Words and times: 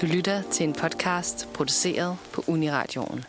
Du 0.00 0.06
lytter 0.06 0.42
til 0.42 0.68
en 0.68 0.72
podcast 0.72 1.48
produceret 1.54 2.16
på 2.32 2.44
Uniradioen. 2.46 3.24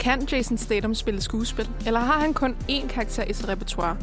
Kan 0.00 0.28
Jason 0.32 0.58
Statham 0.58 0.94
spille 0.94 1.20
skuespil, 1.20 1.68
eller 1.86 2.00
har 2.00 2.20
han 2.20 2.34
kun 2.34 2.56
én 2.70 2.88
karakter 2.88 3.24
i 3.24 3.32
sit 3.32 3.48
repertoire? 3.48 3.96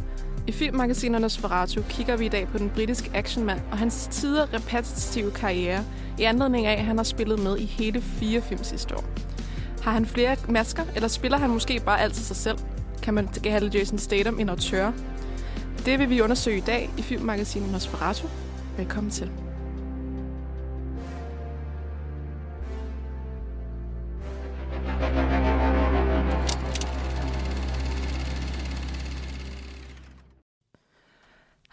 I 0.47 0.51
filmmagasinernes 0.51 1.37
Ferrato 1.37 1.81
kigger 1.89 2.17
vi 2.17 2.25
i 2.25 2.29
dag 2.29 2.47
på 2.47 2.57
den 2.57 2.69
britiske 2.69 3.11
actionmand 3.13 3.59
og 3.71 3.77
hans 3.77 4.07
tider 4.11 4.53
repetitive 4.53 5.31
karriere 5.31 5.83
i 6.19 6.23
anledning 6.23 6.65
af, 6.65 6.73
at 6.73 6.85
han 6.85 6.97
har 6.97 7.03
spillet 7.03 7.39
med 7.39 7.57
i 7.57 7.65
hele 7.65 8.01
fire 8.01 8.41
film 8.41 8.63
sidste 8.63 8.95
år. 8.95 9.30
Har 9.81 9.91
han 9.91 10.05
flere 10.05 10.35
masker, 10.49 10.83
eller 10.95 11.07
spiller 11.07 11.37
han 11.37 11.49
måske 11.49 11.81
bare 11.85 12.01
altid 12.01 12.23
sig 12.23 12.35
selv? 12.35 12.57
Kan 13.03 13.13
man 13.13 13.27
kalde 13.27 13.77
Jason 13.77 13.97
Statham 13.97 14.39
en 14.39 14.49
auteur? 14.49 14.91
Det 15.85 15.99
vil 15.99 16.09
vi 16.09 16.21
undersøge 16.21 16.57
i 16.57 16.61
dag 16.61 16.89
i 16.97 17.01
filmmagasinet 17.01 17.71
Nosferatu. 17.71 18.27
Velkommen 18.77 19.11
til. 19.11 19.31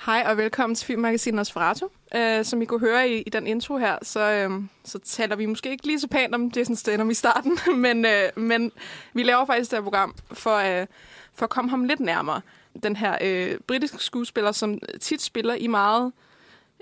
Hej 0.07 0.25
og 0.27 0.37
velkommen 0.37 0.75
til 0.75 0.87
Filmmagasinet 0.87 1.37
Nosferatu. 1.37 1.89
Uh, 2.17 2.45
som 2.45 2.63
I 2.63 2.65
kunne 2.65 2.81
høre 2.81 3.09
i, 3.11 3.23
i 3.23 3.31
den 3.31 3.47
intro 3.47 3.77
her, 3.77 3.99
så, 4.03 4.47
uh, 4.49 4.65
så 4.85 4.99
taler 4.99 5.37
vi 5.37 5.47
måske 5.47 5.71
ikke 5.71 5.87
lige 5.87 6.01
så 6.01 6.09
pænt 6.09 6.35
om 6.35 6.53
Jason 6.57 6.77
Statham 6.77 7.11
i 7.11 7.15
starten, 7.15 7.59
men, 7.85 8.05
uh, 8.05 8.43
men 8.43 8.73
vi 9.13 9.23
laver 9.23 9.47
faktisk 9.47 9.71
det 9.71 9.77
her 9.77 9.83
program 9.83 10.15
for, 10.33 10.57
uh, 10.57 10.87
for 11.35 11.45
at 11.45 11.51
komme 11.51 11.71
ham 11.71 11.85
lidt 11.85 12.01
nærmere. 12.01 12.41
Den 12.83 12.97
her 12.97 13.17
uh, 13.53 13.61
britiske 13.67 13.99
skuespiller, 13.99 14.53
som 14.53 14.79
tit 15.01 15.23
spiller 15.23 15.55
i 15.55 15.67
meget 15.67 16.13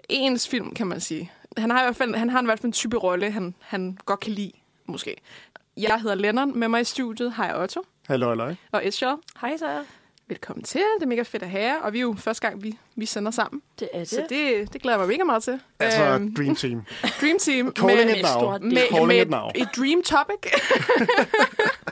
ens 0.08 0.48
film, 0.48 0.74
kan 0.74 0.86
man 0.86 1.00
sige. 1.00 1.32
Han 1.56 1.70
har 1.70 1.80
i 1.80 1.84
hvert 1.84 1.96
fald, 1.96 2.14
han 2.14 2.30
har 2.30 2.42
i 2.42 2.44
hvert 2.44 2.58
fald 2.58 2.66
en 2.66 2.72
type 2.72 2.96
rolle, 2.96 3.30
han, 3.30 3.54
han 3.60 3.98
godt 4.04 4.20
kan 4.20 4.32
lide, 4.32 4.52
måske. 4.86 5.16
Jeg 5.76 6.00
hedder 6.00 6.14
Lennon, 6.14 6.58
med 6.58 6.68
mig 6.68 6.80
i 6.80 6.84
studiet 6.84 7.32
har 7.32 7.46
jeg 7.46 7.56
Otto. 7.56 7.82
Hallo, 8.06 8.28
hallo. 8.28 8.54
Og 8.72 8.86
Escher. 8.86 9.16
Hej 9.40 9.56
så. 9.56 9.84
Velkommen 10.28 10.64
til. 10.64 10.80
Det 10.98 11.02
er 11.02 11.06
mega 11.08 11.22
fedt 11.22 11.42
at 11.42 11.50
have 11.50 11.82
Og 11.82 11.92
vi 11.92 11.98
er 11.98 12.02
jo 12.02 12.14
første 12.18 12.48
gang, 12.48 12.62
vi, 12.62 12.78
vi 12.96 13.06
sender 13.06 13.30
sammen. 13.30 13.62
Det 13.80 13.88
er 13.92 13.98
det. 13.98 14.08
Så 14.08 14.26
det, 14.28 14.72
det 14.72 14.82
glæder 14.82 14.98
jeg 14.98 15.06
mig 15.06 15.08
mega 15.08 15.24
meget 15.24 15.42
til. 15.42 15.60
Altså, 15.80 16.02
øhm, 16.04 16.34
Dream 16.34 16.54
Team. 16.56 16.82
Dream 17.20 17.38
Team. 17.38 17.72
Calling 17.72 18.06
med, 18.10 18.16
it 18.16 18.22
now. 18.22 18.58
med, 18.58 18.88
Calling 18.90 19.06
med 19.06 19.20
it 19.22 19.30
now. 19.30 19.48
et, 19.54 19.62
et 19.62 19.68
dream 19.76 20.02
topic. 20.02 20.52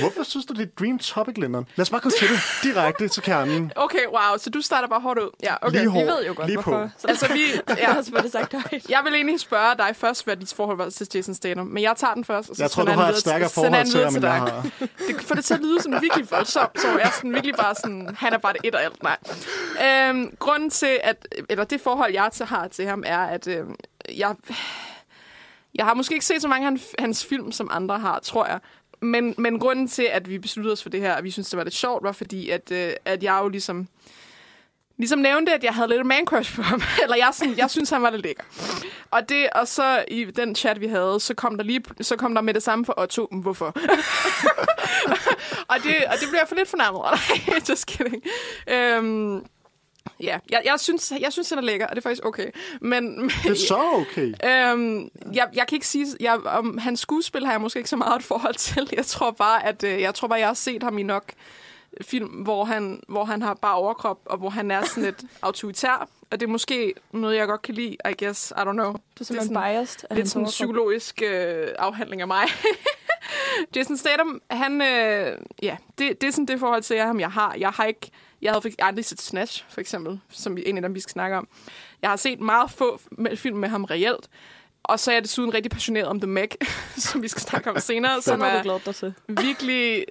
Hvorfor 0.00 0.22
synes 0.22 0.46
du, 0.46 0.54
det 0.54 0.62
er 0.62 0.66
dream 0.78 0.98
topic, 0.98 1.34
Lennon? 1.36 1.66
Lad 1.76 1.82
os 1.82 1.90
bare 1.90 2.00
gå 2.00 2.10
til 2.10 2.28
det 2.28 2.38
direkte 2.62 3.08
til 3.08 3.22
kernen. 3.22 3.72
okay, 3.76 4.06
wow. 4.06 4.38
Så 4.38 4.50
du 4.50 4.60
starter 4.60 4.88
bare 4.88 5.00
hårdt 5.00 5.20
ud. 5.20 5.30
Ja, 5.42 5.54
okay. 5.62 5.72
Lige 5.78 5.82
Vi 5.82 5.88
hård, 5.98 6.04
ved 6.06 6.24
jo 6.26 6.32
godt, 6.36 6.46
lige 6.46 6.56
hvorfor. 6.56 6.70
på. 6.84 6.88
Så 6.98 7.08
Altså, 7.08 7.32
vi, 7.32 7.40
ja. 7.68 7.96
også 7.96 8.10
få 8.16 8.22
det 8.22 8.32
sagt 8.32 8.52
højt. 8.52 8.86
jeg 8.88 9.00
vil 9.04 9.14
egentlig 9.14 9.40
spørge 9.40 9.76
dig 9.76 9.96
først, 9.96 10.24
hvad 10.24 10.36
dit 10.36 10.54
forhold 10.54 10.76
var 10.76 10.90
til 10.90 11.08
Jason 11.14 11.34
Statham. 11.34 11.66
Men 11.66 11.82
jeg 11.82 11.94
tager 11.96 12.14
den 12.14 12.24
først, 12.24 12.50
og 12.50 12.56
så 12.56 12.62
Jeg 12.62 12.70
tror, 12.70 12.84
du 12.84 12.90
har 12.92 13.04
den 13.04 13.14
et 13.14 13.20
stærkere 13.20 13.50
forhold 13.50 13.86
til 13.86 14.04
ham, 14.04 14.14
end 14.16 14.24
jeg 14.24 14.40
dig. 14.40 14.52
har. 14.52 14.66
Det 15.08 15.22
får 15.26 15.34
det 15.34 15.44
til 15.44 15.54
at 15.54 15.60
lyde 15.60 15.82
sådan 15.82 16.02
virkelig 16.02 16.30
voldsomt, 16.30 16.80
så 16.80 16.88
jeg 16.88 17.00
er 17.06 17.10
sådan 17.10 17.32
virkelig 17.32 17.54
bare 17.54 17.74
sådan, 17.74 18.16
han 18.18 18.32
er 18.32 18.38
bare 18.38 18.52
det 18.52 18.60
et 18.64 18.74
og 18.74 18.82
alt. 18.82 19.02
Nej. 19.02 19.16
Øhm, 20.08 20.36
grunden 20.38 20.70
til, 20.70 20.98
at, 21.02 21.26
eller 21.48 21.64
det 21.64 21.80
forhold, 21.80 22.12
jeg 22.12 22.28
til 22.32 22.46
har 22.46 22.68
til 22.68 22.86
ham, 22.86 23.02
er, 23.06 23.18
at 23.18 23.46
øhm, 23.48 23.74
jeg, 24.16 24.34
jeg 25.74 25.84
har 25.84 25.94
måske 25.94 26.12
ikke 26.14 26.26
set 26.26 26.42
så 26.42 26.48
mange 26.48 26.66
af 26.66 26.70
hans, 26.72 26.86
hans 26.98 27.24
film, 27.24 27.52
som 27.52 27.68
andre 27.72 27.98
har, 27.98 28.18
tror 28.22 28.46
jeg. 28.46 28.58
Men, 29.00 29.34
men 29.38 29.58
grunden 29.58 29.88
til, 29.88 30.02
at 30.02 30.28
vi 30.28 30.38
besluttede 30.38 30.72
os 30.72 30.82
for 30.82 30.90
det 30.90 31.00
her, 31.00 31.16
og 31.16 31.24
vi 31.24 31.30
synes 31.30 31.50
det 31.50 31.56
var 31.56 31.64
lidt 31.64 31.74
sjovt, 31.74 32.04
var 32.04 32.12
fordi, 32.12 32.50
at, 32.50 32.70
øh, 32.72 32.92
at 33.04 33.22
jeg 33.22 33.40
jo 33.42 33.48
ligesom, 33.48 33.88
ligesom 34.98 35.18
nævnte, 35.18 35.54
at 35.54 35.64
jeg 35.64 35.74
havde 35.74 35.88
lidt 35.88 36.06
man 36.06 36.26
crush 36.26 36.56
på 36.56 36.62
ham. 36.62 36.82
Eller 37.02 37.16
jeg, 37.16 37.30
sådan, 37.32 37.58
jeg 37.58 37.70
synes, 37.70 37.90
han 37.90 38.02
var 38.02 38.10
lidt 38.10 38.22
lækker. 38.22 38.42
Og, 39.10 39.28
det, 39.28 39.50
og 39.50 39.68
så 39.68 40.04
i 40.08 40.24
den 40.24 40.54
chat, 40.54 40.80
vi 40.80 40.86
havde, 40.86 41.20
så 41.20 41.34
kom 41.34 41.56
der, 41.56 41.64
lige, 41.64 41.82
så 42.00 42.16
kom 42.16 42.34
der 42.34 42.42
med 42.42 42.54
det 42.54 42.62
samme 42.62 42.84
for 42.84 43.00
Otto. 43.00 43.28
Hvorfor? 43.42 43.66
og, 45.72 45.76
det, 45.82 45.94
og 46.06 46.14
det 46.20 46.28
blev 46.28 46.38
jeg 46.38 46.48
for 46.48 46.54
lidt 46.54 46.68
fornærmet. 46.68 47.00
Nej, 47.48 47.60
just 47.68 47.86
kidding. 47.86 48.22
Øhm, 48.66 49.44
ja, 50.20 50.38
jeg, 50.50 50.62
jeg, 50.64 50.74
synes, 50.80 51.12
jeg 51.20 51.32
synes, 51.32 51.48
han 51.48 51.58
er 51.58 51.62
lækker, 51.62 51.86
og 51.86 51.90
det 51.96 51.98
er 51.98 52.08
faktisk 52.08 52.24
okay. 52.26 52.50
Men, 52.80 53.20
men 53.20 53.30
Det 53.42 53.50
er 53.50 53.54
så 53.54 53.78
okay. 53.94 54.34
Øhm, 54.72 55.10
jeg, 55.32 55.48
jeg 55.54 55.66
kan 55.68 55.76
ikke 55.76 55.86
sige, 55.86 56.06
jeg, 56.20 56.38
om 56.46 56.78
hans 56.78 57.00
skuespil 57.00 57.44
har 57.44 57.52
jeg 57.52 57.60
måske 57.60 57.78
ikke 57.78 57.90
så 57.90 57.96
meget 57.96 58.16
et 58.18 58.24
forhold 58.24 58.54
til. 58.54 58.88
Jeg 58.92 59.06
tror 59.06 59.30
bare, 59.30 59.66
at 59.66 59.84
øh, 59.84 60.00
jeg 60.00 60.14
tror 60.14 60.28
bare, 60.28 60.38
jeg 60.38 60.48
har 60.48 60.54
set 60.54 60.82
ham 60.82 60.98
i 60.98 61.02
nok 61.02 61.24
film, 62.02 62.28
hvor 62.28 62.64
han, 62.64 63.00
hvor 63.08 63.24
han 63.24 63.42
har 63.42 63.54
bare 63.54 63.74
overkrop, 63.74 64.18
og 64.24 64.38
hvor 64.38 64.50
han 64.50 64.70
er 64.70 64.84
sådan 64.84 65.02
lidt 65.04 65.22
autoritær. 65.42 66.08
Og 66.30 66.40
det 66.40 66.46
er 66.46 66.50
måske 66.50 66.94
noget, 67.12 67.36
jeg 67.36 67.46
godt 67.46 67.62
kan 67.62 67.74
lide, 67.74 67.96
I 68.10 68.24
guess. 68.24 68.50
I 68.56 68.60
don't 68.60 68.72
know. 68.72 68.84
Du 68.84 68.90
er 68.92 68.98
Det 69.14 69.20
er 69.20 69.24
simpelthen 69.24 69.54
sådan- 69.54 69.74
biased. 69.74 70.00
Lidt 70.16 70.28
sådan 70.28 70.42
en 70.42 70.46
psykologisk 70.50 71.22
øh, 71.24 71.68
afhandling 71.78 72.20
af 72.22 72.26
mig. 72.28 72.42
Jason 73.76 73.96
Statham, 73.96 74.42
han, 74.50 74.82
øh, 74.82 75.38
ja, 75.62 75.76
det, 75.98 76.20
det 76.20 76.26
er 76.26 76.30
sådan 76.30 76.46
det 76.46 76.58
forhold 76.58 76.82
til 76.82 76.98
ham, 76.98 77.20
jeg 77.20 77.30
har. 77.30 77.54
Jeg 77.58 77.70
har 77.70 77.84
ikke, 77.84 78.10
jeg 78.42 78.52
havde 78.52 78.62
faktisk 78.62 78.78
aldrig 78.82 79.04
set 79.04 79.20
Snatch, 79.20 79.64
for 79.68 79.80
eksempel, 79.80 80.20
som 80.30 80.58
en 80.66 80.76
af 80.76 80.82
dem, 80.82 80.94
vi 80.94 81.00
skal 81.00 81.12
snakke 81.12 81.36
om. 81.36 81.48
Jeg 82.02 82.10
har 82.10 82.16
set 82.16 82.40
meget 82.40 82.70
få 82.70 83.00
film 83.34 83.56
med 83.56 83.68
ham 83.68 83.84
reelt. 83.84 84.28
Og 84.82 85.00
så 85.00 85.10
er 85.10 85.14
jeg 85.14 85.22
desuden 85.22 85.54
rigtig 85.54 85.70
passioneret 85.70 86.08
om 86.08 86.20
The 86.20 86.26
Meg, 86.26 86.48
som 86.96 87.22
vi 87.22 87.28
skal 87.28 87.42
snakke 87.42 87.70
om 87.70 87.78
senere, 87.78 88.22
som 88.22 88.40
er 88.40 88.62
glædet 88.62 88.86
dig 88.86 88.94
til. 88.94 89.14
virkelig 89.28 90.04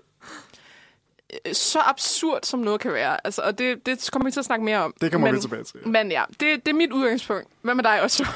øh, 1.34 1.54
så 1.54 1.80
absurd, 1.80 2.40
som 2.44 2.60
noget 2.60 2.82
kan 2.82 2.94
være. 2.94 3.26
Altså, 3.26 3.42
og 3.42 3.58
det, 3.58 3.86
det 3.86 4.10
kommer 4.12 4.28
vi 4.28 4.32
til 4.32 4.40
at 4.40 4.46
snakke 4.46 4.66
mere 4.66 4.78
om. 4.78 4.94
Det 5.02 5.12
kommer 5.12 5.28
men, 5.28 5.36
vi 5.36 5.42
tilbage 5.42 5.64
til. 5.64 5.88
Men 5.88 6.12
ja, 6.12 6.24
det, 6.30 6.66
det 6.66 6.68
er 6.68 6.74
mit 6.74 6.92
udgangspunkt. 6.92 7.48
Hvad 7.62 7.76
med 7.76 7.84
dig 7.84 8.02
også? 8.02 8.28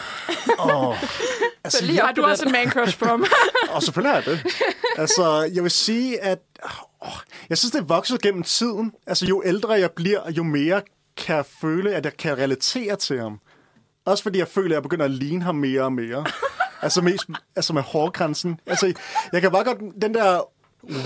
Oh. 0.60 0.96
Altså, 1.64 1.86
lige 1.86 2.02
Har 2.02 2.12
du 2.12 2.22
til 2.22 2.24
også 2.24 2.46
en 2.46 2.52
man 2.52 2.70
crush 2.70 3.00
på 3.00 3.06
ham? 3.06 3.26
og 3.76 3.84
selvfølgelig 3.84 4.18
er 4.18 4.22
det. 4.22 4.46
Altså, 4.98 5.50
jeg 5.54 5.64
vil 5.64 5.72
sige, 5.72 6.20
at 6.24 6.40
oh, 7.02 7.12
jeg 7.50 7.58
synes, 7.58 7.72
det 7.72 7.80
er 7.80 7.86
vokset 7.86 8.22
gennem 8.22 8.44
tiden. 8.44 8.92
Altså, 9.08 9.26
jo 9.26 9.42
ældre 9.46 9.74
jeg 9.74 9.92
bliver, 9.92 10.32
jo 10.32 10.44
mere 10.44 10.82
kan 11.18 11.36
jeg 11.36 11.46
føle, 11.62 11.96
at 11.96 12.06
jeg 12.06 12.18
kan 12.18 12.38
relatere 12.38 12.96
til 12.96 13.20
ham. 13.20 13.40
Også 14.06 14.24
fordi 14.24 14.40
jeg 14.40 14.48
føler, 14.48 14.70
at 14.70 14.74
jeg 14.74 14.84
begynder 14.84 15.06
at 15.06 15.12
ligne 15.12 15.44
ham 15.44 15.56
mere 15.56 15.82
og 15.82 15.94
mere. 15.94 16.26
altså, 16.82 17.02
mest, 17.02 17.26
altså 17.56 17.74
med 17.74 17.82
hårgrænsen. 17.82 18.60
Altså, 18.68 18.94
jeg 19.32 19.42
kan 19.42 19.52
bare 19.52 19.64
godt... 19.64 19.78
Den 20.02 20.14
der 20.14 20.42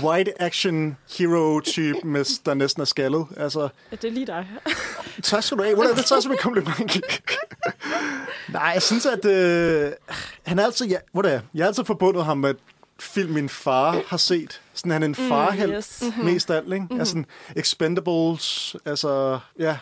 white 0.02 0.42
action 0.42 0.96
hero 1.18 1.60
type, 1.60 1.98
med, 2.08 2.44
der 2.46 2.54
næsten 2.54 2.80
er 2.80 2.84
skaldet. 2.84 3.26
Altså, 3.36 3.68
Ja, 3.90 3.96
det 3.96 4.04
er 4.08 4.12
lige 4.12 4.26
dig. 4.26 4.46
Tak 5.22 5.42
skal 5.42 5.58
du 5.58 5.62
have. 5.62 5.74
Hvordan, 5.74 5.96
det 5.96 6.04
tager 6.04 6.20
som 6.20 6.32
en 6.32 6.38
kompliment. 6.38 7.00
Nej, 8.48 8.62
jeg 8.74 8.82
synes, 8.82 9.06
at 9.06 9.24
øh, 9.24 9.92
han 10.46 10.58
er 10.58 10.64
altid... 10.64 10.86
Ja, 10.86 10.96
hvor 11.12 11.22
det 11.22 11.32
er, 11.32 11.40
jeg 11.54 11.64
har 11.64 11.68
altid 11.68 11.84
forbundet 11.84 12.24
ham 12.24 12.38
med 12.38 12.54
film, 13.00 13.32
min 13.32 13.48
far 13.48 14.02
har 14.06 14.16
set. 14.16 14.60
Sådan, 14.74 14.92
han 14.92 15.02
er 15.02 15.06
en 15.06 15.14
farhelt 15.14 15.72
yes. 15.76 16.02
mm, 16.16 16.24
mest 16.24 16.50
af 16.50 16.56
alt, 16.56 16.66
ikke? 16.72 16.80
Mm-hmm. 16.80 17.00
Altså, 17.00 17.22
Expendables, 17.56 18.76
altså, 18.84 19.38
ja, 19.58 19.78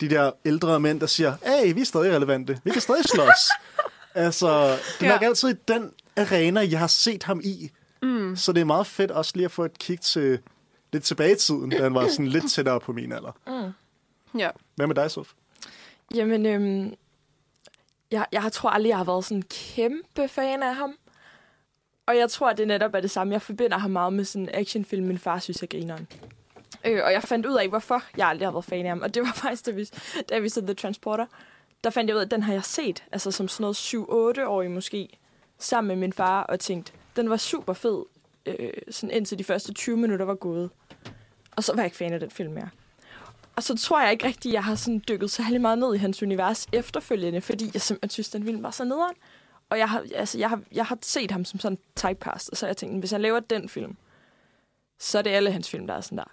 de 0.00 0.10
der 0.10 0.30
ældre 0.44 0.80
mænd, 0.80 1.00
der 1.00 1.06
siger, 1.06 1.34
hey, 1.46 1.74
vi 1.74 1.80
er 1.80 1.84
stadig 1.84 2.12
relevante. 2.16 2.60
Vi 2.64 2.70
kan 2.70 2.80
stadig 2.80 3.04
slås. 3.04 3.48
altså, 4.14 4.68
det 4.70 4.78
er 5.00 5.06
Ja. 5.06 5.12
nok 5.12 5.22
altid 5.22 5.54
den 5.68 5.90
arena, 6.16 6.60
jeg 6.70 6.78
har 6.78 6.86
set 6.86 7.22
ham 7.22 7.40
i. 7.44 7.70
Mm. 8.02 8.36
Så 8.36 8.52
det 8.52 8.60
er 8.60 8.64
meget 8.64 8.86
fedt 8.86 9.10
også 9.10 9.32
lige 9.34 9.44
at 9.44 9.50
få 9.50 9.64
et 9.64 9.78
kig 9.78 10.00
til 10.00 10.38
lidt 10.92 11.04
tilbage 11.04 11.32
i 11.32 11.36
tiden, 11.36 11.70
da 11.70 11.82
han 11.82 11.94
var 11.94 12.08
sådan 12.08 12.26
lidt 12.26 12.50
tættere 12.50 12.80
på 12.80 12.92
min 12.92 13.12
alder. 13.12 13.32
ja. 14.38 14.50
Hvad 14.76 14.86
med 14.86 14.94
dig, 14.94 15.10
Sof? 15.10 15.32
Jamen, 16.14 16.46
øhm, 16.46 16.94
jeg, 18.10 18.26
jeg 18.32 18.52
tror 18.52 18.70
aldrig, 18.70 18.88
jeg 18.88 18.96
har 18.96 19.04
været 19.04 19.24
sådan 19.24 19.36
en 19.36 19.42
kæmpe 19.42 20.28
fan 20.28 20.62
af 20.62 20.74
ham. 20.74 20.94
Og 22.06 22.16
jeg 22.16 22.30
tror, 22.30 22.52
det 22.52 22.68
netop 22.68 22.94
er 22.94 23.00
det 23.00 23.10
samme. 23.10 23.32
Jeg 23.32 23.42
forbinder 23.42 23.78
ham 23.78 23.90
meget 23.90 24.12
med 24.12 24.24
sådan 24.24 24.42
en 24.48 24.54
actionfilm, 24.54 25.06
min 25.06 25.18
far 25.18 25.38
synes, 25.38 25.60
jeg 25.62 25.70
grineren. 25.70 26.08
Øh, 26.84 27.00
og 27.04 27.12
jeg 27.12 27.22
fandt 27.22 27.46
ud 27.46 27.54
af, 27.54 27.68
hvorfor 27.68 28.02
jeg 28.16 28.28
aldrig 28.28 28.46
har 28.46 28.52
været 28.52 28.64
fan 28.64 28.84
af 28.84 28.88
ham. 28.88 29.02
Og 29.02 29.14
det 29.14 29.22
var 29.22 29.32
faktisk, 29.42 29.66
da 29.66 29.70
vi, 29.70 29.88
da 30.28 30.38
vi 30.38 30.48
så 30.48 30.60
The 30.60 30.74
Transporter. 30.74 31.26
Der 31.84 31.90
fandt 31.90 32.08
jeg 32.08 32.16
ud 32.16 32.20
af, 32.20 32.24
at 32.24 32.30
den 32.30 32.42
har 32.42 32.52
jeg 32.52 32.64
set. 32.64 33.04
Altså 33.12 33.30
som 33.30 33.48
sådan 33.48 33.62
noget 33.62 33.76
7-8-årig 34.38 34.70
måske. 34.70 35.08
Sammen 35.58 35.88
med 35.88 35.96
min 35.96 36.12
far. 36.12 36.42
Og 36.42 36.60
tænkte, 36.60 36.92
den 37.18 37.30
var 37.30 37.36
super 37.36 37.72
fed. 37.72 38.04
Øh, 38.46 38.70
sådan 38.90 39.10
indtil 39.16 39.38
de 39.38 39.44
første 39.44 39.74
20 39.74 39.96
minutter 39.96 40.26
var 40.26 40.34
gået. 40.34 40.70
Og 41.56 41.64
så 41.64 41.72
var 41.72 41.82
jeg 41.82 41.86
ikke 41.86 41.96
fan 41.96 42.12
af 42.12 42.20
den 42.20 42.30
film 42.30 42.52
mere. 42.52 42.68
Og 43.56 43.62
så 43.62 43.76
tror 43.76 44.02
jeg 44.02 44.12
ikke 44.12 44.26
rigtigt, 44.26 44.52
at 44.52 44.54
jeg 44.54 44.64
har 44.64 44.74
sådan 44.74 45.02
dykket 45.08 45.30
særlig 45.30 45.60
meget 45.60 45.78
ned 45.78 45.94
i 45.94 45.98
hans 45.98 46.22
univers 46.22 46.66
efterfølgende, 46.72 47.40
fordi 47.40 47.70
jeg 47.74 47.82
simpelthen 47.82 48.10
synes, 48.10 48.30
den 48.30 48.44
film 48.44 48.62
var 48.62 48.70
så 48.70 48.84
nederen. 48.84 49.14
Og 49.70 49.78
jeg 49.78 49.88
har, 49.88 50.04
altså, 50.14 50.38
jeg 50.38 50.48
har, 50.48 50.60
jeg 50.72 50.86
har 50.86 50.98
set 51.02 51.30
ham 51.30 51.44
som 51.44 51.60
sådan 51.60 51.78
typecast, 51.96 52.50
og 52.50 52.56
så 52.56 52.66
har 52.66 52.68
jeg 52.68 52.76
tænkt, 52.76 52.98
hvis 52.98 53.10
han 53.10 53.22
laver 53.22 53.40
den 53.40 53.68
film, 53.68 53.96
så 54.98 55.18
er 55.18 55.22
det 55.22 55.30
alle 55.30 55.52
hans 55.52 55.70
film, 55.70 55.86
der 55.86 55.94
er 55.94 56.00
sådan 56.00 56.18
der. 56.18 56.32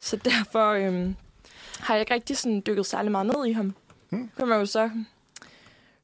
Så 0.00 0.16
derfor 0.16 0.70
øhm, 0.70 1.16
har 1.80 1.94
jeg 1.94 2.00
ikke 2.00 2.14
rigtig 2.14 2.36
sådan 2.36 2.62
dykket 2.66 2.86
særlig 2.86 3.12
meget 3.12 3.26
ned 3.26 3.46
i 3.46 3.52
ham. 3.52 3.74
Hmm. 4.10 4.30
Kan 4.36 4.48
man 4.48 4.58
jo 4.58 4.66
så 4.66 4.90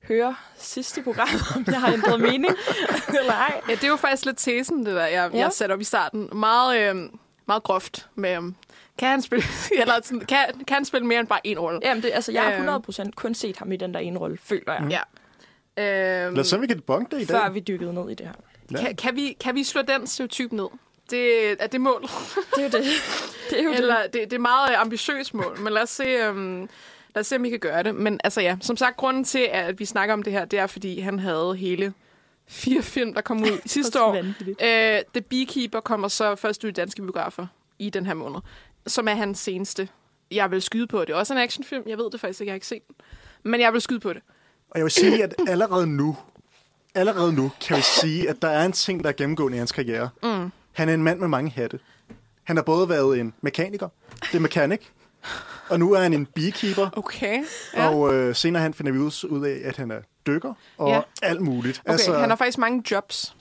høre 0.08 0.36
sidste 0.58 1.02
program, 1.02 1.28
om 1.56 1.64
jeg 1.66 1.80
har 1.80 1.92
ændret 1.92 2.20
mening 2.20 2.46
eller 3.20 3.32
ej. 3.32 3.60
Ja, 3.68 3.74
det 3.74 3.84
er 3.84 3.88
jo 3.88 3.96
faktisk 3.96 4.24
lidt 4.24 4.38
tesen, 4.38 4.86
det 4.86 4.94
der, 4.94 5.06
jeg, 5.06 5.30
ja. 5.32 5.38
Jeg 5.38 5.52
satte 5.52 5.72
op 5.72 5.80
i 5.80 5.84
starten. 5.84 6.28
Meget, 6.32 6.78
øh, 6.96 6.96
meget 7.46 7.62
groft 7.62 8.06
med, 8.14 8.38
um, 8.38 8.56
kan 8.98 9.08
han 9.08 9.22
spille, 9.22 9.44
eller 9.80 9.94
sådan, 10.04 10.20
kan, 10.20 10.38
kan 10.66 10.74
han 10.74 10.84
spille 10.84 11.06
mere 11.06 11.20
end 11.20 11.28
bare 11.28 11.40
én 11.46 11.58
rolle? 11.58 11.80
Jamen, 11.82 12.02
det, 12.02 12.10
altså, 12.14 12.32
jeg 12.32 12.54
Øhm. 12.58 12.68
har 12.68 12.82
100% 13.06 13.10
kun 13.16 13.34
set 13.34 13.56
ham 13.58 13.72
i 13.72 13.76
den 13.76 13.94
der 13.94 14.00
ene 14.00 14.18
rolle, 14.18 14.38
føler 14.44 14.72
jeg. 14.72 14.86
Ja. 14.90 15.00
Øhm, 16.26 16.34
Lad 16.34 16.40
os 16.40 16.46
se, 16.48 16.56
om 16.56 16.62
vi 16.62 16.66
kan 16.66 16.76
debunke 16.76 17.16
det 17.16 17.22
i 17.22 17.24
dag. 17.24 17.40
Før 17.42 17.48
vi 17.50 17.60
dykkede 17.60 17.94
ned 17.94 18.10
i 18.10 18.14
det 18.14 18.26
her. 18.26 18.34
Ja. 18.72 18.76
kan, 18.86 18.96
kan, 18.96 19.16
vi, 19.16 19.36
kan 19.40 19.54
vi 19.54 19.64
slå 19.64 19.82
den 19.82 20.06
stereotyp 20.06 20.52
ned? 20.52 20.66
Det, 21.10 21.52
er 21.62 21.66
det 21.66 21.80
mål? 21.80 22.02
Det 22.02 22.58
er 22.58 22.62
jo 22.62 22.68
det. 22.68 22.84
Det 23.50 23.60
er 23.60 23.62
jo 23.64 23.70
det. 23.70 23.78
Eller, 23.78 24.02
det, 24.02 24.12
det 24.12 24.32
er 24.32 24.38
meget 24.38 24.70
øh, 24.70 24.80
ambitiøst 24.80 25.34
mål, 25.34 25.60
men 25.60 25.72
lad 25.72 25.82
os 25.82 25.90
se, 25.90 26.30
um, 26.30 26.68
lad 27.14 27.20
os 27.20 27.26
se, 27.26 27.36
om 27.36 27.42
vi 27.42 27.50
kan 27.50 27.58
gøre 27.58 27.82
det. 27.82 27.94
Men 27.94 28.20
altså 28.24 28.40
ja, 28.40 28.56
som 28.60 28.76
sagt, 28.76 28.96
grunden 28.96 29.24
til, 29.24 29.48
at 29.52 29.80
vi 29.80 29.84
snakker 29.84 30.12
om 30.12 30.22
det 30.22 30.32
her, 30.32 30.44
det 30.44 30.58
er, 30.58 30.66
fordi 30.66 31.00
han 31.00 31.18
havde 31.18 31.56
hele 31.56 31.92
fire 32.46 32.82
film, 32.82 33.14
der 33.14 33.20
kom 33.20 33.42
ud 33.42 33.60
sidste 33.66 34.02
år. 34.02 34.10
Uh, 34.10 35.02
The 35.14 35.20
Beekeeper 35.30 35.80
kommer 35.80 36.08
så 36.08 36.34
først 36.34 36.64
ud 36.64 36.68
i 36.68 36.72
danske 36.72 37.02
biografer 37.02 37.46
i 37.78 37.90
den 37.90 38.06
her 38.06 38.14
måned, 38.14 38.40
som 38.86 39.08
er 39.08 39.14
hans 39.14 39.38
seneste. 39.38 39.88
Jeg 40.30 40.50
vil 40.50 40.62
skyde 40.62 40.86
på 40.86 41.00
det. 41.00 41.08
Det 41.08 41.14
er 41.14 41.18
også 41.18 41.34
en 41.34 41.40
actionfilm. 41.40 41.82
Jeg 41.86 41.98
ved 41.98 42.10
det 42.10 42.20
faktisk 42.20 42.40
ikke, 42.40 42.48
jeg 42.48 42.52
har 42.52 42.56
ikke 42.56 42.66
set 42.66 42.88
den. 42.88 42.96
Men 43.42 43.60
jeg 43.60 43.72
vil 43.72 43.80
skyde 43.80 44.00
på 44.00 44.12
det. 44.12 44.22
Og 44.70 44.78
jeg 44.78 44.84
vil 44.84 44.90
sige, 44.90 45.22
at 45.22 45.34
allerede 45.48 45.86
nu, 45.86 46.16
allerede 46.94 47.32
nu 47.32 47.50
kan 47.60 47.76
vi 47.76 47.82
sige, 47.82 48.30
at 48.30 48.42
der 48.42 48.48
er 48.48 48.66
en 48.66 48.72
ting, 48.72 49.04
der 49.04 49.08
er 49.08 49.12
gennemgående 49.12 49.56
i 49.56 49.58
hans 49.58 49.72
karriere. 49.72 50.08
Mm. 50.22 50.52
Han 50.72 50.88
er 50.88 50.94
en 50.94 51.02
mand 51.02 51.18
med 51.18 51.28
mange 51.28 51.50
hatte. 51.50 51.78
Han 52.44 52.56
har 52.56 52.62
både 52.62 52.88
været 52.88 53.20
en 53.20 53.34
mekaniker, 53.40 53.88
det 54.22 54.34
er 54.34 54.40
mechanic, 54.40 54.80
og 55.68 55.78
nu 55.78 55.92
er 55.92 56.00
han 56.00 56.12
en 56.12 56.26
beekeeper, 56.26 56.88
Okay. 56.96 57.44
ja. 57.76 57.88
og 57.88 58.14
øh, 58.14 58.34
senere 58.34 58.62
han 58.62 58.74
finder 58.74 58.92
vi 58.92 58.98
ud, 58.98 59.24
ud 59.30 59.46
af, 59.46 59.60
at 59.64 59.76
han 59.76 59.90
er 59.90 59.98
dykker 60.26 60.52
og 60.78 60.88
Ja. 60.88 61.00
alt 61.22 61.40
muligt. 61.40 61.80
Okay, 61.84 61.92
altså, 61.92 62.18
han 62.18 62.28
har 62.28 62.36
faktisk 62.36 62.58
mange 62.58 62.82
jobs. 62.90 63.36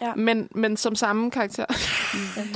Ja. 0.00 0.14
Men, 0.14 0.48
men 0.54 0.76
som 0.76 0.94
samme 0.94 1.30
karakter. 1.30 1.64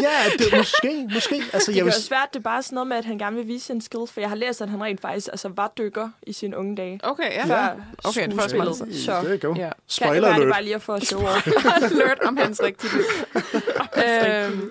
Ja, 0.01 0.09
det, 0.39 0.47
måske, 0.59 1.09
måske. 1.15 1.43
Altså, 1.53 1.71
Det 1.71 1.77
jeg 1.77 1.81
kan 1.81 1.85
vil, 1.85 1.85
være 1.85 1.93
svært, 2.01 2.29
det 2.33 2.39
er 2.39 2.43
bare 2.43 2.63
sådan 2.63 2.75
noget 2.75 2.89
med, 2.89 2.97
at 2.97 3.05
han 3.05 3.19
gerne 3.19 3.37
vil 3.37 3.47
vise 3.49 3.67
sine 3.67 3.83
skills, 3.83 4.13
for 4.13 4.21
jeg 4.21 4.29
har 4.29 4.37
læst, 4.37 4.61
at 4.63 4.69
han 4.69 4.83
rent 4.83 5.01
faktisk 5.01 5.29
altså, 5.33 5.49
var 5.49 5.73
dykker 5.79 6.09
i 6.23 6.33
sine 6.33 6.57
unge 6.57 6.77
dage. 6.77 7.01
Okay, 7.03 7.33
ja. 7.33 7.45
Før 7.45 7.69
Okay, 8.05 8.27
det 8.27 8.35
første 8.35 8.51
skuespillet. 8.51 8.79
billede. 8.85 9.03
Så 9.05 9.21
det 9.23 9.33
er 9.35 9.37
go. 9.49 9.49
Ja. 9.49 9.55
kan 9.61 9.69
det 9.69 9.75
Spoiler 9.87 10.21
være, 10.21 10.31
det 10.31 10.35
alert. 10.43 10.53
bare 10.55 10.63
lige 10.63 10.75
at 10.75 10.83
få 10.83 11.01
show 11.01 11.21
off. 11.23 11.47
Alert 11.83 12.19
om 12.25 12.37
hans 12.37 12.61
rigtige 12.63 12.93
liv. 12.97 13.05
øhm, 14.05 14.71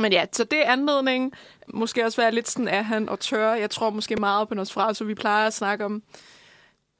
men 0.00 0.12
ja, 0.12 0.24
så 0.32 0.44
det 0.44 0.66
er 0.66 0.72
anledningen. 0.72 1.32
Måske 1.68 2.04
også 2.04 2.20
være 2.22 2.32
lidt 2.32 2.48
sådan, 2.48 2.68
er 2.68 2.82
han 2.82 3.08
og 3.08 3.20
tør. 3.20 3.52
Jeg 3.54 3.70
tror 3.70 3.90
måske 3.90 4.16
meget 4.16 4.48
på 4.48 4.54
Nosferatu. 4.54 5.04
Vi 5.04 5.14
plejer 5.14 5.46
at 5.46 5.54
snakke 5.54 5.84
om 5.84 6.02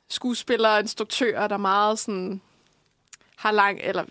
skuespillere 0.09 0.73
og 0.73 0.81
instruktører, 0.81 1.49
der 1.49 1.57
meget 1.57 1.99
sådan 1.99 2.41
har 3.37 3.53
lang, 3.53 3.79
eller 3.83 4.05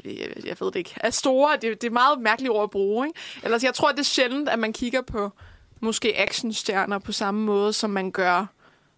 jeg, 0.46 0.56
ved 0.60 0.68
det 0.68 0.76
ikke, 0.76 0.94
er 0.98 1.10
store. 1.10 1.58
Det, 1.62 1.82
det 1.82 1.88
er 1.88 1.92
meget 1.92 2.22
mærkeligt 2.22 2.52
ord 2.52 2.64
at 2.64 2.70
bruge, 2.70 3.08
ikke? 3.08 3.20
Ellers 3.44 3.64
jeg 3.64 3.74
tror, 3.74 3.92
det 3.92 4.00
er 4.00 4.04
sjældent, 4.04 4.50
at 4.50 4.60
man 4.60 4.74
kigger 4.74 5.02
på 5.02 5.32
måske 5.80 6.20
actionstjerner 6.20 7.00
på 7.00 7.12
samme 7.12 7.42
måde, 7.42 7.74
som 7.74 7.90
man 7.90 8.12
gør 8.12 8.46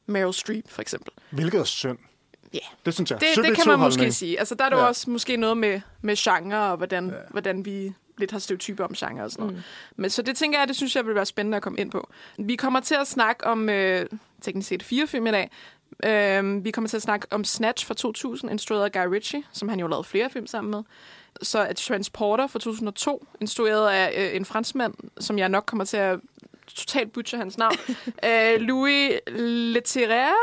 Meryl 0.06 0.34
Streep, 0.34 0.70
for 0.70 0.82
eksempel. 0.82 1.14
Hvilket 1.30 1.60
er 1.60 1.64
synd. 1.64 1.98
Ja. 2.54 2.60
Det 2.86 2.94
synes 2.94 3.12
jeg. 3.12 3.20
Det, 3.20 3.28
det 3.46 3.56
kan 3.56 3.68
man 3.68 3.80
måske 3.80 4.12
sige. 4.12 4.40
Altså, 4.40 4.56
der 4.56 4.66
er 4.66 4.70
det 4.70 4.76
Ja. 4.76 4.82
ja. 4.82 4.88
også 4.88 5.10
måske 5.10 5.38
noget 5.38 5.58
med, 5.58 5.82
med 6.02 6.16
genre, 6.16 6.72
og 6.72 6.78
hvordan, 6.78 7.08
ja. 7.10 7.14
hvordan 7.30 7.66
vi 7.66 7.94
lidt 8.22 8.32
har 8.32 8.40
stereotyper 8.40 8.84
om 8.84 8.94
genre 8.94 9.24
og 9.24 9.32
sådan 9.32 9.46
noget. 9.46 9.58
Mm. 9.58 9.64
Men, 10.02 10.10
så 10.10 10.22
det 10.22 10.38
tænker 10.38 10.60
jeg, 10.60 10.68
det 10.68 10.76
synes 10.76 10.96
jeg 10.96 11.06
vil 11.06 11.16
være 11.16 11.26
spændende 11.26 11.56
at 11.56 11.64
komme 11.64 11.80
ind 11.80 11.92
på. 11.92 12.10
Vi 12.38 12.56
kommer 12.56 12.80
til 12.80 12.96
at 13.02 13.08
snakke 13.08 13.48
om, 13.48 13.70
øh, 13.70 14.06
teknisk 14.42 14.68
set 14.68 14.84
fire 14.84 15.08
film 15.08 15.28
i 15.28 15.32
dag. 15.32 15.52
Øh, 16.06 16.66
vi 16.66 16.72
kommer 16.72 16.88
til 16.88 16.98
at 16.98 17.04
snakke 17.04 17.28
om 17.32 17.44
Snatch 17.44 17.88
fra 17.88 17.94
2000, 17.94 18.52
instrueret 18.52 18.84
af 18.84 18.92
Guy 18.92 19.14
Ritchie, 19.14 19.44
som 19.52 19.70
han 19.70 19.80
jo 19.80 19.88
lavede 19.88 20.04
flere 20.04 20.30
film 20.30 20.48
sammen 20.48 20.72
med. 20.72 20.84
Så 21.42 21.60
er 21.60 21.74
Transporter 21.74 22.48
fra 22.48 22.60
2002, 22.60 23.28
instrueret 23.42 23.90
af 23.90 24.30
øh, 24.30 24.36
en 24.36 24.46
franskmand, 24.46 24.94
som 25.20 25.38
jeg 25.40 25.50
nok 25.50 25.64
kommer 25.66 25.86
til 25.86 25.98
at 25.98 26.20
totalt 26.68 27.14
butcher 27.14 27.38
hans 27.40 27.58
navn. 27.58 27.76
øh, 28.26 28.60
Louis 28.62 29.12
Leterrier. 29.28 30.34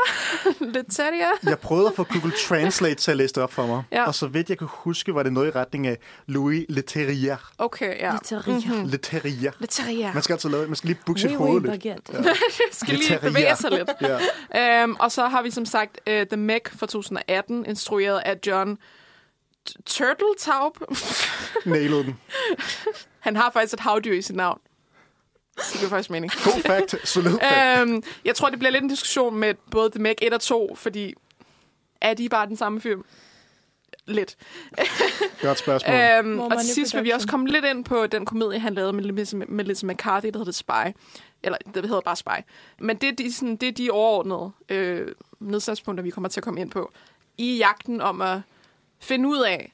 Leterrier. 0.73 1.29
Jeg 1.43 1.59
prøvede 1.59 1.87
at 1.87 1.93
få 1.95 2.03
Google 2.03 2.31
Translate 2.47 2.95
til 2.95 3.11
at 3.11 3.17
læse 3.17 3.33
det 3.35 3.43
op 3.43 3.53
for 3.53 3.67
mig. 3.67 3.83
Ja. 3.91 4.03
Og 4.07 4.15
så 4.15 4.27
vidt 4.27 4.49
jeg 4.49 4.57
kan 4.57 4.67
huske, 4.71 5.15
var 5.15 5.23
det 5.23 5.33
noget 5.33 5.47
i 5.47 5.51
retning 5.51 5.87
af 5.87 5.97
Louis 6.27 6.65
Leterrier. 6.69 7.51
Okay, 7.57 7.99
ja. 7.99 8.11
Litteria. 8.11 8.83
Leterrier. 8.85 9.51
Leterrier. 9.59 10.13
Man 10.13 10.23
skal 10.23 10.33
altid 10.33 10.49
lave, 10.49 10.67
man 10.67 10.75
skal 10.75 10.87
lige 10.87 11.17
sit 11.17 11.29
Oui, 11.31 11.35
hoved 11.35 11.53
oui, 11.61 11.71
lidt. 11.71 11.83
baguette. 11.83 12.13
skal 12.71 12.93
lige 12.93 13.09
Leterrier. 13.09 13.29
bevæge 13.29 13.55
sig 13.55 13.71
lidt. 13.71 13.89
Ja. 14.53 14.83
Um, 14.83 14.97
og 14.99 15.11
så 15.11 15.27
har 15.27 15.41
vi 15.41 15.51
som 15.51 15.65
sagt 15.65 15.99
uh, 16.07 16.13
The 16.13 16.37
Meg 16.37 16.61
fra 16.79 16.85
2018, 16.87 17.65
instrueret 17.65 18.21
af 18.25 18.35
John 18.47 18.77
T- 19.69 19.73
Turtletaub. 19.85 20.77
Nailede 21.65 22.03
den. 22.03 22.17
Han 23.19 23.35
har 23.35 23.49
faktisk 23.51 23.73
et 23.73 23.79
havdyr 23.79 24.13
i 24.13 24.21
sit 24.21 24.35
navn. 24.35 24.59
Det 25.71 25.79
giver 25.79 25.89
faktisk 25.89 26.09
mening. 26.09 26.31
God 26.43 26.61
fact. 26.61 27.07
Solid 27.07 27.39
fact. 27.41 27.89
Um, 27.89 28.03
jeg 28.25 28.35
tror, 28.35 28.49
det 28.49 28.59
bliver 28.59 28.71
lidt 28.71 28.83
en 28.83 28.89
diskussion 28.89 29.35
med 29.35 29.53
både 29.71 29.89
The 29.89 30.01
Meg 30.01 30.15
1 30.21 30.33
og 30.33 30.41
2, 30.41 30.75
fordi 30.75 31.13
er 32.01 32.13
de 32.13 32.29
bare 32.29 32.45
den 32.45 32.57
samme 32.57 32.81
film? 32.81 33.03
Lidt. 34.05 34.37
Godt 35.41 35.59
spørgsmål. 35.59 36.25
More 36.35 36.55
og 36.55 36.61
til 36.61 36.69
sidst 36.73 36.95
vil 36.95 37.03
vi 37.03 37.09
også 37.09 37.27
komme 37.27 37.47
lidt 37.47 37.65
ind 37.65 37.85
på 37.85 38.07
den 38.07 38.25
komedie, 38.25 38.59
han 38.59 38.73
lavede 38.73 38.93
med 38.93 39.03
Melissa, 39.03 39.37
Melissa 39.47 39.87
McCarthy, 39.87 40.29
der 40.29 40.37
hedder 40.37 40.51
Spy. 40.51 40.97
Eller 41.43 41.57
det 41.73 41.85
hedder 41.85 42.01
bare 42.01 42.15
Spy. 42.15 42.29
Men 42.79 42.97
det 42.97 43.09
er 43.09 43.13
de, 43.15 43.33
sådan, 43.33 43.55
det 43.55 43.67
er 43.69 43.71
de 43.71 43.89
overordnede 43.91 44.51
øh, 44.69 45.07
nedslagspunkter, 45.39 46.03
vi 46.03 46.09
kommer 46.09 46.29
til 46.29 46.39
at 46.39 46.43
komme 46.43 46.61
ind 46.61 46.71
på. 46.71 46.91
I 47.37 47.57
jagten 47.57 48.01
om 48.01 48.21
at 48.21 48.41
finde 48.99 49.29
ud 49.29 49.39
af, 49.39 49.73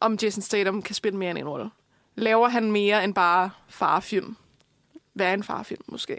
om 0.00 0.18
Jason 0.22 0.42
Statham 0.42 0.82
kan 0.82 0.94
spille 0.94 1.18
mere 1.18 1.30
end 1.30 1.38
en 1.38 1.48
rolle. 1.48 1.70
Laver 2.14 2.48
han 2.48 2.72
mere 2.72 3.04
end 3.04 3.14
bare 3.14 3.50
farfilm? 3.68 4.36
Hvad 5.14 5.26
er 5.26 5.34
en 5.34 5.42
farfilm, 5.42 5.82
måske? 5.86 6.18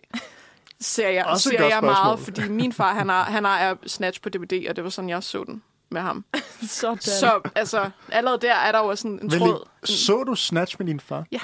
Ser 0.80 1.10
jeg, 1.10 1.26
Også 1.26 1.50
ser 1.50 1.68
jeg 1.68 1.80
meget, 1.84 1.98
spørgsmål. 2.20 2.36
fordi 2.36 2.50
min 2.54 2.74
far, 2.74 2.94
han 2.94 3.10
har, 3.10 3.24
han 3.24 3.44
har 3.46 3.78
Snatch 3.88 4.22
på 4.22 4.30
DVD, 4.30 4.70
og 4.70 4.76
det 4.76 4.84
var 4.84 4.90
sådan, 4.90 5.10
jeg 5.10 5.24
så 5.24 5.44
den 5.44 5.64
med 5.90 6.02
ham. 6.02 6.26
Sådan. 6.68 7.02
Så 7.02 7.42
altså, 7.56 7.90
allerede 8.12 8.40
der 8.42 8.54
er 8.54 8.72
der 8.72 8.80
jo 8.80 8.96
sådan 8.96 9.20
en 9.22 9.32
Vel, 9.32 9.40
tråd. 9.40 9.68
så 9.84 10.24
du 10.24 10.36
Snatch 10.36 10.76
med 10.80 10.88
din 10.88 11.00
far? 11.00 11.26
Ja. 11.32 11.40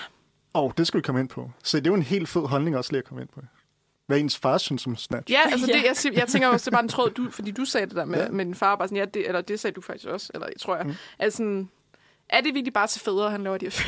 Og 0.54 0.64
oh, 0.66 0.72
det 0.78 0.88
skal 0.88 0.98
vi 0.98 1.02
komme 1.02 1.22
ind 1.22 1.30
på. 1.30 1.52
Så 1.64 1.78
det 1.78 1.88
er 1.88 1.92
jo 1.92 1.96
en 1.96 2.04
helt 2.04 2.30
fed 2.30 2.42
holdning 2.42 2.78
også 2.78 2.92
lige 2.92 3.00
at 3.00 3.06
komme 3.06 3.22
ind 3.22 3.30
på. 3.36 3.42
Hvad 4.08 4.20
ens 4.20 4.38
far 4.38 4.58
synes 4.58 4.88
om 4.88 4.96
Snatch. 4.96 5.32
Ja, 5.32 5.40
altså 5.52 5.68
Ja. 5.72 5.74
det, 5.74 6.06
jeg, 6.06 6.14
jeg 6.18 6.28
tænker 6.28 6.48
også, 6.48 6.64
det 6.64 6.68
er 6.68 6.78
bare 6.78 6.84
en 6.84 6.90
tråd, 6.90 7.10
du, 7.12 7.32
fordi 7.32 7.52
du 7.52 7.66
sagde 7.66 7.88
det 7.88 7.96
der 7.96 8.06
med, 8.06 8.20
Ja. 8.24 8.30
med 8.30 8.46
din 8.46 8.56
far, 8.56 8.76
bare 8.76 8.88
sådan, 8.88 8.98
ja, 8.98 9.06
det, 9.06 9.28
eller 9.28 9.42
det 9.42 9.60
sagde 9.60 9.76
du 9.76 9.82
faktisk 9.82 10.08
også, 10.08 10.32
eller 10.34 10.48
tror 10.60 10.76
jeg. 10.76 10.86
Mm. 10.86 10.94
Altså, 11.20 11.38
sådan, 11.38 11.70
er 12.30 12.42
det 12.42 12.54
virkelig 12.54 12.74
bare 12.74 12.88
til 12.88 13.02
fædre, 13.02 13.32
han 13.32 13.44
laver 13.44 13.58
de 13.58 13.66
her 13.66 13.72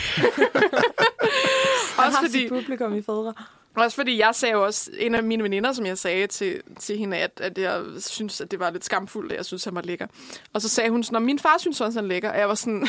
også, 2.05 2.17
har 2.17 2.25
fordi, 2.25 2.39
sit 2.39 2.49
publikum 2.49 2.95
i 2.97 3.01
fædre. 3.01 3.33
også 3.75 3.95
fordi 3.95 4.19
jeg 4.19 4.35
sagde 4.35 4.53
jo 4.53 4.65
også, 4.65 4.91
en 4.99 5.15
af 5.15 5.23
mine 5.23 5.43
veninder, 5.43 5.73
som 5.73 5.85
jeg 5.85 5.97
sagde 5.97 6.27
til, 6.27 6.61
til 6.79 6.97
hende, 6.97 7.17
at, 7.17 7.31
at 7.41 7.57
jeg 7.57 7.81
synes, 7.99 8.41
at 8.41 8.51
det 8.51 8.59
var 8.59 8.69
lidt 8.69 8.85
skamfuldt, 8.85 9.31
at 9.31 9.37
jeg 9.37 9.45
synes, 9.45 9.63
han 9.63 9.75
var 9.75 9.81
lækker. 9.81 10.07
Og 10.53 10.61
så 10.61 10.69
sagde 10.69 10.89
hun 10.89 11.03
sådan, 11.03 11.15
at 11.15 11.21
min 11.21 11.39
far 11.39 11.55
synes 11.59 11.81
også, 11.81 11.99
han 11.99 12.05
er 12.05 12.09
lækker. 12.09 12.31
Og 12.31 12.39
jeg 12.39 12.49
var 12.49 12.55
sådan, 12.55 12.87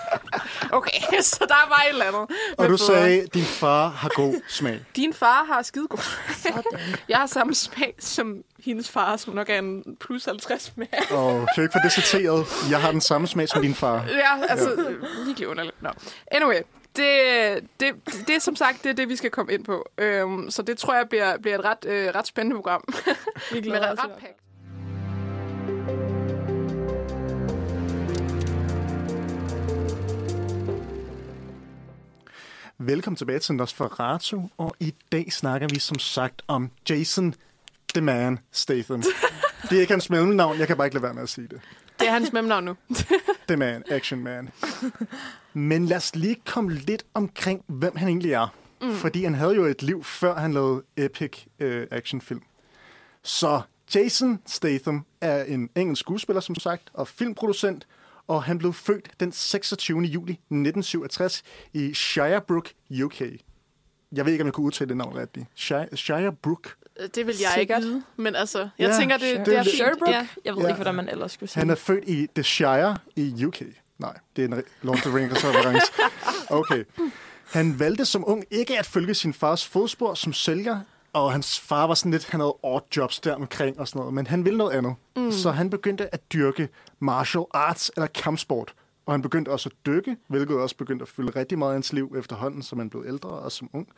okay, 0.78 1.00
så 1.22 1.44
der 1.48 1.68
var 1.68 1.82
et 1.86 1.88
eller 1.88 2.04
andet. 2.04 2.36
Og 2.58 2.68
du 2.68 2.76
fædre. 2.76 2.78
sagde, 2.78 3.22
at 3.22 3.34
din 3.34 3.44
far 3.44 3.88
har 3.88 4.10
god 4.14 4.34
smag. 4.48 4.80
Din 4.96 5.14
far 5.14 5.44
har 5.44 5.62
skidegod. 5.62 5.98
Sådan. 6.36 6.62
Jeg 7.08 7.18
har 7.18 7.26
samme 7.26 7.54
smag 7.54 7.94
som 7.98 8.42
hendes 8.64 8.90
far, 8.90 9.16
som 9.16 9.34
nok 9.34 9.50
er 9.50 9.58
en 9.58 9.96
plus 10.00 10.24
50 10.24 10.72
med. 10.76 10.86
Og 11.10 11.30
kan 11.32 11.46
jeg 11.56 11.64
ikke 11.64 11.72
få 11.72 11.78
det 11.84 11.92
citeret? 11.92 12.46
Jeg 12.70 12.80
har 12.80 12.90
den 12.92 13.00
samme 13.00 13.26
smag 13.26 13.48
som 13.48 13.62
din 13.62 13.74
far. 13.74 14.04
Ja, 14.08 14.46
altså, 14.48 14.68
ja. 14.70 15.24
virkelig 15.26 15.48
underligt. 15.48 15.82
No. 15.82 15.90
Anyway, 16.30 16.60
det, 16.96 17.68
det, 17.80 17.94
det, 18.26 18.36
er 18.36 18.38
som 18.38 18.56
sagt 18.56 18.84
det, 18.84 18.90
er 18.90 18.94
det, 18.94 19.08
vi 19.08 19.16
skal 19.16 19.30
komme 19.30 19.52
ind 19.52 19.64
på. 19.64 19.88
Øhm, 19.98 20.50
så 20.50 20.62
det 20.62 20.78
tror 20.78 20.94
jeg 20.94 21.08
bliver, 21.08 21.38
bliver 21.38 21.58
et 21.58 21.64
ret, 21.64 21.84
øh, 21.86 22.14
ret 22.14 22.26
spændende 22.26 22.56
program. 22.56 22.84
Vi 23.52 23.54
Med 23.54 23.62
glæder 23.62 23.80
ret, 23.80 23.92
os. 23.92 24.04
ret 24.04 24.10
packed. 24.10 24.34
Velkommen 32.80 33.16
tilbage 33.16 33.38
til 33.38 33.54
Nosferatu, 33.54 34.42
og 34.58 34.74
i 34.80 34.94
dag 35.12 35.32
snakker 35.32 35.68
vi 35.68 35.78
som 35.78 35.98
sagt 35.98 36.42
om 36.48 36.70
Jason 36.90 37.34
The 37.94 38.00
Man 38.00 38.38
Statham. 38.52 39.02
Det 39.70 39.76
er 39.76 39.80
ikke 39.80 39.92
hans 39.92 40.10
mellemnavn, 40.10 40.58
jeg 40.58 40.66
kan 40.66 40.76
bare 40.76 40.86
ikke 40.86 40.94
lade 40.94 41.02
være 41.02 41.14
med 41.14 41.22
at 41.22 41.28
sige 41.28 41.48
det. 41.48 41.60
Det 41.98 42.08
er 42.08 42.12
hans 42.12 42.32
mellemnavn 42.32 42.64
nu. 42.64 42.76
The 43.48 43.56
Man, 43.56 43.82
Action 43.90 44.20
Man. 44.24 44.50
Men 45.52 45.86
lad 45.86 45.96
os 45.96 46.14
lige 46.16 46.36
komme 46.46 46.74
lidt 46.74 47.04
omkring, 47.14 47.64
hvem 47.66 47.96
han 47.96 48.08
egentlig 48.08 48.32
er. 48.32 48.54
Mm. 48.80 48.94
Fordi 48.94 49.24
han 49.24 49.34
havde 49.34 49.54
jo 49.54 49.64
et 49.64 49.82
liv, 49.82 50.04
før 50.04 50.34
han 50.34 50.52
lavede 50.54 50.82
epic 50.96 51.44
øh, 51.58 51.86
actionfilm. 51.90 52.42
Så 53.22 53.60
Jason 53.94 54.38
Statham 54.46 55.04
er 55.20 55.44
en 55.44 55.70
engelsk 55.74 56.00
skuespiller, 56.00 56.40
som 56.40 56.54
sagt, 56.54 56.82
og 56.92 57.08
filmproducent, 57.08 57.86
og 58.26 58.42
han 58.42 58.58
blev 58.58 58.72
født 58.72 59.10
den 59.20 59.32
26. 59.32 60.00
juli 60.00 60.32
1967 60.32 61.42
i 61.72 61.94
Shirebrook, 61.94 62.68
UK. 63.04 63.20
Jeg 64.12 64.24
ved 64.24 64.32
ikke, 64.32 64.42
om 64.42 64.46
jeg 64.46 64.52
kunne 64.54 64.66
udtale 64.66 64.88
det 64.88 64.96
navn 64.96 65.16
rigtigt. 65.16 65.46
Shire, 65.54 65.96
Shirebrook. 65.96 66.74
Det 67.14 67.26
vil 67.26 67.34
jeg 67.40 67.50
Sikkert. 67.54 67.78
ikke 67.78 67.88
vide. 67.88 68.02
Men 68.16 68.34
altså, 68.36 68.58
jeg 68.78 68.90
Ja, 68.90 68.96
tænker, 68.98 69.16
det, 69.16 69.46
det 69.46 69.56
er 69.56 69.62
fint. 69.62 69.74
Sherbrooke? 69.74 70.10
Ja. 70.10 70.26
Jeg 70.44 70.54
ved 70.54 70.62
Ja. 70.62 70.68
ikke, 70.68 70.76
hvordan 70.76 70.94
man 70.94 71.08
ellers 71.08 71.32
skulle 71.32 71.50
sige 71.50 71.60
Han 71.60 71.70
er 71.70 71.74
født 71.74 72.04
i 72.06 72.28
The 72.34 72.42
Shire 72.44 72.96
i 73.16 73.44
UK. 73.44 73.62
Nej, 73.98 74.16
det 74.36 74.44
er 74.44 74.48
en 74.56 74.62
Lord 74.82 74.96
of 74.96 75.02
the 75.02 75.16
Rings 75.16 75.44
reference. 75.44 75.92
Okay. 76.50 76.84
Han 77.52 77.78
valgte 77.80 78.04
som 78.04 78.24
ung 78.28 78.44
ikke 78.50 78.78
at 78.78 78.86
følge 78.86 79.14
sin 79.14 79.34
fars 79.34 79.66
fodspor 79.66 80.14
som 80.14 80.32
sælger, 80.32 80.80
og 81.12 81.32
hans 81.32 81.60
far 81.60 81.86
var 81.86 81.94
sådan 81.94 82.12
lidt, 82.12 82.24
han 82.30 82.40
havde 82.40 82.54
odd 82.62 82.84
jobs 82.96 83.20
der 83.20 83.34
omkring 83.34 83.80
og 83.80 83.88
sådan 83.88 83.98
noget, 83.98 84.14
men 84.14 84.26
han 84.26 84.44
ville 84.44 84.58
noget 84.58 84.72
andet. 84.76 84.94
Mm. 85.16 85.32
Så 85.32 85.50
han 85.50 85.70
begyndte 85.70 86.14
at 86.14 86.32
dyrke 86.32 86.68
martial 87.00 87.44
arts 87.54 87.90
eller 87.96 88.06
kampsport. 88.06 88.74
Og 89.06 89.14
han 89.14 89.22
begyndte 89.22 89.48
også 89.48 89.68
at 89.68 89.86
dykke, 89.86 90.16
hvilket 90.26 90.56
også 90.56 90.76
begyndte 90.76 91.02
at 91.02 91.08
fylde 91.08 91.30
rigtig 91.36 91.58
meget 91.58 91.70
af 91.70 91.74
hans 91.74 91.92
liv 91.92 92.14
efterhånden, 92.18 92.62
som 92.62 92.78
han 92.78 92.90
blev 92.90 93.04
ældre 93.08 93.28
og 93.28 93.52
som 93.52 93.70
ung. 93.72 93.88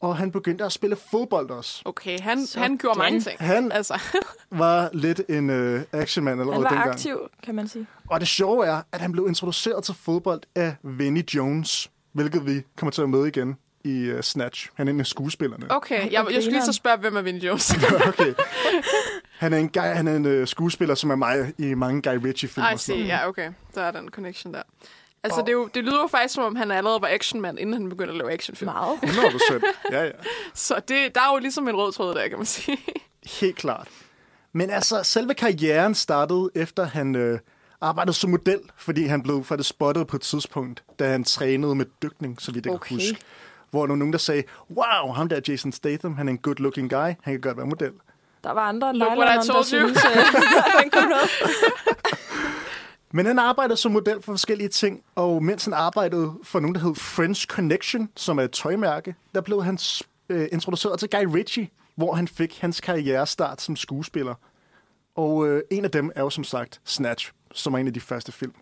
Og 0.00 0.16
han 0.16 0.32
begyndte 0.32 0.64
at 0.64 0.72
spille 0.72 0.96
fodbold 1.10 1.50
også. 1.50 1.82
Okay, 1.84 2.20
han, 2.20 2.46
Sådan. 2.46 2.62
han 2.62 2.78
gjorde 2.78 2.98
mange 2.98 3.20
ting. 3.20 3.38
Han 3.40 3.72
Altså, 3.72 4.00
var 4.50 4.90
lidt 4.92 5.20
en 5.28 5.50
øh, 5.50 5.82
actionmand 5.92 6.40
allerede 6.40 6.54
Han 6.54 6.62
var 6.64 6.70
dengang. 6.70 6.90
aktiv, 6.90 7.18
kan 7.42 7.54
man 7.54 7.68
sige. 7.68 7.86
Og 8.10 8.20
det 8.20 8.28
sjove 8.28 8.66
er, 8.66 8.82
at 8.92 9.00
han 9.00 9.12
blev 9.12 9.26
introduceret 9.28 9.84
til 9.84 9.94
fodbold 9.94 10.40
af 10.54 10.74
Vinnie 10.82 11.24
Jones, 11.34 11.90
hvilket 12.12 12.46
vi 12.46 12.62
kommer 12.76 12.90
til 12.90 13.02
at 13.02 13.08
møde 13.10 13.28
igen 13.28 13.56
i 13.84 14.10
uh, 14.12 14.20
Snatch. 14.20 14.68
Han 14.74 14.88
er 14.88 14.92
en 14.92 15.00
af 15.00 15.06
skuespillerne. 15.06 15.66
okay, 15.70 15.94
Ej, 16.00 16.08
jeg, 16.12 16.26
jeg 16.32 16.42
skulle 16.42 16.56
lige 16.58 16.64
så 16.64 16.72
spørge, 16.72 16.96
hvem 16.98 17.16
er 17.16 17.22
Vinnie 17.22 17.44
Jones? 17.46 17.74
okay. 18.08 18.34
Han 19.38 19.52
er 19.52 19.58
en, 19.58 19.68
guy, 19.68 19.80
han 19.82 20.08
er 20.08 20.16
en 20.16 20.40
uh, 20.40 20.46
skuespiller, 20.46 20.94
som 20.94 21.10
er 21.10 21.16
mig 21.16 21.52
i 21.58 21.74
mange 21.74 22.02
Guy 22.02 22.26
Ritchie-film. 22.26 22.66
I 22.70 22.72
og 22.72 22.80
sådan 22.80 22.96
see, 22.96 22.96
noget. 22.96 23.08
ja, 23.08 23.28
okay. 23.28 23.52
Der 23.74 23.82
er 23.82 23.90
den 23.90 24.08
connection 24.08 24.54
der. 24.54 24.62
Altså, 25.24 25.40
det, 25.40 25.48
er 25.48 25.52
jo, 25.52 25.68
det 25.74 25.84
lyder 25.84 26.00
jo 26.00 26.06
faktisk, 26.06 26.34
som 26.34 26.44
om 26.44 26.56
han 26.56 26.70
allerede 26.70 27.00
var 27.02 27.08
actionmand, 27.08 27.58
inden 27.58 27.72
han 27.74 27.88
begyndte 27.88 28.12
at 28.12 28.18
lave 28.18 28.32
actionfilm. 28.32 28.70
Meget. 28.72 28.98
100 29.02 29.30
procent. 29.30 29.64
Ja, 29.92 30.04
ja. 30.04 30.10
Så 30.54 30.74
det, 30.88 31.14
der 31.14 31.20
er 31.20 31.32
jo 31.34 31.38
ligesom 31.38 31.68
en 31.68 31.76
rød 31.76 31.92
tråd 31.92 32.14
der, 32.14 32.28
kan 32.28 32.38
man 32.38 32.46
sige. 32.46 32.78
Helt 33.40 33.56
klart. 33.56 33.88
Men 34.52 34.70
altså, 34.70 35.02
selve 35.02 35.34
karrieren 35.34 35.94
startede 35.94 36.50
efter 36.54 36.84
han 36.84 37.16
øh, 37.16 37.38
arbejdede 37.80 38.16
som 38.16 38.30
model, 38.30 38.60
fordi 38.76 39.04
han 39.06 39.22
blev 39.22 39.44
faktisk 39.44 39.68
spottet 39.68 40.06
på 40.06 40.16
et 40.16 40.22
tidspunkt, 40.22 40.82
da 40.98 41.10
han 41.10 41.24
trænede 41.24 41.74
med 41.74 41.86
dykning, 42.02 42.40
så 42.40 42.52
vidt 42.52 42.66
jeg 42.66 42.74
Okay. 42.74 42.88
kan 42.88 42.96
huske. 42.96 43.16
Hvor 43.70 43.80
der 43.80 43.88
var 43.92 43.96
nogen, 43.96 44.12
der 44.12 44.18
sagde, 44.18 44.42
wow, 44.70 45.12
ham 45.12 45.28
der 45.28 45.40
Jason 45.48 45.72
Statham, 45.72 46.16
han 46.16 46.28
er 46.28 46.32
en 46.32 46.38
good 46.38 46.56
looking 46.56 46.90
guy, 46.90 46.96
han 46.98 47.16
kan 47.24 47.40
godt 47.40 47.56
være 47.56 47.66
model. 47.66 47.92
Der 48.44 48.50
var 48.52 48.60
andre 48.68 48.90
end 48.90 48.98
Look 48.98 49.18
what 49.18 49.44
I 49.44 49.48
told 49.48 49.58
you. 49.58 49.64
synes, 49.64 49.98
den 50.82 50.90
kom. 50.96 51.12
Men 53.10 53.26
han 53.26 53.38
arbejdede 53.38 53.76
som 53.76 53.92
model 53.92 54.22
for 54.22 54.32
forskellige 54.32 54.68
ting, 54.68 55.02
og 55.14 55.44
mens 55.44 55.64
han 55.64 55.74
arbejdede 55.74 56.34
for 56.42 56.60
nogen, 56.60 56.74
der 56.74 56.80
hed 56.80 56.94
French 56.94 57.46
Connection, 57.46 58.08
som 58.16 58.38
er 58.38 58.42
et 58.42 58.50
tøjmærke, 58.50 59.14
der 59.34 59.40
blev 59.40 59.64
han 59.64 59.78
øh, 60.28 60.48
introduceret 60.52 60.98
til 60.98 61.10
Guy 61.10 61.24
Ritchie, 61.34 61.68
hvor 61.96 62.14
han 62.14 62.28
fik 62.28 62.58
hans 62.60 62.80
karrierestart 62.80 63.60
som 63.60 63.76
skuespiller. 63.76 64.34
Og 65.14 65.48
øh, 65.48 65.62
en 65.70 65.84
af 65.84 65.90
dem 65.90 66.12
er 66.14 66.22
jo 66.22 66.30
som 66.30 66.44
sagt 66.44 66.80
Snatch, 66.84 67.32
som 67.52 67.74
er 67.74 67.78
en 67.78 67.86
af 67.86 67.94
de 67.94 68.00
første 68.00 68.32
film. 68.32 68.54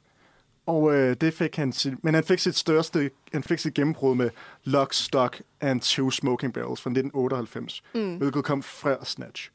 Og 0.66 0.94
øh, 0.94 1.16
det 1.20 1.34
fik 1.34 1.56
han 1.56 1.72
sit, 1.72 2.04
men 2.04 2.14
han 2.14 2.24
fik 2.24 2.38
sit 2.38 2.56
største, 2.56 3.10
han 3.32 3.42
fik 3.42 3.58
sit 3.58 3.74
gennembrud 3.74 4.14
med 4.14 4.30
Lock, 4.64 4.94
Stock 4.94 5.42
and 5.60 5.80
Two 5.80 6.10
Smoking 6.10 6.52
Barrels 6.54 6.80
fra 6.80 6.90
1998, 6.90 7.82
mm. 7.94 8.16
hvilket 8.16 8.44
kom 8.44 8.62
fra 8.62 9.04
Snatch. 9.04 9.50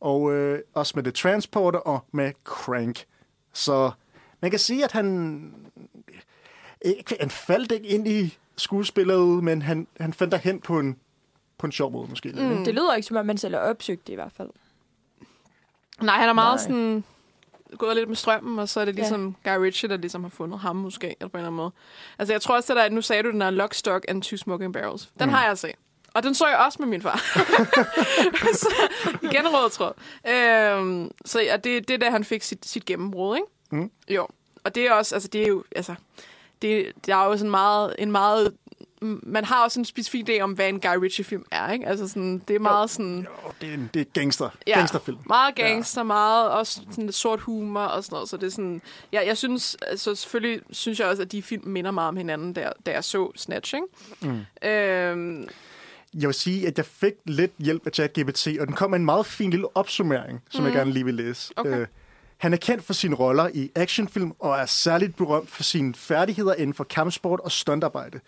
Og 0.00 0.32
øh, 0.32 0.58
også 0.74 0.92
med 0.96 1.02
The 1.02 1.12
Transporter 1.12 1.78
og 1.78 2.04
med 2.12 2.32
Crank. 2.44 3.04
Så 3.52 3.90
man 4.40 4.50
kan 4.50 4.60
sige, 4.60 4.84
at 4.84 4.92
han, 4.92 5.54
ikke, 6.82 7.16
han 7.20 7.30
faldt 7.30 7.72
ikke 7.72 7.88
ind 7.88 8.08
i 8.08 8.38
skuespillet, 8.56 9.44
men 9.44 9.62
han, 9.62 9.86
han 10.00 10.12
fandt 10.12 10.32
derhen 10.32 10.60
på 10.60 10.78
en, 10.78 10.96
på 11.58 11.66
en 11.66 11.72
sjov 11.72 11.92
måde 11.92 12.08
måske. 12.08 12.28
Mm. 12.28 12.64
Det 12.64 12.74
lyder 12.74 12.94
ikke, 12.94 13.06
som 13.06 13.16
om 13.16 13.26
man 13.26 13.38
selv 13.38 13.54
er 13.54 13.58
opsøgt 13.58 14.06
det 14.06 14.12
i 14.12 14.16
hvert 14.16 14.32
fald. 14.32 14.50
Nej, 16.02 16.16
han 16.16 16.28
er 16.28 16.32
meget 16.32 16.56
Nej. 16.56 16.62
sådan 16.62 17.04
gået 17.78 17.96
lidt 17.96 18.08
med 18.08 18.16
strømmen, 18.16 18.58
og 18.58 18.68
så 18.68 18.80
er 18.80 18.84
det 18.84 18.94
ligesom 18.94 19.36
ja. 19.44 19.54
Guy 19.54 19.62
Ritchie, 19.62 19.88
der 19.88 19.96
ligesom 19.96 20.22
har 20.22 20.30
fundet 20.30 20.58
ham 20.58 20.76
måske, 20.76 21.16
eller 21.20 21.28
på 21.28 21.36
en 21.36 21.40
eller 21.40 21.46
anden 21.46 21.56
måde. 21.56 21.72
Altså, 22.18 22.34
jeg 22.34 22.42
tror 22.42 22.56
også, 22.56 22.72
at 22.72 22.76
der, 22.76 22.88
nu 22.88 23.02
sagde 23.02 23.22
du, 23.22 23.30
den 23.30 23.42
er 23.42 23.50
Lock, 23.50 23.74
Stock 23.74 24.04
and 24.08 24.22
Two 24.22 24.36
Smoking 24.36 24.72
Barrels. 24.72 25.12
Den 25.18 25.26
mm. 25.26 25.32
har 25.32 25.46
jeg 25.46 25.58
set. 25.58 25.74
Og 26.14 26.22
den 26.22 26.34
så 26.34 26.46
jeg 26.46 26.58
også 26.58 26.76
med 26.80 26.88
min 26.88 27.02
far. 27.02 27.18
så 28.62 28.68
igen 29.22 29.48
rød 29.48 29.70
tråd. 29.70 29.92
Øhm, 30.28 31.10
så 31.24 31.40
ja, 31.40 31.56
det, 31.56 31.88
det 31.88 31.94
er 31.94 31.98
da, 31.98 32.10
han 32.10 32.24
fik 32.24 32.42
sit, 32.42 32.66
sit 32.66 32.84
gennembrud, 32.84 33.36
ikke? 33.36 33.46
Mm. 33.70 33.90
Jo. 34.08 34.26
Og 34.64 34.74
det 34.74 34.86
er 34.86 34.92
også, 34.92 35.14
altså 35.14 35.28
det 35.28 35.42
er 35.42 35.46
jo, 35.46 35.64
altså, 35.76 35.94
det, 36.62 36.92
det 37.06 37.12
er 37.12 37.24
jo 37.24 37.36
sådan 37.36 37.50
meget, 37.50 37.94
en 37.98 38.12
meget, 38.12 38.54
man 39.22 39.44
har 39.44 39.64
også 39.64 39.80
en 39.80 39.84
specifik 39.84 40.30
idé 40.30 40.40
om, 40.40 40.52
hvad 40.52 40.68
en 40.68 40.80
Guy 40.80 40.96
Ritchie-film 40.96 41.44
er, 41.50 41.72
ikke? 41.72 41.86
Altså 41.86 42.08
sådan, 42.08 42.42
det 42.48 42.56
er 42.56 42.60
meget 42.60 42.90
sådan... 42.90 43.18
Jo, 43.18 43.52
det 43.60 43.68
er 43.68 43.74
en 43.74 43.90
det 43.94 44.00
er 44.00 44.04
gangster, 44.04 44.50
Ja, 44.66 44.78
gangsterfilm. 44.78 45.18
Meget 45.26 45.54
gangster, 45.54 46.00
ja. 46.00 46.04
meget 46.04 46.50
også 46.50 46.80
sådan 46.90 47.04
lidt 47.04 47.16
sort 47.16 47.40
humor 47.40 47.80
og 47.80 48.04
sådan 48.04 48.14
noget. 48.14 48.28
Så 48.28 48.36
det 48.36 48.46
er 48.46 48.50
sådan, 48.50 48.82
ja, 49.12 49.26
jeg 49.26 49.36
synes, 49.36 49.76
altså 49.86 50.14
selvfølgelig 50.14 50.60
synes 50.70 51.00
jeg 51.00 51.08
også, 51.08 51.22
at 51.22 51.32
de 51.32 51.42
film 51.42 51.68
minder 51.68 51.90
meget 51.90 52.08
om 52.08 52.16
hinanden, 52.16 52.52
da, 52.52 52.72
da 52.86 52.90
jeg 52.90 53.04
så 53.04 53.32
Snatch, 53.36 53.74
ikke? 53.74 53.86
Mm. 54.62 54.68
Øhm, 54.68 55.48
Jeg 56.14 56.26
vil 56.26 56.34
sige, 56.34 56.66
at 56.66 56.78
jeg 56.78 56.86
fik 56.86 57.12
lidt 57.24 57.52
hjælp 57.58 57.86
af 57.86 57.92
ChatGPT, 57.92 58.48
og 58.60 58.66
den 58.66 58.74
kom 58.76 58.90
med 58.90 58.98
en 58.98 59.04
meget 59.04 59.26
fin 59.26 59.50
lille 59.50 59.76
opsummering, 59.76 60.42
som 60.50 60.60
mm. 60.60 60.66
jeg 60.66 60.74
gerne 60.76 60.92
lige 60.92 61.04
vil 61.04 61.14
læse. 61.14 61.52
Okay. 61.56 61.80
Øh, 61.80 61.86
han 62.36 62.52
er 62.52 62.56
kendt 62.56 62.84
for 62.84 62.92
sine 62.92 63.14
roller 63.14 63.48
i 63.54 63.70
actionfilm, 63.74 64.32
og 64.38 64.58
er 64.58 64.66
særligt 64.66 65.16
berømt 65.16 65.50
for 65.50 65.62
sine 65.62 65.94
færdigheder 65.94 66.54
inden 66.54 66.74
for 66.74 66.84
kampsport 66.84 67.40
og 67.40 67.52
stuntarbejde. 67.52 68.20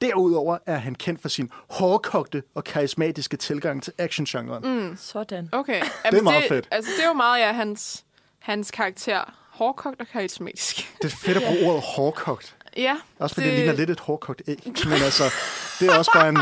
Derudover 0.00 0.58
er 0.66 0.76
han 0.76 0.94
kendt 0.94 1.22
for 1.22 1.28
sin 1.28 1.50
hårdkogte 1.70 2.42
og 2.54 2.64
karismatiske 2.64 3.36
tilgang 3.36 3.82
til 3.82 3.92
actiongenren. 3.98 4.88
Mm. 4.88 4.96
Sådan. 4.96 5.48
okay. 5.52 5.82
Det 6.10 6.18
er 6.18 6.22
meget 6.22 6.44
fedt. 6.48 6.68
Altså, 6.70 6.90
det 6.96 7.04
er 7.04 7.08
jo 7.08 7.14
meget, 7.14 7.40
ja, 7.40 7.52
hans, 7.52 8.04
hans 8.38 8.70
karakter. 8.70 9.34
Hårdkogt 9.50 10.00
og 10.00 10.06
karismatisk. 10.06 10.96
Det 11.02 11.12
er 11.12 11.16
fedt 11.16 11.36
at 11.36 11.42
bruge 11.42 11.70
ordet 11.70 11.82
hårdkogt. 11.96 12.56
Ja. 12.76 12.96
Også 13.18 13.34
fordi 13.34 13.46
det... 13.46 13.56
det 13.56 13.64
ligner 13.64 13.76
lidt 13.76 13.90
et 13.90 14.00
hårdkogt 14.00 14.42
æg. 14.46 14.72
Men 14.84 14.92
altså, 14.92 15.24
det 15.80 15.88
er 15.88 15.98
også 15.98 16.10
bare 16.14 16.28
en 16.28 16.38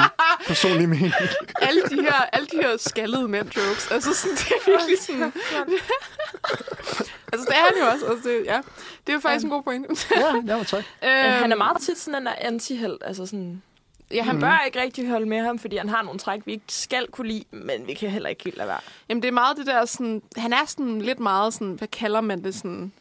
personlig 0.46 0.88
mening. 0.88 1.12
Alle 1.68 1.82
de 1.82 2.02
her, 2.02 2.14
alle 2.32 2.46
de 2.46 2.56
her 2.56 2.76
skaldede 2.76 3.28
mænd 3.28 3.56
jokes. 3.56 3.90
Altså, 3.90 4.14
sådan, 4.14 4.36
det 4.36 4.46
er 4.46 4.70
virkelig 4.70 4.98
sådan... 4.98 5.22
altså, 7.32 7.46
det 7.48 7.56
er 7.56 7.64
han 7.64 7.78
jo 7.80 7.86
også. 7.92 8.06
Altså, 8.06 8.28
det, 8.28 8.44
ja. 8.46 8.60
det 9.06 9.12
er 9.12 9.12
jo 9.12 9.20
faktisk 9.20 9.44
en 9.44 9.50
god 9.50 9.62
pointe. 9.62 9.88
ja, 10.16 10.34
ja, 10.46 10.56
men 10.56 10.64
tak. 10.64 10.84
Øhm. 11.04 11.12
Han 11.12 11.52
er 11.52 11.56
meget 11.56 11.80
tit 11.80 11.98
sådan 11.98 12.22
en 12.22 12.28
anti-held. 12.40 12.98
Altså 13.04 13.26
sådan, 13.26 13.62
Ja, 14.10 14.22
han 14.22 14.34
han, 14.34 14.40
bør 14.40 14.62
ikke 14.66 14.80
rigtig 14.80 15.08
holde 15.08 15.26
med 15.26 15.38
ham, 15.38 15.58
fordi 15.58 15.76
han 15.76 15.88
har 15.88 16.02
nogle 16.02 16.18
træk, 16.18 16.40
vi 16.44 16.52
ikke 16.52 16.64
skal 16.68 17.06
kunne 17.10 17.28
lide, 17.28 17.44
men 17.50 17.86
vi 17.86 17.94
kan 17.94 18.10
heller 18.10 18.28
ikke 18.28 18.44
helt 18.44 18.56
lade 18.56 18.68
være. 18.68 18.80
Jamen, 19.08 19.22
det 19.22 19.28
er 19.28 19.32
meget 19.32 19.56
det 19.56 19.66
der 19.66 19.84
sådan... 19.84 20.22
Han 20.36 20.52
er 20.52 20.66
sådan 20.66 21.00
lidt 21.00 21.20
meget 21.20 21.54
sådan... 21.54 21.74
Hvad 21.74 21.88
kalder 21.88 22.20
man 22.20 22.44
det? 22.44 22.54
Sådan 22.54 22.92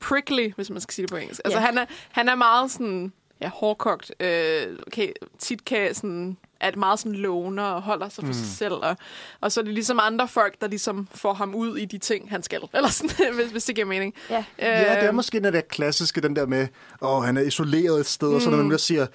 prickly, 0.00 0.52
hvis 0.56 0.70
man 0.70 0.80
skal 0.80 0.94
sige 0.94 1.02
det 1.02 1.10
på 1.10 1.16
engelsk. 1.16 1.40
Altså, 1.44 1.58
Ja. 1.60 1.66
han, 1.66 1.78
er, 1.78 1.84
han 2.12 2.28
er 2.28 2.34
meget 2.34 2.70
sådan... 2.70 3.12
Ja, 3.40 3.48
hårdkogt. 3.48 4.12
Øh, 4.20 4.66
okay, 4.86 5.08
tit 5.38 5.64
kan 5.64 5.94
sådan 5.94 6.36
er 6.60 6.76
meget 6.76 6.98
sådan 6.98 7.12
loner 7.12 7.62
og 7.62 7.82
holder 7.82 8.08
sig 8.08 8.24
for 8.24 8.26
mm. 8.26 8.32
sig 8.32 8.46
selv. 8.46 8.72
Og, 8.72 8.96
og 9.40 9.52
så 9.52 9.60
er 9.60 9.64
det 9.64 9.74
ligesom 9.74 9.98
andre 10.02 10.28
folk, 10.28 10.60
der 10.60 10.68
ligesom 10.68 11.08
får 11.14 11.34
ham 11.34 11.54
ud 11.54 11.76
i 11.76 11.84
de 11.84 11.98
ting, 11.98 12.30
han 12.30 12.42
skal. 12.42 12.60
Eller 12.74 12.88
sådan, 12.88 13.34
hvis, 13.36 13.50
hvis 13.50 13.64
det 13.64 13.74
giver 13.74 13.86
mening. 13.86 14.14
Ja. 14.30 14.44
Ja, 14.58 15.00
det 15.00 15.04
er 15.04 15.12
måske 15.12 15.40
den 15.40 15.52
der 15.52 15.60
klassiske, 15.60 16.20
den 16.20 16.36
der 16.36 16.46
med, 16.46 16.68
åh, 17.02 17.24
han 17.24 17.36
er 17.36 17.40
isoleret 17.40 18.00
et 18.00 18.06
sted, 18.06 18.28
mm. 18.28 18.34
og 18.34 18.42
så 18.42 18.50
der 18.50 18.56
nogen, 18.56 18.70
der 18.70 18.76
siger, 18.76 19.06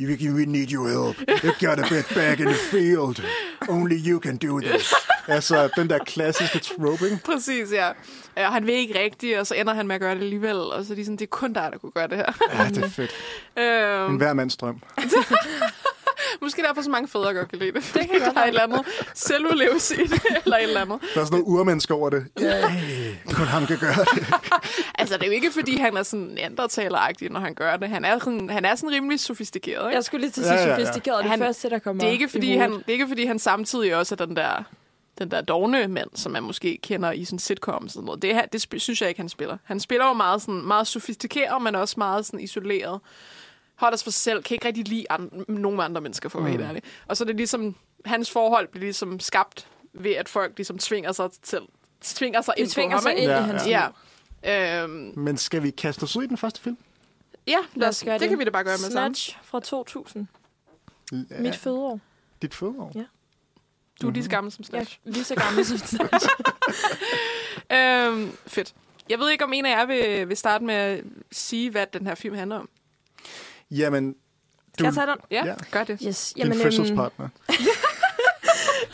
you, 0.00 0.16
you 0.20 0.50
need 0.50 0.72
your 0.72 0.88
help. 0.88 1.30
You 1.44 1.68
gotta 1.68 1.94
get 1.94 2.12
back 2.14 2.40
in 2.40 2.46
the 2.46 2.54
field. 2.70 3.22
Only 3.68 3.96
you 4.06 4.20
can 4.20 4.36
do 4.36 4.60
this. 4.60 4.94
altså, 5.28 5.68
den 5.76 5.90
der 5.90 5.98
klassiske 5.98 6.58
trope, 6.58 7.04
ikke? 7.04 7.18
Præcis, 7.24 7.72
ja. 7.72 7.90
Ja. 8.36 8.46
og 8.46 8.52
Han 8.52 8.66
vil 8.66 8.74
ikke 8.74 8.98
rigtigt, 9.00 9.38
og 9.38 9.46
så 9.46 9.54
ender 9.54 9.74
han 9.74 9.86
med 9.86 9.94
at 9.94 10.00
gøre 10.00 10.14
det 10.14 10.20
alligevel. 10.20 10.56
Og 10.56 10.84
så 10.84 10.92
er 10.92 10.96
de 10.96 11.04
sådan, 11.04 11.16
det 11.16 11.24
er 11.24 11.28
kun 11.30 11.52
dig, 11.52 11.68
der 11.72 11.78
kunne 11.78 11.92
gøre 11.92 12.08
det 12.08 12.16
her. 12.16 12.32
Ja, 12.58 12.68
det 12.68 12.84
er 12.84 12.88
fedt. 12.88 13.10
øhm, 13.58 14.10
En 14.12 14.16
hver 14.16 14.32
mands 14.32 14.56
drøm. 14.56 14.82
måske 16.42 16.62
derfor 16.62 16.82
så 16.82 16.90
mange 16.90 17.08
fædre 17.08 17.34
godt 17.34 17.48
kan 17.50 17.58
lide 17.58 17.72
det. 17.72 17.90
Det 17.94 18.10
kan 18.10 18.20
der 18.20 18.40
er 18.40 18.44
et 18.44 18.48
eller 18.48 18.62
andet 18.62 18.82
selvudlevelse 19.14 19.94
i 20.02 20.06
det, 20.06 20.22
eller 20.44 20.56
et 20.56 20.62
eller 20.62 20.80
andet. 20.80 20.98
Der 21.14 21.20
er 21.20 21.24
sådan 21.24 21.38
noget 21.40 21.58
urmenneske 21.58 21.94
over 21.94 22.10
det. 22.10 22.26
Yeah, 22.42 22.62
kun 23.34 23.46
ham 23.46 23.66
kan 23.66 23.78
gøre 23.78 24.04
det. 24.14 24.26
Altså, 24.94 25.14
det 25.16 25.22
er 25.22 25.26
jo 25.26 25.32
ikke, 25.32 25.50
fordi 25.52 25.76
han 25.76 25.96
er 25.96 26.02
sådan 26.02 26.24
neandertaler 26.26 27.28
når 27.30 27.40
han 27.40 27.54
gør 27.54 27.76
det. 27.76 27.88
Han 27.88 28.04
er 28.04 28.18
sådan, 28.18 28.50
han 28.50 28.64
er 28.64 28.74
sådan 28.74 28.90
rimelig 28.90 29.20
sofistikeret, 29.20 29.86
ikke? 29.88 29.96
Jeg 29.96 30.04
skulle 30.04 30.20
lige 30.20 30.30
til 30.30 30.40
at 30.40 30.46
Ja, 30.46 30.56
sige 30.56 30.68
ja, 30.68 30.78
ja. 30.78 30.84
sofistikeret, 30.84 31.22
det 31.22 31.30
Han- 31.30 31.38
første, 31.40 31.70
der 31.70 31.78
kommer 31.78 32.00
Det 32.02 32.08
er 32.08 32.12
ikke, 32.12 32.28
fordi 32.28 32.56
han, 32.56 32.72
det 32.72 32.84
er 32.88 32.92
ikke, 32.92 33.08
fordi 33.08 33.24
han 33.26 33.38
samtidig 33.38 33.96
også 33.96 34.14
er 34.20 34.26
den 34.26 34.36
der, 34.36 34.62
den 35.20 35.30
der 35.30 35.40
dogne 35.40 35.88
mand, 35.88 36.10
som 36.14 36.32
man 36.32 36.42
måske 36.42 36.78
kender 36.82 37.12
i 37.12 37.24
sådan 37.24 37.38
sitcoms 37.38 37.84
og 37.84 37.90
sådan 37.90 38.04
noget. 38.04 38.22
Det, 38.22 38.34
her, 38.34 38.46
det 38.46 38.80
synes 38.82 39.00
jeg 39.00 39.08
ikke, 39.08 39.20
han 39.20 39.28
spiller. 39.28 39.56
Han 39.64 39.80
spiller 39.80 40.06
jo 40.06 40.12
meget, 40.12 40.42
sådan, 40.42 40.62
meget 40.66 40.86
sofistikeret, 40.86 41.62
men 41.62 41.74
også 41.74 41.94
meget 41.98 42.26
sådan 42.26 42.40
isoleret. 42.40 43.00
Holder 43.76 43.96
sig 43.96 44.04
for 44.04 44.10
sig 44.10 44.20
selv, 44.22 44.42
kan 44.42 44.54
ikke 44.54 44.66
rigtig 44.66 44.88
lide 44.88 45.06
andre, 45.10 45.44
nogen 45.48 45.80
andre 45.80 46.00
mennesker, 46.00 46.28
for 46.28 46.38
at 46.38 46.44
være 46.44 46.52
helt 46.52 46.64
ærlig. 46.64 46.82
Og 47.06 47.16
så 47.16 47.24
er 47.24 47.26
det 47.26 47.36
ligesom, 47.36 47.74
hans 48.04 48.30
forhold 48.30 48.68
bliver 48.68 48.84
ligesom 48.84 49.20
skabt 49.20 49.66
ved, 49.92 50.10
at 50.12 50.28
folk 50.28 50.52
ligesom 50.56 50.78
tvinger 50.78 51.12
sig 51.12 51.30
til, 51.42 51.58
tvinger 52.02 52.40
sig 52.40 52.54
De 52.56 52.60
ind 52.62 52.70
tvinger 52.70 52.90
på 52.90 52.94
ham, 52.96 53.02
sig 53.02 53.10
ikke? 53.10 53.22
ind 53.22 53.30
Ja, 53.30 53.38
i 53.38 53.42
hans 53.42 53.66
Ja. 53.66 53.86
liv. 53.86 54.84
Øhm, 54.84 55.12
Men 55.18 55.36
skal 55.36 55.62
vi 55.62 55.70
kaste 55.70 56.02
os 56.04 56.16
ud 56.16 56.22
i 56.22 56.26
den 56.26 56.36
første 56.36 56.60
film? 56.60 56.76
ja, 57.46 57.58
lad 57.74 57.88
os, 57.88 58.02
gøre 58.04 58.14
det, 58.14 58.20
det 58.20 58.28
kan 58.28 58.38
vi 58.38 58.44
da 58.44 58.50
bare 58.50 58.64
gøre 58.64 58.72
med 58.72 58.90
sammen. 58.90 59.14
Snatch 59.14 59.38
fra 59.42 59.60
2000. 59.60 60.26
Ja, 61.12 61.16
Mit 61.38 61.56
fødeår. 61.56 62.00
dit 62.42 62.54
fødeår? 62.54 62.92
Ja. 62.94 63.04
Du 64.02 64.08
er 64.08 64.12
lige 64.12 64.24
så 64.24 64.30
gammel 64.30 64.52
som 64.52 64.64
Slash. 64.64 64.98
er 65.06 65.10
lige 65.10 65.24
så 65.24 65.34
gammel 65.34 65.64
som 65.66 65.78
Snatch. 65.78 66.28
Øhm, 67.72 68.32
fedt. 68.46 68.74
Jeg 69.08 69.18
ved 69.18 69.30
ikke, 69.30 69.44
om 69.44 69.52
en 69.52 69.66
af 69.66 69.70
jer 69.70 69.86
vil, 69.86 70.28
vil 70.28 70.36
starte 70.36 70.64
med 70.64 70.74
at 70.74 71.04
sige, 71.32 71.70
hvad 71.70 71.86
den 71.92 72.06
her 72.06 72.14
film 72.14 72.34
handler 72.34 72.56
om. 72.58 72.68
Jamen, 73.70 74.14
Skal 74.74 74.84
jeg 74.84 74.94
tage 74.94 75.06
den? 75.06 75.16
Ja, 75.30 75.36
Ja. 75.44 75.46
ja. 75.50 75.54
gør 75.70 75.84
det. 75.84 76.00
Yes. 76.06 76.32
din 76.36 76.46
øhm, 76.46 76.60
fødselspartner. 76.60 77.28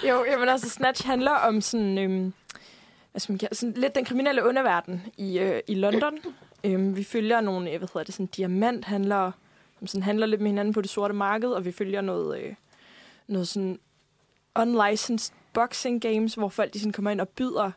Jo, 0.09 0.25
jamen 0.25 0.49
altså, 0.49 0.69
Snatch 0.69 1.07
handler 1.07 1.31
om 1.31 1.61
sådan, 1.61 1.99
øhm, 1.99 2.33
hvad 3.11 3.21
skal 3.21 3.33
man 3.33 3.39
kalde, 3.39 3.55
sådan 3.55 3.75
lidt 3.77 3.95
den 3.95 4.05
kriminelle 4.05 4.45
underverden 4.45 5.03
i, 5.17 5.39
øh, 5.39 5.61
i 5.69 5.75
London. 5.75 6.19
Øhm, 6.65 6.97
vi 6.97 7.05
følger 7.05 7.41
nogle, 7.41 7.71
øh, 7.71 7.79
hvad 7.79 7.89
hedder 7.89 8.05
det, 8.05 8.15
sådan 8.15 8.27
diamanthandlere, 8.27 9.33
som 9.79 9.87
sådan 9.87 10.03
handler 10.03 10.27
lidt 10.27 10.41
med 10.41 10.51
hinanden 10.51 10.75
på 10.75 10.81
det 10.81 10.91
sorte 10.91 11.15
marked, 11.15 11.49
og 11.49 11.65
vi 11.65 11.73
følger 11.73 12.01
noget, 12.01 12.41
øh, 12.43 12.55
noget 13.27 13.49
sådan 13.49 13.79
unlicensed 14.61 15.35
boxing 15.53 16.03
games, 16.03 16.35
hvor 16.35 16.49
folk 16.49 16.75
de 16.75 16.79
sådan 16.79 16.93
kommer 16.93 17.11
ind 17.11 17.21
og 17.21 17.29
byder. 17.29 17.71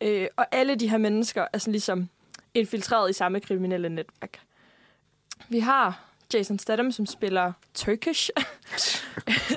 Øh, 0.00 0.28
og 0.36 0.46
alle 0.52 0.74
de 0.74 0.90
her 0.90 0.98
mennesker 0.98 1.46
er 1.52 1.58
sådan 1.58 1.72
ligesom 1.72 2.08
infiltreret 2.54 3.10
i 3.10 3.12
samme 3.12 3.40
kriminelle 3.40 3.88
netværk. 3.88 4.40
Vi 5.48 5.58
har 5.58 6.04
Jason 6.34 6.58
Statham, 6.58 6.92
som 6.92 7.06
spiller 7.06 7.52
Turkish. 7.74 8.30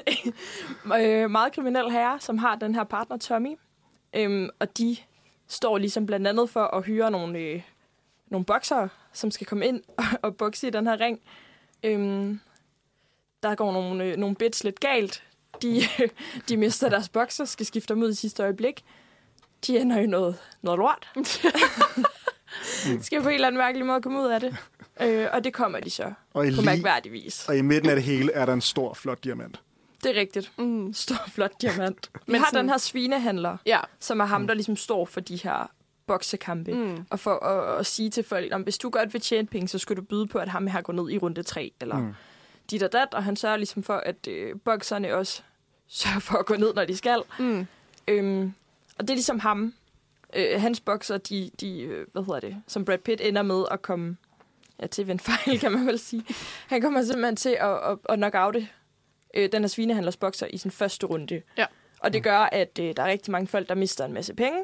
øh, 0.99 1.31
meget 1.31 1.53
kriminel 1.53 1.91
herre, 1.91 2.19
som 2.19 2.37
har 2.37 2.55
den 2.55 2.75
her 2.75 2.83
partner 2.83 3.17
Tommy. 3.17 3.57
Øhm, 4.13 4.49
og 4.59 4.77
de 4.77 4.97
står 5.47 5.77
ligesom 5.77 6.05
blandt 6.05 6.27
andet 6.27 6.49
for 6.49 6.63
at 6.63 6.85
hyre 6.85 7.11
nogle, 7.11 7.39
øh, 7.39 7.61
nogle 8.27 8.45
boksere, 8.45 8.89
som 9.13 9.31
skal 9.31 9.47
komme 9.47 9.67
ind 9.67 9.83
og, 9.97 10.05
og 10.21 10.37
bokse 10.37 10.67
i 10.67 10.69
den 10.69 10.87
her 10.87 10.99
ring. 10.99 11.19
Øhm, 11.83 12.39
der 13.43 13.55
går 13.55 13.71
nogle, 13.71 14.03
øh, 14.03 14.17
nogle 14.17 14.35
bits 14.35 14.63
lidt 14.63 14.79
galt. 14.79 15.23
De, 15.61 15.81
de 16.49 16.57
mister 16.57 16.89
deres 16.89 17.09
bokser, 17.09 17.45
skal 17.45 17.65
skifte 17.65 17.93
dem 17.93 18.03
ud 18.03 18.11
i 18.11 18.15
sidste 18.15 18.43
øjeblik. 18.43 18.83
De 19.67 19.77
ender 19.79 19.97
i 19.99 20.05
noget, 20.05 20.35
noget 20.61 20.77
lort. 20.77 21.07
skal 23.01 23.21
på 23.21 23.29
en 23.29 23.35
eller 23.35 23.47
anden 23.47 23.57
mærkelig 23.57 23.85
måde 23.85 24.01
komme 24.01 24.19
ud 24.21 24.27
af 24.27 24.39
det. 24.39 24.55
Øh, 25.01 25.27
og 25.33 25.43
det 25.43 25.53
kommer 25.53 25.79
de 25.79 25.89
så 25.89 26.03
Og 26.03 26.13
på 26.33 26.41
lige, 26.43 26.65
mærkværdig 26.65 27.11
vis. 27.11 27.45
og 27.49 27.57
i 27.57 27.61
midten 27.61 27.89
af 27.89 27.95
det 27.95 28.03
hele 28.05 28.31
er 28.33 28.45
der 28.45 28.53
en 28.53 28.61
stor, 28.61 28.93
flot 28.93 29.23
diamant. 29.23 29.61
Det 30.03 30.15
er 30.17 30.19
rigtigt. 30.19 30.51
Mm. 30.57 30.93
Stor, 30.93 31.15
flot 31.27 31.61
diamant. 31.61 32.09
Vi 32.13 32.19
Men 32.31 32.41
har 32.41 32.45
sådan- 32.49 32.63
den 32.65 32.69
her 32.69 32.77
svinehandler, 32.77 33.57
Ja. 33.65 33.79
som 33.99 34.19
er 34.19 34.25
ham, 34.25 34.47
der 34.47 34.53
ligesom 34.53 34.75
står 34.75 35.05
for 35.05 35.19
de 35.19 35.35
her 35.37 35.71
boksekampe. 36.07 36.73
Mm. 36.73 37.05
Og 37.09 37.19
for 37.19 37.35
at, 37.45 37.79
at 37.79 37.85
sige 37.85 38.09
til 38.09 38.23
folk, 38.23 38.53
om 38.53 38.61
hvis 38.61 38.77
du 38.77 38.89
godt 38.89 39.13
vil 39.13 39.21
tjene 39.21 39.47
penge, 39.47 39.67
så 39.67 39.77
skal 39.77 39.97
du 39.97 40.01
byde 40.01 40.27
på, 40.27 40.37
at 40.37 40.49
ham 40.49 40.67
her 40.67 40.81
går 40.81 40.93
ned 40.93 41.09
i 41.09 41.17
runde 41.17 41.43
3, 41.43 41.71
eller 41.81 41.97
Mm. 41.97 42.03
mm. 42.05 42.13
dit 42.71 42.83
og 42.83 42.91
dat. 42.91 43.13
Og 43.13 43.23
han 43.23 43.35
sørger 43.35 43.57
ligesom 43.57 43.83
for, 43.83 43.93
at 43.97 44.27
øh, 44.27 44.55
bokserne 44.65 45.15
også 45.15 45.41
sørger 45.87 46.19
for 46.19 46.37
at 46.37 46.45
gå 46.45 46.55
ned, 46.55 46.73
når 46.73 46.85
de 46.85 46.97
skal. 46.97 47.23
Mm. 47.39 47.67
Øhm, 48.07 48.53
og 48.97 49.01
det 49.01 49.09
er 49.09 49.15
ligesom 49.15 49.39
ham. 49.39 49.73
Øh, 50.35 50.61
hans 50.61 50.79
bokser, 50.79 51.17
de, 51.17 51.51
de 51.59 51.81
øh, 51.81 52.07
hvad 52.11 52.23
hedder 52.23 52.39
det, 52.39 52.57
som 52.67 52.85
Brad 52.85 52.97
Pitt 52.97 53.21
ender 53.21 53.41
med 53.41 53.65
at 53.71 53.81
komme 53.81 54.17
ja, 54.81 54.87
til 54.87 55.07
ved 55.07 55.13
en 55.13 55.19
fejl, 55.19 55.59
kan 55.59 55.71
man 55.71 55.85
vel 55.85 55.99
sige. 55.99 56.23
Han 56.67 56.81
kommer 56.81 57.03
simpelthen 57.03 57.35
til 57.35 57.57
at, 57.59 57.91
at, 57.91 57.97
at 58.09 58.17
knockoute 58.17 58.67
øh, 59.33 59.51
den 59.51 59.63
her 59.63 59.67
svinehandlers 59.67 60.17
bokser 60.17 60.47
i 60.49 60.57
sin 60.57 60.71
første 60.71 61.05
runde. 61.05 61.41
Ja. 61.57 61.65
Og 61.99 62.13
det 62.13 62.23
gør, 62.23 62.39
at 62.39 62.79
øh, 62.79 62.93
der 62.97 63.03
er 63.03 63.07
rigtig 63.07 63.31
mange 63.31 63.47
folk, 63.47 63.69
der 63.69 63.75
mister 63.75 64.05
en 64.05 64.13
masse 64.13 64.33
penge. 64.33 64.63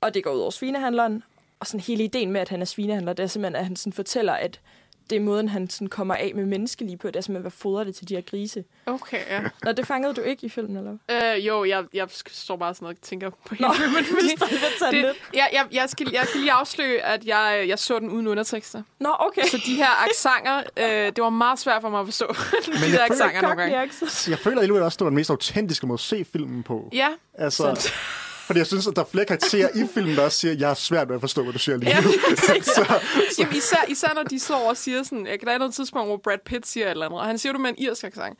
Og 0.00 0.14
det 0.14 0.24
går 0.24 0.30
ud 0.30 0.40
over 0.40 0.50
svinehandleren. 0.50 1.22
Og 1.60 1.66
sådan 1.66 1.80
hele 1.80 2.04
ideen 2.04 2.30
med, 2.30 2.40
at 2.40 2.48
han 2.48 2.60
er 2.60 2.64
svinehandler, 2.64 3.12
det 3.12 3.22
er 3.22 3.26
simpelthen, 3.26 3.56
at 3.56 3.66
han 3.66 3.76
sådan 3.76 3.92
fortæller, 3.92 4.32
at 4.32 4.60
det 5.10 5.16
er 5.16 5.20
måden, 5.20 5.48
han 5.48 5.70
sådan 5.70 5.88
kommer 5.88 6.14
af 6.14 6.32
med 6.34 6.46
menneskeliv 6.46 6.98
på. 6.98 7.06
Det 7.08 7.16
er 7.16 7.20
simpelthen, 7.20 7.42
hvad 7.42 7.50
fodrer 7.50 7.84
det 7.84 7.94
til 7.94 8.08
de 8.08 8.14
her 8.14 8.22
grise. 8.22 8.64
Okay, 8.86 9.20
ja. 9.30 9.42
Nå, 9.62 9.72
det 9.72 9.86
fangede 9.86 10.14
du 10.14 10.20
ikke 10.20 10.46
i 10.46 10.48
filmen, 10.48 10.76
eller? 10.76 11.34
Øh, 11.34 11.46
jo, 11.46 11.64
jeg, 11.64 11.84
jeg 11.94 12.08
står 12.30 12.56
bare 12.56 12.74
sådan 12.74 12.88
og 12.88 12.94
tænker 13.02 13.30
på 13.30 13.54
Nå, 13.60 13.72
hele 13.72 14.04
filmen. 14.04 14.04
er 14.40 14.90
lidt 14.90 14.90
det, 14.90 15.04
lidt. 15.04 15.16
jeg, 15.34 15.48
jeg, 15.52 15.66
jeg, 15.72 15.90
skal, 15.90 16.10
jeg 16.12 16.26
kan 16.32 16.40
lige 16.40 16.52
afsløre, 16.52 17.00
at 17.00 17.24
jeg, 17.24 17.64
jeg 17.68 17.78
så 17.78 17.98
den 17.98 18.10
uden 18.10 18.26
undertekster. 18.26 18.82
Nå, 19.00 19.10
okay. 19.18 19.42
Så 19.42 19.62
de 19.66 19.74
her 19.74 20.04
aksanger, 20.08 20.62
øh, 20.76 20.86
det 20.86 21.22
var 21.22 21.30
meget 21.30 21.58
svært 21.58 21.82
for 21.82 21.90
mig 21.90 22.00
at 22.00 22.06
forstå. 22.06 22.26
de 22.66 22.72
jeg 22.72 22.80
der 22.80 22.88
føler 22.88 23.02
aksanger 23.04 23.42
nogle 23.42 23.56
gange. 23.56 23.90
Jeg 24.28 24.38
føler 24.38 24.60
alligevel 24.60 24.82
også, 24.82 24.96
at 24.96 24.98
det 24.98 25.04
var 25.04 25.10
den 25.10 25.16
mest 25.16 25.30
autentiske 25.30 25.86
måde 25.86 25.96
at 25.96 26.00
se 26.00 26.24
filmen 26.32 26.62
på. 26.62 26.90
Ja, 26.92 27.08
Altså. 27.34 27.92
Fordi 28.46 28.58
jeg 28.58 28.66
synes, 28.66 28.86
at 28.86 28.96
der 28.96 29.02
er 29.02 29.06
flere 29.06 29.24
karakterer 29.24 29.68
i 29.74 29.86
filmen, 29.94 30.16
der 30.16 30.22
også 30.22 30.38
siger, 30.38 30.54
jeg 30.54 30.68
har 30.68 30.74
svært 30.74 31.08
ved 31.08 31.14
at 31.14 31.20
forstå, 31.20 31.42
hvad 31.42 31.52
du 31.52 31.58
siger 31.58 31.76
lige 31.76 31.90
Ja, 31.90 32.00
nu. 32.00 32.10
så, 32.76 33.00
Jamen, 33.38 33.56
især, 33.56 33.84
især 33.88 34.14
når 34.14 34.22
de 34.22 34.40
over 34.50 34.68
og 34.68 34.76
siger 34.76 35.02
sådan, 35.02 35.26
jeg 35.26 35.38
kan 35.38 35.48
der 35.48 35.54
er 35.54 35.58
noget 35.58 35.74
tidspunkt, 35.74 36.08
hvor 36.08 36.16
Brad 36.16 36.38
Pitt 36.46 36.66
siger 36.66 36.86
et 36.86 36.90
eller 36.90 37.06
andet, 37.06 37.20
og 37.20 37.26
han 37.26 37.38
siger 37.38 37.52
det 37.52 37.60
med 37.60 37.70
en 37.70 37.78
irsk 37.78 38.04
accent. 38.04 38.38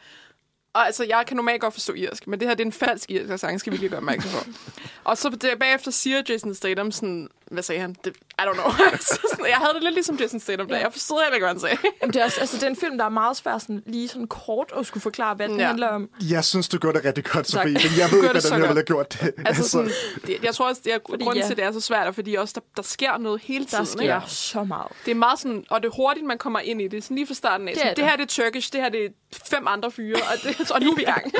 Og 0.75 0.87
altså, 0.87 1.05
jeg 1.05 1.25
kan 1.27 1.37
normalt 1.37 1.61
godt 1.61 1.75
forstå 1.75 1.95
irsk, 1.95 2.27
men 2.27 2.40
det 2.40 2.49
her 2.49 2.55
det 2.55 2.62
er 2.62 2.66
en 2.66 2.73
falsk 2.73 3.11
irsk 3.11 3.31
accent, 3.31 3.61
skal 3.61 3.73
vi 3.73 3.77
lige 3.77 3.88
gøre 3.88 3.99
opmærksom 3.99 4.31
på. 4.31 4.51
Og 5.11 5.19
så 5.19 5.29
der, 5.29 5.57
bagefter 5.57 5.90
siger 5.90 6.23
Jason 6.29 6.55
Statham 6.55 6.90
sådan, 6.92 7.29
hvad 7.50 7.62
sagde 7.62 7.80
han? 7.80 7.96
Det, 8.04 8.16
I 8.16 8.42
don't 8.42 8.52
know. 8.52 8.70
så 9.00 9.18
sådan, 9.30 9.46
jeg 9.48 9.56
havde 9.56 9.74
det 9.74 9.82
lidt 9.82 9.94
ligesom 9.94 10.16
Jason 10.16 10.40
Statham, 10.40 10.68
der. 10.68 10.78
Jeg 10.78 10.92
forstod 10.92 11.22
heller 11.22 11.35
ikke, 11.35 11.44
hvad 11.44 11.54
han 11.54 11.61
sagde. 11.61 11.76
Jamen, 12.02 12.12
det 12.12 12.20
er, 12.20 12.24
også, 12.24 12.40
altså, 12.40 12.56
det 12.56 12.62
er 12.62 12.66
en 12.68 12.76
film, 12.76 12.98
der 12.98 13.04
er 13.04 13.09
meget 13.09 13.37
svær 13.37 13.59
sådan, 13.59 13.82
lige 13.87 14.09
sådan 14.09 14.26
kort 14.26 14.72
at 14.78 14.87
skulle 14.87 15.02
forklare, 15.02 15.35
hvad 15.35 15.48
den 15.48 15.59
Ja. 15.61 15.66
handler 15.66 15.88
om. 15.88 16.09
Jeg 16.30 16.44
synes, 16.44 16.68
du 16.68 16.78
gør 16.78 16.92
det 16.92 17.04
rigtig 17.04 17.24
godt, 17.24 17.48
Sofie, 17.50 17.72
men 17.72 17.74
jeg 17.74 17.82
ved 18.11 18.18
ikke, 18.18 18.30
hvordan 18.32 18.42
jeg 18.42 18.50
godt. 18.50 18.61
ville 18.62 18.66
have 18.74 18.82
gjort 18.82 19.12
det. 19.12 19.35
Altså, 19.46 19.68
sådan, 19.68 19.90
det, 20.26 20.37
jeg 20.42 20.54
tror 20.54 20.68
også, 20.68 20.80
det 20.85 20.94
er 20.94 20.98
Fordi, 21.11 21.24
grunden 21.24 21.40
ja. 21.42 21.46
til, 21.46 21.52
at 21.52 21.56
det 21.56 21.64
er 21.64 21.72
så 21.72 21.80
svært, 21.80 22.06
er 22.06 22.12
fordi 22.12 22.35
også, 22.35 22.52
der, 22.54 22.61
der 22.76 22.82
sker 22.82 23.18
noget 23.18 23.40
hele 23.44 23.64
Der 23.64 23.70
tiden. 23.70 23.87
sker 23.87 24.16
ikke? 24.20 24.30
så 24.35 24.64
meget. 24.64 24.92
Det 25.04 25.11
er 25.11 25.14
meget 25.14 25.38
sådan, 25.38 25.64
og 25.70 25.82
det 25.82 25.88
er 25.88 25.92
hurtigt, 25.96 26.26
man 26.26 26.38
kommer 26.38 26.61
ind 26.61 26.82
i 26.82 26.88
det. 26.88 27.04
Sådan 27.04 27.14
lige 27.14 27.26
fra 27.26 27.35
starten 27.35 27.68
af. 27.68 27.74
Det 27.74 27.85
er 27.85 27.88
det 27.88 27.96
det. 27.96 28.04
her 28.04 28.16
det 28.16 28.22
er 28.22 28.44
Turkish, 28.44 28.72
det 28.72 28.80
her 28.80 28.88
det 28.88 29.04
er 29.04 29.09
fem 29.46 29.66
andre 29.66 29.90
fyre, 29.90 30.16
og, 30.16 30.42
det, 30.44 30.70
og 30.70 30.80
nu 30.80 30.90
er 30.90 30.94
vi 30.96 31.02
i 31.02 31.04
gang. 31.04 31.32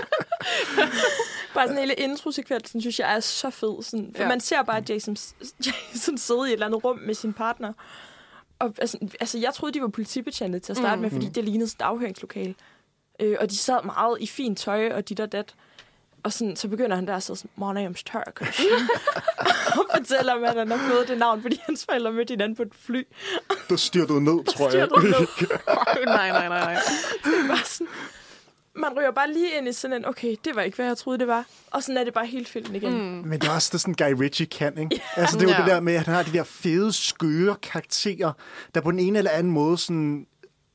Bare 1.55 1.67
sådan 1.69 1.81
hele 1.81 1.95
introsekvensen, 1.95 2.81
synes 2.81 2.99
jeg 3.01 3.17
er 3.17 3.21
så 3.21 3.51
fed. 3.51 3.83
Sådan, 3.83 4.13
for 4.15 4.23
Ja. 4.23 4.23
ja. 4.23 4.29
man 4.29 4.41
ser 4.41 4.63
bare 4.63 4.83
Jason, 4.89 5.17
Jason 5.67 5.96
sidde 6.17 6.41
i 6.41 6.49
et 6.49 6.53
eller 6.53 6.67
andet 6.67 6.85
rum 6.85 6.99
med 6.99 7.15
sin 7.15 7.33
partner. 7.33 7.73
Og 8.59 8.75
altså, 8.79 8.99
altså 9.21 9.39
jeg 9.39 9.55
troede, 9.55 9.75
de 9.75 9.83
var 9.83 9.89
politibetjente 9.89 10.59
til 10.59 10.73
at 10.73 10.77
starte 10.77 10.97
mm. 10.97 11.03
med, 11.03 11.11
fordi 11.11 11.29
det 11.29 11.45
lignede 11.45 11.69
sådan 11.69 11.87
et 11.87 11.89
afhøringslokale. 11.89 12.55
Øh, 13.21 13.37
og 13.41 13.51
de 13.51 13.57
sad 13.57 13.85
meget 13.85 14.17
i 14.21 14.27
fint 14.27 14.59
tøj 14.59 14.93
og 14.93 15.09
dit 15.09 15.21
og 15.21 15.33
dat. 15.33 15.55
Og 16.23 16.33
sådan, 16.33 16.57
så 16.57 16.69
begynder 16.69 16.97
han 16.97 17.07
der 17.07 17.15
at 17.17 17.23
sige 17.23 17.37
sådan, 17.37 17.51
My 17.57 17.87
name's 17.87 18.03
Turkish. 18.03 18.63
og 19.79 19.85
fortæller, 19.97 20.35
om, 20.35 20.45
at 20.45 20.55
han 20.55 20.71
har 20.71 20.91
fået 20.91 21.09
det 21.09 21.19
navn, 21.19 21.43
fordi 21.43 21.61
hans 21.67 21.85
forældre 21.85 22.13
mødte 22.13 22.33
hinanden 22.33 22.57
på 22.57 22.63
et 22.63 22.75
fly. 22.75 23.07
Du 23.71 23.77
styrtede 23.77 24.25
ned, 24.25 24.45
tror 24.57 24.77
jeg. 24.77 24.89
Ned. 24.89 25.27
nej, 26.07 26.31
nej, 26.31 26.49
nej, 26.49 26.49
nej. 26.49 26.75
Bare 27.49 27.65
sådan, 27.65 27.89
man 28.77 28.91
ryger 28.99 29.11
bare 29.11 29.33
lige 29.33 29.59
ind 29.59 29.69
i 29.69 29.73
sådan 29.73 29.97
en, 29.97 30.05
okay, 30.07 30.37
det 30.45 30.57
var 30.57 30.63
ikke, 30.63 30.77
hvad 30.77 30.87
jeg 30.87 30.97
troede, 30.99 31.19
det 31.19 31.27
var. 31.27 31.45
Og 31.71 31.83
sådan 31.83 31.97
er 31.97 32.05
det 32.05 32.15
bare 32.15 32.27
hele 32.27 32.45
filmen 32.45 32.75
igen. 32.75 32.93
Mm. 32.93 32.99
Men 33.29 33.41
det 33.41 33.49
er 33.49 33.53
også 33.53 33.69
det, 33.73 33.81
sådan 33.81 33.95
Guy 33.95 34.23
Ritchie 34.23 34.47
kan, 34.47 34.79
ikke? 34.79 35.03
Altså, 35.17 35.37
det 35.39 35.43
er 35.45 35.49
jo 35.49 35.55
Ja. 35.55 35.63
det 35.63 35.67
der 35.67 35.81
med, 35.81 35.95
at 35.95 36.03
han 36.07 36.15
har 36.15 36.23
de 36.23 36.33
der 36.33 36.45
fede, 36.45 36.93
skøre 36.93 37.57
karakterer, 37.63 38.33
der 38.75 38.81
på 38.81 38.91
den 38.91 38.99
ene 38.99 39.19
eller 39.19 39.31
anden 39.31 39.53
måde 39.53 39.79
sådan, 39.79 40.27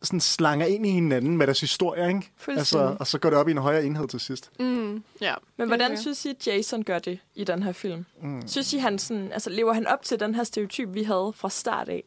sådan 0.04 0.20
slanger 0.20 0.66
ind 0.66 0.86
i 0.86 0.90
hinanden 0.90 1.38
med 1.38 1.48
deres 1.48 1.62
historie, 1.62 2.08
ikke? 2.08 2.32
Altså, 2.48 2.96
og 3.00 3.08
så 3.08 3.18
går 3.20 3.30
det 3.30 3.40
op 3.40 3.48
i 3.48 3.52
en 3.52 3.58
højere 3.58 3.86
enhed 3.86 4.08
til 4.08 4.20
sidst. 4.20 4.52
Mm, 4.60 5.04
ja. 5.22 5.34
Men 5.58 5.68
hvordan 5.68 5.92
Okay. 5.92 6.02
synes 6.02 6.26
I, 6.26 6.34
Jason 6.48 6.84
gør 6.84 7.00
det 7.00 7.20
i 7.36 7.44
den 7.44 7.64
her 7.64 7.72
film? 7.72 8.06
Mm. 8.24 8.48
Synes 8.48 8.74
I, 8.74 8.78
han 8.78 9.00
sådan, 9.00 9.32
altså, 9.32 9.50
lever 9.50 9.74
han 9.74 9.88
op 9.88 10.04
til 10.04 10.20
den 10.20 10.36
her 10.36 10.44
stereotyp, 10.44 10.88
vi 10.94 11.04
havde 11.04 11.34
fra 11.36 11.50
start 11.50 11.90
af? 11.90 12.04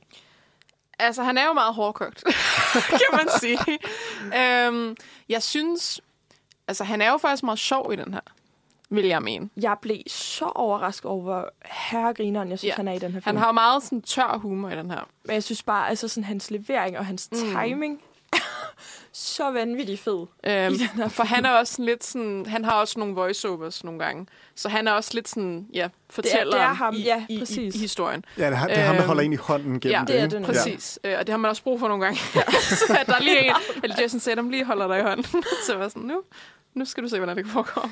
Altså, 0.98 1.22
han 1.22 1.38
er 1.38 1.46
jo 1.46 1.52
meget 1.52 1.74
hårdkogt, 1.74 2.24
kan 3.00 3.00
man 3.12 3.28
sige. 3.40 3.58
øhm, 4.66 4.96
jeg 5.28 5.42
synes... 5.42 6.00
Altså, 6.68 6.84
han 6.84 7.02
er 7.02 7.10
jo 7.10 7.16
faktisk 7.16 7.42
meget 7.42 7.58
sjov 7.58 7.92
i 7.92 7.96
den 7.96 8.14
her, 8.14 8.20
vil 8.90 9.04
jeg 9.04 9.22
mene. 9.22 9.48
Jeg 9.56 9.76
blev 9.82 9.98
så 10.06 10.44
overrasket 10.54 11.10
over, 11.10 11.22
hvor 11.22 11.50
herregrineren 11.64 12.50
jeg 12.50 12.58
synes, 12.58 12.70
Ja. 12.70 12.76
han 12.76 12.88
er 12.88 12.92
i 12.92 12.98
den 12.98 13.12
her 13.12 13.20
film. 13.20 13.24
Han 13.24 13.36
har 13.36 13.46
jo 13.46 13.52
meget 13.52 13.82
sådan 13.82 14.02
tør 14.02 14.38
humor 14.38 14.68
i 14.70 14.76
den 14.76 14.90
her. 14.90 15.00
Men 15.24 15.34
jeg 15.34 15.42
synes 15.42 15.62
bare, 15.62 15.88
altså 15.88 16.08
sådan 16.08 16.24
hans 16.24 16.50
levering 16.50 16.98
og 16.98 17.06
hans 17.06 17.28
mm. 17.32 17.38
timing 17.38 18.00
så 19.12 19.50
vanvittigt 19.50 20.00
fed. 20.00 20.26
Øhm, 20.46 21.10
for 21.10 21.24
han 21.24 21.44
er 21.44 21.50
også 21.50 21.82
lidt 21.82 22.04
sådan... 22.04 22.46
Han 22.46 22.64
har 22.64 22.72
også 22.72 22.98
nogle 22.98 23.14
voiceovers 23.14 23.84
nogle 23.84 23.98
gange. 24.04 24.26
Så 24.54 24.68
han 24.68 24.88
er 24.88 24.92
også 24.92 25.10
lidt 25.14 25.28
sådan, 25.28 25.66
ja, 25.74 25.88
fortæller 26.10 26.56
det 26.56 26.60
er 26.62 26.72
ham, 26.74 26.94
i, 26.94 27.02
ja, 27.02 27.24
i, 27.28 27.44
i, 27.50 27.60
i, 27.60 27.78
historien. 27.78 28.24
Ja, 28.38 28.50
det 28.50 28.58
er, 28.58 28.66
det 28.66 28.78
er 28.78 28.82
ham, 28.84 28.94
der 28.94 29.02
Øhm, 29.02 29.06
holder 29.06 29.22
ind 29.22 29.34
i 29.34 29.36
hånden 29.36 29.80
gennem 29.80 29.94
ja, 29.94 30.00
det, 30.00 30.08
det 30.08 30.20
er 30.20 30.26
det. 30.38 30.46
Præcis. 30.46 30.98
Øh, 31.04 31.14
og 31.18 31.26
det 31.26 31.32
har 31.32 31.36
man 31.36 31.48
også 31.48 31.62
brug 31.62 31.80
for 31.80 31.88
nogle 31.88 32.04
gange. 32.04 32.20
Ja. 32.34 32.42
så 32.86 32.96
at 33.00 33.06
der 33.06 33.14
er 33.14 33.20
lige 33.20 33.46
en, 33.46 33.54
eller 33.82 33.96
Jason 34.00 34.20
Statham 34.20 34.48
lige 34.50 34.64
holder 34.64 34.88
dig 34.88 34.98
i 34.98 35.02
hånden. 35.02 35.42
så 35.66 35.76
var 35.76 35.88
sådan, 35.88 36.02
nu, 36.02 36.22
nu 36.74 36.84
skal 36.84 37.02
du 37.02 37.08
se, 37.08 37.16
hvordan 37.16 37.36
det 37.36 37.46
foregår. 37.46 37.90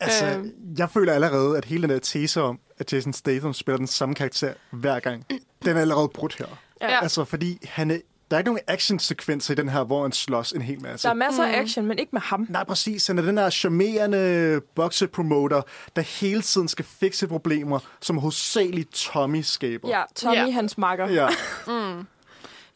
Altså, 0.00 0.26
Øhm. 0.26 0.52
jeg 0.78 0.90
føler 0.90 1.12
allerede, 1.12 1.56
at 1.58 1.64
hele 1.64 1.82
den 1.82 1.90
der 1.90 1.98
tese 1.98 2.42
om, 2.42 2.58
at 2.78 2.92
Jason 2.92 3.12
Statham 3.12 3.52
spiller 3.52 3.76
den 3.76 3.86
samme 3.86 4.14
karakter 4.14 4.52
hver 4.70 5.00
gang, 5.00 5.26
den 5.64 5.76
er 5.76 5.80
allerede 5.80 6.08
brudt 6.08 6.34
her. 6.38 6.46
Ja. 6.80 6.92
Ja. 6.92 7.02
Altså, 7.02 7.24
fordi 7.24 7.58
han 7.68 7.90
er, 7.90 7.98
der 8.30 8.36
er 8.36 8.38
ikke 8.38 8.48
nogen 8.48 8.60
actionsekvenser 8.66 9.52
i 9.52 9.54
den 9.54 9.68
her, 9.68 9.84
hvor 9.84 10.02
han 10.02 10.12
slås 10.12 10.52
en 10.52 10.62
hel 10.62 10.82
masse. 10.82 11.04
Der 11.08 11.10
er 11.10 11.14
masser 11.14 11.44
af 11.44 11.60
action, 11.60 11.86
men 11.86 11.98
ikke 11.98 12.10
med 12.12 12.20
ham. 12.20 12.46
Nej, 12.50 12.64
præcis. 12.64 13.06
Han 13.06 13.18
er 13.18 13.22
den 13.22 13.36
der 13.36 13.50
charmerende 13.50 14.60
boksepromoter, 14.74 15.62
der 15.96 16.02
hele 16.02 16.42
tiden 16.42 16.68
skal 16.68 16.84
fikse 16.84 17.28
problemer, 17.28 17.78
som 18.00 18.18
hovedsageligt 18.18 18.90
Tommy 18.92 19.40
skaber. 19.42 19.88
Ja, 19.88 20.02
Tommy, 20.14 20.36
Ja. 20.36 20.50
hans 20.50 20.78
makker. 20.78 21.08
Ja. 21.10 21.28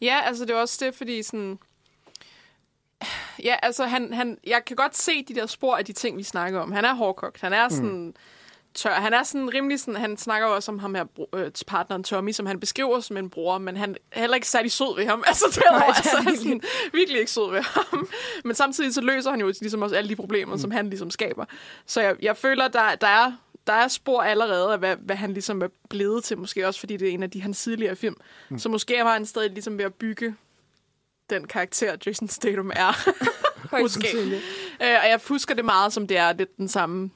Ja, 0.01 0.19
altså 0.25 0.45
det 0.45 0.51
er 0.55 0.57
også 0.57 0.85
det, 0.85 0.95
fordi 0.95 1.23
sådan... 1.23 1.59
Ja, 3.43 3.55
altså, 3.63 3.85
han, 3.85 4.13
han, 4.13 4.37
jeg 4.47 4.61
kan 4.65 4.75
godt 4.75 4.97
se 4.97 5.23
de 5.23 5.35
der 5.35 5.45
spor 5.45 5.75
af 5.75 5.85
de 5.85 5.93
ting, 5.93 6.17
vi 6.17 6.23
snakker 6.23 6.59
om. 6.59 6.71
Han 6.71 6.85
er 6.85 6.93
hårdkogt. 6.93 7.41
Han 7.41 7.53
er 7.53 7.69
sådan... 7.69 8.05
Mm. 8.05 8.13
Tør. 8.73 8.93
Han 8.93 9.13
er 9.13 9.23
sådan 9.23 9.53
rimelig 9.53 9.79
sådan, 9.79 9.95
han 9.95 10.17
snakker 10.17 10.47
jo 10.47 10.55
også 10.55 10.71
om 10.71 10.79
ham 10.79 10.95
her 10.95 11.05
øh, 11.35 11.51
partneren 11.67 12.03
Tommy, 12.03 12.31
som 12.31 12.45
han 12.45 12.59
beskriver 12.59 12.99
som 12.99 13.17
en 13.17 13.29
bror, 13.29 13.57
men 13.57 13.77
han 13.77 13.95
er 14.11 14.19
heller 14.19 14.35
ikke 14.35 14.47
særlig 14.47 14.71
sød 14.71 14.95
ved 14.95 15.05
ham. 15.05 15.23
Altså, 15.27 15.45
det 15.49 15.57
er, 15.57 15.71
Nej, 15.71 15.83
altså, 15.87 16.09
han 16.09 16.27
er 16.27 16.31
virkelig. 16.31 16.37
sådan, 16.37 16.61
virkelig 16.93 17.19
ikke 17.19 17.31
sød 17.31 17.51
ved 17.51 17.61
ham. 17.61 18.09
Men 18.43 18.55
samtidig 18.55 18.93
så 18.93 19.01
løser 19.01 19.31
han 19.31 19.39
jo 19.39 19.47
ligesom 19.47 19.81
også 19.81 19.95
alle 19.95 20.09
de 20.09 20.15
problemer, 20.15 20.55
mm. 20.55 20.61
som 20.61 20.71
han 20.71 20.89
ligesom 20.89 21.11
skaber. 21.11 21.45
Så 21.85 22.01
jeg, 22.01 22.15
jeg 22.21 22.37
føler, 22.37 22.67
der, 22.67 22.95
der 22.95 23.07
er 23.07 23.31
der 23.67 23.73
er 23.73 23.87
spor 23.87 24.21
allerede 24.21 24.73
af, 24.73 24.79
hvad, 24.79 24.95
hvad 24.95 25.15
han 25.15 25.33
ligesom 25.33 25.61
er 25.61 25.67
blevet 25.89 26.23
til, 26.23 26.37
måske 26.37 26.67
også 26.67 26.79
fordi 26.79 26.97
det 26.97 27.07
er 27.07 27.11
en 27.11 27.23
af 27.23 27.29
de 27.31 27.41
hans 27.41 27.61
tidligere 27.61 27.95
film. 27.95 28.15
Mm. 28.49 28.59
Så 28.59 28.69
måske 28.69 29.03
var 29.03 29.13
han 29.13 29.25
stadig 29.25 29.51
ligesom 29.51 29.77
ved 29.77 29.85
at 29.85 29.93
bygge 29.93 30.35
den 31.29 31.47
karakter, 31.47 31.95
Jason 32.05 32.27
Statham 32.27 32.71
er. 32.75 33.09
Måske. 33.81 34.17
Øh, 34.27 34.39
og 34.79 35.09
jeg 35.09 35.19
husker 35.27 35.55
det 35.55 35.65
meget, 35.65 35.93
som 35.93 36.07
det 36.07 36.17
er 36.17 36.33
lidt 36.33 36.57
den 36.57 36.67
samme 36.67 37.11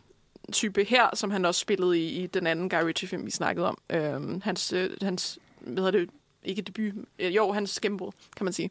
type 0.52 0.84
her, 0.84 1.10
som 1.14 1.32
han 1.32 1.46
også 1.46 1.62
spillede 1.62 2.00
i, 2.00 2.24
i 2.24 2.28
den 2.28 2.48
anden 2.48 2.70
Guy 2.70 2.84
Ritchie-film, 2.84 3.26
vi 3.26 3.32
snakkede 3.32 3.68
om. 3.68 3.78
Øh, 3.90 4.42
hans, 4.44 4.74
øh, 4.74 4.90
hans, 5.02 5.40
hvad 5.60 5.84
hedder 5.84 6.00
det, 6.00 6.10
ikke 6.44 6.62
debut, 6.62 6.94
øh, 7.20 7.36
jo, 7.36 7.52
hans 7.52 7.80
gennembrud, 7.80 8.12
kan 8.38 8.44
man 8.44 8.54
sige. 8.54 8.70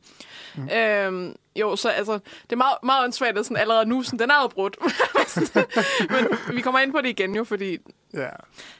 Mm. 0.56 0.68
Øh, 0.68 1.34
jo, 1.56 1.76
så 1.76 1.88
altså, 1.88 2.12
det 2.12 2.52
er 2.52 2.56
meget, 2.56 2.76
meget 2.82 3.04
åndssvagt, 3.04 3.38
at 3.38 3.44
sådan 3.46 3.56
allerede 3.56 3.86
nu, 3.86 4.02
sådan, 4.02 4.18
den 4.18 4.30
er 4.30 4.48
brudt. 4.48 4.76
Men 6.48 6.56
vi 6.56 6.60
kommer 6.60 6.80
ind 6.80 6.92
på 6.92 7.00
det 7.00 7.08
igen 7.08 7.34
jo, 7.34 7.44
fordi, 7.44 7.78
Ja. 8.14 8.28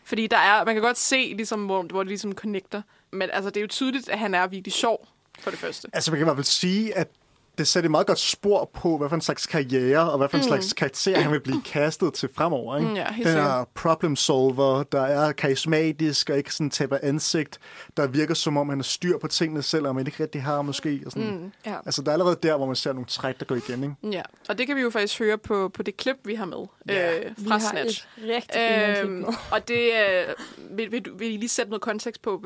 fordi 0.05 0.27
der 0.27 0.37
er, 0.37 0.65
man 0.65 0.75
kan 0.75 0.83
godt 0.83 0.99
se, 0.99 1.33
ligesom, 1.37 1.67
hvor, 1.67 1.83
hvor 1.83 2.03
det 2.03 2.09
ligesom 2.09 2.33
connecter. 2.33 2.83
Men 3.11 3.31
altså, 3.33 3.51
det 3.51 3.57
er 3.57 3.61
jo 3.61 3.67
tydeligt, 3.67 4.09
at 4.09 4.19
han 4.19 4.35
er 4.35 4.47
virkelig 4.47 4.73
sjov, 4.73 5.09
for 5.39 5.51
det 5.51 5.59
første. 5.59 5.89
Altså, 5.93 6.11
man 6.11 6.19
kan 6.19 6.25
i 6.25 6.27
hvert 6.27 6.37
fald 6.37 6.45
sige, 6.45 6.95
at 6.97 7.09
det 7.59 7.69
sætter 7.69 7.87
et 7.89 7.91
meget 7.91 8.07
godt 8.07 8.19
spor 8.19 8.71
på, 8.75 8.99
hvad 8.99 9.09
for 9.09 9.15
en 9.17 9.21
slags 9.23 9.47
karriere, 9.47 10.11
og 10.11 10.19
hvad 10.19 10.29
for 10.29 10.37
en 10.37 10.41
mm. 10.43 10.49
slags 10.49 10.73
karakter, 10.73 11.21
han 11.21 11.33
vil 11.33 11.41
blive 11.41 11.63
kastet 11.63 12.15
til 12.15 12.29
fremover. 12.35 12.77
Ikke? 12.77 12.89
Mm, 12.91 12.97
ja, 12.97 13.07
Den 13.19 13.27
er 13.39 13.65
problem 13.75 14.17
solver, 14.17 14.83
der 14.83 15.01
er 15.03 15.33
karismatisk, 15.33 16.31
og 16.31 16.37
ikke 16.39 16.55
sådan 16.55 16.71
taber 16.71 16.99
ansigt, 17.03 17.59
der 17.97 18.07
virker 18.07 18.35
som 18.35 18.57
om, 18.57 18.69
han 18.69 18.79
har 18.79 18.83
styr 18.83 19.19
på 19.19 19.29
tingene, 19.29 19.63
selvom 19.63 19.97
han 19.97 20.07
ikke 20.07 20.23
rigtig 20.23 20.43
har 20.43 20.63
måske. 20.63 21.01
Og 21.07 21.13
sådan. 21.13 21.31
Mm. 21.31 21.53
Ja. 21.67 21.77
Altså, 21.87 22.03
der 22.03 22.09
er 22.09 22.13
allerede 22.13 22.37
der, 22.43 22.57
hvor 22.57 22.67
man 22.67 22.77
ser 22.77 22.93
nogle 22.93 23.07
træk, 23.07 23.39
der 23.41 23.45
går 23.47 23.55
igen. 23.55 23.83
Ikke? 23.83 24.17
Ja, 24.17 24.23
og 24.49 24.59
det 24.59 24.67
kan 24.67 24.77
vi 24.77 24.81
jo 24.81 24.91
faktisk 24.91 25.19
høre 25.19 25.39
på, 25.39 25.69
på 25.75 25.83
det 25.83 25.97
klip, 25.97 26.17
vi 26.25 26.35
har 26.35 26.45
med 26.45 26.57
Ja. 26.89 27.19
øh, 27.19 27.25
Vi 27.37 27.45
fra 27.49 27.53
har 27.59 27.71
Snatch. 27.71 28.07
et 28.19 28.25
rigtig 28.37 28.61
fint 29.03 29.11
Øhm, 29.11 29.25
og 29.51 29.69
det 29.69 29.91
øh, 29.93 30.35
vil, 30.79 30.93
vil, 30.93 31.03
du- 31.03 31.17
vil 31.17 31.33
I 31.35 31.37
lige 31.37 31.49
sætte 31.49 31.71
noget 31.71 31.83
kontekst 31.83 32.23
på, 32.23 32.45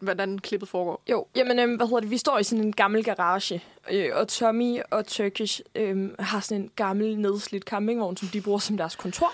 hvordan 0.00 0.38
klippet 0.38 0.68
foregår? 0.68 1.02
Jo, 1.10 1.26
jamen, 1.36 1.58
øhm, 1.58 1.74
hvad 1.76 1.86
hedder 1.86 2.00
det? 2.00 2.10
Vi 2.10 2.18
står 2.18 2.38
i 2.38 2.44
sådan 2.44 2.64
en 2.64 2.72
gammel 2.72 3.04
garage, 3.04 3.62
øh, 3.90 4.10
og 4.12 4.28
Tommy 4.28 4.78
og 4.90 5.06
Turkish 5.06 5.60
øh, 5.74 6.10
har 6.18 6.40
sådan 6.40 6.62
en 6.62 6.70
gammel, 6.76 7.18
nedslidt 7.18 7.64
campingvogn, 7.64 8.16
som 8.16 8.28
de 8.28 8.40
bruger 8.40 8.58
som 8.58 8.76
deres 8.76 8.96
kontor. 8.96 9.32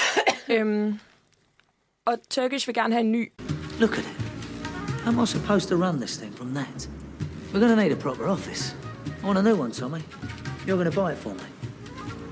øhm, 0.54 0.98
og 2.04 2.18
Turkish 2.30 2.68
vil 2.68 2.74
gerne 2.74 2.94
have 2.94 3.04
en 3.04 3.12
ny. 3.12 3.32
Look 3.80 3.92
at 3.92 3.98
it. 3.98 4.28
How 5.04 5.12
am 5.12 5.22
I 5.22 5.26
supposed 5.26 5.68
to 5.68 5.76
run 5.76 6.00
this 6.00 6.18
thing 6.18 6.34
from 6.34 6.54
that? 6.54 6.88
We're 7.52 7.60
going 7.60 7.76
to 7.76 7.82
need 7.82 7.92
a 7.92 7.96
proper 7.96 8.26
office. 8.26 8.76
I 9.22 9.26
want 9.26 9.38
a 9.38 9.42
new 9.42 9.56
one, 9.56 9.70
Tommy. 9.70 10.02
You're 10.66 10.76
going 10.76 10.90
to 10.90 11.00
buy 11.02 11.12
it 11.12 11.18
for 11.18 11.34
me. 11.34 11.44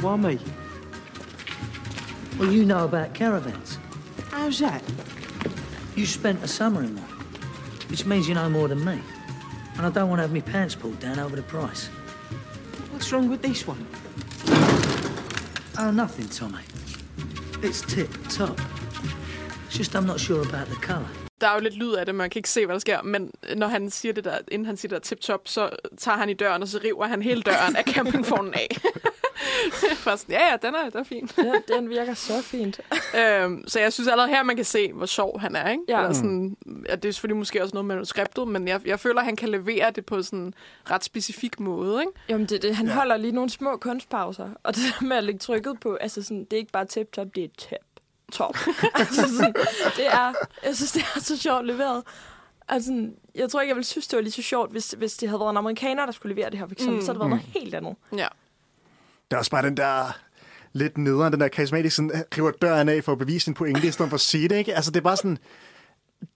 Why 0.00 0.16
me? 0.16 0.38
Well, 2.38 2.52
you 2.52 2.64
know 2.64 2.84
about 2.84 3.14
caravans. 3.14 3.78
How's 4.30 4.58
that? 4.58 4.82
You 5.96 6.04
spent 6.04 6.44
a 6.44 6.48
summer 6.48 6.82
in 6.82 6.94
one, 6.96 7.08
which 7.88 8.04
means 8.04 8.28
you 8.28 8.34
know 8.34 8.50
more 8.50 8.68
than 8.68 8.84
me. 8.84 9.00
And 9.76 9.86
I 9.86 9.90
don't 9.90 10.08
want 10.08 10.18
to 10.18 10.22
have 10.22 10.32
my 10.32 10.40
pants 10.40 10.74
pulled 10.74 10.98
down 11.00 11.18
over 11.18 11.36
the 11.36 11.42
price. 11.42 11.88
What's 12.90 13.12
wrong 13.12 13.28
with 13.28 13.42
this 13.42 13.66
one? 13.66 13.86
Oh, 15.78 15.90
nothing, 15.90 16.28
Tommy. 16.28 16.62
It's 17.62 17.82
tip 17.82 18.10
top. 18.28 18.58
It's 19.66 19.76
just 19.76 19.94
I'm 19.94 20.06
not 20.06 20.18
sure 20.18 20.42
about 20.42 20.68
the 20.68 20.76
colour. 20.76 21.25
Der 21.40 21.46
er 21.48 21.54
jo 21.54 21.60
lidt 21.60 21.74
lyd 21.76 21.92
af 21.92 22.06
det, 22.06 22.14
man 22.14 22.30
kan 22.30 22.38
ikke 22.38 22.50
se, 22.50 22.66
hvad 22.66 22.74
der 22.74 22.78
sker, 22.80 23.02
men 23.02 23.30
når 23.56 23.66
han 23.66 23.90
siger 23.90 24.12
det 24.12 24.24
der, 24.24 24.38
inden 24.48 24.66
han 24.66 24.76
siger 24.76 24.88
det 24.88 24.96
der 24.96 25.08
tip-top, 25.08 25.40
så 25.44 25.70
tager 25.98 26.18
han 26.18 26.28
i 26.30 26.34
døren, 26.34 26.62
og 26.62 26.68
så 26.68 26.80
river 26.84 27.06
han 27.06 27.22
hele 27.22 27.42
døren 27.42 27.76
af 27.76 27.84
campingvognen 27.84 28.54
af. 28.54 28.76
Først, 29.96 30.28
ja, 30.28 30.50
ja, 30.50 30.56
den 30.62 30.74
er, 30.74 30.90
den 30.90 31.00
er 31.00 31.04
fin. 31.04 31.26
Den, 31.36 31.54
den 31.76 31.88
virker 31.90 32.14
så 32.14 32.42
fint. 32.42 32.80
øhm, 33.20 33.64
så 33.68 33.80
jeg 33.80 33.92
synes 33.92 34.08
allerede 34.08 34.30
her, 34.30 34.42
man 34.42 34.56
kan 34.56 34.64
se, 34.64 34.92
hvor 34.92 35.06
sjov 35.06 35.40
han 35.40 35.56
er. 35.56 35.70
Ikke? 35.70 35.82
Ja. 35.88 35.98
Eller 36.00 36.12
sådan, 36.12 36.56
ja, 36.88 36.94
det 36.94 37.04
er 37.08 37.12
selvfølgelig 37.12 37.36
måske 37.36 37.62
også 37.62 37.74
noget 37.74 37.84
med 37.84 37.94
manuskriptet, 37.94 38.48
men 38.48 38.68
jeg, 38.68 38.80
jeg 38.86 39.00
føler, 39.00 39.20
han 39.20 39.36
kan 39.36 39.48
levere 39.48 39.90
det 39.90 40.06
på 40.06 40.22
sådan 40.22 40.38
en 40.38 40.54
ret 40.90 41.04
specifik 41.04 41.60
måde. 41.60 42.00
Ikke? 42.00 42.12
Jo, 42.30 42.36
men 42.38 42.46
det, 42.46 42.62
det, 42.62 42.76
han 42.76 42.86
Ja. 42.86 42.92
ja. 42.92 42.98
holder 42.98 43.16
lige 43.16 43.32
nogle 43.32 43.50
små 43.50 43.76
kunstpauser. 43.76 44.48
Og 44.62 44.74
det 44.76 44.82
der 45.00 45.06
med 45.06 45.16
at 45.16 45.24
lægge 45.24 45.38
trykket 45.38 45.80
på, 45.80 45.94
altså 45.94 46.22
sådan, 46.22 46.44
det 46.44 46.52
er 46.52 46.56
ikke 46.56 46.72
bare 46.72 46.84
tip-top, 46.84 47.26
det 47.34 47.44
er 47.44 47.48
tip 47.58 47.78
top. 48.32 48.56
altså 48.94 49.36
sådan, 49.36 49.54
det 49.96 50.06
er, 50.06 50.34
jeg 50.64 50.76
synes, 50.76 50.92
det 50.92 51.04
er 51.16 51.20
så 51.20 51.36
sjovt 51.36 51.66
leveret. 51.66 52.02
Altså, 52.68 53.10
jeg 53.34 53.50
tror 53.50 53.60
ikke, 53.60 53.70
jeg 53.70 53.76
ville 53.76 53.86
synes, 53.86 54.08
det 54.08 54.16
var 54.16 54.22
lige 54.22 54.32
så 54.32 54.42
sjovt, 54.42 54.70
hvis, 54.70 54.94
hvis 54.98 55.16
det 55.16 55.28
havde 55.28 55.40
været 55.40 55.50
en 55.50 55.56
amerikaner, 55.56 56.06
der 56.06 56.12
skulle 56.12 56.34
levere 56.34 56.50
det 56.50 56.58
her, 56.58 56.66
for 56.66 56.72
eksempel. 56.72 56.96
Mm. 56.96 57.02
Så 57.02 57.06
havde 57.06 57.14
det 57.14 57.20
været 57.20 57.30
noget 57.30 57.62
helt 57.62 57.74
andet. 57.74 57.96
Ja. 58.12 58.28
Der 59.30 59.36
er 59.36 59.38
også 59.38 59.50
bare 59.50 59.62
den 59.62 59.76
der 59.76 60.18
lidt 60.72 60.98
nederen, 60.98 61.32
den 61.32 61.40
der 61.40 61.48
karismatisk, 61.48 61.96
sådan, 61.96 62.24
river 62.38 62.50
døren 62.50 62.88
af 62.88 63.04
for 63.04 63.12
at 63.12 63.18
bevise 63.18 63.44
sin 63.44 63.54
pointe, 63.54 63.88
i 63.88 63.90
stedet 63.90 64.10
for 64.10 64.14
at 64.14 64.20
sige 64.20 64.48
det, 64.48 64.56
ikke? 64.56 64.74
Altså, 64.74 64.90
det 64.90 64.96
er 64.96 65.04
bare 65.04 65.16
sådan... 65.16 65.38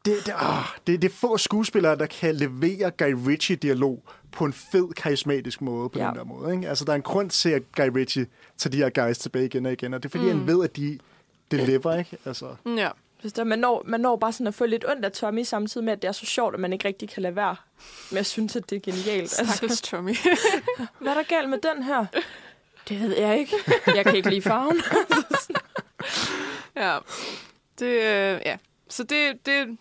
Det, 0.04 0.26
det, 0.26 0.34
åh, 0.34 0.64
det, 0.86 1.02
det 1.02 1.10
er 1.10 1.14
få 1.14 1.36
skuespillere, 1.38 1.96
der 1.96 2.06
kan 2.06 2.34
levere 2.34 2.90
Guy 2.90 3.14
Ritchie-dialog 3.26 4.02
på 4.32 4.44
en 4.44 4.52
fed, 4.52 4.88
karismatisk 4.88 5.60
måde, 5.60 5.88
på. 5.88 5.98
Ja. 5.98 6.06
den 6.06 6.14
der 6.14 6.24
måde. 6.24 6.54
Ikke? 6.54 6.68
Altså, 6.68 6.84
der 6.84 6.92
er 6.92 6.96
en 6.96 7.02
grund 7.02 7.30
til, 7.30 7.48
at 7.48 7.62
Guy 7.76 7.90
Ritchie 7.96 8.26
tager 8.58 8.70
de 8.70 8.76
her 8.76 9.06
guys 9.06 9.18
tilbage 9.18 9.44
igen 9.44 9.66
og 9.66 9.72
igen, 9.72 9.94
og 9.94 10.02
det 10.02 10.08
er 10.08 10.10
fordi, 10.10 10.32
mm. 10.32 10.38
han 10.38 10.46
ved, 10.46 10.64
at 10.64 10.76
de 10.76 10.98
deliver, 11.50 11.98
ikke? 11.98 12.18
Altså, 12.24 12.56
ja. 12.76 12.90
Hvis 13.20 13.32
der, 13.32 13.44
man, 13.44 13.58
når, 13.58 13.82
man 13.86 14.00
når 14.00 14.16
bare 14.16 14.32
sådan 14.32 14.46
at 14.46 14.54
få 14.54 14.66
lidt 14.66 14.84
ondt 14.88 15.04
af 15.04 15.12
Tommy, 15.12 15.42
samtidig 15.42 15.84
med, 15.84 15.92
at 15.92 16.02
det 16.02 16.08
er 16.08 16.12
så 16.12 16.26
sjovt, 16.26 16.54
at 16.54 16.60
man 16.60 16.72
ikke 16.72 16.88
rigtig 16.88 17.08
kan 17.08 17.22
lade 17.22 17.36
være 17.36 17.56
med 18.10 18.18
at 18.18 18.26
synes, 18.26 18.56
at 18.56 18.70
det 18.70 18.76
er 18.76 18.92
genialt. 18.92 19.30
Stakkels 19.30 19.62
Altså, 19.62 19.82
Tommy. 19.82 20.16
hvad 21.00 21.12
er 21.12 21.14
der 21.14 21.22
galt 21.22 21.48
med 21.48 21.58
den 21.58 21.82
her? 21.82 22.06
Det 22.88 23.00
ved 23.00 23.16
jeg 23.16 23.38
ikke. 23.38 23.56
Jeg 23.86 24.04
kan 24.04 24.16
ikke 24.16 24.30
lide 24.30 24.42
farven. 24.42 24.80
ja. 26.76 26.98
Det, 27.78 27.86
øh, 27.86 28.40
ja. 28.46 28.56
Så 28.88 29.02
det, 29.02 29.46
det 29.46 29.78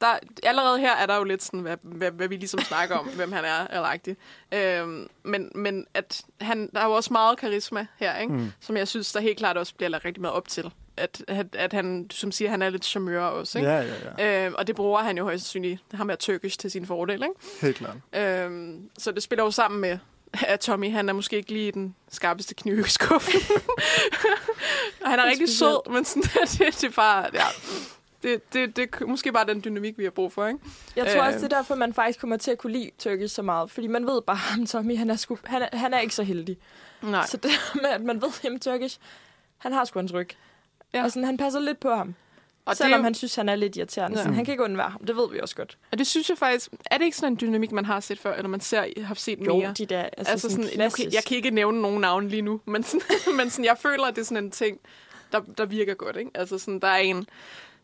der, 0.00 0.18
allerede 0.42 0.78
her 0.78 0.96
er 0.96 1.06
der 1.06 1.16
jo 1.16 1.24
lidt 1.24 1.42
sådan, 1.42 1.60
hvad, 1.60 1.76
hvad, 1.82 2.10
hvad 2.10 2.28
vi 2.28 2.36
ligesom 2.36 2.60
snakker 2.60 2.96
om, 2.96 3.06
hvem 3.06 3.32
han 3.32 3.44
er, 3.44 3.66
eller 3.66 3.82
agtigt. 3.82 4.18
Øhm, 4.52 5.08
men, 5.22 5.52
men 5.54 5.86
at 5.94 6.22
han, 6.40 6.70
der 6.72 6.80
er 6.80 6.84
jo 6.84 6.92
også 6.92 7.12
meget 7.12 7.38
karisma 7.38 7.86
her, 7.98 8.18
ikke? 8.18 8.32
Mm. 8.32 8.52
som 8.60 8.76
jeg 8.76 8.88
synes, 8.88 9.12
der 9.12 9.20
helt 9.20 9.38
klart 9.38 9.56
også 9.56 9.74
bliver 9.74 9.88
lagt 9.90 10.04
rigtig 10.04 10.20
meget 10.20 10.34
op 10.34 10.48
til. 10.48 10.72
At, 10.96 11.24
at, 11.28 11.46
at 11.56 11.72
han, 11.72 12.06
som 12.10 12.32
siger, 12.32 12.50
han 12.50 12.62
er 12.62 12.70
lidt 12.70 12.84
charmeur 12.84 13.20
også. 13.20 13.58
Ikke? 13.58 13.70
ja, 13.70 13.80
ja, 13.80 13.94
ja. 14.18 14.46
Øhm, 14.46 14.54
og 14.58 14.66
det 14.66 14.76
bruger 14.76 15.02
han 15.02 15.18
jo 15.18 15.24
højst 15.24 15.44
sandsynligt, 15.44 15.82
ham 15.94 16.10
er 16.10 16.14
tyrkisk 16.14 16.58
til 16.58 16.70
sin 16.70 16.86
fordel. 16.86 17.14
Ikke? 17.22 17.34
Helt 17.60 17.76
klart. 17.76 17.96
Øhm, 18.44 18.90
så 18.98 19.12
det 19.12 19.22
spiller 19.22 19.44
jo 19.44 19.50
sammen 19.50 19.80
med, 19.80 19.98
at 20.46 20.60
Tommy, 20.60 20.90
han 20.90 21.08
er 21.08 21.12
måske 21.12 21.36
ikke 21.36 21.52
lige 21.52 21.72
den 21.72 21.94
skarpeste 22.10 22.54
kniv 22.54 22.78
i 22.78 22.82
skuffen. 22.88 23.40
og 25.00 25.10
han 25.10 25.18
er 25.18 25.24
rigtig 25.24 25.48
sød, 25.48 25.90
men 25.90 26.04
sådan, 26.04 26.22
det, 26.52 26.80
det 26.80 26.84
er 26.84 26.90
bare, 26.90 27.26
ja, 27.32 27.44
det, 28.22 28.52
det, 28.52 28.76
det 28.76 28.88
er 29.00 29.06
måske 29.06 29.32
bare 29.32 29.46
den 29.46 29.64
dynamik, 29.64 29.98
vi 29.98 30.04
har 30.04 30.10
brug 30.10 30.32
for, 30.32 30.46
ikke? 30.46 30.60
Jeg 30.96 31.06
tror 31.06 31.22
også, 31.22 31.36
Øh. 31.38 31.42
det 31.44 31.52
er 31.52 31.56
derfor, 31.56 31.74
man 31.74 31.94
faktisk 31.94 32.20
kommer 32.20 32.36
til 32.36 32.50
at 32.50 32.58
kunne 32.58 32.72
lide 32.72 32.90
Turkish 32.98 33.34
så 33.34 33.42
meget. 33.42 33.70
Fordi 33.70 33.86
man 33.86 34.06
ved 34.06 34.22
bare, 34.22 34.62
at 34.62 34.68
Tommy, 34.68 34.96
han 34.96 35.10
er, 35.10 35.16
sgu, 35.16 35.38
han 35.44 35.62
er, 35.62 35.76
han 35.76 35.94
er 35.94 36.00
ikke 36.00 36.14
så 36.14 36.22
heldig. 36.22 36.56
Nej. 37.02 37.26
Så 37.26 37.36
det 37.36 37.50
med, 37.74 37.90
at 37.90 38.00
man 38.00 38.22
ved, 38.22 38.52
at 38.54 38.60
Turkish, 38.60 38.98
han 39.58 39.72
har 39.72 39.84
sgu 39.84 39.98
en 40.00 40.08
tryk. 40.08 40.36
Ja. 40.94 41.04
Og 41.04 41.10
sådan, 41.10 41.24
han 41.24 41.36
passer 41.36 41.60
lidt 41.60 41.80
på 41.80 41.90
ham. 41.94 42.14
Og 42.66 42.76
Selvom 42.76 43.00
jo- 43.00 43.04
han 43.04 43.14
synes, 43.14 43.34
han 43.34 43.48
er 43.48 43.56
lidt 43.56 43.76
irriterende. 43.76 44.16
Ja. 44.18 44.22
Sådan, 44.22 44.34
han 44.34 44.44
kan 44.44 44.52
ikke 44.52 44.64
undvære 44.64 44.90
ham. 44.90 45.04
Det 45.06 45.16
ved 45.16 45.30
vi 45.32 45.40
også 45.40 45.56
godt. 45.56 45.78
og 45.92 45.98
det 45.98 46.06
synes 46.06 46.28
jeg 46.30 46.38
faktisk, 46.38 46.70
er 46.90 46.98
det 46.98 47.04
ikke 47.04 47.16
sådan 47.16 47.32
en 47.32 47.38
dynamik, 47.40 47.72
man 47.72 47.84
har 47.84 48.00
set 48.00 48.18
før, 48.18 48.34
eller 48.34 48.48
man 48.48 48.60
ser, 48.60 48.84
har 49.04 49.14
set 49.14 49.38
Jo, 49.46 49.56
mere? 49.56 49.72
de 49.78 49.86
der, 49.86 50.02
altså, 50.02 50.32
altså 50.32 50.50
sådan, 50.50 50.64
sådan, 50.64 50.90
kan, 50.90 51.12
jeg 51.12 51.22
kan 51.24 51.36
ikke 51.36 51.50
nævne 51.50 51.82
nogen 51.82 52.00
navn 52.00 52.28
lige 52.28 52.42
nu, 52.42 52.60
men, 52.64 52.82
sådan, 52.82 53.00
men 53.38 53.50
sådan, 53.50 53.64
jeg 53.64 53.76
føler, 53.78 54.04
at 54.04 54.14
det 54.16 54.20
er 54.20 54.26
sådan 54.26 54.44
en 54.44 54.50
ting, 54.50 54.78
der, 55.32 55.40
der 55.58 55.66
virker 55.66 55.94
godt, 55.94 56.16
ikke? 56.16 56.30
Altså 56.34 56.58
sådan, 56.58 56.80
der 56.80 56.88
er 56.88 56.96
en, 56.96 57.16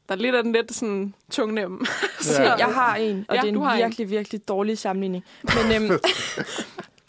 der 0.09 0.15
er 0.15 0.19
lidt 0.19 0.35
af 0.35 0.43
den 0.43 0.53
lidt 0.53 0.75
sådan 0.75 1.15
tungnem. 1.31 1.87
Ja. 2.39 2.55
jeg 2.55 2.67
har 2.75 2.97
en, 2.97 3.25
og 3.29 3.35
Ja, 3.37 3.41
det 3.43 3.57
er 3.57 3.61
har 3.61 3.73
en 3.73 3.77
en. 3.79 3.85
virkelig, 3.85 4.11
virkelig 4.11 4.49
dårlig 4.49 4.79
sammenligning. 4.79 5.25
Men 5.43 5.83
øhm, 5.83 5.91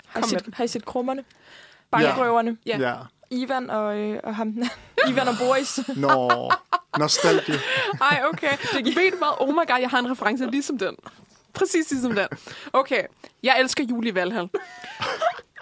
har, 0.08 0.20
I 0.20 0.24
set, 0.30 0.50
har 0.54 0.64
I 0.64 0.68
set 0.68 0.86
krummerne? 0.86 1.24
Bankrøverne? 1.92 2.58
Ja. 2.66 2.78
ja. 2.80 2.96
Ivan 3.32 3.70
og, 3.70 3.98
øh, 3.98 4.20
og 4.24 4.36
ham. 4.36 4.54
Ivan 5.10 5.28
og 5.28 5.36
Boris. 5.39 5.80
Nå, 5.96 6.52
nostalgi. 7.00 7.52
Ej, 8.12 8.22
okay. 8.34 8.58
Ved 8.74 9.12
du 9.12 9.17
hvad? 9.17 9.36
Oh 9.39 9.50
my 9.50 9.67
god, 9.67 9.80
jeg 9.80 9.89
har 9.89 10.00
en 10.00 10.12
reference 10.12 10.46
ligesom 10.46 10.78
den. 10.78 10.96
Præcis 11.54 11.91
ligesom 11.91 12.15
den. 12.15 12.28
Okay, 12.74 13.04
jeg 13.44 13.60
elsker 13.60 13.84
Julie 13.84 14.15
Valhall. 14.15 14.50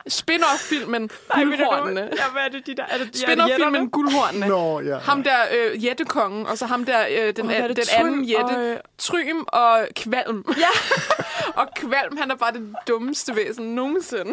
Spin-off-filmen 0.08 1.10
Guldhornene. 1.34 2.02
Ja, 2.02 2.30
hvad 2.32 2.42
er 2.42 2.50
det, 2.50 2.68
de 2.68 2.76
der? 2.76 2.84
Er 2.90 2.98
det, 2.98 3.18
Spin-off-filmen 3.18 3.90
Guldhornene. 3.90 4.48
Nå, 4.48 4.80
ja. 4.80 4.98
Ham 4.98 5.24
der 5.24 5.38
øh, 5.58 5.86
jættekongen, 5.86 6.46
og 6.46 6.58
så 6.58 6.66
ham 6.66 6.86
der, 6.86 7.06
øh, 7.10 7.36
den, 7.36 7.50
er 7.50 7.68
det? 7.68 7.78
den 7.78 7.86
Trym 7.86 8.08
anden 8.08 8.24
jætte. 8.24 8.44
og, 8.44 8.60
øh, 8.60 8.78
Trym 8.98 9.44
og 9.48 9.88
Kvalm. 9.96 10.46
Ja. 10.58 10.70
Og 11.56 11.68
Kvalm, 11.76 12.18
han 12.18 12.32
er 12.32 12.36
bare 12.36 12.54
det 12.54 12.76
dummeste 12.88 13.36
væsen 13.36 13.76
nogensinde. 13.76 14.30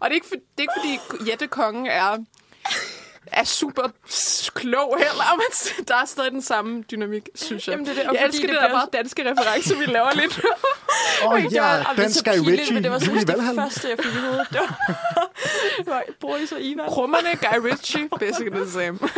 Og 0.00 0.04
det 0.04 0.10
er 0.10 0.14
ikke, 0.14 0.26
for, 0.26 0.34
det 0.34 0.44
er 0.58 0.62
ikke 0.62 1.00
fordi 1.08 1.30
Jette 1.30 1.46
Kongen 1.46 1.86
er, 1.86 2.18
er 3.32 3.44
super 3.44 3.82
klog 4.54 4.96
heller, 4.98 5.36
men 5.36 5.84
der 5.88 5.94
er 5.94 6.04
stadig 6.04 6.32
den 6.32 6.42
samme 6.42 6.82
dynamik, 6.90 7.28
synes 7.34 7.66
jeg. 7.66 7.72
Jamen, 7.72 7.86
det 7.86 7.92
er 7.92 7.94
det, 8.02 8.08
og 8.08 8.14
jeg 8.14 8.22
fordi 8.24 8.36
elsker 8.36 8.46
det 8.46 8.54
det, 8.54 8.62
der 8.62 8.76
meget 8.76 8.88
danske 8.92 9.30
reference, 9.30 9.76
vi 9.78 9.84
laver 9.84 10.14
lidt. 10.14 10.40
Åh 11.24 11.32
oh, 11.32 11.42
Det 11.42 11.52
ja, 11.52 11.82
den 11.96 12.12
så 12.12 12.18
Sky 12.18 12.30
pinligt, 12.30 12.48
Ritchie, 12.50 12.74
men 12.74 12.82
det 12.82 12.90
var 12.90 12.98
seriøst 12.98 13.26
det 13.26 13.36
første, 13.54 13.88
jeg 13.88 13.96
fik 14.04 14.14
i 14.14 14.18
hovedet. 14.18 14.46
Det 14.50 15.86
var, 15.86 16.02
Boris 16.20 16.52
og 16.52 16.60
Ina. 16.60 16.88
Krummerne, 16.88 17.28
Guy 17.28 17.70
Ritchie, 17.70 18.08
basically 18.20 18.56
the 18.56 18.70
same. 18.70 18.98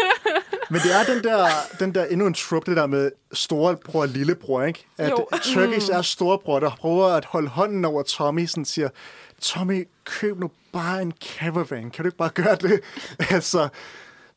Men 0.70 0.80
det 0.80 0.94
er 0.94 1.14
den 1.14 1.24
der, 1.24 1.48
den 1.80 1.94
der 1.94 2.04
endnu 2.04 2.26
en 2.26 2.34
trope, 2.34 2.70
det 2.70 2.76
der 2.76 2.86
med 2.86 3.10
storebror 3.32 4.00
og 4.00 4.08
lillebror, 4.08 4.62
ikke? 4.62 4.86
At 4.98 5.10
Jo. 5.10 5.26
Turkish 5.42 5.90
er 5.92 6.02
storebror, 6.02 6.60
der 6.60 6.70
prøver 6.80 7.06
at 7.06 7.24
holde 7.24 7.48
hånden 7.48 7.84
over 7.84 8.02
Tommy, 8.02 8.46
sådan 8.46 8.64
siger, 8.64 8.88
Tommy, 9.42 9.88
køb 10.04 10.38
nu 10.38 10.50
bare 10.72 11.02
en 11.02 11.12
caravan. 11.38 11.90
Kan 11.90 12.04
du 12.04 12.08
ikke 12.08 12.18
bare 12.18 12.30
gøre 12.30 12.56
det? 12.56 12.80
altså, 13.34 13.68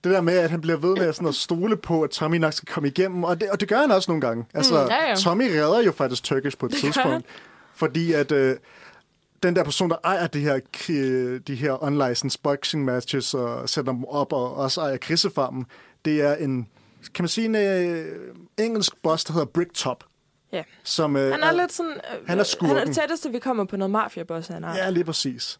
det 0.04 0.12
der 0.12 0.22
med, 0.22 0.38
at 0.38 0.50
han 0.50 0.62
bliver 0.62 0.78
ved 0.78 0.96
med 0.96 1.14
sådan 1.14 1.28
at 1.28 1.36
stole 1.36 1.78
på, 1.78 2.02
at 2.02 2.10
Tommy 2.10 2.36
nok 2.36 2.54
skal 2.54 2.74
komme 2.74 2.90
igennem, 2.90 3.24
og 3.24 3.42
det, 3.42 3.50
og 3.50 3.60
det 3.60 3.70
gør 3.70 3.78
han 3.78 3.92
også 3.92 4.12
nogle 4.12 4.22
gange. 4.22 4.46
Altså, 4.54 4.82
Mm, 4.84 4.90
ja, 4.90 5.10
ja. 5.10 5.16
Tommy 5.16 5.50
redder 5.50 5.82
jo 5.84 5.92
faktisk 5.92 6.24
Turkish 6.24 6.58
på 6.58 6.66
et 6.66 6.72
Det 6.72 6.80
tidspunkt, 6.80 7.26
fordi 7.76 8.14
at... 8.14 8.32
Øh, 8.32 8.58
den 9.44 9.56
der 9.56 9.64
person, 9.64 9.90
der 9.90 9.96
ejer 10.04 10.28
de 10.28 10.40
her, 10.40 10.60
de 11.48 11.56
her 11.56 11.84
unlicensed 11.84 12.40
boxing 12.44 12.86
matches 12.86 13.34
og 13.34 13.70
sætter 13.70 13.92
dem 13.92 14.06
op 14.06 14.34
og 14.34 14.56
også 14.56 14.82
ejer 14.82 14.98
krisefarmen, 14.98 15.66
det 16.06 16.22
er 16.22 16.36
en, 16.36 16.68
kan 17.14 17.24
man 17.24 17.28
sige, 17.30 17.46
en 17.46 17.56
øh, 17.56 18.06
engelsk 18.58 18.94
boss, 19.04 19.24
der 19.24 19.34
hedder 19.34 19.46
Bricktop. 19.46 20.04
Ja. 20.54 20.64
Som, 20.84 21.16
øh, 21.16 21.32
Han 21.32 21.44
er 21.44 21.52
lidt 21.52 21.74
sådan... 21.74 21.92
Øh, 21.92 21.98
han 22.04 22.20
er 22.20 22.28
Han 22.28 22.40
er 22.40 22.44
skurken. 22.44 22.88
det 22.88 22.96
tætteste, 22.96 23.32
vi 23.32 23.40
kommer 23.40 23.66
på 23.66 23.78
noget 23.78 23.92
mafia-boss, 23.92 24.48
han 24.48 24.64
er. 24.64 24.76
Ja, 24.76 24.90
lige 24.90 25.04
præcis. 25.04 25.60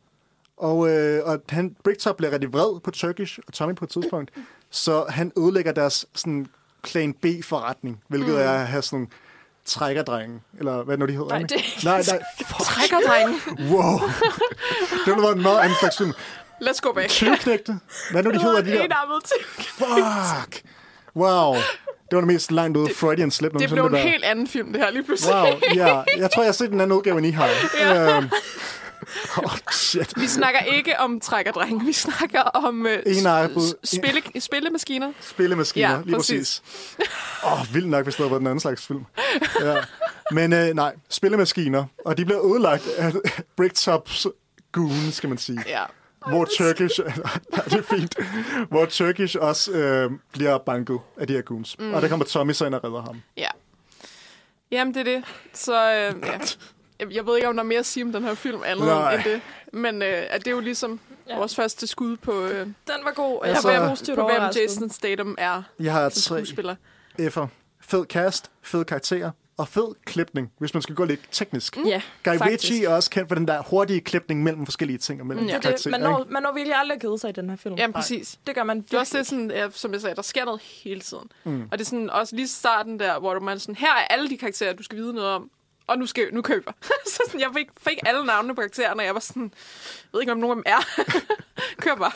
Og, 0.58 0.90
øh, 0.90 1.26
og 1.26 1.42
han, 1.50 1.76
Bricktop 1.84 2.18
bliver 2.18 2.32
rigtig 2.32 2.54
vred 2.54 2.80
på 2.80 2.92
Turkish 2.92 3.40
og 3.48 3.54
Tommy 3.54 3.76
på 3.76 3.86
et 3.86 3.90
tidspunkt, 3.92 4.32
så 4.70 5.06
han 5.10 5.32
ødelægger 5.38 5.72
deres 5.72 6.06
sådan, 6.16 6.48
plan 6.84 7.14
B-forretning, 7.14 8.04
hvilket 8.08 8.34
mm. 8.34 8.40
er 8.40 8.52
at 8.52 8.68
have 8.68 8.82
sådan 8.82 9.08
trækkerdrenge, 9.66 10.42
eller 10.60 10.84
hvad 10.84 10.98
nu 10.98 11.06
de 11.06 11.12
hedder. 11.12 11.30
Nej, 11.30 11.40
det 11.40 11.52
er 11.52 11.86
nej, 11.86 12.04
nej, 12.08 12.24
fuck, 12.48 12.62
Trækkerdreng. 12.62 13.30
wow. 13.72 14.00
det 15.06 15.24
være 15.24 15.32
en 15.32 15.42
meget 15.42 15.60
anden 15.60 15.78
slags 15.80 15.98
film. 15.98 16.14
Let's 16.62 16.80
go 16.82 16.94
back. 16.94 17.10
Tyvknægte. 17.10 17.80
Hvad 18.12 18.24
nu 18.24 18.32
de 18.32 18.42
hedder, 18.42 18.62
de 18.62 18.72
der? 18.72 18.84
enarmet. 18.84 19.24
Fuck! 19.60 20.64
Wow. 21.16 21.56
Det 22.12 22.18
var 22.18 22.22
det 22.22 22.28
mest 22.34 22.52
langt 22.52 22.78
ude 22.78 22.94
Freudian 22.96 23.32
slip 23.32 23.52
Det 23.60 23.70
blev 23.70 23.86
en 23.86 23.94
der. 23.94 24.00
helt 24.00 24.24
anden 24.24 24.48
film, 24.48 24.74
det 24.74 24.82
her 24.82 24.92
lige 24.92 25.04
pludselig. 25.04 25.36
Wow, 25.36 25.46
ja. 25.76 26.02
Jeg 26.18 26.32
tror, 26.32 26.42
jeg 26.44 26.48
har 26.48 26.52
set 26.54 26.70
den 26.72 26.82
anden 26.82 26.98
udgave, 26.98 27.18
end 27.18 27.28
I 27.28 27.32
har. 27.32 27.50
Ja. 27.80 28.18
Øhm. 28.18 28.30
Oh, 29.38 29.52
shit. 29.72 30.14
Vi 30.16 30.28
snakker 30.28 30.60
ikke 30.60 31.00
om 31.00 31.20
trækkerdreng. 31.20 31.88
Vi 31.88 31.94
snakker 31.94 32.42
om 32.42 32.88
Enarmet- 33.06 33.76
spille, 33.84 34.22
spillemaskiner. 34.40 35.12
Spillemaskiner, 35.22 35.90
Ja, 35.92 36.02
lige 36.06 36.16
præcis. 36.16 36.62
præcis. 36.98 37.10
Åh, 37.46 37.62
oh, 37.62 37.74
vildt 37.74 37.90
nok, 37.90 38.04
hvis 38.04 38.16
det 38.16 38.20
havde 38.24 38.32
været 38.32 38.40
den 38.40 38.48
anden 38.48 38.60
slags 38.60 38.88
film. 38.88 39.06
Ja. 39.62 39.76
Men 40.32 40.54
øh, 40.54 40.68
nej, 40.74 40.94
spillemaskiner. 41.10 41.86
Og 42.06 42.18
de 42.18 42.26
bliver 42.26 42.52
ødelagt 42.54 42.88
af 42.98 43.14
Bricktops 43.58 44.28
goon, 44.72 45.12
skal 45.12 45.30
man 45.30 45.38
sige. 45.38 45.64
Ja. 45.68 45.84
Hvor 46.28 46.46
Turkish, 46.58 47.00
det 47.66 47.74
er 47.74 47.82
fint, 47.82 48.16
hvor 48.70 48.86
Turkish 48.86 49.38
også 49.40 49.72
øh, 49.72 50.12
bliver 50.34 50.58
banket 50.58 51.00
af 51.18 51.28
de 51.28 51.34
her 51.34 51.42
goons. 51.42 51.80
Mm. 51.80 51.94
Og 51.94 52.02
der 52.02 52.08
kommer 52.10 52.26
Tommy 52.26 52.52
så 52.54 52.66
ind 52.66 52.76
og 52.76 52.84
redder 52.84 53.02
ham. 53.02 53.22
Ja. 53.38 53.48
Jamen, 54.72 54.94
det 54.94 55.00
er 55.00 55.04
det. 55.16 55.24
Så 55.54 55.74
øh, 55.74 56.28
ja. 56.28 56.32
Jeg- 57.00 57.14
Jeg 57.14 57.26
ved 57.26 57.36
ikke, 57.36 57.48
om 57.48 57.56
der 57.56 57.64
er 57.64 57.68
mere 57.68 57.80
at 57.80 57.86
sige 57.86 58.04
om 58.04 58.12
den 58.12 58.24
her 58.24 58.34
film 58.34 58.62
andet 58.66 58.86
Nej. 58.86 59.14
end 59.16 59.24
det. 59.24 59.42
Men 59.74 60.02
øh, 60.02 60.24
at 60.30 60.40
det 60.46 60.48
er 60.48 60.56
jo 60.56 60.60
ligesom 60.60 61.00
ja. 61.30 61.38
Vores 61.38 61.56
første 61.56 61.88
skud 61.88 62.18
på, 62.18 62.42
øh, 62.46 62.60
Den 62.66 62.74
var 63.04 63.12
god, 63.14 63.40
og 63.42 63.48
jeg 63.48 63.58
var 63.64 63.84
på, 63.84 63.90
positivt 63.90 64.16
hvem 64.18 64.26
overrasket. 64.26 64.62
Jason 64.62 64.90
Statham 64.90 65.36
er 65.38 65.64
Jeg 65.80 65.94
har 65.94 66.10
som 66.10 66.22
tre 66.22 66.36
skuespiller. 66.46 66.76
F'er. 67.20 67.46
Fed 67.82 68.06
cast, 68.06 68.52
fed 68.62 68.86
karakter 68.86 69.32
og 69.62 69.68
fed 69.68 69.96
klipning, 70.06 70.52
hvis 70.60 70.74
man 70.74 70.82
skal 70.84 70.96
gå 70.96 71.06
lidt 71.06 71.20
teknisk. 71.32 71.78
Mm. 71.78 71.84
Ja, 71.84 72.02
Guy 72.24 72.38
faktisk. 72.38 72.46
Ritchie 72.46 72.86
er 72.86 72.90
også 72.96 73.10
kendt 73.10 73.28
for 73.28 73.36
den 73.36 73.48
der 73.48 73.62
hurtige 73.64 74.02
klipning 74.02 74.44
mellem 74.44 74.66
forskellige 74.66 74.98
ting 74.98 75.22
og 75.22 75.28
mellem 75.28 75.46
Ja. 75.46 75.52
ja. 75.52 75.56
Det 75.58 75.64
det. 75.64 75.70
karakterer. 75.70 75.92
Man 75.92 76.02
når, 76.02 76.26
man 76.30 76.44
når 76.44 76.54
virkelig 76.54 76.76
aldrig 76.76 76.96
at 76.96 77.02
kede 77.02 77.20
sig 77.20 77.30
i 77.30 77.34
den 77.34 77.50
her 77.50 77.58
film. 77.58 77.76
Jamen, 77.76 77.94
præcis. 77.94 78.40
Det 78.48 78.56
gør 78.56 78.64
man 78.64 78.82
Det 78.82 78.94
er 78.94 79.00
også 79.00 79.18
det, 79.18 79.32
virkelig. 79.32 79.50
sådan, 79.50 79.64
ja, 79.66 79.70
som 79.72 79.94
jeg 79.94 80.02
sagde, 80.02 80.16
der 80.16 80.22
sker 80.22 80.46
noget 80.46 80.62
hele 80.62 81.02
tiden. 81.02 81.32
Mm. 81.44 81.62
Og 81.72 81.78
det 81.78 81.82
er 81.86 81.90
sådan, 81.90 82.10
også 82.10 82.36
lige 82.36 82.48
starten 82.48 83.00
der, 83.00 83.20
hvor 83.20 83.40
man 83.40 83.60
sådan, 83.60 83.76
her 83.76 83.88
er 83.94 84.08
alle 84.14 84.30
de 84.30 84.38
karakterer, 84.38 84.74
du 84.74 84.84
skal 84.84 84.98
vide 84.98 85.14
noget 85.14 85.30
om. 85.30 85.50
Og 85.88 85.98
nu, 85.98 86.06
skal, 86.06 86.34
nu 86.34 86.42
køber. 86.42 86.72
så 87.14 87.22
sådan, 87.26 87.40
jeg 87.42 87.50
fik, 87.58 87.68
fik 87.82 87.98
alle 88.06 88.26
navnene 88.26 88.56
på 88.56 88.62
karaktererne, 88.62 89.02
og 89.02 89.06
jeg 89.06 89.14
var 89.14 89.20
sådan, 89.20 89.42
jeg 89.44 90.10
ved 90.14 90.22
ikke, 90.22 90.32
om 90.32 90.38
nogen 90.38 90.58
af 90.58 90.64
dem 90.64 90.74
er. 90.76 91.04
Kør 91.84 91.96
bare. 91.96 92.12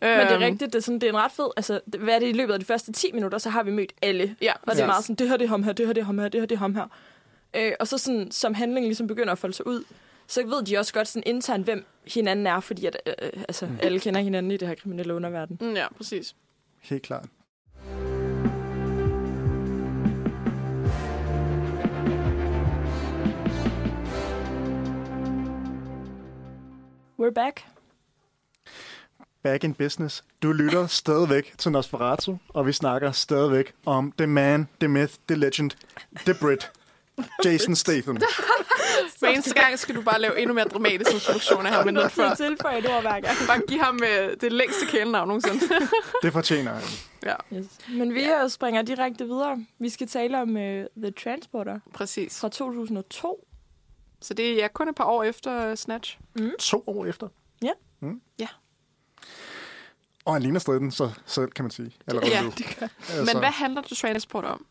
Men 0.00 0.10
det 0.10 0.26
er 0.26 0.34
Øhm, 0.34 0.42
rigtigt, 0.42 0.72
det 0.72 0.78
er, 0.78 0.82
sådan, 0.82 0.98
det 1.00 1.06
er 1.06 1.10
en 1.10 1.16
ret 1.18 1.32
fed... 1.32 1.50
Altså, 1.56 1.80
hvad 1.98 2.14
er 2.14 2.18
det 2.18 2.28
i 2.28 2.32
løbet 2.32 2.52
af 2.52 2.60
de 2.60 2.64
første 2.66 2.92
10 2.92 3.12
minutter, 3.12 3.38
så 3.38 3.50
har 3.50 3.62
vi 3.62 3.70
mødt 3.70 3.92
alle. 4.02 4.36
Ja, 4.42 4.52
Og 4.62 4.76
det 4.76 4.82
er 4.82 4.86
meget 4.86 5.04
sådan, 5.04 5.16
det 5.16 5.28
her 5.28 5.36
det 5.36 5.44
er 5.44 5.48
ham 5.48 5.62
her, 5.62 5.72
det 5.72 5.86
her 5.86 5.92
det 5.92 6.00
er 6.00 6.04
ham 6.04 6.18
her, 6.18 6.28
det 6.28 6.40
her 6.40 6.46
det 6.46 6.54
er 6.54 6.58
ham 6.58 6.74
her. 6.74 6.86
Øh, 7.56 7.72
og 7.80 7.86
så 7.88 7.98
sådan, 7.98 8.30
som 8.30 8.54
handlingen 8.54 8.88
ligesom 8.88 9.06
begynder 9.06 9.32
at 9.32 9.38
folde 9.38 9.54
sig 9.54 9.66
ud, 9.66 9.84
så 10.26 10.46
ved 10.46 10.62
de 10.62 10.78
også 10.78 10.92
godt 10.94 11.08
sådan 11.08 11.22
internt, 11.26 11.64
hvem 11.64 11.84
hinanden 12.14 12.46
er, 12.46 12.60
fordi 12.60 12.86
at, 12.86 12.96
øh, 13.06 13.12
øh, 13.22 13.30
altså, 13.48 13.66
mm. 13.66 13.78
alle 13.82 14.00
kender 14.00 14.20
hinanden 14.20 14.52
i 14.52 14.56
det 14.56 14.68
her 14.68 14.74
kriminelle 14.74 15.14
underverden. 15.14 15.58
Mm, 15.60 15.74
Ja, 15.74 15.86
præcis. 15.96 16.34
Helt 16.80 17.02
klart. 17.02 17.24
We're 27.20 27.30
back. 27.30 27.64
Back 29.42 29.64
in 29.64 29.74
business. 29.74 30.24
Du 30.42 30.52
lytter 30.52 30.86
stadigvæk 30.86 31.54
til 31.58 31.72
Nosferatu, 31.72 32.36
og 32.48 32.66
vi 32.66 32.72
snakker 32.72 33.12
stadigvæk 33.12 33.72
om 33.86 34.12
The 34.18 34.26
Man, 34.26 34.68
The 34.80 34.88
Myth, 34.88 35.14
The 35.28 35.36
Legend, 35.36 35.70
The 36.16 36.34
Brit, 36.40 36.70
Jason 37.44 37.74
Statham. 37.76 38.16
Hver 39.18 39.28
eneste 39.28 39.54
gang 39.54 39.78
skal 39.78 39.94
du 39.94 40.02
bare 40.02 40.20
lave 40.20 40.40
endnu 40.40 40.54
mere 40.54 40.64
dramatisk 40.64 41.12
introduktion 41.14 41.66
af 41.66 41.72
ham 41.72 41.88
end 41.88 41.96
den 41.96 42.10
før. 42.10 42.34
tilføje 42.34 42.78
et 42.78 42.90
ord 42.90 43.00
hver 43.00 43.20
gang. 43.20 43.36
Bare 43.46 43.60
give 43.68 43.82
ham 43.82 44.00
øh, 44.02 44.36
det 44.40 44.52
længste 44.52 44.86
kælenavn 44.86 45.28
nogensinde. 45.28 45.60
Det 46.22 46.32
fortjener 46.32 46.72
han. 46.72 46.82
ja, 47.24 47.56
Yes. 47.58 47.66
Men 47.88 48.14
vi 48.14 48.20
ja. 48.22 48.48
springer 48.48 48.82
direkte 48.82 49.24
videre. 49.24 49.66
Vi 49.78 49.88
skal 49.88 50.08
tale 50.08 50.40
om 50.42 50.48
uh, 50.50 50.62
The 51.02 51.10
Transporter 51.24 51.80
præcis. 51.94 52.40
fra 52.40 52.48
2002. 52.48 53.46
Så 54.20 54.34
det 54.34 54.50
er 54.50 54.54
ja, 54.54 54.68
kun 54.68 54.88
et 54.88 54.94
par 54.94 55.04
år 55.04 55.22
efter 55.22 55.70
uh, 55.70 55.74
Snatch. 55.76 56.18
To 56.58 56.84
år 56.86 57.06
efter. 57.06 57.28
Ja. 57.62 57.70
Mm. 58.00 58.20
Ja. 58.38 58.48
Og 60.24 60.32
han 60.32 60.42
ligner 60.42 60.60
stadig 60.60 60.80
den 60.80 60.90
så 60.90 61.10
selv, 61.26 61.50
kan 61.50 61.64
man 61.64 61.70
sige. 61.70 61.92
Allerede 62.06 62.30
Ja, 62.30 62.42
nu. 62.42 62.50
det 62.58 62.76
gør. 62.80 62.86
Altså, 63.08 63.24
Men 63.34 63.38
hvad 63.38 63.50
handler 63.50 63.82
The 63.82 63.94
Transport 63.96 64.44
om? 64.44 64.66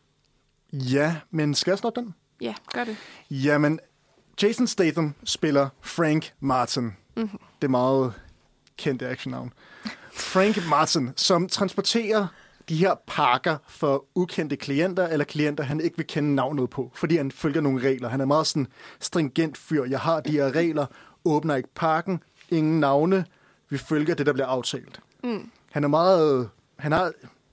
Ja, 0.73 1.15
men 1.31 1.55
skal 1.55 1.71
jeg 1.71 1.77
snoppe 1.79 2.01
den? 2.01 2.15
Ja, 2.41 2.55
gør 2.73 2.83
det. 2.83 2.97
Jamen, 3.31 3.79
Jason 4.41 4.67
Statham 4.67 5.15
spiller 5.23 5.69
Frank 5.81 6.33
Martin. 6.39 6.83
Mhm. 6.83 6.93
Mm-hmm. 7.15 7.39
Det 7.61 7.67
er 7.67 7.71
meget 7.71 8.13
kendte 8.77 9.07
actionnavn. 9.07 9.53
Frank 10.13 10.57
Martin, 10.69 11.09
som 11.15 11.49
transporterer 11.49 12.27
de 12.69 12.75
her 12.75 12.95
pakker 13.07 13.57
for 13.67 14.05
ukendte 14.15 14.55
klienter, 14.55 15.07
eller 15.07 15.25
klienter, 15.25 15.63
han 15.63 15.81
ikke 15.81 15.97
vil 15.97 16.07
kende 16.07 16.35
navnet 16.35 16.69
på, 16.69 16.91
fordi 16.95 17.17
han 17.17 17.31
følger 17.31 17.61
nogle 17.61 17.87
regler. 17.87 18.09
Han 18.09 18.21
er 18.21 18.25
meget 18.25 18.47
sådan 18.47 18.67
stringent 18.99 19.57
fyr. 19.57 19.85
Jeg 19.85 19.99
har 19.99 20.19
de 20.19 20.31
her 20.31 20.55
regler, 20.55 20.85
åbner 21.25 21.55
ikke 21.55 21.69
pakken, 21.75 22.23
ingen 22.49 22.79
navne, 22.79 23.25
vi 23.69 23.77
følger 23.77 24.15
det, 24.15 24.25
der 24.25 24.33
bliver 24.33 24.47
aftalt. 24.47 24.99
Mm. 25.23 25.51
Han 25.71 25.83
er 25.83 25.87
meget... 25.87 26.49
Han 26.77 26.91
har 26.91 27.11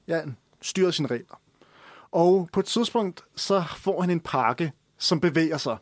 ja, 0.09 0.23
styret 0.63 0.95
sine 0.95 1.09
regler. 1.09 1.41
Og 2.13 2.49
på 2.53 2.61
et 2.61 2.67
tidspunkt, 2.67 3.25
så 3.37 3.65
får 3.77 4.01
han 4.01 4.11
en 4.11 4.21
pakke, 4.21 4.73
som 4.99 5.21
bevæger 5.21 5.57
sig. 5.57 5.77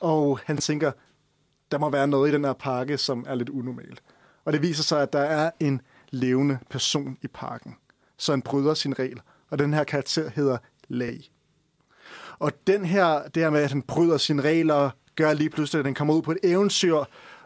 Og 0.00 0.40
han 0.44 0.56
tænker, 0.56 0.92
der 1.70 1.78
må 1.78 1.90
være 1.90 2.06
noget 2.06 2.28
i 2.28 2.32
den 2.32 2.44
her 2.44 2.52
pakke, 2.52 2.98
som 2.98 3.24
er 3.28 3.34
lidt 3.34 3.48
unormalt. 3.48 4.02
Og 4.44 4.52
det 4.52 4.62
viser 4.62 4.82
sig, 4.82 5.02
at 5.02 5.12
der 5.12 5.20
er 5.20 5.50
en 5.60 5.80
levende 6.10 6.58
person 6.70 7.18
i 7.22 7.26
parken. 7.26 7.76
Så 8.18 8.32
han 8.32 8.42
bryder 8.42 8.74
sin 8.74 8.98
regel. 8.98 9.20
Og 9.50 9.58
den 9.58 9.74
her 9.74 9.84
karakter 9.84 10.30
hedder 10.30 10.58
Lag. 10.88 11.30
Og 12.38 12.52
den 12.66 12.84
her, 12.84 13.22
det 13.34 13.42
her 13.42 13.50
med, 13.50 13.60
at 13.60 13.70
han 13.70 13.82
bryder 13.82 14.16
sine 14.16 14.42
regler, 14.42 14.90
gør 15.16 15.32
lige 15.32 15.50
pludselig, 15.50 15.78
at 15.78 15.84
han 15.84 15.94
kommer 15.94 16.14
ud 16.14 16.22
på 16.22 16.30
et 16.30 16.38
eventyr, 16.42 16.96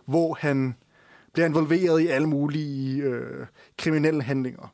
hvor 0.06 0.34
han 0.40 0.76
bliver 1.32 1.46
involveret 1.46 2.00
i 2.00 2.06
alle 2.06 2.28
mulige 2.28 3.02
øh, 3.02 3.46
kriminelle 3.78 4.22
handlinger. 4.22 4.72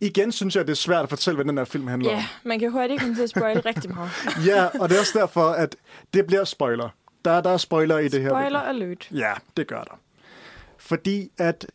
Igen 0.00 0.32
synes 0.32 0.56
jeg, 0.56 0.66
det 0.66 0.70
er 0.72 0.76
svært 0.76 1.02
at 1.02 1.08
fortælle, 1.08 1.36
hvad 1.36 1.44
den 1.44 1.58
her 1.58 1.64
film 1.64 1.86
handler 1.86 2.10
Ja, 2.10 2.16
om. 2.16 2.20
yeah, 2.20 2.28
man 2.44 2.58
kan 2.58 2.70
hurtigt 2.72 3.00
komme 3.00 3.14
til 3.14 3.22
at 3.22 3.30
spoil 3.30 3.60
rigtig 3.60 3.94
meget. 3.94 4.10
Ja, 4.48 4.64
og 4.80 4.88
det 4.88 4.96
er 4.96 5.00
også 5.00 5.18
derfor, 5.18 5.50
at 5.50 5.76
det 6.14 6.26
bliver 6.26 6.44
spoiler. 6.44 6.88
Der, 7.24 7.40
der 7.40 7.50
er 7.50 7.56
spoiler 7.56 7.98
i 7.98 8.08
det 8.08 8.22
her. 8.22 8.28
Spoiler 8.28 8.60
alert. 8.60 9.08
Ja, 9.12 9.32
det 9.56 9.66
gør 9.66 9.82
der. 9.82 10.00
Fordi 10.78 11.30
at 11.38 11.66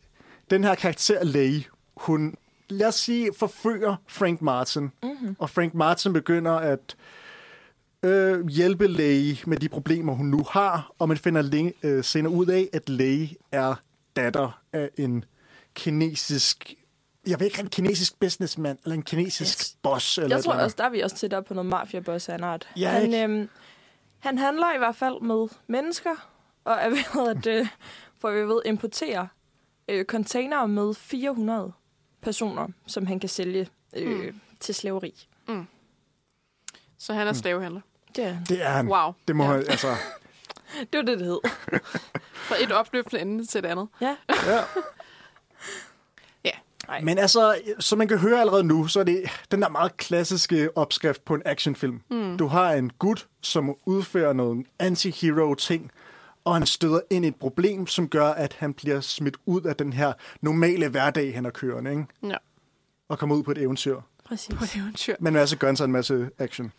den 0.50 0.64
her 0.64 0.74
karakter 0.74 1.24
Lay, 1.24 1.62
hun, 1.96 2.34
lad 2.68 2.88
os 2.88 2.94
sige, 2.94 3.30
forfører 3.38 3.96
Frank 4.06 4.42
Martin. 4.42 4.82
Mm-hmm. 5.02 5.36
Og 5.38 5.50
Frank 5.50 5.74
Martin 5.74 6.12
begynder 6.12 6.52
at 6.52 6.96
øh, 8.02 8.48
hjælpe 8.48 8.86
Lei 8.86 9.40
med 9.46 9.56
de 9.56 9.68
problemer, 9.68 10.12
hun 10.14 10.26
nu 10.26 10.44
har, 10.50 10.90
og 10.98 11.08
man 11.08 11.16
finder 11.16 11.42
læ- 11.42 11.70
øh, 11.82 12.04
senere 12.04 12.32
ud 12.32 12.46
af, 12.46 12.68
at 12.72 12.88
Lei 12.88 13.36
er 13.52 13.74
datter 14.16 14.60
af 14.72 14.90
en 14.98 15.24
kinesisk, 15.74 16.74
jeg 17.26 17.40
ved 17.40 17.46
ikke, 17.46 17.60
en 17.60 17.68
kinesisk 17.68 18.20
businessman, 18.20 18.78
eller 18.84 18.94
en 18.94 19.02
kinesisk 19.02 19.58
Yes. 19.60 19.76
boss. 19.82 20.18
Eller 20.18 20.36
Jeg 20.36 20.44
tror 20.44 20.52
eller 20.52 20.64
også, 20.64 20.74
der 20.78 20.84
er 20.84 20.90
vi 20.90 21.00
også 21.00 21.16
tæt 21.16 21.34
op 21.34 21.44
på 21.44 21.54
noget 21.54 21.66
mafia 21.70 22.00
boss 22.00 22.28
af 22.28 22.34
en 22.34 22.44
art. 22.44 22.68
Ja, 22.76 22.88
han, 22.88 23.14
øhm, 23.14 23.48
han 24.18 24.38
handler 24.38 24.74
i 24.74 24.78
hvert 24.78 24.96
fald 24.96 25.20
med 25.20 25.48
mennesker, 25.66 26.28
og 26.64 26.72
er 26.80 26.88
ved 26.88 27.26
at, 27.36 27.46
øh, 27.46 27.66
for 28.20 28.30
vi 28.30 28.40
ved, 28.40 28.60
importere 28.64 29.28
øh, 29.88 30.04
containere 30.04 30.68
med 30.68 30.94
400 30.94 31.72
personer, 32.26 32.68
som 32.86 33.06
han 33.06 33.20
kan 33.20 33.28
sælge 33.28 33.68
øh, 33.96 34.24
Mm. 34.26 34.40
til 34.60 34.74
slaveri. 34.74 35.26
Så 36.98 37.12
han 37.14 37.28
er 37.28 37.32
slavehandler. 37.32 37.80
Det, 38.16 38.38
Det 38.48 38.62
er 38.62 38.68
han. 38.68 38.88
Wow. 38.88 39.12
Det 39.28 39.36
må 39.36 39.44
ja. 39.44 39.50
han, 39.50 39.58
altså... 39.68 39.88
det 40.92 40.98
var 40.98 41.02
det, 41.02 41.18
det 41.18 41.26
hed. 41.26 41.38
Fra 42.48 42.56
et 42.62 42.72
opløftende 42.72 43.22
ende 43.22 43.46
til 43.46 43.58
et 43.58 43.64
andet. 43.66 43.88
Ja. 44.00 44.16
Ja. 46.44 46.50
Nej. 46.88 47.00
Men 47.00 47.18
altså, 47.18 47.58
som 47.80 47.98
man 47.98 48.08
kan 48.08 48.18
høre 48.18 48.40
allerede 48.40 48.64
nu, 48.64 48.86
så 48.86 49.00
er 49.00 49.04
det 49.04 49.22
den 49.50 49.62
der 49.62 49.68
meget 49.68 49.96
klassiske 49.96 50.76
opskrift 50.76 51.24
på 51.24 51.34
en 51.34 51.42
actionfilm. 51.44 52.00
Mm. 52.10 52.38
Du 52.38 52.46
har 52.46 52.72
en 52.72 52.90
gut, 52.90 53.26
som 53.42 53.74
udfører 53.86 54.32
noget 54.32 54.66
anti-hero 54.82 55.54
ting, 55.54 55.90
og 56.46 56.54
han 56.54 56.66
støder 56.66 57.00
ind 57.10 57.24
i 57.24 57.28
et 57.28 57.36
problem, 57.36 57.86
som 57.86 58.08
gør, 58.08 58.26
at 58.28 58.52
han 58.58 58.74
bliver 58.74 59.00
smidt 59.00 59.36
ud 59.46 59.62
af 59.62 59.76
den 59.76 59.92
her 59.92 60.12
normale 60.40 60.88
hverdag, 60.88 61.34
han 61.34 61.46
er 61.46 61.50
kørende, 61.50 61.90
ikke? 61.90 62.04
Ja. 62.22 62.36
Og 63.08 63.18
kommer 63.18 63.36
ud 63.36 63.42
på 63.42 63.50
et 63.50 63.58
eventyr. 63.58 64.00
Præcis. 64.24 64.54
På 64.54 64.64
et 64.64 64.76
eventyr. 64.76 65.14
Men 65.20 65.26
en 65.26 65.34
masse 65.34 65.56
guns 65.56 65.80
og 65.80 65.84
en 65.84 65.92
masse 65.92 66.30
action. 66.38 66.72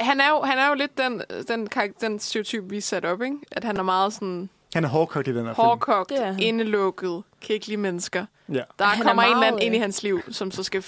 Han 0.00 0.20
er 0.20 0.28
jo, 0.30 0.40
han 0.42 0.58
er 0.58 0.68
jo 0.68 0.74
lidt 0.74 0.98
den, 0.98 1.22
den, 1.48 1.68
den 2.00 2.18
stereotyp, 2.20 2.70
vi 2.70 2.80
sat 2.80 3.04
op, 3.04 3.22
ikke? 3.22 3.36
At 3.52 3.64
han 3.64 3.76
er 3.76 3.82
meget 3.82 4.12
sådan 4.12 4.48
Han 4.74 4.84
er 4.84 4.88
hårdkogt 4.88 5.28
i 5.28 5.34
den 5.34 5.46
her 5.46 5.54
film. 5.54 5.64
hårdkogt, 5.66 6.12
er 6.12 6.32
han. 6.32 6.40
indelukket, 6.42 7.22
kan 7.40 7.54
ikke 7.54 7.66
lide 7.66 7.76
mennesker. 7.76 8.26
Ja. 8.48 8.62
Der 8.78 8.84
Han 8.84 9.00
er 9.00 9.04
kommer 9.06 9.22
en 9.22 9.32
eller 9.32 9.46
anden 9.46 9.62
ind 9.62 9.74
i 9.74 9.78
øh, 9.78 9.82
hans 9.82 10.02
liv, 10.02 10.20
som 10.30 10.50
så 10.50 10.62
skal 10.62 10.84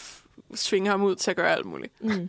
svinge 0.54 0.90
ham 0.90 1.02
ud 1.02 1.16
til 1.16 1.30
at 1.30 1.36
gøre 1.36 1.52
alt 1.52 1.66
muligt. 1.66 1.92
Mm. 2.00 2.28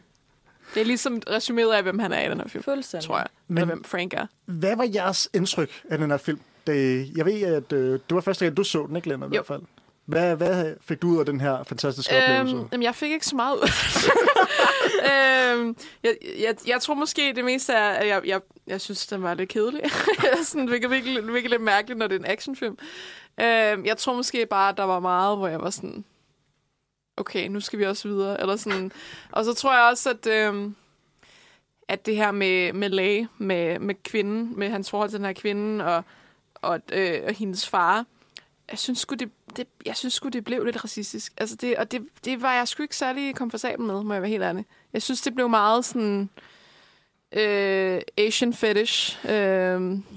Det 0.74 0.82
er 0.82 0.86
ligesom 0.86 1.22
resuméet 1.30 1.74
af, 1.74 1.84
hvem 1.84 2.00
han 2.00 2.14
er 2.14 2.26
i 2.26 2.30
den 2.30 2.40
her 2.40 2.48
film, 2.48 2.64
Fuldstændig. 2.64 3.08
tror 3.08 3.18
jeg. 3.18 3.28
Men- 3.48 3.58
Eller 3.58 3.66
hvem 3.74 3.84
Frank 3.84 4.14
er. 4.14 4.26
Hvad 4.46 4.76
var 4.76 4.90
jeres 4.94 5.30
indtryk 5.34 5.82
af 5.90 5.98
den 5.98 6.12
her 6.12 6.18
film? 6.18 6.40
Det, 6.68 7.12
jeg 7.18 7.26
ved, 7.26 7.42
at 7.42 7.74
øh, 7.74 7.92
det 7.94 8.16
var 8.16 8.22
første 8.22 8.46
gang, 8.46 8.58
du 8.58 8.64
så 8.64 8.86
den, 8.88 8.96
ikke, 8.96 9.08
Lennart, 9.10 9.30
i 9.30 9.36
hvert 9.36 9.46
fald. 9.48 9.62
Hvad, 10.06 10.36
hvad 10.36 10.74
fik 10.88 11.02
du 11.02 11.08
ud 11.08 11.20
af 11.20 11.26
den 11.26 11.42
her 11.42 11.64
fantastiske 11.64 12.16
oplevelse? 12.18 12.56
Øhm, 12.56 12.68
jamen, 12.72 12.84
jeg 12.84 12.96
fik 12.96 13.12
ikke 13.12 13.26
så 13.26 13.36
meget 13.36 13.56
ud. 13.56 13.62
øhm, 15.12 15.76
jeg, 16.04 16.16
jeg, 16.40 16.56
jeg 16.68 16.82
tror 16.82 16.94
måske, 16.94 17.34
det 17.36 17.46
meste 17.46 17.74
er, 17.74 17.90
at 17.90 18.08
jeg, 18.08 18.22
jeg, 18.26 18.42
jeg 18.68 18.82
synes, 18.82 19.08
den 19.08 19.24
var 19.24 19.34
lidt 19.34 19.50
kedelig. 19.50 19.82
sådan, 20.44 20.62
det 20.68 20.72
virkelig, 20.72 20.92
virkelig, 20.92 21.24
virkelig 21.34 21.50
lidt 21.50 21.62
mærkeligt, 21.62 21.98
når 22.00 22.08
det 22.08 22.16
er 22.16 22.20
en 22.20 22.32
actionfilm. 22.32 22.78
Øhm, 23.42 23.86
jeg 23.86 23.98
tror 23.98 24.14
måske 24.14 24.46
bare, 24.46 24.70
at 24.70 24.78
der 24.78 24.84
var 24.84 25.00
meget, 25.00 25.38
hvor 25.38 25.48
jeg 25.48 25.60
var 25.62 25.70
sådan, 25.70 26.06
okay, 27.18 27.48
nu 27.48 27.60
skal 27.60 27.80
vi 27.80 27.86
også 27.86 28.08
videre. 28.08 28.42
Eller 28.42 28.56
sådan. 28.56 28.92
Og 29.32 29.46
så 29.46 29.54
tror 29.54 29.74
jeg 29.74 29.84
også, 29.84 30.10
at, 30.10 30.28
øhm, 30.28 30.76
at 31.88 32.06
det 32.06 32.16
her 32.16 32.32
med, 32.32 32.74
med 32.74 32.90
læge, 32.90 33.28
med, 33.38 33.80
med 33.80 33.96
kvinden, 34.04 34.60
med 34.60 34.70
hans 34.70 34.90
forhold 34.90 35.10
til 35.10 35.18
den 35.20 35.26
her 35.26 35.34
kvinde, 35.34 35.86
og, 35.86 36.04
og, 36.56 36.82
øh, 36.92 37.22
og 37.28 37.34
hendes 37.34 37.70
far, 37.70 38.06
jeg 38.72 38.80
synes 38.80 39.00
sgu, 39.00 39.16
det, 39.16 39.32
det, 39.58 39.68
jeg 39.86 39.96
synes 39.96 40.14
sgu, 40.14 40.30
det 40.30 40.44
blev 40.44 40.64
lidt 40.66 40.84
racistisk. 40.84 41.34
Altså 41.38 41.56
det, 41.56 41.78
og 41.78 41.92
det, 41.92 42.08
det 42.26 42.42
var 42.42 42.54
jeg 42.54 42.68
sgu 42.68 42.84
ikke 42.84 42.96
særlig 42.96 43.36
komfortabel 43.36 43.86
med, 43.86 44.04
må 44.04 44.14
jeg 44.14 44.22
være 44.22 44.32
helt 44.32 44.44
ærlig. 44.44 44.66
Jeg 44.94 45.02
synes, 45.02 45.22
det 45.22 45.36
blev 45.36 45.50
meget 45.50 45.86
sådan 45.86 46.30
øh, 47.32 48.02
Asian 48.18 48.54
fetish. 48.54 49.26
Øh, 49.26 49.32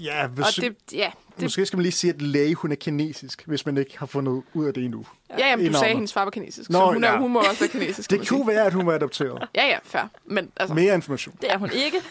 ja, 0.03 0.27
hvis, 0.27 0.45
og 0.45 0.63
det, 0.63 0.75
ja, 0.93 1.11
det, 1.37 1.43
Måske 1.43 1.65
skal 1.65 1.77
man 1.77 1.81
lige 1.83 1.91
sige, 1.93 2.13
at 2.13 2.21
læge, 2.21 2.55
hun 2.55 2.71
er 2.71 2.75
kinesisk, 2.75 3.43
hvis 3.45 3.65
man 3.65 3.77
ikke 3.77 3.99
har 3.99 4.05
fundet 4.05 4.43
ud 4.53 4.65
af 4.65 4.73
det 4.73 4.83
endnu. 4.85 5.05
ja, 5.29 5.47
jamen, 5.47 5.59
du 5.59 5.65
Indavler. 5.65 5.79
sagde, 5.79 5.89
at 5.91 5.95
hendes 5.97 6.13
far 6.13 6.23
var 6.23 6.31
kinesisk, 6.31 6.69
Nå, 6.69 6.77
så 6.79 6.85
hun, 6.93 7.03
er, 7.03 7.11
ja. 7.11 7.17
hun 7.19 7.31
må 7.31 7.39
også 7.39 7.59
være 7.59 7.69
kinesisk. 7.69 8.09
Det 8.09 8.27
kunne 8.27 8.47
være, 8.47 8.65
at 8.65 8.73
hun 8.73 8.85
var 8.85 8.93
adopteret. 8.93 9.47
Ja, 9.55 9.65
ja, 9.67 9.77
fair. 9.83 10.01
Men 10.25 10.51
altså, 10.57 10.73
Mere 10.73 10.93
information. 10.93 11.35
Det 11.41 11.51
er 11.51 11.57
hun 11.57 11.69
ikke. 11.73 12.01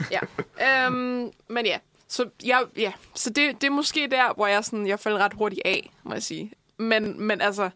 ja. 0.60 0.86
øhm, 0.86 1.30
men 1.48 1.66
ja, 1.66 1.78
så, 2.08 2.24
jeg, 2.44 2.62
ja. 2.76 2.92
så 3.14 3.30
det, 3.30 3.60
det 3.60 3.66
er 3.66 3.70
måske 3.70 4.08
der, 4.10 4.34
hvor 4.34 4.46
jeg, 4.46 4.64
sådan, 4.64 4.86
jeg 4.86 5.00
faldt 5.00 5.18
ret 5.18 5.32
hurtigt 5.34 5.62
af, 5.64 5.90
må 6.02 6.12
jeg 6.12 6.22
sige. 6.22 6.52
Men, 6.78 7.22
men 7.22 7.40
altså, 7.40 7.70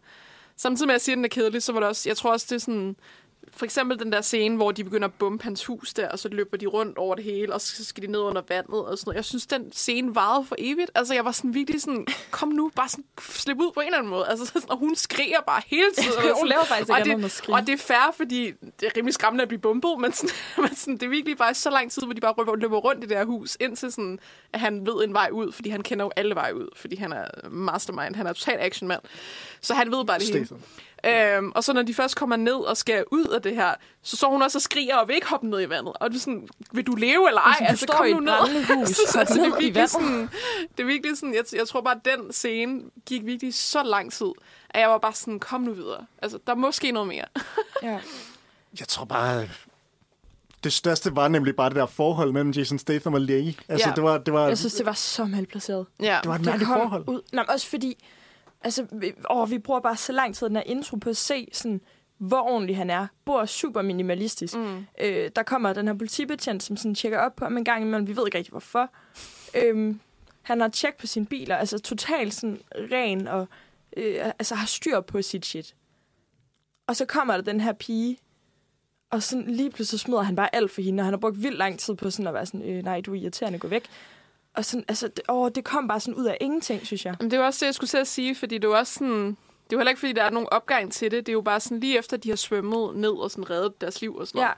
samtidig 0.57 0.87
med 0.87 0.93
at 0.93 0.99
jeg 0.99 1.01
siger, 1.01 1.13
at 1.13 1.17
den 1.17 1.25
er 1.25 1.29
kedelig, 1.29 1.63
så 1.63 1.73
var 1.73 1.79
det 1.79 1.89
også, 1.89 2.09
jeg 2.09 2.17
tror 2.17 2.31
også, 2.31 2.45
det 2.49 2.55
er 2.55 2.59
sådan, 2.59 2.95
for 3.55 3.65
eksempel 3.65 3.99
den 3.99 4.11
der 4.11 4.21
scene, 4.21 4.55
hvor 4.55 4.71
de 4.71 4.83
begynder 4.83 5.07
at 5.07 5.13
bombe 5.13 5.43
hans 5.43 5.65
hus 5.65 5.93
der, 5.93 6.09
og 6.09 6.19
så 6.19 6.29
løber 6.29 6.57
de 6.57 6.65
rundt 6.65 6.97
over 6.97 7.15
det 7.15 7.23
hele, 7.23 7.53
og 7.53 7.61
så 7.61 7.85
skal 7.85 8.03
de 8.03 8.07
ned 8.11 8.19
under 8.19 8.41
vandet 8.49 8.69
og 8.85 8.97
sådan 8.97 9.09
noget. 9.09 9.15
Jeg 9.15 9.25
synes, 9.25 9.47
den 9.47 9.71
scene 9.71 10.15
varede 10.15 10.45
for 10.45 10.55
evigt. 10.59 10.91
Altså, 10.95 11.13
jeg 11.13 11.25
var 11.25 11.31
sådan 11.31 11.53
virkelig 11.53 11.81
sådan, 11.81 12.05
kom 12.31 12.47
nu, 12.49 12.71
bare 12.75 12.89
sådan, 12.89 13.05
slip 13.19 13.57
ud 13.57 13.71
på 13.73 13.79
en 13.79 13.85
eller 13.85 13.97
anden 13.97 14.09
måde. 14.09 14.27
Altså, 14.27 14.45
sådan, 14.45 14.69
og 14.71 14.77
hun 14.77 14.95
skriger 14.95 15.41
bare 15.47 15.61
hele 15.67 15.85
tiden. 15.97 16.17
og 16.17 16.23
Hun 16.23 16.29
sådan- 16.35 16.47
laver 16.47 16.63
faktisk 16.63 16.89
og 16.91 16.99
ikke 16.99 17.11
andet 17.11 17.31
skrige. 17.31 17.55
og 17.55 17.67
det 17.67 17.73
er 17.73 17.77
fair, 17.77 18.13
fordi 18.17 18.51
det 18.79 18.85
er 18.87 18.89
rimelig 18.97 19.13
skræmmende 19.13 19.41
at 19.41 19.47
blive 19.47 19.59
bumpet, 19.61 19.91
men, 19.99 20.13
sådan, 20.13 20.35
men 20.63 20.75
sådan, 20.75 20.93
det 20.97 21.03
er 21.03 21.09
virkelig 21.09 21.37
bare 21.37 21.53
så 21.53 21.69
lang 21.69 21.91
tid, 21.91 22.01
hvor 22.03 22.13
de 22.13 22.21
bare 22.21 22.33
løber- 22.37 22.55
løber 22.55 22.77
rundt 22.77 23.03
i 23.03 23.07
det 23.07 23.17
her 23.17 23.25
hus, 23.25 23.57
indtil 23.59 23.91
sådan, 23.91 24.19
at 24.53 24.59
han 24.59 24.85
ved 24.85 25.03
en 25.03 25.13
vej 25.13 25.29
ud, 25.31 25.51
fordi 25.51 25.69
han 25.69 25.81
kender 25.81 26.05
jo 26.05 26.11
alle 26.15 26.35
veje 26.35 26.55
ud, 26.55 26.67
fordi 26.75 26.95
han 26.95 27.13
er 27.13 27.25
mastermind, 27.49 28.15
han 28.15 28.27
er 28.27 28.33
total 28.33 28.57
actionmand. 28.59 29.01
Så 29.61 29.73
han 29.73 29.91
ved 29.91 30.05
bare 30.05 30.19
det 30.19 30.27
hele. 30.27 30.47
Øhm, 31.05 31.51
og 31.55 31.63
så 31.63 31.73
når 31.73 31.81
de 31.81 31.93
først 31.93 32.15
kommer 32.15 32.35
ned 32.35 32.53
og 32.53 32.77
skal 32.77 33.03
ud 33.11 33.25
af 33.25 33.41
det 33.41 33.55
her, 33.55 33.73
så 34.01 34.17
står 34.17 34.29
hun 34.31 34.41
også 34.41 34.57
og 34.57 34.61
skriger 34.61 34.95
og 34.95 35.07
vil 35.07 35.15
ikke 35.15 35.27
hoppe 35.27 35.47
ned 35.49 35.61
i 35.61 35.69
vandet. 35.69 35.93
Og 35.99 36.11
du 36.11 36.15
er 36.15 36.19
sådan, 36.19 36.47
vil 36.71 36.87
du 36.87 36.95
leve 36.95 37.27
eller 37.27 37.41
ej? 37.41 37.55
Altså, 37.59 37.85
du 37.85 37.91
står 37.93 38.03
i 38.03 38.11
et 38.11 38.15
brændende 38.15 38.75
hus, 38.75 38.89
så, 39.11 39.17
hop 39.17 39.27
så, 39.27 39.33
det, 39.33 39.41
ned 39.41 39.51
er 39.53 39.59
virkelig 39.59 39.89
sådan, 39.89 40.29
det 40.77 40.83
er 40.83 40.87
virkelig 40.87 41.17
sådan, 41.17 41.33
jeg, 41.35 41.43
jeg 41.59 41.67
tror 41.67 41.81
bare, 41.81 41.95
at 41.95 42.17
den 42.19 42.33
scene 42.33 42.81
gik 43.05 43.25
virkelig 43.25 43.53
så 43.53 43.83
lang 43.83 44.11
tid, 44.13 44.31
at 44.69 44.81
jeg 44.81 44.89
var 44.89 44.97
bare 44.97 45.13
sådan, 45.13 45.39
kom 45.39 45.61
nu 45.61 45.73
videre. 45.73 46.05
Altså, 46.21 46.39
der 46.47 46.51
er 46.53 46.57
måske 46.57 46.91
noget 46.91 47.07
mere. 47.07 47.25
Ja. 47.83 47.99
Jeg 48.79 48.87
tror 48.87 49.05
bare, 49.05 49.49
det 50.63 50.73
største 50.73 51.15
var 51.15 51.27
nemlig 51.27 51.55
bare 51.55 51.69
det 51.69 51.75
der 51.75 51.85
forhold 51.85 52.31
mellem 52.31 52.51
Jason 52.51 52.79
Statham 52.79 53.13
og 53.13 53.21
Læge. 53.21 53.57
Altså, 53.67 53.89
Ja. 53.89 53.95
det 53.95 54.03
var, 54.03 54.17
det 54.17 54.33
var, 54.33 54.47
Jeg 54.47 54.57
synes, 54.57 54.73
det 54.73 54.85
var 54.85 54.93
så 54.93 55.25
malplaceret. 55.25 55.85
Ja. 56.01 56.19
det 56.23 56.29
var 56.29 56.35
et 56.35 56.45
mærkeligt 56.45 56.67
kom 56.67 56.77
forhold. 56.79 57.03
Ud. 57.07 57.21
Nej, 57.31 57.43
men 57.43 57.49
også 57.49 57.67
fordi, 57.67 58.03
altså, 58.61 58.87
vi, 58.91 59.13
åh, 59.29 59.51
vi 59.51 59.57
bruger 59.57 59.79
bare 59.79 59.97
så 59.97 60.11
lang 60.11 60.35
tid 60.35 60.47
den 60.47 60.55
her 60.55 60.63
intro 60.63 60.97
på 60.97 61.09
at 61.09 61.17
se, 61.17 61.47
sådan, 61.51 61.81
hvor 62.17 62.41
ordentlig 62.41 62.77
han 62.77 62.89
er. 62.89 63.07
Bor 63.25 63.45
super 63.45 63.81
minimalistisk. 63.81 64.55
Mm. 64.55 64.85
Øh, 65.01 65.31
der 65.35 65.43
kommer 65.43 65.73
den 65.73 65.87
her 65.87 65.93
politibetjent, 65.93 66.63
som 66.63 66.77
sådan 66.77 66.95
tjekker 66.95 67.19
op 67.19 67.35
på 67.35 67.45
ham 67.45 67.57
en 67.57 67.65
gang 67.65 67.81
imellem. 67.81 68.07
Vi 68.07 68.15
ved 68.15 68.27
ikke 68.27 68.37
rigtig, 68.37 68.51
hvorfor. 68.51 68.89
Øhm, 69.55 69.99
han 70.41 70.61
har 70.61 70.67
tjek 70.67 70.97
på 70.97 71.07
sine 71.07 71.25
biler, 71.25 71.55
altså 71.55 71.79
totalt 71.79 72.33
sådan 72.33 72.59
ren 72.75 73.27
og 73.27 73.47
øh, 73.97 74.25
altså 74.25 74.55
har 74.55 74.67
styr 74.67 74.99
på 74.99 75.21
sit 75.21 75.45
shit. 75.45 75.75
Og 76.87 76.95
så 76.95 77.05
kommer 77.05 77.33
der 77.33 77.43
den 77.43 77.61
her 77.61 77.73
pige, 77.73 78.17
og 79.09 79.23
sådan 79.23 79.45
lige 79.47 79.71
pludselig 79.71 79.99
smider 79.99 80.21
han 80.21 80.35
bare 80.35 80.55
alt 80.55 80.71
for 80.71 80.81
hende, 80.81 81.01
og 81.01 81.05
han 81.05 81.13
har 81.13 81.19
brugt 81.19 81.43
vildt 81.43 81.57
lang 81.57 81.79
tid 81.79 81.95
på 81.95 82.09
sådan 82.09 82.27
at 82.27 82.33
være 82.33 82.45
sådan, 82.45 82.61
øh, 82.61 82.83
nej, 82.83 83.01
du 83.01 83.13
er 83.13 83.19
irriterende, 83.19 83.59
gå 83.59 83.67
væk. 83.67 83.83
Og 84.55 84.65
sådan, 84.65 84.85
altså, 84.87 85.07
det, 85.07 85.21
åh, 85.29 85.49
det 85.55 85.63
kom 85.63 85.87
bare 85.87 85.99
sådan 85.99 86.13
ud 86.15 86.25
af 86.25 86.37
ingenting, 86.41 86.85
synes 86.85 87.05
jeg. 87.05 87.15
Men 87.19 87.31
det 87.31 87.37
er 87.37 87.41
jo 87.41 87.45
også 87.45 87.57
det, 87.59 87.65
jeg 87.65 87.75
skulle 87.75 87.87
til 87.87 87.97
at 87.97 88.07
sige, 88.07 88.35
fordi 88.35 88.55
det 88.57 88.63
er 88.63 88.67
jo 88.69 88.77
også 88.77 88.93
sådan... 88.93 89.25
Det 89.27 89.75
er 89.75 89.77
jo 89.77 89.77
heller 89.77 89.89
ikke, 89.89 89.99
fordi 89.99 90.13
der 90.13 90.23
er 90.23 90.29
nogen 90.29 90.47
opgang 90.51 90.91
til 90.93 91.11
det. 91.11 91.25
Det 91.25 91.29
er 91.31 91.33
jo 91.33 91.41
bare 91.41 91.59
sådan, 91.59 91.79
lige 91.79 91.97
efter 91.97 92.17
de 92.17 92.29
har 92.29 92.35
svømmet 92.35 92.95
ned 92.95 93.09
og 93.11 93.31
sådan 93.31 93.49
reddet 93.49 93.81
deres 93.81 94.01
liv 94.01 94.15
og 94.15 94.27
sådan 94.27 94.39
Ja, 94.39 94.45
noget, 94.45 94.57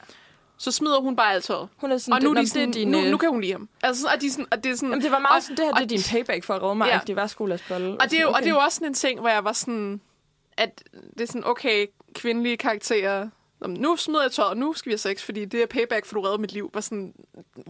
så 0.58 0.72
smider 0.72 1.00
hun 1.02 1.16
bare 1.16 1.34
alt 1.34 1.44
tøjet. 1.44 1.68
hun 1.78 1.92
er 1.92 1.98
sådan, 1.98 2.14
Og 2.14 2.22
nu, 2.22 2.34
"Nå, 2.34 2.42
de 2.42 2.48
sådan, 2.50 2.68
det 2.68 2.76
din, 2.76 2.88
nu, 2.88 2.98
øh, 3.00 3.12
nu 3.12 3.18
kan 3.18 3.30
hun 3.30 3.42
lide 3.42 3.52
ham. 3.52 3.70
Altså, 3.84 4.02
sådan, 4.02 4.16
og, 4.16 4.22
de 4.22 4.32
sådan, 4.32 4.46
og 4.52 4.64
det 4.64 4.72
er 4.72 4.76
sådan... 4.76 4.90
Jamen, 4.90 5.04
det 5.04 5.12
var 5.12 5.20
meget 5.20 5.36
og, 5.36 5.44
sådan, 5.44 5.58
det 5.58 5.66
her 5.66 5.72
og, 5.74 5.80
det 5.80 5.84
er 5.86 5.88
din 5.88 6.02
payback 6.12 6.44
for 6.44 6.54
at 6.54 6.64
redde 6.64 6.76
mig. 6.76 6.88
Ja. 6.88 7.00
Det 7.08 7.16
var 7.16 7.28
skoleasbolle. 7.28 7.98
Og 8.02 8.10
det, 8.12 8.18
er 8.18 8.22
jo, 8.22 8.30
og 8.30 8.40
det 8.40 8.46
er 8.48 8.52
jo 8.54 8.60
også 8.60 8.76
sådan 8.76 8.88
en 8.88 8.94
ting, 8.94 9.20
hvor 9.20 9.30
jeg 9.30 9.44
var 9.44 9.54
sådan... 9.54 10.02
At 10.58 10.84
det 11.14 11.22
er 11.22 11.26
sådan, 11.28 11.46
okay, 11.46 11.86
kvindelige 12.16 12.58
karakterer... 12.58 13.30
Nu 13.68 13.96
smider 13.96 14.22
jeg 14.22 14.32
tøjet, 14.32 14.50
og 14.50 14.58
nu 14.58 14.74
skal 14.74 14.90
vi 14.90 14.92
have 14.92 14.98
sex, 14.98 15.24
fordi 15.24 15.46
det 15.46 15.62
er 15.62 15.66
payback, 15.66 16.06
for 16.06 16.16
du 16.16 16.22
reddede 16.22 16.42
mit 16.42 16.52
liv. 16.52 16.72
Var 16.74 16.82
sådan, 16.82 17.14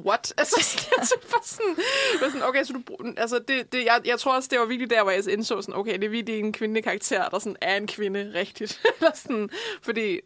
what? 0.06 0.34
Altså, 0.38 0.56
sådan, 0.62 1.22
var 1.32 1.42
sådan, 1.44 1.76
var 2.22 2.30
sådan, 2.30 2.44
okay, 2.44 2.64
så 2.64 2.74
du... 2.74 3.14
Altså, 3.18 3.40
det, 3.48 3.74
det, 3.74 3.86
jeg, 3.86 4.02
jeg 4.06 4.20
tror 4.20 4.36
også, 4.36 4.50
det 4.52 4.60
var 4.60 4.66
virkelig 4.66 4.90
der, 4.90 5.04
hvor 5.04 5.12
jeg 5.12 5.30
indså 5.30 5.62
sådan, 5.62 5.76
okay, 5.76 5.94
det 5.94 6.04
er 6.04 6.10
virkelig 6.10 6.40
en 6.40 6.54
kvindekarakter, 6.54 7.30
der 7.30 7.40
sådan 7.40 7.56
er 7.62 7.76
en 7.76 7.88
kvinde 7.88 8.32
rigtigt. 8.36 8.82
Eller 9.00 9.12
sådan, 9.16 9.50
fordi 9.82 10.20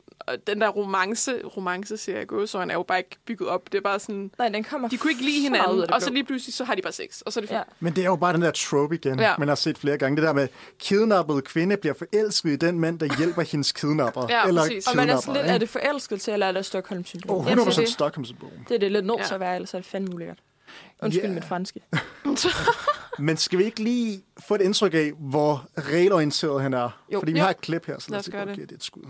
den 0.47 0.61
der 0.61 0.67
romance, 0.69 1.41
romance 1.45 1.97
siger 1.97 2.17
jeg 2.17 2.27
gåsøjne, 2.27 2.71
er 2.73 2.77
jo 2.77 2.83
bare 2.83 2.97
ikke 2.97 3.17
bygget 3.25 3.49
op. 3.49 3.71
Det 3.71 3.77
er 3.77 3.81
bare 3.81 3.99
sådan, 3.99 4.31
Nej, 4.37 4.49
den 4.49 4.63
kommer 4.63 4.89
de 4.89 4.97
kunne 4.97 5.11
ikke 5.11 5.23
lide 5.23 5.41
hinanden, 5.41 5.81
af 5.81 5.87
det 5.87 5.95
og 5.95 6.01
så 6.01 6.09
lige 6.09 6.23
pludselig, 6.23 6.53
så 6.53 6.63
har 6.63 6.75
de 6.75 6.81
bare 6.81 6.93
sex, 6.93 7.21
og 7.21 7.33
så 7.33 7.39
er 7.39 7.41
det. 7.41 7.51
Ja. 7.51 7.61
Men 7.79 7.95
det 7.95 8.01
er 8.01 8.05
jo 8.05 8.15
bare 8.15 8.33
den 8.33 8.41
der 8.41 8.51
trope 8.51 8.95
igen, 8.95 9.19
Ja. 9.19 9.29
ja. 9.29 9.35
man 9.37 9.47
har 9.47 9.55
set 9.55 9.77
flere 9.77 9.97
gange. 9.97 10.15
Det 10.15 10.23
der 10.23 10.33
med, 10.33 10.47
kidnappede 10.79 11.41
kvinde 11.41 11.77
bliver 11.77 11.93
forelsket 11.93 12.49
i 12.49 12.55
den 12.55 12.79
mand, 12.79 12.99
der 12.99 13.17
hjælper 13.17 13.41
hendes 13.41 13.71
kidnapper. 13.71 14.25
Ja, 14.29 14.47
eller 14.47 14.61
præcis. 14.61 14.87
Og 14.87 14.95
man 14.95 15.09
er 15.09 15.17
sådan 15.21 15.33
lidt, 15.41 15.45
er 15.53 15.57
det 15.57 15.69
forelsket 15.69 16.21
til, 16.21 16.33
eller 16.33 16.45
er 16.47 16.51
det 16.51 16.65
Stockholm-syndrom? 16.65 17.37
Oh, 17.39 17.45
Jamen, 17.49 17.65
det 17.65 17.71
er 17.71 17.77
100% 17.77 17.81
det. 17.81 17.89
Stockholm-syndrom. 17.89 18.49
det 18.69 18.75
er 18.75 18.79
det 18.79 18.91
lidt 18.91 19.05
nødt 19.05 19.19
Ja. 19.19 19.23
til 19.25 19.33
at 19.33 19.39
være, 19.39 19.55
ellers 19.55 19.73
er 19.73 19.77
det 19.77 19.85
fandme 19.85 20.15
ulækkert. 20.15 20.39
Undskyld 21.01 21.25
Ja. 21.25 21.31
mit 21.33 21.45
franske. 21.45 21.79
Men 23.19 23.37
skal 23.37 23.59
vi 23.59 23.63
ikke 23.63 23.83
lige 23.83 24.21
få 24.47 24.55
et 24.55 24.61
indtryk 24.61 24.93
af, 24.93 25.11
hvor 25.19 25.67
regelorienteret 25.77 26.61
han 26.61 26.73
er? 26.73 26.89
Jo. 27.13 27.19
Fordi 27.19 27.31
vi 27.31 27.37
Jo. 27.39 27.43
har 27.43 27.49
et 27.51 27.61
klip 27.61 27.85
her, 27.85 27.99
så 27.99 28.11
Lad 28.11 28.19
os 28.19 28.25
lige 28.25 28.31
gøre 28.31 28.45
prøve 28.45 28.51
at 28.53 28.57
det. 28.59 28.67
give 28.69 28.75
et 28.77 28.83
skud. 28.83 29.01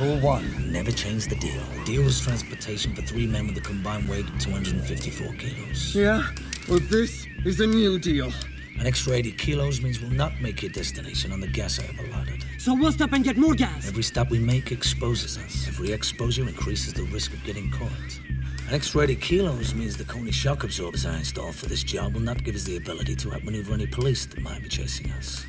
Rule 0.00 0.20
one, 0.20 0.70
never 0.70 0.92
change 0.92 1.26
the 1.26 1.34
deal. 1.34 1.60
The 1.74 1.84
deal 1.84 2.04
was 2.04 2.20
transportation 2.20 2.94
for 2.94 3.02
three 3.02 3.26
men 3.26 3.48
with 3.48 3.56
a 3.58 3.60
combined 3.60 4.08
weight 4.08 4.28
of 4.28 4.38
254 4.38 5.32
kilos. 5.32 5.92
Yeah? 5.92 6.22
Well, 6.68 6.78
this 6.78 7.26
is 7.44 7.58
a 7.58 7.66
new 7.66 7.98
deal. 7.98 8.32
An 8.78 8.86
extra 8.86 9.14
80 9.14 9.32
kilos 9.32 9.82
means 9.82 10.00
we'll 10.00 10.12
not 10.12 10.40
make 10.40 10.62
your 10.62 10.70
destination 10.70 11.32
on 11.32 11.40
the 11.40 11.48
gas 11.48 11.80
I 11.80 11.82
have 11.82 11.98
allotted. 11.98 12.44
So 12.58 12.74
we'll 12.74 12.92
stop 12.92 13.12
and 13.12 13.24
get 13.24 13.36
more 13.36 13.54
gas. 13.54 13.88
Every 13.88 14.04
stop 14.04 14.30
we 14.30 14.38
make 14.38 14.70
exposes 14.70 15.36
us. 15.36 15.66
Every 15.66 15.90
exposure 15.90 16.42
increases 16.42 16.94
the 16.94 17.02
risk 17.02 17.32
of 17.32 17.42
getting 17.42 17.68
caught. 17.72 18.20
An 18.68 18.74
extra 18.74 19.02
80 19.02 19.16
kilos 19.16 19.74
means 19.74 19.96
the 19.96 20.04
Coney 20.04 20.30
shock 20.30 20.62
absorbers 20.62 21.06
I 21.06 21.16
installed 21.16 21.56
for 21.56 21.66
this 21.66 21.82
job 21.82 22.14
will 22.14 22.20
not 22.20 22.44
give 22.44 22.54
us 22.54 22.62
the 22.62 22.76
ability 22.76 23.16
to 23.16 23.32
outmaneuver 23.32 23.74
any 23.74 23.88
police 23.88 24.26
that 24.26 24.40
might 24.42 24.62
be 24.62 24.68
chasing 24.68 25.10
us. 25.10 25.44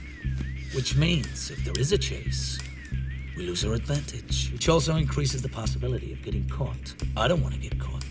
Which 0.74 0.96
means, 0.96 1.52
if 1.52 1.64
there 1.64 1.80
is 1.80 1.92
a 1.92 2.00
chase, 2.00 2.58
we 3.40 3.46
lose 3.46 3.64
our 3.66 3.74
advantage, 3.74 4.50
which 4.52 4.68
also 4.70 4.96
increases 4.98 5.42
the 5.42 5.50
possibility 5.50 6.12
of 6.12 6.22
getting 6.22 6.46
caught. 6.50 6.94
I 7.16 7.28
don't 7.30 7.42
want 7.42 7.54
to 7.56 7.62
get 7.68 7.80
caught. 7.80 8.04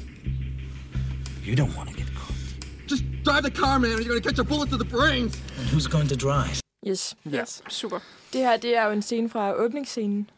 You 1.45 1.55
don't 1.55 1.77
want 1.77 1.89
to 1.91 1.97
get 1.97 2.09
caught. 2.15 2.37
Just 2.89 3.05
drive 3.25 3.43
the 3.43 3.51
car, 3.51 3.79
man, 3.79 3.91
or 3.93 4.01
you're 4.01 4.09
gonna 4.09 4.21
catch 4.31 4.39
a 4.39 4.45
bullet 4.45 4.71
to 4.71 4.79
the 4.79 4.85
brains. 4.97 5.35
And 5.59 5.67
who's 5.73 5.87
going 5.87 6.09
to 6.09 6.17
drive? 6.17 6.61
Yes. 6.87 7.15
Yes, 7.35 7.63
super. 7.69 8.01
Det 8.33 8.41
her, 8.41 8.57
det 8.57 8.77
er 8.77 8.85
jo 8.85 8.91
en 8.93 9.03
scene 9.03 9.29
fra 9.31 9.55
åbningsscenen, 9.55 10.31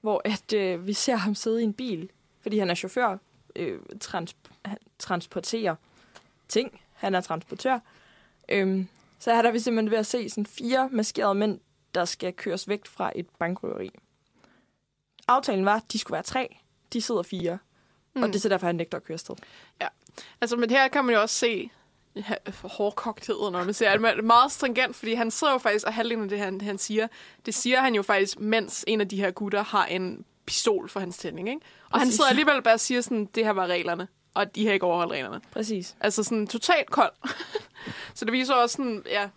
hvor 0.00 0.22
at, 0.24 0.52
øh, 0.52 0.86
vi 0.86 0.92
ser 0.92 1.16
ham 1.16 1.34
sidde 1.34 1.60
i 1.60 1.64
en 1.64 1.72
bil, 1.72 2.08
fordi 2.42 2.58
han 2.58 2.70
er 2.70 2.74
chauffør, 2.74 3.18
øh, 3.56 3.78
trans- 4.00 4.36
han 4.64 4.76
transporterer 4.98 5.74
ting. 6.48 6.80
Han 6.94 7.14
er 7.14 7.20
transportør. 7.20 7.78
Øhm, 8.48 8.88
så 9.18 9.34
her 9.34 9.42
der 9.42 9.48
er 9.48 9.52
vi 9.52 9.58
simpelthen 9.58 9.90
ved 9.90 9.98
at 9.98 10.06
se 10.06 10.28
sådan 10.30 10.46
fire 10.46 10.88
maskerede 10.92 11.34
mænd, 11.34 11.60
der 11.94 12.04
skal 12.04 12.32
køres 12.32 12.68
væk 12.68 12.86
fra 12.86 13.12
et 13.16 13.26
bankrøveri. 13.38 13.90
Aftalen 15.28 15.64
var, 15.64 15.76
at 15.76 15.92
de 15.92 15.98
skulle 15.98 16.14
være 16.14 16.22
tre. 16.22 16.56
De 16.92 17.02
sidder 17.02 17.22
fire. 17.22 17.58
Mm. 18.14 18.22
Og 18.22 18.28
det 18.28 18.36
er 18.36 18.40
så 18.40 18.48
derfor, 18.48 18.66
han 18.66 18.76
nægter 18.76 18.98
at 18.98 19.04
køre 19.04 19.14
afsted. 19.14 19.34
Altså, 20.40 20.56
men 20.56 20.70
her 20.70 20.88
kan 20.88 21.04
man 21.04 21.14
jo 21.14 21.20
også 21.20 21.34
se 21.34 21.70
ja, 22.16 22.34
hårdkogtheden, 22.62 23.52
når 23.52 23.64
man 23.64 23.74
ser 23.74 23.96
det. 23.96 24.06
Er 24.06 24.22
meget 24.22 24.52
stringent, 24.52 24.96
fordi 24.96 25.14
han 25.14 25.30
sidder 25.30 25.52
jo 25.52 25.58
faktisk, 25.58 25.86
og 25.86 25.94
halvdelen 25.94 26.22
af 26.22 26.28
det, 26.28 26.38
han, 26.38 26.60
han 26.60 26.78
siger, 26.78 27.08
det 27.46 27.54
siger 27.54 27.80
han 27.80 27.94
jo 27.94 28.02
faktisk, 28.02 28.40
mens 28.40 28.84
en 28.88 29.00
af 29.00 29.08
de 29.08 29.16
her 29.16 29.30
gutter 29.30 29.64
har 29.64 29.86
en 29.86 30.24
pistol 30.46 30.88
for 30.88 31.00
hans 31.00 31.18
tænding, 31.18 31.48
ikke? 31.48 31.60
Og 31.90 31.98
han 31.98 32.06
Præcis. 32.06 32.14
sidder 32.14 32.30
alligevel 32.30 32.62
bare 32.62 32.74
og 32.74 32.80
siger 32.80 33.00
sådan, 33.00 33.24
det 33.34 33.44
her 33.44 33.52
var 33.52 33.66
reglerne, 33.66 34.08
og 34.34 34.54
de 34.56 34.66
har 34.66 34.72
ikke 34.72 34.86
overholdt 34.86 35.12
reglerne. 35.12 35.40
Præcis. 35.52 35.96
Altså 36.00 36.22
sådan 36.22 36.46
totalt 36.46 36.90
kold. 36.90 37.12
så 38.14 38.24
det 38.24 38.32
viser 38.32 38.54
også 38.54 38.76
sådan, 38.76 39.02
ja, 39.06 39.28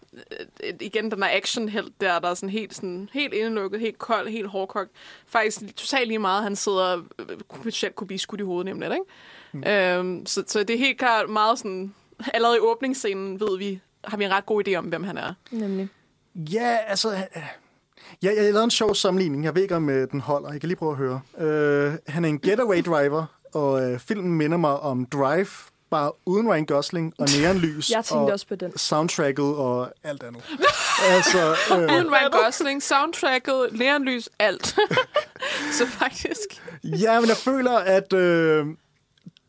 øh, 0.64 0.74
igen 0.82 1.12
den 1.12 1.22
der 1.22 1.28
action 1.32 1.70
helt 1.70 2.02
der, 2.02 2.20
der 2.20 2.30
er 2.30 2.34
sådan 2.34 2.50
helt, 2.50 2.76
sådan, 2.76 3.10
helt 3.14 3.34
indelukket, 3.34 3.80
helt 3.80 3.98
kold, 3.98 4.30
helt 4.30 4.48
hårdkogt. 4.48 4.92
Faktisk 5.28 5.76
totalt 5.76 6.08
lige 6.08 6.20
meget, 6.20 6.44
han 6.44 6.56
sidder, 6.56 6.98
øh, 7.20 7.26
potentielt 7.56 7.96
kunne 7.96 8.08
blive 8.08 8.20
skudt 8.20 8.42
i 8.42 8.44
hovedet 8.44 8.66
nemlig, 8.66 8.92
ikke? 8.92 9.04
Mm. 9.52 9.64
Øhm, 9.64 10.26
så, 10.26 10.44
så 10.48 10.60
det 10.60 10.74
er 10.74 10.78
helt 10.78 10.98
klart 11.00 11.30
meget 11.30 11.60
sådan, 11.60 11.94
allerede 12.34 12.58
i 12.58 12.60
åbningsscenen 12.60 13.40
ved 13.40 13.58
vi, 13.58 13.80
har 14.04 14.18
vi 14.18 14.24
en 14.24 14.32
ret 14.32 14.46
god 14.46 14.68
idé 14.68 14.76
om, 14.76 14.86
hvem 14.86 15.04
han 15.04 15.18
er. 15.18 15.34
Nemlig. 15.52 15.90
Ja, 16.36 16.78
altså... 16.88 17.10
øh, 17.14 17.44
Ja, 18.24 18.30
jeg 18.36 18.44
lavede 18.44 18.64
en 18.64 18.72
sjov 18.72 18.96
sammenligning. 18.96 19.44
Jeg 19.44 19.56
ved 19.56 19.62
ikke, 19.62 19.76
om 19.76 19.90
øh, 19.90 20.12
den 20.12 20.20
holder. 20.20 20.52
Jeg 20.52 20.62
kan 20.62 20.68
lige 20.68 20.78
prøve 20.78 20.92
at 20.92 20.98
høre. 20.98 21.22
Øh, 21.38 21.94
han 22.08 22.26
er 22.26 22.30
en 22.30 22.40
getaway 22.40 22.82
driver, 22.86 23.26
og 23.58 23.82
øh, 23.92 24.00
filmen 24.00 24.32
minder 24.38 24.58
mig 24.58 24.80
om 24.80 25.06
Drive, 25.06 25.48
bare 25.90 26.12
uden 26.26 26.50
Ryan 26.50 26.66
Gosling 26.66 27.14
og 27.20 27.28
neonlys. 27.40 27.90
Jeg 27.90 28.06
tænkte 28.06 28.22
og 28.22 28.32
også 28.32 28.48
på 28.48 28.56
den. 28.56 28.78
soundtracket 28.78 29.46
og 29.56 29.92
alt 30.04 30.24
andet. 30.24 30.44
altså, 31.16 31.56
øh, 31.72 31.78
Uden 31.78 32.12
Ryan 32.12 32.32
Gosling, 32.32 32.84
soundtracket, 32.84 33.68
neonlys, 33.72 34.30
alt. 34.40 34.68
så 35.78 35.86
faktisk... 35.88 36.64
ja, 36.84 37.20
men 37.20 37.30
jeg 37.30 37.38
føler, 37.38 37.72
at 37.78 38.14
øh, 38.14 38.66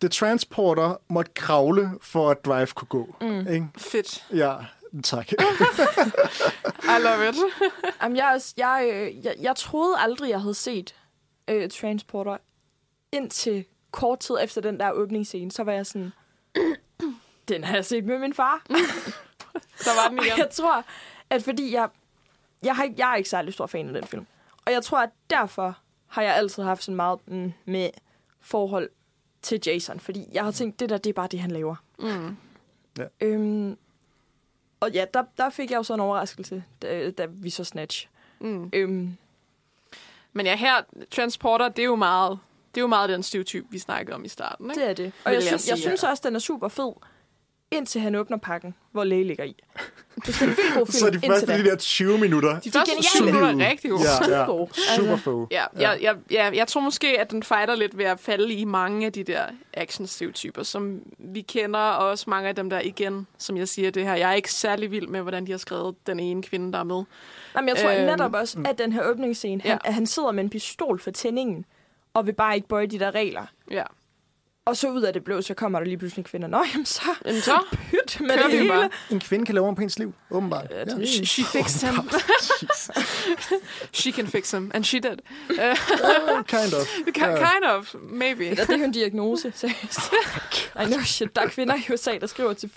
The 0.01 0.09
Transporter 0.09 1.01
måtte 1.09 1.31
kravle, 1.35 1.91
for 2.03 2.31
at 2.31 2.45
Drive 2.45 2.67
kunne 2.67 2.89
gå. 2.89 3.17
Mm. 3.21 3.39
Ikke? 3.53 3.67
Fedt. 3.79 4.25
Ja, 4.35 4.55
tak. 5.05 5.33
I 5.33 7.03
love 7.03 7.29
it. 7.29 7.37
Jamen, 8.03 8.17
jeg, 8.17 8.31
også- 8.35 8.55
jeg, 8.57 8.91
øh, 8.93 9.25
jeg, 9.25 9.35
jeg 9.41 9.57
troede 9.57 9.99
aldrig, 9.99 10.31
jeg 10.31 10.41
havde 10.41 10.55
set 10.55 10.95
øh, 11.51 11.71
Transporter 11.71 12.37
indtil 13.13 13.65
kort 13.91 14.19
tid 14.19 14.37
efter 14.43 14.61
den 14.61 14.81
der 14.81 14.93
åbningsscene. 14.93 15.51
Så 15.51 15.63
var 15.65 15.73
jeg 15.73 15.87
sådan, 15.87 16.13
den 17.49 17.65
har 17.65 17.75
jeg 17.75 17.85
set 17.85 18.05
med 18.05 18.19
min 18.19 18.35
far. 18.35 18.63
Der 19.85 20.03
var 20.03 20.09
den 20.09 20.19
Og 20.21 20.27
igen. 20.27 20.39
jeg 20.39 20.51
tror, 20.51 20.85
at 21.31 21.43
fordi 21.43 21.73
jeg... 21.75 21.89
Jeg, 22.63 22.77
har, 22.77 22.85
ikke- 22.85 22.97
jeg 22.99 23.13
er 23.13 23.17
ikke 23.17 23.29
særlig 23.31 23.55
stor 23.55 23.67
fan 23.67 23.87
af 23.89 23.93
den 23.95 24.05
film. 24.05 24.27
Og 24.67 24.73
jeg 24.73 24.83
tror, 24.83 24.99
at 24.99 25.11
derfor 25.31 25.79
har 26.07 26.23
jeg 26.23 26.35
altid 26.37 26.63
haft 26.63 26.83
sådan 26.85 26.97
meget 26.97 27.19
mm, 27.29 27.53
med 27.65 27.91
forhold 28.41 28.91
til 29.43 29.61
Jason. 29.67 30.01
Fordi 30.01 30.27
jeg 30.33 30.45
har 30.45 30.51
tænkt, 30.51 30.81
det 30.81 30.89
der, 30.89 30.99
det 30.99 31.11
er 31.11 31.15
bare 31.15 31.29
det, 31.29 31.41
han 31.41 31.51
laver. 31.51 31.77
Mm. 31.99 32.37
Ja. 32.99 33.05
Øhm, 33.21 33.79
og 34.81 34.91
ja, 34.93 35.05
der, 35.15 35.25
der 35.37 35.51
fik 35.51 35.71
jeg 35.71 35.77
jo 35.77 35.83
så 35.83 35.95
en 35.95 36.01
overraskelse, 36.01 36.65
da, 36.83 37.11
da 37.11 37.27
vi 37.31 37.51
så 37.51 37.65
Snatch. 37.65 38.09
Mm. 38.41 38.71
Øhm, 38.73 39.17
Men 40.33 40.47
ja, 40.47 40.57
her, 40.57 40.75
Transporter, 41.11 41.69
det 41.69 41.83
er 41.83 41.87
jo 41.87 41.97
meget, 41.97 42.39
det 42.75 42.77
er 42.77 42.81
jo 42.81 42.87
meget 42.87 43.09
den 43.09 43.23
stereotyp, 43.23 43.65
vi 43.71 43.79
snakkede 43.79 44.15
om 44.15 44.25
i 44.25 44.29
starten. 44.29 44.71
Ikke? 44.71 44.81
Det 44.81 44.91
er 44.91 44.95
det. 44.95 45.13
Og 45.25 45.33
jeg, 45.33 45.35
jeg 45.35 45.43
synes, 45.43 45.69
jeg 45.69 45.79
synes 45.79 46.05
også, 46.05 46.23
den 46.27 46.35
er 46.35 46.39
super 46.41 46.69
fed, 46.69 46.93
indtil 47.71 48.01
han 48.01 48.15
åbner 48.15 48.37
pakken, 48.37 48.75
hvor 48.93 49.05
læge 49.05 49.25
ligger 49.25 49.45
i. 49.45 49.57
Det 50.27 50.41
er 50.41 50.45
en 50.45 50.49
vildt 50.49 50.75
god 50.75 50.87
film 50.93 50.93
Så 50.99 51.11
de 51.11 51.21
første 51.27 51.47
de 51.59 51.65
der 51.65 51.77
20 51.77 52.19
minutter, 52.19 52.61
De 52.61 52.71
første 52.71 52.91
geniale. 52.91 53.05
syv 53.17 53.25
minutter 53.25 53.49
er 53.67 53.71
rigtig 53.71 53.91
gode. 53.91 54.03
Ja, 54.31 54.39
ja. 54.39 54.45
Super 54.47 55.11
Altså, 55.13 55.17
få. 55.17 55.49
Ja, 55.51 55.65
jeg, 55.79 55.99
jeg, 56.03 56.17
jeg, 56.31 56.57
jeg 56.57 56.69
tror 56.69 56.81
måske, 56.81 57.21
at 57.21 57.31
den 57.31 57.43
fighter 57.43 57.75
lidt 57.75 57.99
ved 57.99 58.05
at 58.05 58.21
falde 58.21 58.55
i 58.55 58.65
mange 58.65 59.07
af 59.07 59.13
de 59.13 59.23
der 59.25 59.43
action-stereotyper, 59.75 60.63
som 60.63 61.01
vi 61.19 61.41
kender, 61.41 61.79
og 61.81 62.09
også 62.09 62.31
mange 62.31 62.49
af 62.49 62.55
dem 62.55 62.71
der 62.71 62.81
igen, 62.81 63.27
som 63.39 63.57
jeg 63.57 63.69
siger 63.69 63.91
det 63.91 64.05
her. 64.05 64.15
Jeg 64.15 64.31
er 64.31 64.35
ikke 64.35 64.53
særlig 64.53 64.91
vild 64.91 65.07
med, 65.09 65.21
hvordan 65.23 65.47
de 65.47 65.51
har 65.51 65.59
skrevet 65.59 65.95
den 66.07 66.21
ene 66.21 66.43
kvinde, 66.43 66.73
der 66.73 66.79
er 66.79 66.85
med. 66.85 67.03
Jamen, 67.57 67.69
jeg 67.69 67.77
tror 67.77 67.91
Øhm, 67.91 68.05
netop 68.07 68.35
også, 68.35 68.59
at 68.65 68.79
den 68.79 68.93
her 68.93 69.03
åbningsscene, 69.11 69.63
han, 69.63 69.71
Ja. 69.71 69.79
at 69.89 69.95
han 69.95 70.07
sidder 70.07 70.33
med 70.33 70.45
en 70.45 70.51
pistol 70.51 71.01
for 71.01 71.11
tændingen, 71.11 71.65
og 72.19 72.27
vil 72.27 72.33
bare 72.33 72.57
ikke 72.57 72.69
bøje 72.69 72.87
de 72.87 72.99
der 72.99 73.15
regler. 73.15 73.47
Ja. 73.71 73.83
Og 74.65 74.77
så 74.77 74.91
ud 74.91 75.03
af 75.03 75.13
det 75.13 75.25
blå, 75.25 75.43
så 75.43 75.55
kommer 75.55 75.79
der 75.79 75.87
lige 75.87 75.99
pludselig 75.99 76.21
en 76.21 76.25
kvinde. 76.25 76.49
Nå, 76.49 76.65
jamen 76.73 76.87
så 76.87 77.03
Jamen 77.25 77.41
så, 77.41 77.59
pyt 77.91 78.21
med 78.21 78.29
kører 78.31 78.43
det 78.49 78.59
hele. 78.59 78.69
bare. 78.69 78.91
En 79.11 79.21
kvinde 79.21 79.47
kan 79.47 79.55
lave 79.55 79.67
om 79.69 79.75
på 79.75 79.83
ens 79.83 79.99
liv, 79.99 80.15
åbenbart. 80.31 80.67
Ja, 80.71 80.79
Ja. 80.99 81.07
She, 81.07 81.27
she 81.27 81.45
fixed 81.45 81.89
him. 81.91 82.11
She 83.93 84.13
can 84.13 84.27
fix 84.27 84.51
him, 84.51 84.71
and 84.75 84.85
she 84.85 85.01
did. 85.01 85.19
Uh, 85.51 85.57
Kind 86.47 86.75
of. 86.75 86.87
kind 87.15 87.65
of, 87.65 87.95
maybe. 88.03 88.47
Eller 88.47 88.65
det 88.65 88.75
er 88.75 88.79
jo 88.79 88.85
en 88.85 88.93
diagnose, 88.93 89.53
seriøst. 89.55 89.99
I 90.83 90.85
know 90.87 91.01
shit. 91.01 91.37
Der 91.37 91.43
er 91.43 91.49
kvinder 91.49 91.75
i 91.75 91.93
USA, 91.93 92.19
der 92.19 92.27
skriver 92.27 92.53
til, 92.53 92.71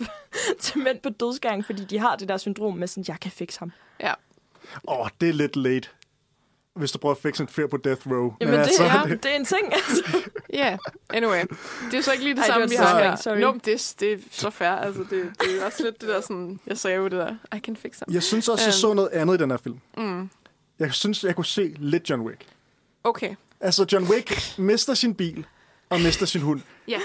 til 0.59 0.79
mænd 0.79 0.99
på 0.99 1.09
dødsgang, 1.09 1.65
fordi 1.65 1.85
de 1.85 1.99
har 1.99 2.15
det 2.15 2.29
der 2.29 2.37
syndrom 2.37 2.77
med 2.77 2.87
sådan, 2.87 3.05
jeg 3.07 3.19
kan 3.21 3.31
fikse 3.31 3.59
ham. 3.59 3.71
Ja. 3.99 4.13
Åh, 4.87 4.99
oh, 4.99 5.07
det 5.21 5.29
er 5.29 5.33
lidt 5.33 5.55
late. 5.55 5.89
Hvis 6.75 6.91
du 6.91 6.97
prøver 6.99 7.15
at 7.15 7.21
fixe 7.21 7.43
en 7.43 7.47
fyr 7.47 7.67
på 7.67 7.77
Death 7.77 8.07
Row. 8.11 8.33
Jamen, 8.41 8.53
det, 8.53 8.59
altså, 8.59 8.83
er, 8.83 9.03
det 9.05 9.25
er 9.25 9.35
en 9.35 9.45
ting. 9.45 9.73
Altså. 9.73 10.03
Ja, 10.53 10.65
yeah. 10.65 10.77
anyway. 11.09 11.43
Det 11.91 11.97
er 11.97 12.01
så 12.01 12.11
ikke 12.11 12.23
lige 12.23 12.35
det 12.35 12.39
Ej, 12.39 12.45
det 12.45 12.53
samme, 12.53 12.61
var 12.63 12.67
vi 12.67 12.75
har 12.75 13.03
her. 13.09 13.15
sorry. 13.15 13.37
Nå, 13.37 13.51
men 13.51 13.61
det, 13.65 13.95
det 13.99 14.13
er 14.13 14.17
så 14.31 14.49
fair. 14.49 14.69
Altså, 14.69 15.01
det, 15.01 15.31
det 15.41 15.61
er 15.61 15.65
også 15.65 15.83
lidt 15.83 16.01
det 16.01 16.09
der 16.09 16.21
sådan, 16.21 16.59
jeg 16.67 16.77
sagde 16.77 16.97
jo 16.97 17.03
det 17.03 17.11
der, 17.11 17.35
I 17.55 17.59
can 17.59 17.75
fix 17.75 17.99
him. 17.99 18.13
Jeg 18.13 18.23
synes 18.23 18.49
også, 18.49 18.63
jeg 18.63 18.69
Øhm. 18.69 18.71
så 18.79 18.93
noget 18.93 19.09
andet 19.09 19.33
i 19.33 19.37
den 19.37 19.51
her 19.51 19.57
film. 19.57 19.79
Mm. 19.97 20.29
Jeg 20.79 20.93
synes, 20.93 21.23
jeg 21.23 21.35
kunne 21.35 21.45
se 21.45 21.75
lidt 21.79 22.09
John 22.09 22.21
Wick. 22.21 22.41
Okay, 23.03 23.35
Altså, 23.59 23.85
John 23.91 24.05
Wick 24.05 24.59
mister 24.59 24.93
sin 24.93 25.15
bil 25.15 25.45
og 25.89 26.01
mister 26.01 26.25
sin 26.25 26.41
hund. 26.41 26.61
ja. 26.87 26.99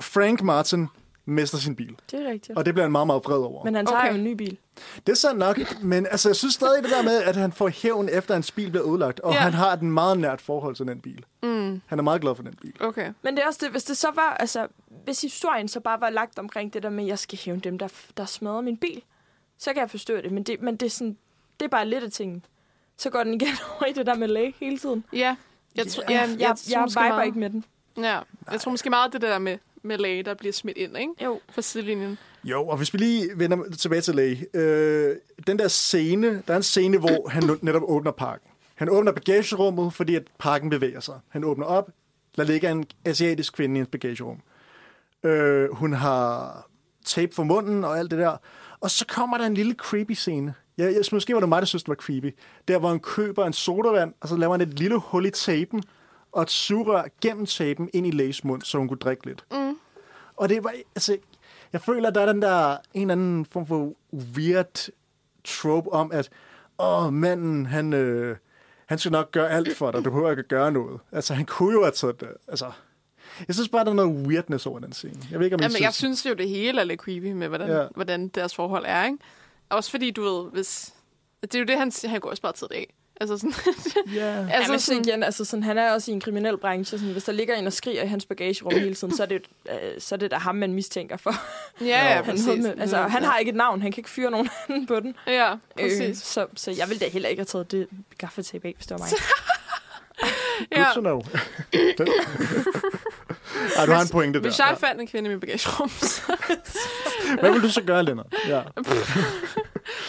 Frank 0.00 0.42
Martin 0.42 0.88
mister 1.24 1.58
sin 1.58 1.76
bil. 1.76 1.96
Det 2.10 2.26
er 2.26 2.30
rigtigt. 2.30 2.58
Og 2.58 2.66
det 2.66 2.74
bliver 2.74 2.84
han 2.84 2.92
meget, 2.92 3.06
meget 3.06 3.22
vred 3.24 3.36
over. 3.38 3.64
Men 3.64 3.74
han 3.74 3.86
tager 3.86 3.98
Okay. 4.00 4.10
jo 4.10 4.14
en 4.14 4.24
ny 4.24 4.32
bil. 4.32 4.58
Det 5.06 5.12
er 5.12 5.16
sandt 5.16 5.38
nok, 5.38 5.82
men 5.82 6.06
altså, 6.06 6.28
jeg 6.28 6.36
synes 6.36 6.54
stadig 6.54 6.82
det 6.82 6.90
der 6.90 7.02
med, 7.02 7.22
at 7.22 7.36
han 7.36 7.52
får 7.52 7.68
hævn 7.68 8.08
efter, 8.08 8.30
at 8.30 8.36
hans 8.36 8.50
bil 8.50 8.70
bliver 8.70 8.88
ødelagt. 8.90 9.20
Og 9.20 9.32
Ja. 9.32 9.38
han 9.38 9.52
har 9.52 9.72
et 9.72 9.82
meget 9.82 10.18
nært 10.18 10.40
forhold 10.40 10.76
til 10.76 10.86
den 10.86 11.00
bil. 11.00 11.24
Mm. 11.42 11.82
Han 11.86 11.98
er 11.98 12.02
meget 12.02 12.20
glad 12.20 12.34
for 12.34 12.42
den 12.42 12.54
bil. 12.62 12.74
Okay. 12.80 13.12
Men 13.22 13.36
det 13.36 13.42
er 13.42 13.46
også 13.46 13.60
det, 13.62 13.70
hvis 13.70 13.84
det 13.84 13.96
så 13.96 14.08
var, 14.14 14.36
altså, 14.40 14.66
hvis 15.04 15.20
historien 15.20 15.68
så 15.68 15.80
bare 15.80 16.00
var 16.00 16.10
lagt 16.10 16.38
omkring 16.38 16.72
det 16.74 16.82
der 16.82 16.90
med, 16.90 17.04
at 17.04 17.08
jeg 17.08 17.18
skal 17.18 17.38
hævne 17.44 17.60
dem, 17.60 17.78
der, 17.78 17.88
der 18.16 18.24
smadrer 18.24 18.60
min 18.60 18.76
bil, 18.76 19.02
så 19.58 19.72
kan 19.72 19.80
jeg 19.80 19.90
forstå 19.90 20.16
det. 20.16 20.32
Men 20.32 20.42
det, 20.42 20.62
men 20.62 20.76
det 20.76 20.86
er 20.86 20.90
sådan, 20.90 21.16
det 21.60 21.64
er 21.64 21.70
bare 21.70 21.86
lidt 21.88 22.04
af 22.04 22.10
tingen. 22.10 22.44
Så 22.96 23.10
går 23.10 23.24
den 23.24 23.34
igen 23.34 23.48
over 23.80 23.86
i 23.86 23.92
det 23.92 24.06
der 24.06 24.14
med 24.14 24.28
læge 24.28 24.54
hele 24.60 24.78
tiden. 24.78 25.04
Ja. 25.12 25.36
Jeg, 25.74 25.86
tror, 25.86 26.02
Ja, 26.08 26.20
Jeg, 26.20 26.28
jeg, 26.30 26.40
jeg, 26.40 26.56
jeg 26.70 26.80
viber 26.88 27.08
meget, 27.08 27.26
ikke 27.26 27.38
med 27.38 27.50
den. 27.50 27.64
Ja, 27.96 28.18
jeg 28.52 28.60
tror 28.60 28.70
måske 28.70 28.90
meget 28.90 29.12
det 29.12 29.20
der 29.22 29.38
med, 29.38 29.58
med 29.82 29.98
læge, 29.98 30.22
der 30.22 30.34
bliver 30.34 30.52
smidt 30.52 30.76
ind, 30.76 30.96
ikke? 30.96 31.12
Jo. 31.24 31.40
Fra 31.50 31.62
sidelinjen. 31.62 32.18
Jo, 32.44 32.66
og 32.66 32.76
hvis 32.76 32.92
vi 32.92 32.98
lige 32.98 33.28
vender 33.36 33.70
tilbage 33.78 34.00
til 34.00 34.14
Læge. 34.14 34.46
Øh, 34.56 35.16
den 35.46 35.58
der 35.58 35.68
scene, 35.68 36.42
der 36.46 36.52
er 36.52 36.56
en 36.56 36.62
scene, 36.62 36.98
hvor 36.98 37.28
han 37.34 37.58
netop 37.62 37.82
åbner 37.84 38.10
parken. 38.10 38.48
Han 38.74 38.88
åbner 38.88 39.12
bagagerummet, 39.12 39.94
fordi 39.94 40.14
at 40.14 40.22
parken 40.38 40.70
bevæger 40.70 41.00
sig. 41.00 41.20
Han 41.28 41.44
åbner 41.44 41.66
op, 41.66 41.90
der 42.36 42.44
ligger 42.44 42.70
en 42.70 42.84
asiatisk 43.04 43.52
kvinde 43.52 43.76
i 43.76 43.80
en 43.80 43.86
bagagerum. 43.86 44.40
Øh, 45.24 45.74
hun 45.74 45.92
har 45.92 46.66
tape 47.04 47.34
for 47.34 47.44
munden 47.44 47.84
og 47.84 47.98
alt 47.98 48.10
det 48.10 48.18
der. 48.18 48.36
Og 48.80 48.90
så 48.90 49.06
kommer 49.06 49.38
der 49.38 49.46
en 49.46 49.54
lille 49.54 49.74
creepy 49.74 50.12
scene. 50.12 50.54
Jeg, 50.78 50.94
jeg, 50.94 51.02
måske 51.12 51.34
var 51.34 51.40
det 51.40 51.48
mig, 51.48 51.62
der 51.62 51.66
synes, 51.66 51.82
det 51.82 51.88
var 51.88 51.94
creepy. 51.94 52.34
Der, 52.68 52.78
hvor 52.78 52.88
han 52.88 53.00
køber 53.00 53.46
en 53.46 53.52
sodavand, 53.52 54.14
og 54.20 54.28
så 54.28 54.36
laver 54.36 54.52
han 54.52 54.60
et 54.60 54.78
lille 54.78 54.96
hul 54.96 55.26
i 55.26 55.30
tapen, 55.30 55.82
og 56.32 56.42
et 56.42 56.50
sugerør 56.50 57.04
gennem 57.20 57.46
tapen 57.46 57.90
ind 57.92 58.06
i 58.06 58.10
Lays 58.10 58.44
mund, 58.44 58.62
så 58.62 58.78
hun 58.78 58.88
kunne 58.88 58.98
drikke 58.98 59.26
lidt. 59.26 59.44
Mm. 59.52 59.76
Og 60.36 60.48
det 60.48 60.64
var, 60.64 60.74
altså, 60.96 61.16
jeg 61.72 61.80
føler, 61.80 62.08
at 62.08 62.14
der 62.14 62.20
er 62.20 62.32
den 62.32 62.42
der 62.42 62.76
en 62.94 63.00
eller 63.10 63.12
anden 63.12 63.44
form 63.46 63.66
for 63.66 63.92
weird 64.36 64.88
trope 65.44 65.92
om, 65.92 66.12
at 66.12 66.30
åh, 66.78 67.12
manden, 67.12 67.66
han, 67.66 67.92
øh, 67.92 68.36
han 68.86 68.98
skal 68.98 69.12
nok 69.12 69.32
gøre 69.32 69.50
alt 69.50 69.76
for 69.76 69.90
dig, 69.90 70.04
du 70.04 70.10
behøver 70.10 70.30
ikke 70.30 70.40
at 70.40 70.48
gøre 70.48 70.72
noget. 70.72 71.00
Altså, 71.12 71.34
han 71.34 71.46
kunne 71.46 71.72
jo 71.72 71.82
have 71.82 71.92
taget 71.92 72.20
det. 72.20 72.28
Altså, 72.48 72.70
jeg 73.46 73.54
synes 73.54 73.68
bare, 73.68 73.84
der 73.84 73.90
er 73.90 73.94
noget 73.94 74.26
weirdness 74.26 74.66
over 74.66 74.78
den 74.78 74.92
scene. 74.92 75.14
Jeg 75.30 75.38
ved 75.38 75.46
ikke, 75.46 75.54
om 75.54 75.60
Jamen, 75.60 75.72
jeg 75.82 75.94
synes... 75.94 76.18
synes 76.18 76.26
jo, 76.26 76.34
det 76.38 76.48
hele 76.48 76.80
er 76.80 76.84
lidt 76.84 77.00
creepy 77.00 77.32
med, 77.32 77.48
hvordan, 77.48 77.68
Ja. 77.68 77.86
hvordan 77.94 78.28
deres 78.28 78.54
forhold 78.54 78.84
er, 78.86 79.04
ikke? 79.04 79.18
Også 79.70 79.90
fordi, 79.90 80.10
du 80.10 80.22
ved, 80.22 80.50
hvis... 80.50 80.94
Det 81.42 81.54
er 81.54 81.58
jo 81.58 81.64
det, 81.64 81.78
han, 81.78 81.92
han 82.04 82.20
går 82.20 82.30
også 82.30 82.42
bare 82.42 82.52
tid 82.52 82.66
af. 82.72 82.94
Altså 83.22 83.38
sådan... 83.38 83.54
Ja. 84.14 84.26
altså 84.38 84.52
Altså, 84.56 84.72
men 84.72 84.80
så 84.80 84.86
sådan, 84.86 85.02
igen, 85.08 85.22
altså 85.22 85.44
sådan, 85.44 85.62
han 85.62 85.78
er 85.78 85.92
også 85.92 86.10
i 86.10 86.14
en 86.14 86.20
kriminel 86.20 86.56
branche. 86.58 86.98
Sådan, 86.98 87.12
hvis 87.12 87.24
der 87.24 87.32
ligger 87.32 87.54
en 87.54 87.66
og 87.66 87.72
skriger 87.72 88.02
i 88.02 88.06
hans 88.06 88.26
bagagerum 88.26 88.72
hele 88.74 88.94
tiden, 88.94 89.16
så 89.16 89.22
er 89.22 89.26
det, 89.26 89.42
øh, 89.70 89.76
så 90.00 90.14
er 90.14 90.16
det 90.18 90.30
da 90.30 90.36
ham, 90.36 90.54
man 90.54 90.72
mistænker 90.72 91.16
for. 91.16 91.34
ja, 91.80 91.86
ja, 91.86 91.98
Han, 92.14 92.24
præcis. 92.24 92.46
med, 92.62 92.74
altså, 92.78 92.96
han 92.96 93.24
har 93.24 93.38
ikke 93.38 93.48
et 93.48 93.54
navn. 93.56 93.82
Han 93.82 93.92
kan 93.92 94.00
ikke 94.00 94.10
fyre 94.10 94.30
nogen 94.30 94.48
anden 94.68 94.86
på 94.86 95.00
den. 95.00 95.14
Ja, 95.26 95.52
Øh, 95.52 95.58
præcis. 95.80 96.18
så, 96.18 96.46
så 96.56 96.70
jeg 96.70 96.88
ville 96.88 97.00
da 97.00 97.10
heller 97.10 97.28
ikke 97.28 97.40
have 97.40 97.46
taget 97.46 97.70
det 97.72 97.86
gaffatape 98.18 98.68
af, 98.68 98.74
hvis 98.76 98.86
det 98.86 98.94
var 98.94 98.98
mig. 98.98 99.08
Good 100.74 100.84
ja. 100.86 100.86
to 100.94 101.00
know. 101.00 101.22
Ej, 103.78 103.86
du 103.86 103.92
har 103.92 104.02
en 104.02 104.08
pointe 104.08 104.38
der. 104.38 104.42
Hvis 104.42 104.58
jeg 104.58 104.76
fandt 104.80 105.00
en 105.00 105.06
kvinde 105.06 105.30
i 105.30 105.32
mit 105.32 105.40
bagagerum, 105.40 105.88
så 105.88 106.22
Ja. 107.28 107.36
Hvad 107.40 107.52
vil 107.52 107.62
du 107.62 107.70
så 107.70 107.82
gøre, 107.82 108.02
Lennart? 108.04 108.26
Ja, 108.48 108.60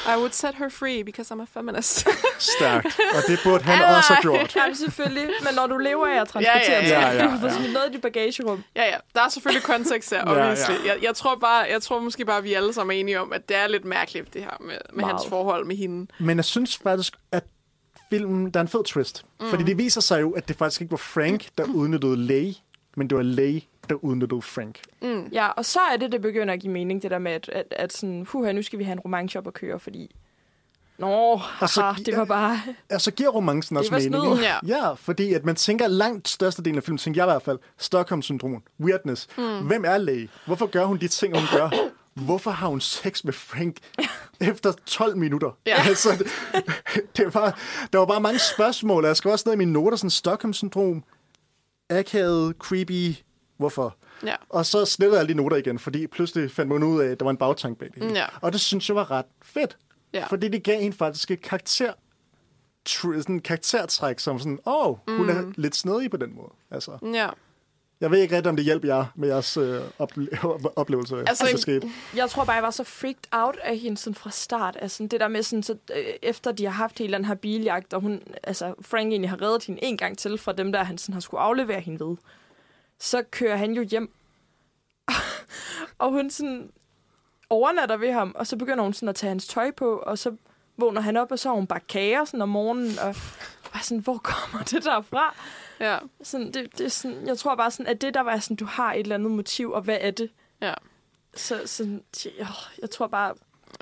I 0.05 0.15
would 0.17 0.31
set 0.33 0.55
her 0.55 0.69
free, 0.69 1.03
because 1.03 1.33
I'm 1.33 1.41
a 1.41 1.45
feminist. 1.59 2.07
stærkt. 2.57 2.99
Og 3.15 3.21
det 3.27 3.39
burde 3.43 3.63
han 3.63 3.95
også 3.97 4.13
have 4.13 4.21
gjort. 4.21 4.55
Jamen 4.55 4.75
selvfølgelig, 4.75 5.29
men 5.45 5.55
når 5.55 5.67
du 5.67 5.77
lever 5.77 6.07
af 6.07 6.21
at 6.21 6.27
transportere 6.27 6.83
Ja, 6.83 6.99
ja, 6.99 7.09
ja, 7.13 7.23
ja, 7.23 7.37
du 7.41 7.45
ja. 7.47 7.53
smidt 7.57 7.73
noget 7.73 7.89
i 7.89 7.93
dit 7.93 8.01
bagagerum. 8.01 8.63
ja, 8.75 8.83
ja. 8.85 8.95
Der 9.15 9.21
er 9.21 9.29
selvfølgelig 9.29 9.63
kontekst 9.63 10.09
her, 10.09 10.17
Ja, 10.17 10.31
obviously. 10.31 10.73
ja. 10.85 10.93
Jeg, 10.93 11.03
jeg, 11.03 11.15
tror 11.15 11.35
bare, 11.35 11.65
jeg 11.71 11.81
tror 11.81 11.99
måske 11.99 12.25
bare, 12.25 12.37
at 12.37 12.43
vi 12.43 12.53
alle 12.53 12.73
sammen 12.73 12.95
er 12.95 12.99
enige 12.99 13.19
om, 13.21 13.33
at 13.33 13.49
det 13.49 13.57
er 13.57 13.67
lidt 13.67 13.85
mærkeligt, 13.85 14.33
det 14.33 14.41
her 14.41 14.57
med, 14.59 14.77
med 14.93 15.03
hans 15.05 15.21
forhold 15.29 15.65
med 15.65 15.75
hende. 15.75 16.07
Men 16.19 16.37
jeg 16.37 16.45
synes 16.45 16.77
faktisk, 16.83 17.13
at 17.31 17.43
filmen, 18.09 18.49
der 18.51 18.59
er 18.59 18.61
en 18.61 18.67
fed 18.67 18.83
twist. 18.83 19.25
Mm. 19.39 19.49
Fordi 19.49 19.63
det 19.63 19.77
viser 19.77 20.01
sig 20.01 20.21
jo, 20.21 20.31
at 20.31 20.47
det 20.47 20.55
faktisk 20.57 20.81
ikke 20.81 20.91
var 20.91 20.97
Frank, 20.97 21.47
der 21.57 21.63
udnyttede 21.63 22.17
Lay, 22.17 22.51
men 22.97 23.09
det 23.09 23.17
var 23.17 23.23
Lay, 23.23 23.61
udnyttede 23.91 24.41
Frank. 24.41 24.79
Ja, 25.31 25.47
og 25.47 25.65
så 25.65 25.79
er 25.93 25.97
det, 25.97 26.11
det 26.11 26.21
begynder 26.21 26.53
at 26.53 26.59
give 26.59 26.73
mening, 26.73 27.01
det 27.03 27.11
der 27.11 27.19
med, 27.19 27.31
at, 27.31 27.49
at, 27.49 27.65
at 27.71 27.93
sådan, 27.93 28.25
huha, 28.29 28.51
nu 28.51 28.61
skal 28.61 28.79
vi 28.79 28.83
have 28.83 28.93
en 28.93 28.99
romance 28.99 29.37
op 29.37 29.47
at 29.47 29.53
køre, 29.53 29.79
fordi... 29.79 30.15
Nå, 30.97 31.41
så 31.67 31.81
haha, 31.81 32.03
det 32.05 32.17
var 32.17 32.25
bare... 32.25 32.61
Og 32.93 33.01
så 33.01 33.11
giver 33.11 33.29
romancen 33.29 33.77
også 33.77 33.91
mening. 33.93 34.15
ikke? 34.15 34.43
Ja. 34.43 34.57
ja, 34.67 34.93
fordi 34.93 35.33
at 35.33 35.45
man 35.45 35.55
tænker 35.55 35.87
langt 35.87 36.27
størstedelen 36.29 36.77
af 36.77 36.83
filmen, 36.83 36.97
tænker 36.97 37.21
jeg 37.21 37.27
i 37.27 37.31
hvert 37.31 37.41
fald, 37.41 37.59
Stockholm-syndrom, 37.77 38.63
weirdness. 38.79 39.27
Mm. 39.37 39.67
Hvem 39.67 39.85
er 39.85 39.97
Lay? 39.97 40.29
Hvorfor 40.45 40.65
gør 40.65 40.85
hun 40.85 40.97
de 40.97 41.07
ting, 41.07 41.37
hun 41.37 41.47
gør? 41.59 41.69
Hvorfor 42.13 42.51
har 42.51 42.67
hun 42.67 42.81
sex 42.81 43.23
med 43.23 43.33
Frank 43.33 43.77
efter 44.51 44.71
12 44.85 45.17
minutter? 45.17 45.57
Ja. 45.65 45.75
Altså, 45.87 46.09
det, 46.19 46.27
det 47.17 47.33
var, 47.33 47.59
der 47.93 47.99
var 47.99 48.05
bare 48.05 48.21
mange 48.21 48.39
spørgsmål. 48.39 49.05
Jeg 49.05 49.17
skrev 49.17 49.33
også 49.33 49.43
ned 49.47 49.53
i 49.53 49.57
mine 49.57 49.73
noter, 49.73 49.97
sådan 49.97 50.09
Stockholm-syndrom, 50.09 51.03
akavet, 51.89 52.55
creepy, 52.59 53.15
hvorfor? 53.63 53.95
Ja. 54.25 54.35
Og 54.49 54.65
så 54.65 54.85
slettede 54.85 55.19
jeg 55.19 55.29
de 55.29 55.33
noter 55.33 55.57
igen, 55.57 55.79
fordi 55.79 56.07
pludselig 56.07 56.51
fandt 56.51 56.71
man 56.71 56.83
ud 56.83 57.01
af, 57.01 57.07
at 57.11 57.19
der 57.19 57.23
var 57.23 57.29
en 57.31 57.37
bagtank 57.37 57.77
bag 57.77 57.89
det 57.95 58.03
hele. 58.03 58.15
Ja. 58.19 58.25
Og 58.41 58.53
det 58.53 58.61
synes 58.61 58.89
jeg 58.89 58.95
var 58.95 59.11
ret 59.11 59.25
fedt. 59.43 59.77
Ja. 60.13 60.25
Fordi 60.25 60.47
det 60.47 60.63
gav 60.63 60.77
en 60.81 60.93
faktisk 60.93 61.31
et 61.31 61.41
karakter, 61.41 61.93
sådan 62.87 63.39
karaktertræk, 63.39 64.19
som 64.19 64.39
sådan, 64.39 64.59
åh, 64.65 64.87
oh, 64.87 64.97
hun 65.17 65.25
Mm. 65.25 65.29
er 65.29 65.51
lidt 65.55 65.75
snedig 65.75 66.11
på 66.11 66.17
den 66.17 66.35
måde. 66.35 66.49
Altså, 66.71 66.97
Ja. 67.13 67.29
jeg 68.01 68.11
ved 68.11 68.19
ikke 68.19 68.35
rigtig, 68.35 68.49
om 68.49 68.55
det 68.55 68.65
hjælper 68.65 68.87
jer 68.87 69.05
med 69.15 69.27
jeres 69.27 69.57
øh, 69.57 69.81
ople- 69.99 70.37
oplevelse, 70.81 71.15
Altså, 71.19 71.29
altså, 71.29 71.45
det 71.51 71.59
skete. 71.61 71.89
Jeg 72.15 72.29
tror 72.29 72.43
bare, 72.45 72.55
jeg 72.55 72.63
var 72.63 72.71
så 72.71 72.83
freaked 72.83 73.23
out 73.31 73.57
af 73.63 73.77
hende 73.77 73.97
sådan 73.97 74.15
fra 74.15 74.29
start. 74.31 74.77
Altså, 74.81 75.03
det 75.11 75.19
der 75.19 75.27
med 75.27 75.43
sådan, 75.43 75.63
så, 75.63 75.75
øh, 75.95 76.03
efter 76.21 76.51
de 76.51 76.63
har 76.65 76.71
haft 76.71 76.99
hele 76.99 77.13
den 77.13 77.25
her 77.25 77.35
biljagt, 77.35 77.93
og 77.93 78.01
hun, 78.01 78.21
altså, 78.43 78.73
Frank 78.81 79.07
egentlig 79.11 79.29
har 79.29 79.41
reddet 79.41 79.63
hende 79.65 79.83
en 79.83 79.97
gang 79.97 80.17
til 80.17 80.37
fra 80.37 80.51
dem, 80.53 80.71
der 80.71 80.83
han 80.83 80.97
sådan 80.97 81.13
har 81.13 81.19
skulle 81.19 81.41
aflevere 81.41 81.79
hende 81.79 82.05
ved. 82.05 82.15
Så 83.03 83.23
kører 83.31 83.55
han 83.55 83.73
jo 83.73 83.81
hjem. 83.81 84.13
og 85.99 86.09
hun 86.11 86.29
sådan 86.29 86.71
overnatter 87.49 87.97
ved 87.97 88.11
ham, 88.11 88.35
og 88.35 88.47
så 88.47 88.57
begynder 88.57 88.83
hun 88.83 88.93
sådan 88.93 89.09
at 89.09 89.15
tage 89.15 89.29
hans 89.29 89.47
tøj 89.47 89.71
på, 89.71 89.97
og 89.97 90.17
så 90.17 90.35
vågner 90.77 91.01
han 91.01 91.17
op, 91.17 91.31
og 91.31 91.39
så 91.39 91.49
har 91.49 91.55
hun 91.55 91.67
bare 91.67 91.79
kager 91.79 92.25
sådan 92.25 92.41
om 92.41 92.49
morgenen, 92.49 92.99
og 92.99 93.15
bare 93.73 93.83
sådan, 93.83 94.03
hvor 94.03 94.17
kommer 94.17 94.65
det 94.65 94.83
der 94.83 95.01
fra? 95.01 95.35
Ja. 95.79 95.97
Sådan, 96.23 96.51
det, 96.51 96.77
det 96.77 96.85
er 96.85 96.89
sådan, 96.89 97.27
jeg 97.27 97.37
tror 97.37 97.55
bare 97.55 97.71
sådan, 97.71 97.87
at 97.87 98.01
det 98.01 98.13
der 98.13 98.21
var 98.21 98.39
sådan, 98.39 98.57
du 98.57 98.65
har 98.65 98.93
et 98.93 98.99
eller 98.99 99.15
andet 99.15 99.31
motiv, 99.31 99.71
og 99.71 99.81
hvad 99.81 99.97
er 100.01 100.11
det? 100.11 100.29
Ja. 100.61 100.73
Så 101.35 101.61
sådan, 101.65 102.03
jeg, 102.39 102.47
jeg 102.81 102.89
tror 102.89 103.07
bare, 103.07 103.33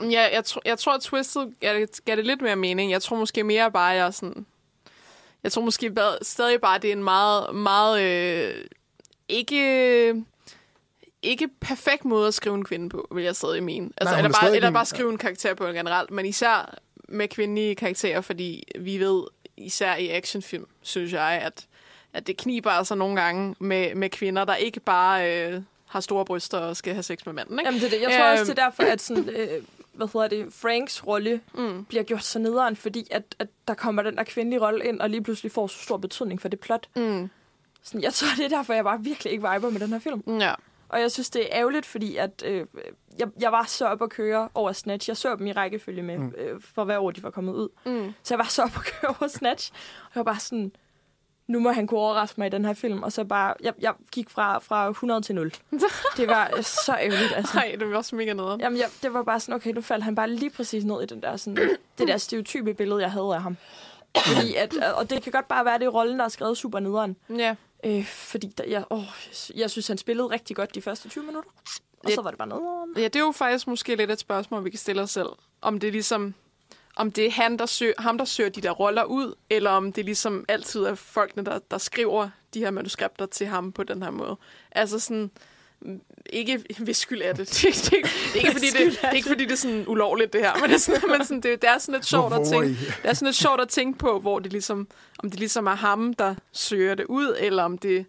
Ja, 0.02 0.30
jeg, 0.34 0.44
tr- 0.48 0.62
jeg 0.66 0.80
tror, 0.80 0.94
at 0.94 1.02
twistet 1.02 1.54
gav 1.60 1.80
det, 1.80 2.06
gav 2.06 2.16
det 2.16 2.26
lidt 2.26 2.42
mere 2.42 2.56
mening. 2.56 2.92
Jeg 2.92 3.02
tror 3.02 3.18
måske 3.18 3.44
mere 3.44 3.72
bare, 3.72 3.86
jeg 3.88 4.08
er 4.08 4.12
sådan... 4.12 4.46
Jeg 5.44 5.52
tror 5.52 5.62
måske 5.62 5.92
bare, 5.92 6.18
stadig 6.22 6.62
bare, 6.62 6.80
det 6.80 6.88
er 6.88 6.94
en 6.94 7.04
meget, 7.04 7.56
meget... 7.56 8.02
Øh, 8.02 8.66
ikke 9.32 10.24
ikke 11.24 11.48
perfekt 11.62 12.06
måde 12.06 12.28
at 12.28 12.34
skrive 12.34 12.56
en 12.56 12.66
kvinde 12.66 12.90
på, 12.90 13.08
vil 13.12 13.24
jeg 13.24 13.36
stadig 13.36 13.64
mene. 13.64 13.90
Altså, 13.98 14.12
Nej, 14.14 14.20
eller, 14.20 14.30
er 14.30 14.34
bare, 14.34 14.42
stadig 14.44 14.56
eller 14.56 14.68
en- 14.68 14.74
bare 14.74 14.86
skrive 14.86 15.12
en 15.12 15.18
karakter 15.18 15.54
på 15.54 15.66
generelt, 15.66 16.12
men 16.12 16.26
især 16.26 16.76
med 17.08 17.28
kvindelige 17.28 17.76
karakterer, 17.76 18.22
fordi 18.22 18.64
vi 18.80 18.98
ved, 18.98 19.24
især 19.58 19.96
i 19.96 20.10
actionfilm, 20.10 20.66
synes 20.82 21.14
jeg, 21.14 21.42
at, 21.46 21.66
at 22.14 22.28
det 22.28 22.38
kniber 22.38 22.72
altså 22.72 22.96
nogle 22.96 23.22
gange 23.22 23.56
med, 23.60 23.96
med 23.96 24.10
kvinder, 24.10 24.46
der 24.46 24.56
ikke 24.56 24.80
bare 24.80 25.48
øh, 25.54 25.62
har 25.86 26.00
store 26.00 26.26
bryster 26.26 26.58
og 26.58 26.78
skal 26.78 26.94
have 26.94 27.04
sex 27.04 27.26
med 27.26 27.34
manden. 27.34 27.60
Ikke? 27.60 27.68
Jamen, 27.68 27.82
det 27.82 27.86
er 27.88 27.90
det. 27.90 28.02
Jeg 28.02 28.18
tror 28.20 28.26
også, 28.32 28.42
Øhm. 28.42 28.50
det 28.56 28.60
er 28.60 28.64
derfor, 28.66 28.84
at 28.84 29.02
sådan, 29.02 29.30
øh, 29.30 29.64
hvad 29.94 30.08
hedder 30.14 30.28
det, 30.28 30.48
Franks 30.54 31.08
rolle 31.08 31.42
mm. 31.54 31.86
bliver 31.86 32.04
gjort 32.04 32.24
så 32.24 32.40
nederen, 32.40 32.76
fordi 32.76 33.08
at, 33.12 33.24
at 33.40 33.48
der 33.68 33.74
kommer 33.74 34.04
den 34.04 34.16
der 34.18 34.24
kvindelige 34.24 34.62
rolle 34.62 34.86
ind, 34.86 35.00
og 35.02 35.10
lige 35.10 35.24
pludselig 35.24 35.52
får 35.52 35.68
så 35.68 35.78
stor 35.84 35.98
betydning 35.98 36.42
for 36.42 36.48
det 36.48 36.60
plot. 36.60 36.88
Mm. 36.96 37.30
Sådan, 37.84 38.02
jeg 38.02 38.14
tror, 38.14 38.28
det 38.38 38.46
er 38.46 38.50
derfor, 38.58 38.74
jeg 38.74 38.84
bare 38.84 39.04
virkelig 39.04 39.34
ikke 39.34 39.50
viber 39.54 39.70
med 39.70 39.80
den 39.80 39.90
her 39.90 40.00
film. 40.00 40.40
Ja. 40.40 40.54
Og 40.90 41.02
jeg 41.02 41.12
synes, 41.12 41.30
det 41.30 41.42
er 41.42 41.48
ærgerligt, 41.52 41.86
fordi 41.86 42.16
at, 42.16 42.44
øh, 42.46 42.66
jeg, 43.20 43.28
jeg 43.42 43.52
var 43.52 43.64
så 43.64 43.86
op 43.86 44.02
at 44.02 44.10
køre 44.10 44.50
over 44.54 44.72
Snatch. 44.72 45.10
Jeg 45.10 45.18
så 45.18 45.36
dem 45.36 45.48
i 45.48 45.52
rækkefølge 45.52 46.04
med, 46.04 46.18
mm. 46.18 46.34
øh, 46.38 46.62
for 46.76 46.84
hver 46.84 47.00
år 47.00 47.12
de 47.12 47.24
var 47.24 47.30
kommet 47.30 47.54
ud. 47.54 47.70
Mm. 47.86 48.14
Så 48.24 48.34
jeg 48.34 48.40
var 48.40 48.46
så 48.46 48.64
op 48.64 48.72
at 48.76 48.84
køre 48.84 49.16
over 49.20 49.28
Snatch. 49.28 49.72
Og 49.74 50.12
jeg 50.16 50.26
var 50.26 50.32
bare 50.32 50.40
sådan, 50.40 50.72
nu 51.48 51.60
må 51.60 51.72
han 51.72 51.88
kunne 51.88 52.00
overraske 52.00 52.40
mig 52.40 52.48
i 52.48 52.50
den 52.50 52.66
her 52.66 52.74
film. 52.74 53.04
Og 53.04 53.12
så 53.12 53.24
bare, 53.24 53.54
jeg, 53.64 53.74
jeg 53.80 53.94
gik 54.12 54.30
fra, 54.30 54.60
fra 54.60 54.90
100 54.90 55.22
til 55.22 55.36
0. 55.36 55.52
Det 56.18 56.28
var 56.28 56.52
øh, 56.58 56.64
så 56.64 56.92
ærgerligt, 56.92 57.34
altså. 57.36 57.58
Nej, 57.58 57.76
det 57.80 57.90
var 57.90 57.98
også 57.98 58.16
mega 58.16 58.34
nederen. 58.34 58.62
Jamen, 58.62 58.80
jeg, 58.80 58.90
det 59.04 59.14
var 59.14 59.24
bare 59.24 59.40
sådan, 59.40 59.56
okay, 59.56 59.72
nu 59.72 59.82
faldt 59.82 60.04
han 60.04 60.16
bare 60.16 60.30
lige 60.30 60.50
præcis 60.50 60.84
ned 60.84 61.02
i 61.02 61.06
den 61.06 61.22
der, 61.22 61.38
sådan, 61.38 61.70
det 61.98 62.08
der 62.08 62.18
stereotype 62.18 62.74
billede, 62.74 63.02
jeg 63.02 63.12
havde 63.12 63.36
af 63.36 63.42
ham. 63.42 63.58
Fordi 64.26 64.56
at, 64.56 64.78
og 64.78 65.10
det 65.10 65.22
kan 65.24 65.32
godt 65.32 65.48
bare 65.48 65.66
være, 65.66 65.80
det 65.80 65.86
er 65.86 65.90
rollen, 65.90 66.20
der 66.20 66.26
er 66.26 66.30
skrevet 66.30 66.58
super 66.58 66.80
nederen. 66.80 67.16
Ja. 67.30 67.56
Øh, 67.84 68.06
fordi 68.06 68.48
der, 68.58 68.64
jeg, 68.64 68.84
åh, 68.90 69.04
jeg 69.56 69.72
synes, 69.72 69.88
han 69.88 69.98
spillede 69.98 70.28
rigtig 70.28 70.56
godt 70.56 70.76
de 70.76 70.82
første 70.82 71.10
20 71.10 71.24
minutter. 71.24 71.50
Og 72.00 72.08
Det- 72.08 72.16
så 72.16 72.22
var 72.22 72.30
det 72.30 72.38
bare 72.38 72.48
nederen. 72.48 72.94
Ja, 72.98 73.04
det 73.04 73.16
er 73.16 73.20
jo 73.20 73.32
faktisk 73.32 73.68
måske 73.68 73.96
lidt 73.96 74.12
et 74.12 74.20
spørgsmål, 74.20 74.66
vi 74.66 74.70
kan 74.70 74.80
stille 74.80 75.02
os 75.02 75.12
selv. 75.12 75.30
Om 75.62 75.80
det 75.80 75.88
er 75.88 75.92
ligesom, 75.92 76.34
om 76.96 77.12
det 77.12 77.26
er 77.26 77.32
han, 77.32 77.60
der 77.60 77.66
søger, 77.66 77.94
ham, 78.00 78.18
der 78.18 78.26
søger 78.26 78.50
de 78.50 78.62
der 78.62 78.72
roller 78.72 79.04
ud, 79.04 79.34
eller 79.50 79.70
om 79.72 79.94
det 79.94 80.06
ligesom 80.06 80.46
altid 80.48 80.84
er 80.84 80.96
folkene, 80.96 81.46
der, 81.46 81.60
der 81.72 81.78
skriver 81.78 82.30
de 82.54 82.60
her 82.60 82.72
manuskripter 82.72 83.26
til 83.26 83.48
ham 83.48 83.72
på 83.72 83.84
den 83.84 84.04
her 84.04 84.12
måde. 84.12 84.36
Altså 84.72 85.00
sådan, 85.00 85.32
ikke 86.30 86.64
hvis 86.80 86.98
skyld 86.98 87.22
er 87.22 87.34
det. 87.34 87.50
Det, 87.50 87.92
det, 87.92 87.92
det, 87.92 88.04
det 88.34 88.42
er 88.42 88.46
ikke, 88.46 88.52
fordi 88.52 88.68
det, 88.68 88.92
det 88.92 89.00
er 89.04 89.12
ikke 89.12 89.28
fordi 89.28 89.44
det 89.44 89.52
er 89.52 89.56
sådan 89.56 89.84
ulovligt, 89.88 90.34
det 90.34 90.42
her. 90.42 90.54
Men 90.62 90.70
det 90.70 90.74
er 90.74 90.80
sådan, 90.80 91.10
men 91.10 91.26
sådan, 91.26 91.42
det, 91.42 91.62
det 91.62 91.70
er 91.70 91.78
sådan 91.78 91.94
lidt 91.94 92.06
sjovt 92.06 92.34
at 92.34 92.48
tænke, 92.48 92.68
det 92.68 92.96
er 93.04 93.14
sådan 93.14 93.26
lidt 93.26 93.36
sjovt 93.36 93.62
at 93.62 93.70
tænke 93.70 94.00
på, 94.00 94.20
hvor 94.20 94.40
det 94.40 94.52
ligesom, 94.52 94.88
om 95.20 95.30
det 95.30 95.40
ligesom 95.40 95.68
er 95.68 95.76
ham, 95.76 96.14
der 96.14 96.36
søger 96.52 96.96
det 96.96 97.06
ud, 97.06 97.36
eller 97.40 97.64
om 97.64 97.78
det, 97.78 98.06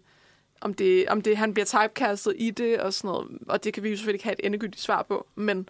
om 0.61 0.73
det, 0.73 1.07
om 1.07 1.21
det 1.21 1.37
han 1.37 1.53
bliver 1.53 1.65
typecastet 1.65 2.33
i 2.37 2.51
det 2.51 2.79
og 2.79 2.93
sådan 2.93 3.07
noget. 3.07 3.27
Og 3.47 3.63
det 3.63 3.73
kan 3.73 3.83
vi 3.83 3.89
jo 3.89 3.95
selvfølgelig 3.95 4.15
ikke 4.15 4.25
have 4.25 4.39
et 4.39 4.45
endegyldigt 4.45 4.81
svar 4.81 5.03
på. 5.03 5.27
Men 5.35 5.69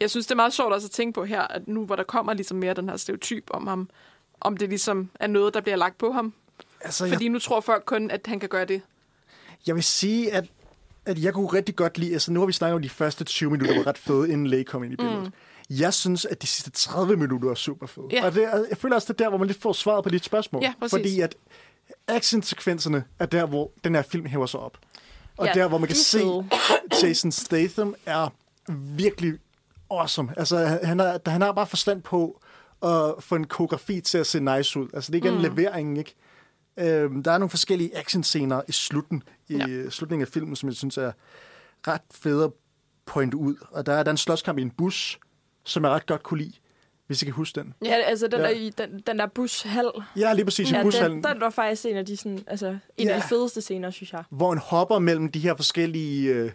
jeg 0.00 0.10
synes, 0.10 0.26
det 0.26 0.32
er 0.32 0.36
meget 0.36 0.52
sjovt 0.52 0.72
også 0.72 0.86
at 0.86 0.90
tænke 0.90 1.12
på 1.14 1.24
her, 1.24 1.42
at 1.42 1.68
nu 1.68 1.84
hvor 1.84 1.96
der 1.96 2.02
kommer 2.02 2.34
ligesom 2.34 2.56
mere 2.56 2.74
den 2.74 2.88
her 2.88 2.96
stereotyp 2.96 3.44
om 3.50 3.66
ham, 3.66 3.88
om 4.40 4.56
det 4.56 4.68
ligesom 4.68 5.10
er 5.20 5.26
noget, 5.26 5.54
der 5.54 5.60
bliver 5.60 5.76
lagt 5.76 5.98
på 5.98 6.12
ham. 6.12 6.34
Altså, 6.80 7.08
Fordi 7.08 7.28
nu 7.28 7.38
tror 7.38 7.60
folk 7.60 7.84
kun, 7.84 8.10
at 8.10 8.20
han 8.26 8.40
kan 8.40 8.48
gøre 8.48 8.64
det. 8.64 8.82
Jeg 9.66 9.74
vil 9.74 9.82
sige, 9.84 10.32
at, 10.32 10.44
at 11.10 11.22
jeg 11.22 11.34
kunne 11.34 11.46
rigtig 11.46 11.76
godt 11.76 11.98
lide, 11.98 12.12
altså 12.12 12.32
nu 12.32 12.40
har 12.40 12.46
vi 12.46 12.52
snakket 12.52 12.74
om 12.74 12.82
de 12.82 12.88
første 12.88 13.24
20 13.24 13.50
minutter, 13.50 13.76
var 13.76 13.86
ret 13.86 13.98
fede, 13.98 14.32
inden 14.32 14.46
Lay 14.46 14.64
kom 14.64 14.84
ind 14.84 14.92
i 14.92 14.96
billedet. 14.96 15.22
Mm. 15.22 15.32
Jeg 15.78 15.94
synes, 15.94 16.24
at 16.24 16.42
de 16.42 16.46
sidste 16.46 16.70
30 16.70 17.16
minutter 17.16 17.50
er 17.50 17.54
super 17.54 17.86
fede. 17.86 18.06
Ja. 18.12 18.26
Og 18.26 18.34
det, 18.34 18.48
jeg 18.70 18.78
føler 18.78 18.94
også, 18.94 19.12
det 19.12 19.20
er 19.20 19.24
der, 19.24 19.28
hvor 19.28 19.38
man 19.38 19.46
lidt 19.46 19.60
får 19.60 19.72
svaret 19.72 20.04
på 20.04 20.10
dit 20.10 20.24
spørgsmål. 20.24 20.62
Præcis. 20.80 20.98
Fordi 20.98 21.20
at 21.20 21.34
actionsekvenserne 22.08 23.04
er 23.18 23.26
der, 23.26 23.46
hvor 23.46 23.70
den 23.84 23.94
her 23.94 24.02
film 24.02 24.26
hæver 24.26 24.46
sig 24.46 24.60
op. 24.60 24.78
Og 25.36 25.46
Ja, 25.46 25.52
der, 25.52 25.68
hvor 25.68 25.78
man 25.78 25.86
kan 25.86 25.96
se, 25.96 26.18
fede. 26.18 26.44
Jason 27.02 27.32
Statham 27.32 27.94
er 28.06 28.28
virkelig 28.96 29.34
awesome. 29.90 30.32
Altså, 30.36 30.78
han, 30.82 30.98
har, 30.98 31.20
han 31.26 31.40
har 31.40 31.52
bare 31.52 31.66
forstand 31.66 32.02
på 32.02 32.40
at 32.82 33.14
få 33.18 33.34
en 33.34 33.46
koreografi 33.46 34.00
til 34.00 34.18
at 34.18 34.26
se 34.26 34.40
nice 34.40 34.80
ud. 34.80 34.88
Altså, 34.94 35.12
det 35.12 35.18
er 35.18 35.24
ikke 35.24 35.30
mm. 35.30 35.36
en 35.36 35.42
levering, 35.42 35.98
ikke? 35.98 36.14
Øhm, 36.76 37.22
der 37.22 37.32
er 37.32 37.38
nogle 37.38 37.50
forskellige 37.50 37.96
actionscener 37.98 38.62
i 38.68 38.72
slutten, 38.72 39.22
i 39.48 39.56
ja. 39.56 39.90
slutningen 39.90 40.22
af 40.26 40.32
filmen, 40.32 40.56
som 40.56 40.68
jeg 40.68 40.76
synes 40.76 40.98
er 40.98 41.12
ret 41.88 42.00
fede 42.10 42.44
at 42.44 42.50
pointe 43.06 43.36
ud. 43.36 43.54
Og 43.70 43.86
der 43.86 43.92
er, 43.92 44.02
der 44.02 44.10
er 44.10 44.12
en 44.12 44.16
slåskamp 44.16 44.58
i 44.58 44.62
en 44.62 44.70
bus, 44.70 45.18
som 45.64 45.84
jeg 45.84 45.90
ret 45.92 46.06
godt 46.06 46.22
kunne 46.22 46.38
lide, 46.42 46.52
hvis 47.06 47.22
I 47.22 47.24
kan 47.24 47.34
huske 47.34 47.60
den. 47.60 47.74
Ja, 47.84 47.94
altså 47.94 48.26
den, 48.26 48.40
Ja. 48.40 48.44
Der, 48.46 48.50
i- 48.50 48.70
den, 48.78 49.00
den 49.06 49.18
der 49.18 49.26
bushal. 49.26 49.90
Ja, 50.16 50.32
lige 50.32 50.44
præcis 50.44 50.70
i 50.70 50.74
Ja, 50.74 50.82
bushallen, 50.82 51.24
den, 51.24 51.32
den 51.32 51.40
var 51.40 51.50
faktisk 51.50 51.84
en 51.86 51.96
af 51.96 52.06
de, 52.06 52.16
sådan, 52.16 52.38
altså, 52.46 52.78
en 52.96 53.06
Ja. 53.08 53.14
af 53.14 53.22
de 53.22 53.28
fedeste 53.28 53.60
scener, 53.60 53.90
synes 53.90 54.12
jeg. 54.12 54.24
hvor 54.30 54.48
han 54.48 54.58
hopper 54.58 54.98
mellem 54.98 55.32
de 55.32 55.38
her 55.40 55.54
forskellige... 55.56 56.34
Øh, 56.34 56.50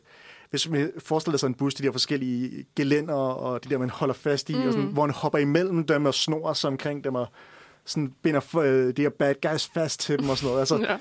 hvis 0.50 0.70
man 0.70 0.92
forestiller 1.00 1.38
sig 1.38 1.48
en 1.48 1.54
bus, 1.54 1.74
de 1.74 1.84
der 1.84 1.92
forskellige 1.92 2.66
gelænder 2.76 3.14
og 3.14 3.64
de 3.64 3.70
der, 3.70 3.78
man 3.78 3.90
holder 3.90 4.14
fast 4.14 4.50
i, 4.50 4.56
mm. 4.56 4.68
og 4.68 4.74
sådan, 4.74 4.88
hvor 4.88 5.02
han 5.02 5.12
hopper 5.12 5.40
imellem 5.40 5.86
dem 5.88 6.06
og 6.06 6.14
snor 6.14 6.54
sig 6.54 6.68
omkring 6.68 7.04
dem 7.04 7.16
og 7.16 7.28
sådan 7.86 8.14
binder 8.22 8.58
øh, 8.58 8.98
de 8.98 9.02
her 9.02 9.10
bad 9.10 9.36
guys 9.50 9.68
fast 9.68 10.00
til 10.00 10.20
dem 10.20 10.30
og 10.30 10.38
sådan 10.38 10.48
noget. 10.48 10.60
Altså, 10.60 10.76
Ja. 10.92 10.98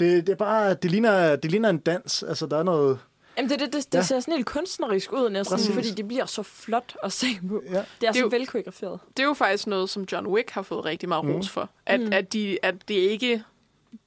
det, 0.00 0.26
det, 0.26 0.32
er 0.32 0.36
bare, 0.36 0.74
det 0.74 0.90
ligner, 0.90 1.36
det 1.36 1.50
ligner 1.50 1.70
en 1.70 1.78
dans. 1.78 2.22
Altså, 2.22 2.46
der 2.46 2.58
er 2.58 2.62
noget... 2.62 2.98
Jamen, 3.36 3.50
det, 3.50 3.60
det, 3.60 3.72
det, 3.72 3.92
det 3.92 3.98
Ja. 3.98 4.02
ser 4.02 4.20
sådan 4.20 4.34
helt 4.34 4.46
kunstnerisk 4.46 5.12
ud 5.12 5.30
næsten, 5.30 5.56
Præcis. 5.56 5.74
fordi 5.74 5.90
det 5.90 6.08
bliver 6.08 6.26
så 6.26 6.42
flot 6.42 6.96
at 7.02 7.12
se 7.12 7.26
på. 7.48 7.62
Ja. 7.66 7.70
Det 7.70 7.76
er 7.78 7.84
Det 8.00 8.08
er 8.08 8.12
så 8.12 8.20
jo- 8.20 8.26
velkoreograferet. 8.30 9.00
Det 9.16 9.22
er 9.22 9.26
jo 9.26 9.34
faktisk 9.34 9.66
noget, 9.66 9.90
som 9.90 10.06
John 10.12 10.26
Wick 10.26 10.50
har 10.50 10.62
fået 10.62 10.84
rigtig 10.84 11.08
meget 11.08 11.24
Mm. 11.24 11.32
ros 11.32 11.48
for. 11.48 11.70
At, 11.86 12.00
mm. 12.00 12.12
at, 12.12 12.32
de, 12.32 12.58
at 12.62 12.74
det 12.88 12.94
ikke 12.94 13.42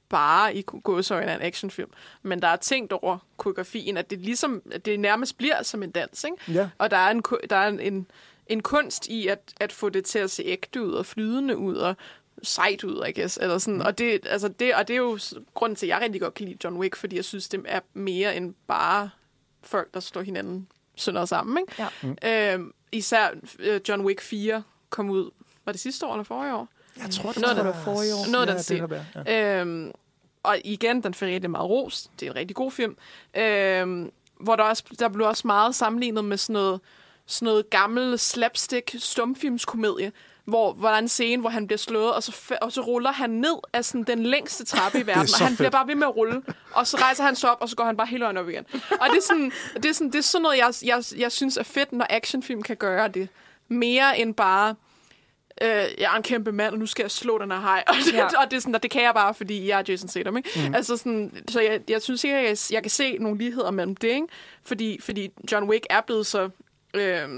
bare 0.08 0.54
i 0.56 0.62
gåsøjne 0.62 1.30
er 1.30 1.36
en 1.36 1.42
actionfilm, 1.42 1.90
men 2.22 2.42
der 2.42 2.48
er 2.48 2.56
tænkt 2.56 2.92
over 2.92 3.18
koreografien, 3.36 3.96
at 3.96 4.10
det 4.10 4.18
ligesom, 4.20 4.62
at 4.72 4.86
det 4.86 5.00
nærmest 5.00 5.38
bliver 5.38 5.62
som 5.62 5.82
en 5.82 5.90
dans, 5.90 6.24
ikke? 6.24 6.52
Ja. 6.58 6.68
Og 6.78 6.90
der 6.90 6.96
er 6.96 7.10
en, 7.10 7.22
der 7.50 7.56
er 7.56 7.68
en, 7.68 7.80
en, 7.80 8.06
en 8.46 8.62
kunst 8.62 9.06
i 9.06 9.26
at, 9.26 9.38
at 9.60 9.72
få 9.72 9.88
det 9.88 10.04
til 10.04 10.18
at 10.18 10.30
se 10.30 10.42
ægte 10.42 10.82
ud 10.82 10.92
og 10.92 11.06
flydende 11.06 11.56
ud 11.56 11.74
og 11.76 11.96
sejt 12.42 12.84
ud, 12.84 13.04
I 13.08 13.20
guess. 13.20 13.38
Eller 13.42 13.58
sådan. 13.58 13.82
Og, 13.82 13.98
det, 13.98 14.26
altså 14.26 14.48
det, 14.48 14.74
og 14.74 14.88
det 14.88 14.94
er 14.94 14.98
jo 14.98 15.18
grunden 15.54 15.76
til, 15.76 15.86
at 15.86 15.90
jeg 15.90 16.00
rigtig 16.00 16.20
godt 16.20 16.34
kan 16.34 16.46
lide 16.46 16.58
John 16.64 16.76
Wick, 16.76 16.96
fordi 16.96 17.16
jeg 17.16 17.24
synes, 17.24 17.48
det 17.48 17.60
er 17.68 17.80
mere 17.94 18.36
end 18.36 18.54
bare 18.66 19.10
folk, 19.62 19.94
der 19.94 20.00
slår 20.00 20.22
hinanden 20.22 20.68
sønder 20.96 21.24
sammen. 21.24 21.58
Ikke? 21.58 21.86
Ja. 22.22 22.54
Øhm, 22.54 22.72
især 22.92 23.28
øh, 23.58 23.80
John 23.88 24.02
Wick 24.04 24.20
4 24.20 24.62
kom 24.90 25.10
ud, 25.10 25.30
var 25.64 25.72
det 25.72 25.80
sidste 25.80 26.06
år 26.06 26.12
eller 26.12 26.24
forrige 26.24 26.54
år? 26.54 26.68
Jeg 26.96 27.10
tror, 27.10 27.32
det 27.32 27.42
Noget, 27.42 27.56
var 27.56 27.62
der- 27.62 27.84
forrige 27.84 28.14
år. 28.14 28.30
Noget 28.30 28.46
ja, 28.46 28.50
den 28.50 28.56
det 28.56 28.64
stil. 28.64 28.84
ja. 29.26 29.60
Øhm, 29.60 29.92
og 30.42 30.58
igen, 30.64 31.02
den 31.02 31.14
får 31.14 31.26
rigtig 31.26 31.50
meget 31.50 31.70
ros. 31.70 32.10
Det 32.20 32.26
er 32.26 32.30
en 32.30 32.36
rigtig 32.36 32.56
god 32.56 32.70
film. 32.70 32.96
Øhm, 33.34 34.10
hvor 34.40 34.56
der, 34.56 34.62
også, 34.64 34.84
der 34.98 35.08
blev 35.08 35.26
også 35.26 35.46
meget 35.46 35.74
sammenlignet 35.74 36.24
med 36.24 36.36
sådan 36.36 36.52
noget, 36.54 36.80
sådan 37.26 37.46
noget 37.46 37.70
gammel 37.70 38.18
slapstick 38.18 38.94
stumfilmskomedie, 38.98 40.12
hvor, 40.44 40.72
hvor 40.72 40.88
der 40.88 40.94
er 40.94 40.98
en 40.98 41.08
scene, 41.08 41.40
hvor 41.40 41.50
han 41.50 41.66
bliver 41.66 41.78
slået, 41.78 42.12
og 42.14 42.22
så, 42.22 42.56
og 42.62 42.72
så 42.72 42.80
ruller 42.80 43.12
han 43.12 43.30
ned 43.30 43.54
af 43.72 43.84
sådan 43.84 44.02
den 44.02 44.22
længste 44.26 44.64
trappe 44.64 45.00
i 45.00 45.06
verden, 45.06 45.22
og 45.40 45.46
han 45.46 45.56
bliver 45.56 45.66
fedt. 45.66 45.72
bare 45.72 45.86
ved 45.86 45.94
med 45.94 46.06
at 46.06 46.16
rulle, 46.16 46.42
og 46.72 46.86
så 46.86 46.96
rejser 46.96 47.24
han 47.24 47.36
sig 47.36 47.50
op, 47.50 47.58
og 47.60 47.68
så 47.68 47.76
går 47.76 47.84
han 47.84 47.96
bare 47.96 48.06
hele 48.06 48.22
vejen 48.24 48.36
op 48.36 48.48
igen. 48.48 48.64
Og 48.74 49.06
det 49.10 49.16
er 49.16 49.22
sådan, 49.22 49.52
det 49.76 49.84
er 49.84 49.92
sådan, 49.92 50.12
det 50.12 50.18
er 50.18 50.22
sådan 50.22 50.42
noget, 50.42 50.58
jeg, 50.58 50.72
jeg, 50.84 51.02
jeg 51.18 51.32
synes 51.32 51.56
er 51.56 51.62
fedt, 51.62 51.92
når 51.92 52.06
actionfilm 52.10 52.62
kan 52.62 52.76
gøre 52.76 53.08
det. 53.08 53.28
Mere 53.68 54.18
end 54.18 54.34
bare, 54.34 54.74
øh, 55.62 55.68
jeg 55.68 55.86
er 56.12 56.16
en 56.16 56.22
kæmpe 56.22 56.52
mand, 56.52 56.72
og 56.72 56.78
nu 56.78 56.86
skal 56.86 57.02
jeg 57.02 57.10
slå 57.10 57.38
den 57.38 57.50
her 57.50 57.60
hej. 57.60 57.84
Og 57.88 57.94
det, 58.06 58.12
Ja. 58.14 58.24
og 58.24 58.50
det 58.50 58.56
er 58.56 58.60
sådan, 58.60 58.74
og 58.74 58.82
det 58.82 58.90
kan 58.90 59.02
jeg 59.02 59.14
bare, 59.14 59.34
fordi 59.34 59.68
jeg 59.68 59.78
er 59.78 59.82
Jason 59.88 60.08
Statham, 60.08 60.36
ikke? 60.36 60.50
Mm. 60.68 60.74
Altså 60.74 60.96
sådan, 60.96 61.44
så 61.48 61.60
jeg, 61.60 61.80
jeg 61.88 62.02
synes 62.02 62.24
ikke, 62.24 62.36
at 62.36 62.44
jeg, 62.70 62.74
jeg 62.74 62.82
kan 62.82 62.90
se 62.90 63.16
nogle 63.18 63.38
ligheder 63.38 63.70
mellem 63.70 63.96
det, 63.96 64.08
ikke? 64.08 64.26
Fordi, 64.62 65.00
fordi 65.00 65.30
John 65.52 65.68
Wick 65.68 65.86
er 65.90 66.00
blevet 66.00 66.26
så 66.26 66.48
øh, 66.94 67.28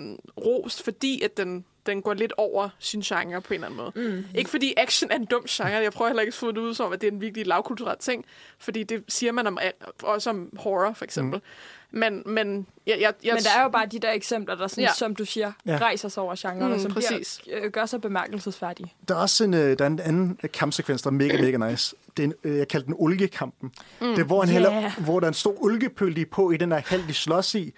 rost, 0.47 0.85
fordi 0.85 1.23
at 1.23 1.37
den, 1.37 1.65
den 1.87 2.03
går 2.03 2.15
lidt 2.15 2.33
over 2.37 2.69
sin 2.79 3.01
genre 3.01 3.41
på 3.41 3.55
en 3.55 3.65
eller 3.65 3.67
anden 3.81 3.93
måde. 3.97 4.11
Mm. 4.17 4.25
Ikke 4.35 4.51
fordi 4.51 4.75
action 4.77 5.11
er 5.11 5.17
en 5.17 5.25
dum 5.25 5.45
genre. 5.49 5.69
Jeg 5.71 5.93
prøver 5.93 6.09
heller 6.09 6.21
ikke 6.23 6.31
at 6.31 6.35
få 6.35 6.51
det 6.51 6.59
ud 6.59 6.75
som, 6.75 6.93
at 6.93 7.01
det 7.01 7.07
er 7.09 7.13
en 7.13 7.21
virkelig 7.21 7.47
lavkulturel 7.47 7.99
ting. 7.99 8.25
Fordi 8.59 8.83
det 8.83 9.05
siger 9.09 9.33
man 9.33 9.47
om, 9.47 9.59
også 10.03 10.31
om 10.31 10.49
horror, 10.59 10.93
for 10.93 11.05
eksempel. 11.05 11.39
Mm. 11.39 11.99
Men, 11.99 12.23
men, 12.27 12.67
jeg, 12.87 12.97
jeg, 13.01 13.13
jeg, 13.25 13.35
Men 13.35 13.43
der 13.43 13.51
er 13.59 13.63
jo 13.63 13.69
bare 13.69 13.87
de 13.87 13.99
der 13.99 14.11
eksempler, 14.13 14.55
der 14.55 14.67
sådan, 14.67 14.85
Ja. 14.85 14.91
som 14.97 15.17
du 15.17 15.25
siger, 15.25 15.53
Ja. 15.67 15.77
rejser 15.81 16.09
sig 16.09 16.23
over 16.23 16.35
genren, 16.39 16.67
Mm, 16.69 16.73
og 16.73 16.81
som 16.81 16.93
præcis. 16.93 17.41
bliver, 17.43 17.65
øh, 17.65 17.71
gør 17.71 17.87
sig 17.87 18.01
bemærkelsesværdige. 18.01 18.93
Der 19.09 19.15
er 19.15 19.19
også 19.19 19.45
en, 19.45 19.55
øh, 19.55 19.79
der 19.79 19.85
er 19.85 19.89
en 19.89 20.01
anden 20.01 20.39
kampsekvens, 20.53 21.03
der 21.03 21.11
er 21.11 21.15
mega, 21.15 21.43
mega 21.43 21.71
nice. 21.71 21.97
Det 22.17 22.23
er 22.23 22.27
en, 22.27 22.35
øh, 22.45 22.59
jeg 22.59 22.69
kalder 22.69 22.85
den 22.85 22.95
oliekampen. 22.99 23.73
Mm. 24.01 24.07
Det 24.09 24.19
er, 24.19 24.25
hvor, 24.25 24.41
han 24.45 24.55
Yeah. 24.55 24.73
hælder, 24.73 25.01
hvor 25.01 25.21
der 25.21 25.27
er 25.27 25.31
en 25.31 25.35
stor 25.35 25.65
oliepøl, 25.65 26.17
de 26.17 26.27
på 26.27 26.51
i 26.51 26.57
den 26.57 26.71
der 26.71 26.81
hal, 26.87 27.05
de 27.09 27.15
slås 27.15 27.55
i. 27.55 27.73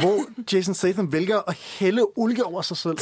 Hvor 0.00 0.24
Jason 0.52 0.74
Statham 0.74 1.12
vælger 1.12 1.48
at 1.48 1.54
hælde 1.54 2.06
olie 2.16 2.44
over 2.44 2.62
sig 2.62 2.76
selv. 2.76 2.98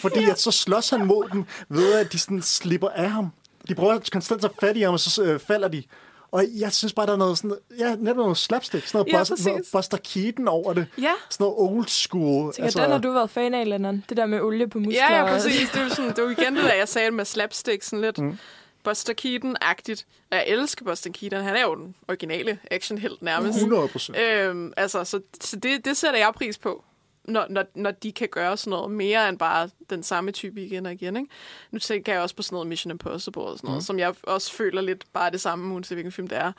Fordi 0.00 0.24
at 0.24 0.40
så 0.40 0.50
slås 0.50 0.90
han 0.90 1.06
mod 1.06 1.28
dem, 1.32 1.44
ved 1.68 1.94
at 1.94 2.12
de 2.12 2.18
sådan 2.18 2.42
slipper 2.42 2.88
af 2.88 3.10
ham. 3.10 3.32
De 3.68 3.74
prøver 3.74 3.98
konstant 4.12 4.44
at 4.44 4.50
fat 4.60 4.76
i 4.76 4.80
ham, 4.80 4.92
og 4.94 5.00
så 5.00 5.22
øh, 5.22 5.40
falder 5.40 5.68
de. 5.68 5.82
Og 6.30 6.44
jeg 6.58 6.72
synes 6.72 6.92
bare, 6.92 7.06
der 7.06 7.12
er 7.12 7.16
noget 7.16 7.38
sådan, 7.38 7.56
ja, 7.78 7.94
netop 7.94 8.16
noget 8.16 8.36
slapstick, 8.36 8.86
sådan 8.86 8.98
noget, 8.98 9.12
Ja, 9.12 9.18
Buster, 9.18 9.50
noget. 9.50 9.64
Buster 9.72 9.96
Keaton 9.96 10.48
over 10.48 10.72
det. 10.72 10.86
Ja. 10.98 11.12
Sådan 11.30 11.44
noget 11.44 11.54
old 11.58 11.86
school. 11.86 12.52
Tænker, 12.52 12.64
altså, 12.64 12.82
den 12.82 12.90
har 12.90 12.98
du 12.98 13.12
været 13.12 13.30
fan 13.30 13.54
af, 13.54 13.68
Lennon. 13.68 14.04
Det 14.08 14.16
der 14.16 14.26
med 14.26 14.40
olie 14.40 14.68
på 14.68 14.78
muskler. 14.78 15.02
Ja, 15.10 15.16
ja, 15.16 15.26
præcis. 15.26 15.70
Det 15.70 15.80
er 15.80 15.84
jo, 15.84 15.90
sådan, 15.90 16.10
det 16.10 16.18
er 16.18 16.22
jo 16.22 16.28
igen 16.28 16.56
det 16.56 16.64
der, 16.64 16.74
jeg 16.74 16.88
sagde 16.88 17.10
med 17.10 17.24
slapstick, 17.24 17.82
sådan 17.82 18.00
lidt 18.00 18.18
mm. 18.18 18.38
Buster 18.86 19.14
Keaton-agtigt. 19.14 20.04
Jeg 20.30 20.44
elsker 20.46 20.84
Buster 20.84 21.10
Keaton. 21.12 21.42
Han 21.42 21.56
er 21.56 21.62
jo 21.62 21.74
den 21.74 21.94
originale 22.08 22.58
actionhelt 22.70 23.22
nærmest. 23.22 23.56
100 23.56 23.88
procent. 23.88 24.18
Øhm, 24.18 24.72
altså, 24.76 25.04
så, 25.04 25.20
så 25.40 25.56
det, 25.56 25.84
det 25.84 25.96
sætter 25.96 26.18
jeg 26.18 26.32
pris 26.34 26.58
på, 26.58 26.84
når, 27.24 27.46
når, 27.50 27.64
når 27.74 27.90
de 27.90 28.12
kan 28.12 28.28
gøre 28.28 28.56
sådan 28.56 28.70
noget 28.70 28.90
mere 28.90 29.28
end 29.28 29.38
bare 29.38 29.70
den 29.90 30.02
samme 30.02 30.32
type 30.32 30.62
igen 30.62 30.86
og 30.86 30.92
igen. 30.92 31.16
Ikke? 31.16 31.28
Nu 31.70 31.78
tænker 31.78 32.12
jeg 32.12 32.22
også 32.22 32.36
på 32.36 32.42
sådan 32.42 32.54
noget 32.54 32.66
Mission 32.66 32.90
Impossible 32.90 33.42
og 33.42 33.58
sådan 33.58 33.68
noget, 33.68 33.78
mm. 33.82 33.84
som 33.84 33.98
jeg 33.98 34.14
også 34.22 34.52
føler 34.52 34.80
lidt 34.80 35.04
bare 35.12 35.30
det 35.30 35.40
samme, 35.40 35.74
uanset 35.74 35.96
hvilken 35.96 36.12
film 36.12 36.28
det 36.28 36.38
er. 36.38 36.52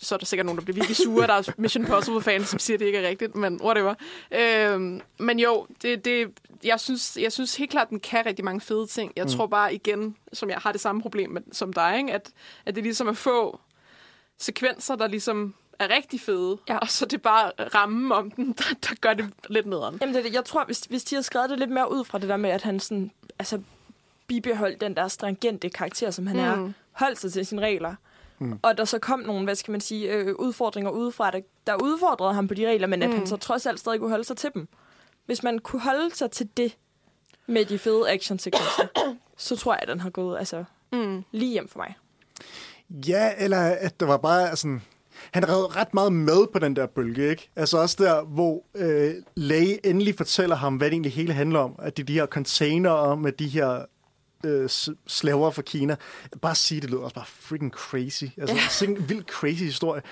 Så 0.00 0.14
er 0.14 0.18
der 0.18 0.26
sikkert 0.26 0.46
nogen, 0.46 0.58
der 0.58 0.64
bliver 0.64 0.74
virkelig 0.74 0.96
sure. 0.96 1.26
Der 1.26 1.32
er 1.32 1.52
Mission 1.56 1.84
Impossible-fans, 1.84 2.48
som 2.48 2.58
siger, 2.58 2.76
at 2.76 2.80
det 2.80 2.86
ikke 2.86 2.98
er 2.98 3.08
rigtigt, 3.08 3.34
men 3.34 3.60
whatever. 3.62 3.94
Øhm, 4.30 5.00
men 5.18 5.38
jo, 5.38 5.66
det, 5.82 6.04
det, 6.04 6.30
jeg, 6.64 6.80
synes, 6.80 7.18
jeg 7.20 7.32
synes 7.32 7.56
helt 7.56 7.70
klart, 7.70 7.86
at 7.86 7.90
den 7.90 8.00
kan 8.00 8.26
rigtig 8.26 8.44
mange 8.44 8.60
fede 8.60 8.86
ting. 8.86 9.12
Jeg 9.16 9.24
mm. 9.24 9.30
tror 9.30 9.46
bare 9.46 9.74
igen, 9.74 10.16
som 10.32 10.50
jeg 10.50 10.58
har 10.58 10.72
det 10.72 10.80
samme 10.80 11.02
problem 11.02 11.30
med, 11.30 11.42
som 11.52 11.72
dig, 11.72 11.98
ikke? 11.98 12.12
At, 12.12 12.30
at 12.66 12.74
det 12.74 12.82
ligesom 12.82 13.08
er 13.08 13.12
få 13.12 13.60
sekvenser, 14.38 14.96
der 14.96 15.06
ligesom 15.06 15.54
er 15.78 15.90
rigtig 15.90 16.20
fede, 16.20 16.58
ja. 16.68 16.78
Og 16.78 16.88
så 16.88 17.04
er 17.04 17.08
det 17.08 17.22
bare 17.22 17.50
rammen 17.74 18.12
om 18.12 18.30
den, 18.30 18.52
der, 18.58 18.74
der 18.88 18.94
gør 19.00 19.14
det 19.14 19.30
lidt 19.48 19.66
nederen. 19.66 19.98
Jamen, 20.00 20.14
det. 20.14 20.34
jeg 20.34 20.44
tror, 20.44 20.64
hvis, 20.64 20.80
hvis 20.80 21.04
de 21.04 21.14
havde 21.14 21.22
skrevet 21.22 21.50
det 21.50 21.58
lidt 21.58 21.70
mere 21.70 21.92
ud 21.92 22.04
fra 22.04 22.18
det 22.18 22.28
der 22.28 22.36
med, 22.36 22.50
at 22.50 22.62
han 22.62 22.80
sådan, 22.80 23.10
altså, 23.38 23.60
bibeholdt 24.26 24.80
den 24.80 24.96
der 24.96 25.08
stringente 25.08 25.68
karakter, 25.68 26.10
som 26.10 26.26
han 26.26 26.36
mm. 26.36 26.42
er, 26.42 26.72
holdt 26.92 27.18
sig 27.18 27.32
til 27.32 27.46
sine 27.46 27.62
regler, 27.62 27.94
mm. 28.40 28.58
og 28.62 28.78
der 28.78 28.84
så 28.84 28.98
kom 28.98 29.20
nogle, 29.20 29.44
hvad 29.44 29.54
skal 29.54 29.72
man 29.72 29.80
sige, 29.80 30.12
øh, 30.12 30.34
udfordringer 30.38 30.90
udefra, 30.90 31.30
der, 31.30 31.40
der 31.66 31.74
udfordrede 31.82 32.34
ham 32.34 32.48
på 32.48 32.54
de 32.54 32.66
regler, 32.68 32.86
men 32.86 33.02
at 33.02 33.10
Mm. 33.10 33.16
han 33.16 33.26
så 33.26 33.36
trods 33.36 33.66
alt 33.66 33.80
stadig 33.80 33.98
kunne 34.00 34.10
holde 34.10 34.24
sig 34.24 34.36
til 34.36 34.50
dem. 34.54 34.68
Hvis 35.26 35.42
man 35.42 35.58
kunne 35.58 35.82
holde 35.82 36.14
sig 36.14 36.30
til 36.30 36.48
det 36.56 36.76
med 37.46 37.64
de 37.64 37.78
fede 37.78 38.10
actionsekvenser, 38.10 38.86
så 39.36 39.56
tror 39.56 39.72
jeg, 39.72 39.78
at 39.82 39.88
den 39.88 40.00
har 40.00 40.10
gået 40.10 40.38
altså, 40.38 40.64
Mm. 40.92 41.22
lige 41.32 41.52
hjem 41.52 41.68
for 41.68 41.78
mig. 41.78 41.94
Ja, 43.08 43.32
eller 43.38 43.58
at 43.60 44.00
der 44.00 44.06
var 44.06 44.16
bare 44.16 44.56
sådan... 44.56 44.82
Han 45.32 45.48
red 45.48 45.76
ret 45.76 45.94
meget 45.94 46.12
med 46.12 46.46
på 46.52 46.58
den 46.58 46.76
der 46.76 46.86
bølge, 46.86 47.30
ikke? 47.30 47.50
Altså 47.56 47.78
også 47.78 47.96
der, 47.98 48.22
hvor 48.24 48.62
øh, 48.74 49.14
Læge 49.34 49.86
endelig 49.86 50.14
fortæller 50.16 50.56
ham, 50.56 50.76
hvad 50.76 50.86
det 50.86 50.92
egentlig 50.94 51.12
hele 51.12 51.32
handler 51.32 51.58
om. 51.58 51.74
At 51.78 51.96
det 51.96 52.02
er 52.02 52.06
de 52.06 52.12
her 52.12 52.26
containere 52.26 53.16
med 53.16 53.32
de 53.32 53.48
her 53.48 53.84
øh, 54.46 54.68
slaver 55.06 55.50
fra 55.50 55.62
Kina. 55.62 55.96
Bare 56.42 56.54
sige, 56.54 56.80
det 56.80 56.90
lyder 56.90 57.00
også 57.02 57.14
bare 57.14 57.24
freaking 57.40 57.72
crazy. 57.72 58.24
Altså, 58.40 58.84
Ja. 58.86 58.90
en 58.92 59.08
vild 59.08 59.24
crazy 59.24 59.62
historie. 59.62 60.02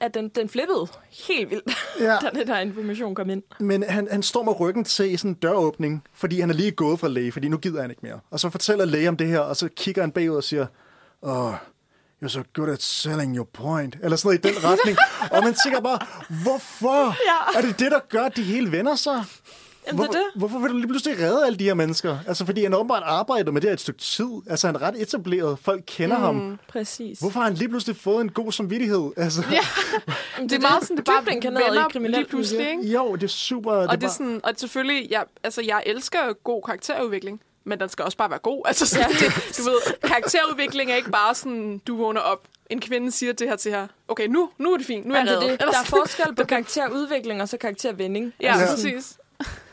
At 0.00 0.14
den, 0.14 0.28
den 0.28 0.48
flippede 0.48 0.86
helt 1.28 1.50
vildt, 1.50 1.76
Ja. 2.00 2.16
da 2.22 2.30
den 2.34 2.46
der 2.46 2.58
information 2.60 3.14
kom 3.14 3.30
ind. 3.30 3.42
Men 3.60 3.82
han, 3.82 4.08
han 4.10 4.22
står 4.22 4.42
med 4.42 4.60
ryggen 4.60 4.84
til 4.84 5.18
sådan 5.18 5.30
en 5.30 5.34
døråbning, 5.34 6.04
fordi 6.14 6.40
han 6.40 6.50
er 6.50 6.54
lige 6.54 6.70
gået 6.70 7.00
fra 7.00 7.08
læge, 7.08 7.32
fordi 7.32 7.48
nu 7.48 7.56
gider 7.56 7.80
han 7.80 7.90
ikke 7.90 8.02
mere. 8.02 8.20
Og 8.30 8.40
så 8.40 8.50
fortæller 8.50 8.84
læge 8.84 9.08
om 9.08 9.16
det 9.16 9.26
her, 9.28 9.38
og 9.38 9.56
så 9.56 9.68
kigger 9.76 10.02
han 10.02 10.10
bagud 10.12 10.36
og 10.36 10.44
siger, 10.44 10.66
oh, 11.22 11.54
you're 12.24 12.28
so 12.28 12.42
good 12.54 12.68
at 12.68 12.82
selling 12.82 13.36
your 13.36 13.48
point. 13.52 13.96
Eller 14.02 14.16
sådan 14.16 14.28
noget 14.28 14.44
i 14.44 14.48
den 14.54 14.64
retning. 14.70 14.98
og 15.30 15.44
man 15.44 15.54
tænker 15.64 15.80
bare, 15.80 15.98
hvorfor? 16.42 17.04
Ja. 17.06 17.58
Er 17.58 17.62
det 17.66 17.78
det, 17.78 17.90
der 17.92 18.00
gør, 18.08 18.22
at 18.24 18.36
de 18.36 18.42
hele 18.42 18.72
vender 18.72 18.96
sig? 18.96 19.24
Jamen, 19.86 20.02
det 20.02 20.06
er 20.08 20.12
Hvorfor, 20.12 20.12
det. 20.12 20.22
hvorfor 20.34 20.58
vil 20.58 20.70
du 20.70 20.76
lige 20.76 20.86
pludselig 20.88 21.18
redde 21.18 21.46
alle 21.46 21.58
de 21.58 21.64
her 21.64 21.74
mennesker? 21.74 22.18
Altså, 22.28 22.46
fordi 22.46 22.62
han 22.62 22.74
åbenbart 22.74 23.02
arbejdet 23.06 23.52
med 23.54 23.60
det 23.60 23.68
her 23.70 23.74
et 23.74 23.80
stykke 23.80 24.00
tid. 24.00 24.26
Altså, 24.50 24.66
han 24.68 24.76
er 24.76 24.82
ret 24.82 25.02
etableret. 25.02 25.58
Folk 25.62 25.82
kender 25.86 26.16
mm. 26.18 26.22
ham. 26.24 26.58
Præcis. 26.68 27.18
Hvorfor 27.18 27.40
har 27.40 27.46
han 27.46 27.54
lige 27.54 27.68
pludselig 27.68 27.96
fået 27.96 28.20
en 28.20 28.28
god 28.28 28.52
samvittighed? 28.52 29.10
Altså, 29.16 29.42
Ja, 29.50 29.56
Jamen, 30.36 30.48
det 30.48 30.56
er 30.56 30.60
meget 30.60 30.82
sådan, 30.82 30.96
det 30.96 31.04
bare 31.04 31.32
inkarneret 31.34 31.66
i 31.66 31.70
vender 31.70 31.88
kriminelt 31.88 32.16
lige 32.16 32.26
pludselig, 32.28 32.70
ikke? 32.70 32.82
Jo, 32.92 33.14
det 33.14 33.22
er 33.22 33.28
super. 33.28 33.72
Og 33.72 33.82
det, 33.88 33.94
er 33.94 34.00
bare- 34.00 34.10
sådan, 34.10 34.40
og 34.44 34.52
selvfølgelig, 34.56 35.06
jeg, 35.10 35.24
altså, 35.44 35.62
jeg 35.62 35.82
elsker 35.86 36.18
god 36.44 36.62
karakterudvikling, 36.62 37.40
men 37.64 37.80
den 37.80 37.88
skal 37.88 38.04
også 38.04 38.18
bare 38.18 38.30
være 38.30 38.38
god. 38.38 38.62
Altså, 38.68 38.86
sådan, 38.86 39.06
Ja. 39.10 39.26
det, 39.26 39.54
du 39.58 39.62
ved, 39.62 40.08
karakterudvikling 40.08 40.90
er 40.90 40.96
ikke 40.96 41.10
bare 41.10 41.34
sådan, 41.34 41.78
du 41.86 41.96
vågner 41.96 42.20
op, 42.20 42.38
en 42.70 42.80
kvinde 42.80 43.10
siger 43.12 43.32
det 43.32 43.48
her 43.48 43.56
til 43.56 43.72
her, 43.72 43.86
okay, 44.08 44.26
nu, 44.26 44.50
nu 44.58 44.72
er 44.72 44.76
det 44.76 44.86
fint, 44.86 45.06
nu 45.06 45.14
er 45.14 45.18
jeg 45.18 45.26
Jamen, 45.26 45.42
det, 45.42 45.50
det. 45.50 45.60
Der 45.60 45.66
er 45.80 45.84
forskel 45.84 46.34
på 46.34 46.44
karakterudvikling 46.44 47.42
og 47.42 47.48
så 47.48 47.56
karaktervinding. 47.56 48.32
Ja, 48.40 48.58
Ja. 48.58 48.66
præcis. 48.66 49.18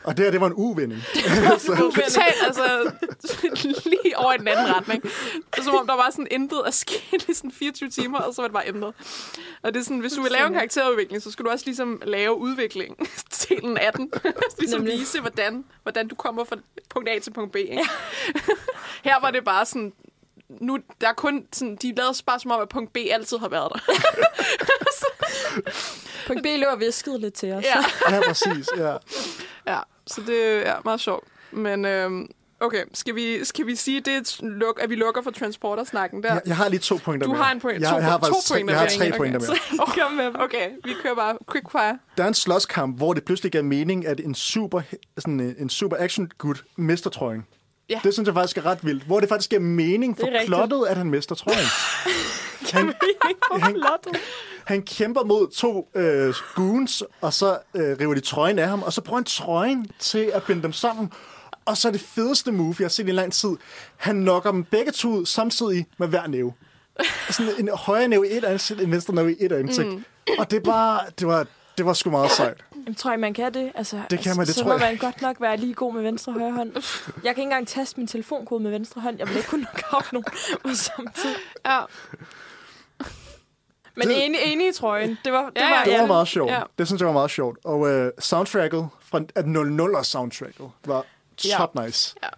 Og 0.04 0.16
det 0.16 0.24
her, 0.24 0.30
det 0.30 0.40
var 0.40 0.46
en 0.46 0.52
uvinding. 0.56 1.02
Totalt, 1.66 2.34
altså, 2.46 2.92
lige 3.90 4.18
over 4.18 4.32
i 4.32 4.38
den 4.38 4.48
anden 4.48 4.74
retning. 4.74 5.02
Så 5.54 5.60
er 5.60 5.62
som 5.62 5.74
om, 5.74 5.86
der 5.86 5.96
var 5.96 6.10
sådan 6.10 6.26
intet 6.30 6.62
at 6.66 6.74
ske 6.74 6.94
i 7.28 7.34
sådan 7.34 7.52
24 7.52 7.90
timer, 7.90 8.18
og 8.18 8.34
så 8.34 8.42
var 8.42 8.48
det 8.48 8.54
bare 8.54 8.68
ændret. 8.68 8.94
Og 9.62 9.74
det 9.74 9.80
er 9.80 9.84
sådan, 9.84 9.98
hvis 9.98 10.12
du 10.12 10.22
vil 10.22 10.32
lave 10.32 10.46
en 10.46 10.52
karakterudvikling, 10.52 11.22
så 11.22 11.30
skal 11.30 11.44
du 11.44 11.50
også 11.50 11.66
ligesom 11.66 12.02
lave 12.04 12.36
udvikling 12.36 12.96
til 13.30 13.60
den 13.62 13.78
18. 13.78 14.12
ligesom 14.58 14.80
Nemlig. 14.80 14.98
vise, 14.98 15.20
hvordan, 15.20 15.64
hvordan 15.82 16.08
du 16.08 16.14
kommer 16.14 16.44
fra 16.44 16.56
punkt 16.88 17.08
A 17.08 17.18
til 17.18 17.32
punkt 17.32 17.52
B. 17.52 17.56
Ikke? 17.56 17.88
Her 19.04 19.20
var 19.20 19.30
det 19.30 19.44
bare 19.44 19.66
sådan, 19.66 19.92
nu, 20.60 20.78
der 21.00 21.08
er 21.08 21.12
kun 21.12 21.46
sådan, 21.52 21.76
de 21.76 21.94
lavede 21.94 22.14
bare 22.26 22.40
som 22.40 22.50
om, 22.50 22.60
at 22.60 22.68
punkt 22.68 22.92
B 22.92 22.96
altid 23.10 23.38
har 23.38 23.48
været 23.48 23.72
der. 23.72 23.94
Punkt 26.26 26.42
B 26.42 26.46
løber 26.46 26.76
visket 26.76 27.20
lidt 27.20 27.34
til 27.34 27.52
os. 27.52 27.64
ja. 27.64 27.84
Ja, 28.10 28.20
præcis. 28.28 28.68
Ja. 28.76 28.96
ja, 29.66 29.78
så 30.06 30.20
det 30.26 30.44
er 30.44 30.70
ja, 30.70 30.74
meget 30.84 31.00
sjovt. 31.00 31.24
Men 31.50 31.84
øhm, 31.84 32.28
okay, 32.60 32.84
skal 32.94 33.14
vi, 33.14 33.44
skal 33.44 33.66
vi 33.66 33.76
sige, 33.76 34.00
det 34.00 34.14
er, 34.14 34.18
et 34.18 34.36
luk, 34.42 34.80
at 34.82 34.90
vi 34.90 34.94
lukker 34.94 35.22
for 35.22 35.30
transportersnakken 35.30 36.22
der? 36.22 36.32
Jeg, 36.32 36.42
jeg 36.46 36.56
har 36.56 36.68
lige 36.68 36.80
to 36.80 36.96
pointer 37.04 37.26
Du 37.26 37.32
mere. 37.32 37.42
har 37.42 37.52
en 37.52 37.60
point. 37.60 37.80
Jeg, 37.82 37.90
to, 37.90 37.96
jeg 37.96 38.04
har 38.04 38.18
to 38.18 38.24
faktisk 38.24 38.48
tre, 38.48 38.54
pointer 38.54 38.74
jeg 38.74 38.80
har 38.80 38.88
tre 38.88 39.04
ikke? 39.06 39.16
pointer 39.16 39.38
Okay. 39.40 39.48
mere. 39.72 39.86
Okay, 39.88 40.00
kom 40.00 40.12
med. 40.12 40.30
okay, 40.40 40.70
vi 40.84 40.92
kører 41.02 41.14
bare 41.14 41.36
quick 41.52 41.70
fire. 41.70 41.98
Der 42.16 42.24
er 42.24 42.28
en 42.28 42.34
slåskamp, 42.34 42.96
hvor 42.96 43.12
det 43.12 43.24
pludselig 43.24 43.52
giver 43.52 43.64
mening, 43.64 44.06
at 44.06 44.20
en 44.20 44.34
super, 44.34 44.80
sådan 45.18 45.40
en, 45.40 45.54
en 45.58 45.70
super 45.70 45.96
action 46.00 46.30
gut 46.38 46.64
mister 46.76 47.10
trøjen. 47.10 47.44
Ja. 47.90 48.00
Det 48.04 48.12
synes 48.12 48.26
jeg 48.26 48.34
faktisk 48.34 48.56
er 48.56 48.66
ret 48.66 48.84
vildt. 48.86 49.02
Hvor 49.02 49.20
det 49.20 49.28
faktisk 49.28 49.50
giver 49.50 49.62
mening 49.62 50.18
for 50.18 50.26
rigtigt. 50.26 50.46
plottet, 50.46 50.86
at 50.88 50.96
han 50.96 51.10
mister 51.10 51.34
trøjen. 51.34 51.66
han, 52.72 52.94
han, 53.52 53.84
han 54.64 54.82
kæmper 54.82 55.24
mod 55.24 55.50
to 55.50 55.88
øh, 55.94 56.34
goons, 56.54 57.02
og 57.20 57.32
så 57.32 57.58
øh, 57.74 57.96
river 58.00 58.14
de 58.14 58.20
trøjen 58.20 58.58
af 58.58 58.68
ham, 58.68 58.82
og 58.82 58.92
så 58.92 59.00
bruger 59.00 59.18
han 59.18 59.24
trøjen 59.24 59.90
til 59.98 60.30
at 60.34 60.42
binde 60.42 60.62
dem 60.62 60.72
sammen. 60.72 61.12
Og 61.64 61.76
så 61.76 61.88
er 61.88 61.92
det 61.92 62.00
fedeste 62.00 62.52
move, 62.52 62.74
jeg 62.78 62.84
har 62.84 62.88
set 62.88 63.08
i 63.08 63.12
lang 63.12 63.32
tid. 63.32 63.50
Han 63.96 64.20
knocker 64.20 64.52
dem 64.52 64.64
begge 64.64 64.92
to 64.92 65.08
ud 65.08 65.26
samtidig 65.26 65.86
med 65.98 66.08
hver 66.08 66.26
næve. 66.26 66.52
Sådan 67.30 67.52
en 67.58 67.68
højre 67.68 68.08
næve 68.08 68.28
i 68.28 68.36
et 68.36 68.44
ansigt, 68.44 68.80
en 68.80 68.90
venstre 68.90 69.14
næve 69.14 69.32
i 69.32 69.36
et 69.40 69.52
ansigt. 69.52 69.88
Mm. 69.88 70.04
Og 70.38 70.50
det, 70.50 70.56
er 70.56 70.60
bare, 70.60 71.00
det, 71.18 71.26
var, 71.26 71.46
det 71.78 71.86
var 71.86 71.92
sgu 71.92 72.10
meget 72.10 72.30
sejt. 72.30 72.64
Jamen, 72.74 72.94
tror 72.94 73.10
jeg, 73.10 73.20
man 73.20 73.34
kan 73.34 73.54
det? 73.54 73.72
Altså, 73.74 73.96
Det 73.96 74.04
kan 74.08 74.18
altså, 74.18 74.34
man, 74.36 74.46
det 74.46 74.54
så 74.54 74.60
tror 74.60 74.68
må 74.68 74.78
jeg. 74.78 74.80
man 74.90 74.96
godt 74.96 75.22
nok 75.22 75.40
være 75.40 75.56
lige 75.56 75.74
god 75.74 75.94
med 75.94 76.02
venstre 76.02 76.32
og 76.32 76.38
højre 76.38 76.52
hånd. 76.52 76.72
Jeg 76.74 76.82
kan 77.22 77.28
ikke 77.28 77.42
engang 77.42 77.68
taste 77.68 78.00
min 78.00 78.06
telefonkode 78.06 78.62
med 78.62 78.70
venstre 78.70 79.00
hånd. 79.00 79.18
Jeg 79.18 79.28
vil 79.28 79.36
ikke 79.36 79.48
kunne 79.48 79.66
nok 79.92 80.12
nogen 80.12 80.24
på 80.62 80.68
samme 80.74 81.10
tid. 81.14 81.34
Ja. 81.66 81.80
Men 83.96 84.08
Det- 84.08 84.24
enig, 84.24 84.40
enig 84.44 84.68
i 84.68 84.72
trøjen. 84.72 85.18
Det 85.24 85.32
var, 85.32 85.50
det 85.50 85.52
Ja, 85.56 85.68
ja, 85.68 85.76
var, 85.76 85.84
Det 85.84 85.92
var 85.92 85.98
Ja. 86.00 86.06
meget 86.06 86.28
sjovt. 86.28 86.50
Ja. 86.50 86.62
Det 86.78 86.86
synes 86.86 87.00
jeg 87.00 87.06
var 87.06 87.12
meget 87.12 87.30
sjovt. 87.30 87.58
Og 87.64 87.88
øh, 87.90 88.12
soundtracket, 88.18 88.88
fra 89.00 89.18
at 89.34 89.44
00'er 89.44 90.02
soundtracket, 90.02 90.70
var 90.86 91.04
Ja. 91.44 91.56
top 91.56 91.74
nice. 91.74 92.14
Ja. 92.22 92.28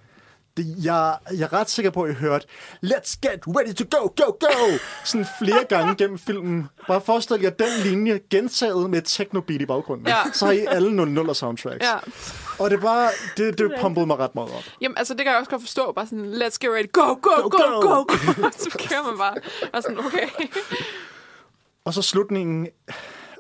Jeg, 0.58 1.16
jeg 1.32 1.44
er 1.44 1.52
ret 1.52 1.70
sikker 1.70 1.90
på, 1.90 2.02
at 2.02 2.10
I 2.10 2.14
hørte 2.14 2.46
Let's 2.84 3.16
get 3.22 3.40
ready 3.46 3.74
to 3.74 3.84
go, 3.98 4.08
go, 4.16 4.30
go! 4.40 4.78
Sådan 5.04 5.26
flere 5.42 5.64
gange 5.78 5.94
gennem 5.94 6.18
filmen. 6.18 6.68
Bare 6.88 7.00
forestil 7.00 7.40
jer 7.40 7.50
den 7.50 7.68
linje 7.84 8.20
gentaget 8.30 8.90
med 8.90 8.98
et 8.98 9.04
techno-beat 9.04 9.62
i 9.62 9.66
baggrunden. 9.66 10.06
Ja. 10.06 10.16
Så 10.32 10.44
har 10.46 10.52
I 10.52 10.64
alle 10.68 11.02
00'er 11.20 11.32
soundtracks. 11.32 11.84
ja. 11.86 11.94
Og 12.58 12.70
det 12.70 12.80
bare, 12.80 13.10
det, 13.36 13.58
det 13.58 13.72
pumpede 13.80 14.06
mig 14.06 14.18
ret 14.18 14.34
meget 14.34 14.50
op. 14.50 14.62
Jamen, 14.80 14.98
altså, 14.98 15.14
det 15.14 15.22
kan 15.24 15.30
jeg 15.32 15.38
også 15.38 15.50
godt 15.50 15.62
forstå. 15.62 15.92
Bare 15.92 16.06
sådan, 16.06 16.32
let's 16.32 16.56
get 16.60 16.70
ready. 16.70 16.92
Go, 16.92 17.02
go, 17.02 17.14
go, 17.42 17.48
go, 17.50 17.80
go. 17.80 17.88
go. 17.88 18.04
go. 18.04 18.50
så 18.58 18.86
kører 18.88 19.02
man 19.10 19.18
bare. 19.18 19.34
Og 19.72 19.82
sådan, 19.82 19.98
okay. 19.98 20.28
Og 21.84 21.94
så 21.94 22.02
slutningen, 22.02 22.68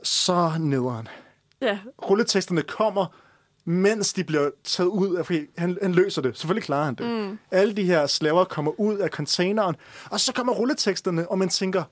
så 0.02 0.52
nederen. 0.58 1.08
ja. 1.60 1.78
rulleteksterne 2.10 2.62
kommer, 2.62 3.06
mens 3.64 4.12
de 4.12 4.24
bliver 4.24 4.50
taget 4.64 4.88
ud 4.88 5.16
af, 5.16 5.26
fordi 5.26 5.40
han, 5.58 5.78
han 5.82 5.92
løser 5.92 6.22
det. 6.22 6.38
Selvfølgelig 6.38 6.64
klarer 6.64 6.84
han 6.84 6.94
det. 6.94 7.06
Mm. 7.06 7.38
Alle 7.50 7.76
de 7.76 7.84
her 7.84 8.06
slaver 8.06 8.44
kommer 8.44 8.80
ud 8.80 8.98
af 8.98 9.08
containeren, 9.08 9.76
og 10.10 10.20
så 10.20 10.32
kommer 10.32 10.52
rulleteksterne, 10.52 11.30
og 11.30 11.38
man 11.38 11.48
tænker, 11.48 11.84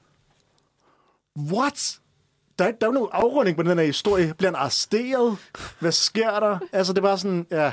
what? 1.38 1.98
Der 2.58 2.64
er, 2.64 2.70
der 2.70 2.86
er 2.86 2.90
jo 2.90 2.92
nogen 2.92 3.08
afrunding 3.12 3.56
på 3.56 3.62
den 3.62 3.78
her 3.78 3.84
historie. 3.84 4.34
Bliver 4.34 4.50
han 4.50 4.56
arresteret? 4.56 5.36
Hvad 5.80 5.92
sker 5.92 6.40
der? 6.40 6.58
Altså, 6.72 6.92
det 6.92 7.02
var 7.02 7.16
sådan, 7.16 7.46
ja. 7.50 7.72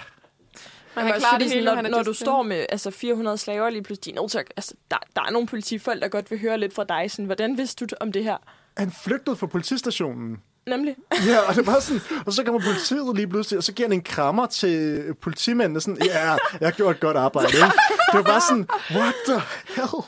Man 0.96 1.06
Men 1.06 1.12
kan 1.12 1.22
klare 1.22 1.40
det 1.40 1.48
sådan, 1.48 1.50
hele, 1.50 1.66
når, 1.66 1.76
er 1.76 1.90
når 1.90 2.04
du 2.04 2.14
står 2.14 2.44
med 2.44 2.66
altså, 2.70 2.92
400 2.92 3.38
slaver 3.38 3.70
lige 3.70 3.84
pludselig, 3.84 4.18
er 4.18 4.28
til 4.28 4.38
at, 4.38 4.54
altså, 4.58 4.74
der, 4.92 4.98
der 5.16 5.22
er 5.22 5.32
nogle 5.32 5.48
politifolk, 5.48 6.02
der 6.02 6.08
godt 6.08 6.32
vil 6.32 6.40
høre 6.40 6.58
lidt 6.58 6.74
fra 6.74 6.84
dig. 6.84 7.12
Sådan, 7.12 7.26
hvordan 7.26 7.58
vidste 7.58 7.86
du 7.86 7.96
om 8.00 8.12
det 8.12 8.24
her? 8.24 8.38
Han 8.78 8.92
flygtede 8.92 9.36
fra 9.36 9.48
politistationen. 9.48 10.38
Nemlig. 10.68 10.96
Ja, 11.28 11.40
og 11.40 11.56
det 11.56 11.68
var 11.68 11.80
sådan, 11.80 12.02
og 12.26 12.34
så 12.34 12.44
kommer 12.44 12.62
politiet 12.62 13.16
lige 13.16 13.28
pludselig, 13.28 13.58
og 13.58 13.64
så 13.64 13.74
giver 13.74 13.90
han 13.90 13.94
en 13.94 14.02
krammer 14.04 14.46
til 14.46 15.04
politimændene, 15.22 15.82
sådan, 15.82 16.06
ja, 16.06 16.30
jeg 16.30 16.40
har 16.68 16.72
gjort 16.72 16.96
et 16.96 17.02
godt 17.02 17.18
arbejde. 17.18 17.48
Ikke? 17.48 17.60
Det 18.12 18.14
var 18.14 18.22
bare 18.24 18.42
sådan, 18.42 18.68
what 18.92 19.14
the 19.28 19.42
hell? 19.76 20.04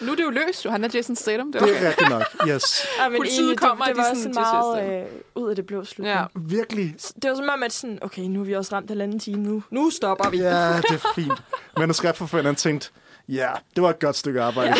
Nu 0.00 0.12
er 0.12 0.16
det 0.16 0.24
jo 0.24 0.30
løst, 0.30 0.64
jo. 0.64 0.70
Han 0.70 0.84
er 0.84 0.88
Jason 0.94 1.16
Statham. 1.16 1.52
Det 1.52 1.60
var. 1.60 1.66
Det 1.66 1.82
er 1.82 1.88
rigtigt 1.88 2.08
nok, 2.10 2.22
yes. 2.48 2.86
Ja, 2.98 3.08
men 3.08 3.18
Politiet 3.18 3.38
egentlig, 3.38 3.58
kommer, 3.58 3.84
det, 3.84 3.96
det 3.96 4.04
de 4.04 4.08
var 4.08 4.14
sådan 4.14 4.34
sådan 4.34 4.34
meget 4.82 5.00
øh, 5.02 5.06
ud 5.34 5.50
af 5.50 5.56
det 5.56 5.66
blå 5.66 5.84
slutning. 5.84 6.16
Ja. 6.18 6.24
Virkelig. 6.34 6.94
Det 7.22 7.30
var 7.30 7.36
som 7.36 7.48
om, 7.48 7.62
at 7.62 7.72
sådan, 7.72 7.98
okay, 8.02 8.22
nu 8.22 8.40
er 8.40 8.44
vi 8.44 8.54
også 8.54 8.74
ramt 8.74 8.90
halvanden 8.90 9.18
time 9.18 9.42
nu. 9.42 9.62
Nu 9.70 9.90
stopper 9.90 10.30
vi. 10.30 10.38
Ja, 10.38 10.76
det 10.76 10.90
er 10.90 11.12
fint. 11.14 11.42
Manuskriptforfatteren 11.76 12.56
tænkte, 12.56 12.90
ja, 13.28 13.48
det 13.74 13.82
var 13.82 13.90
et 13.90 13.98
godt 13.98 14.16
stykke 14.16 14.42
arbejde. 14.42 14.74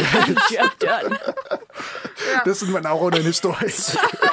Ja, 0.52 0.62
done. 0.86 1.16
Det 2.44 2.50
er 2.50 2.54
sådan, 2.54 2.74
man 2.74 2.86
afrunder 2.86 3.18
en 3.18 3.24
historie. 3.24 3.70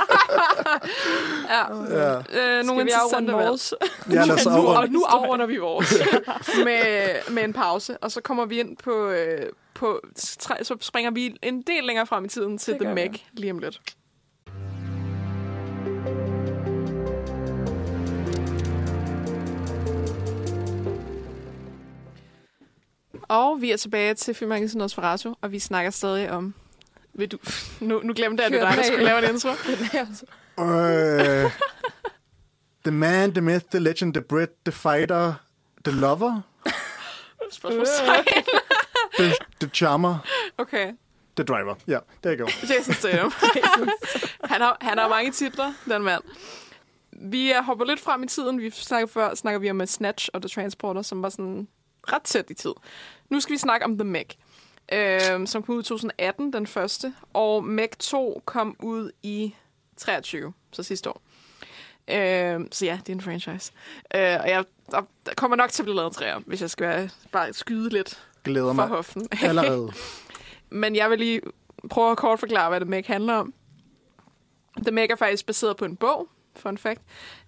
Ja. 1.49 1.75
Ja, 1.99 2.17
Øh, 2.17 2.23
Skal 2.23 2.65
nogle 2.65 2.83
vi 2.83 2.89
interessante 2.89 3.31
afrunde 3.33 3.47
vores? 3.49 3.73
ja 4.11 4.25
lad 4.25 4.35
os 4.35 4.45
nu, 4.57 4.67
og 4.67 4.89
nu 4.89 5.03
afrunder 5.03 5.45
vi 5.45 5.57
vores 5.57 5.93
med, 6.65 7.15
med 7.31 7.43
en 7.43 7.53
pause, 7.53 7.97
og 7.97 8.11
så 8.11 8.21
kommer 8.21 8.45
vi 8.45 8.59
ind 8.59 8.77
på, 8.77 9.09
øh, 9.09 9.45
på 9.73 10.01
tre, 10.39 10.63
så 10.63 10.75
springer 10.81 11.11
vi 11.11 11.37
en 11.41 11.61
del 11.61 11.83
længere 11.83 12.05
frem 12.07 12.25
i 12.25 12.27
tiden 12.27 12.57
til 12.57 12.73
Det 12.73 12.81
The 12.81 12.93
Meg 12.93 13.11
vi. 13.11 13.23
lige 13.33 13.51
om 13.51 13.59
lidt. 13.59 13.81
Og 23.29 23.61
vi 23.61 23.71
er 23.71 23.77
tilbage 23.77 24.13
til 24.13 24.33
Filmmagasinet 24.33 24.81
Nosferatu, 24.83 25.33
og 25.41 25.51
vi 25.51 25.59
snakker 25.59 25.91
stadig 25.91 26.31
om... 26.31 26.53
Vil 27.13 27.31
du, 27.31 27.37
nu, 27.79 28.01
nu 28.03 28.13
glemte 28.13 28.43
jeg, 28.43 28.45
at 28.47 28.51
det 28.53 28.61
er 28.61 28.67
dig, 28.69 28.77
der 28.77 28.83
skulle 28.83 29.05
lave 29.05 29.23
en 29.29 29.33
intro. 29.33 29.49
Øh, 30.59 31.51
the 32.85 32.91
man, 32.91 33.31
the 33.31 33.41
myth, 33.41 33.65
the 33.71 33.79
legend, 33.79 34.13
the 34.13 34.21
Brit, 34.21 34.49
the 34.65 34.71
fighter, 34.71 35.33
the 35.85 35.93
lover, 35.93 36.41
Spørgsmålstegn. 37.51 38.25
the, 39.19 39.33
the 39.61 39.69
charmer, 39.73 40.17
Okay. 40.57 40.93
the 41.37 41.43
driver. 41.45 41.75
Ja, 41.87 41.99
der 42.23 42.31
er 42.31 42.35
go. 42.35 42.45
Jason 42.69 42.93
Statham. 42.93 43.31
han, 44.51 44.61
har, 44.61 44.77
han 44.81 44.97
har 44.97 45.07
mange 45.07 45.31
titler, 45.31 45.73
den 45.85 46.03
mand. 46.03 46.23
Vi 47.11 47.51
er 47.51 47.61
hopper 47.61 47.85
lidt 47.85 47.99
frem 47.99 48.23
i 48.23 48.27
tiden. 48.27 48.59
Vi 48.61 48.69
snakker 48.71 49.07
før 49.07 49.35
snakker 49.35 49.59
vi 49.59 49.69
om 49.69 49.81
uh, 49.81 49.87
Snatch 49.87 50.29
og 50.33 50.41
The 50.41 50.49
Transporter, 50.49 51.01
som 51.01 51.21
var 51.23 51.29
sådan 51.29 51.67
ret 52.13 52.21
tæt 52.21 52.45
i 52.49 52.53
tid. 52.53 52.73
Nu 53.29 53.39
skal 53.39 53.53
vi 53.53 53.57
snakke 53.57 53.85
om 53.85 53.97
The 53.97 54.03
Meg, 54.05 54.25
øh, 54.93 55.47
som 55.47 55.63
kom 55.63 55.75
ud 55.75 55.81
i 55.81 55.85
2018, 55.85 56.53
den 56.53 56.67
første. 56.67 57.13
Og 57.33 57.63
Meg 57.63 57.89
2 57.99 58.41
kom 58.45 58.75
ud 58.79 59.11
i 59.23 59.55
23, 59.97 60.53
så 60.71 60.83
sidste 60.83 61.09
år. 61.09 61.21
Øh, 62.07 62.59
så 62.71 62.85
ja, 62.85 62.99
det 63.05 63.09
er 63.09 63.13
en 63.13 63.21
franchise. 63.21 63.71
Øh, 64.15 64.37
og 64.39 64.49
jeg, 64.49 64.63
der, 64.91 65.01
der 65.25 65.33
kommer 65.37 65.57
nok 65.57 65.71
til 65.71 65.81
at 65.81 65.85
blive 65.85 65.95
lavet 65.95 66.13
træer, 66.13 66.39
hvis 66.45 66.61
jeg 66.61 66.69
skal 66.69 66.87
være, 66.87 67.09
bare 67.31 67.53
skyde 67.53 67.89
lidt 67.89 68.23
Glæder 68.43 68.67
for 68.67 68.73
mig 68.73 68.87
hoften. 68.87 69.27
allerede. 69.41 69.91
Men 70.69 70.95
jeg 70.95 71.09
vil 71.09 71.19
lige 71.19 71.41
prøve 71.89 72.11
at 72.11 72.17
kort 72.17 72.39
forklare, 72.39 72.69
hvad 72.69 72.79
The 72.79 72.89
Meg 72.89 73.03
handler 73.07 73.33
om. 73.33 73.53
The 74.77 74.91
Meg 74.91 75.11
er 75.11 75.15
faktisk 75.15 75.45
baseret 75.45 75.77
på 75.77 75.85
en 75.85 75.95
bog, 75.95 76.27
fun 76.55 76.77
fact. 76.77 77.01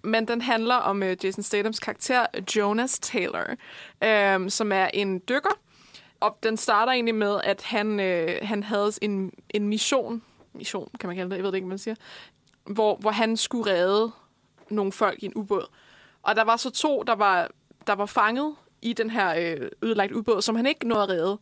Men 0.04 0.28
den 0.28 0.42
handler 0.42 0.76
om 0.76 1.02
uh, 1.02 1.26
Jason 1.26 1.44
Stathams 1.44 1.80
karakter, 1.80 2.26
Jonas 2.56 3.00
Taylor, 3.00 3.46
um, 4.36 4.50
som 4.50 4.72
er 4.72 4.90
en 4.94 5.22
dykker. 5.30 5.60
Og 6.20 6.38
den 6.44 6.58
starter 6.58 6.92
egentlig 6.92 7.16
med, 7.16 7.42
at 7.44 7.62
han, 7.62 8.00
øh, 8.00 8.38
han 8.42 8.64
havde 8.64 8.92
en, 9.02 9.32
en 9.50 9.68
mission, 9.68 10.22
mission 10.54 10.90
kan 11.00 11.08
man 11.08 11.16
kalde 11.16 11.30
det, 11.30 11.36
jeg 11.36 11.44
ved 11.44 11.52
det 11.52 11.58
ikke, 11.58 11.66
hvad 11.66 11.72
man 11.72 11.78
siger, 11.78 11.96
hvor, 12.70 12.96
hvor 12.96 13.12
han 13.12 13.38
skulle 13.38 13.72
redde 13.72 14.12
nogle 14.70 14.92
folk 14.92 15.24
i 15.24 15.26
en 15.26 15.34
ubåd. 15.36 15.66
Og 16.24 16.36
der 16.36 16.44
var 16.44 16.58
så 16.58 16.70
to, 16.70 17.04
der 17.08 17.16
var, 17.16 17.50
der 17.88 17.94
var 17.94 18.06
fanget 18.06 18.56
i 18.82 18.94
den 18.94 19.10
her 19.10 19.36
øh, 19.38 19.70
ødelagt 19.82 20.12
ubåd, 20.12 20.42
som 20.42 20.56
han 20.56 20.66
ikke 20.66 20.88
nåede 20.88 21.04
at 21.04 21.10
redde. 21.10 21.40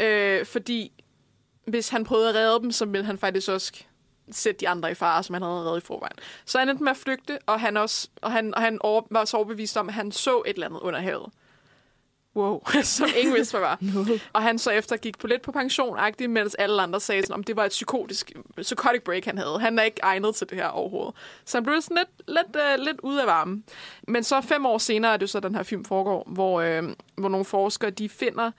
Øh, 0.00 0.46
fordi 0.46 1.04
hvis 1.66 1.88
han 1.88 2.04
prøvede 2.04 2.28
at 2.28 2.34
redde 2.34 2.60
dem, 2.60 2.72
så 2.72 2.84
ville 2.86 3.06
han 3.06 3.18
faktisk 3.18 3.48
også 3.48 3.72
sætte 4.30 4.60
de 4.60 4.68
andre 4.68 4.90
i 4.90 4.94
fare, 4.94 5.22
som 5.22 5.34
han 5.34 5.42
havde 5.42 5.54
reddet 5.54 5.82
i 5.82 5.86
forvejen. 5.86 6.16
Så 6.44 6.58
han 6.58 6.68
endte 6.68 6.84
med 6.84 6.90
at 6.90 6.96
flygte, 6.96 7.38
og 7.46 7.60
han, 7.60 7.76
også, 7.76 8.08
og 8.22 8.32
han, 8.32 8.54
og 8.54 8.62
han 8.62 8.78
over, 8.80 9.02
var 9.10 9.24
så 9.24 9.36
overbevist 9.36 9.76
om, 9.76 9.88
at 9.88 9.94
han 9.94 10.12
så 10.12 10.42
et 10.46 10.54
eller 10.54 10.66
andet 10.66 10.80
under 10.80 11.00
havet. 11.00 11.32
Wow, 12.36 12.62
som 12.82 13.08
ingen 13.16 13.34
vidste, 13.34 13.58
hvad 13.58 13.68
var. 13.68 13.78
Og 14.32 14.42
han 14.42 14.58
så 14.58 14.70
efter 14.70 14.96
gik 14.96 15.18
på 15.18 15.26
lidt 15.26 15.42
på 15.42 15.52
pension 15.52 15.98
mens 16.28 16.54
alle 16.54 16.82
andre 16.82 17.00
sagde, 17.00 17.22
sådan, 17.22 17.34
om 17.34 17.44
det 17.44 17.56
var 17.56 17.64
et 17.64 17.70
psykotisk, 17.70 18.32
psychotic 18.56 19.02
break, 19.02 19.24
han 19.24 19.38
havde. 19.38 19.58
Han 19.60 19.78
er 19.78 19.82
ikke 19.82 20.00
egnet 20.02 20.34
til 20.34 20.50
det 20.50 20.58
her 20.58 20.66
overhovedet. 20.66 21.14
Så 21.44 21.56
han 21.56 21.64
blev 21.64 21.80
sådan 21.80 21.96
lidt, 21.96 22.28
lidt, 22.28 22.56
uh, 22.56 22.84
lidt 22.84 23.00
ude 23.00 23.20
af 23.20 23.26
varmen. 23.26 23.64
Men 24.08 24.24
så 24.24 24.40
fem 24.40 24.66
år 24.66 24.78
senere 24.78 25.12
er 25.12 25.16
det 25.16 25.30
så, 25.30 25.40
den 25.40 25.54
her 25.54 25.62
film 25.62 25.84
foregår, 25.84 26.24
hvor, 26.26 26.60
øh, 26.60 26.82
hvor 27.16 27.28
nogle 27.28 27.44
forskere, 27.44 27.90
de 27.90 28.08
finder 28.08 28.50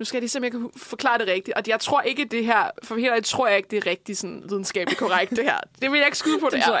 nu 0.00 0.04
skal 0.04 0.16
jeg 0.16 0.20
lige 0.20 0.30
se, 0.30 0.38
om 0.38 0.44
jeg 0.44 0.52
kan 0.52 0.70
forklare 0.76 1.18
det 1.18 1.26
rigtigt. 1.26 1.56
Og 1.56 1.62
jeg 1.66 1.80
tror 1.80 2.00
ikke, 2.00 2.24
det 2.24 2.44
her, 2.44 2.70
for 2.82 2.96
helt 2.96 3.08
ærligt 3.08 3.26
tror 3.26 3.46
jeg 3.46 3.56
ikke, 3.56 3.68
det 3.70 3.76
er 3.76 3.86
rigtig 3.86 4.16
sådan, 4.16 4.42
videnskabeligt 4.48 4.98
korrekt, 4.98 5.30
det 5.30 5.44
her. 5.44 5.58
Det 5.82 5.92
vil 5.92 5.98
jeg 5.98 6.06
ikke 6.06 6.18
skyde 6.18 6.40
på, 6.40 6.46
det, 6.50 6.52
Det 6.52 6.64
er. 6.66 6.78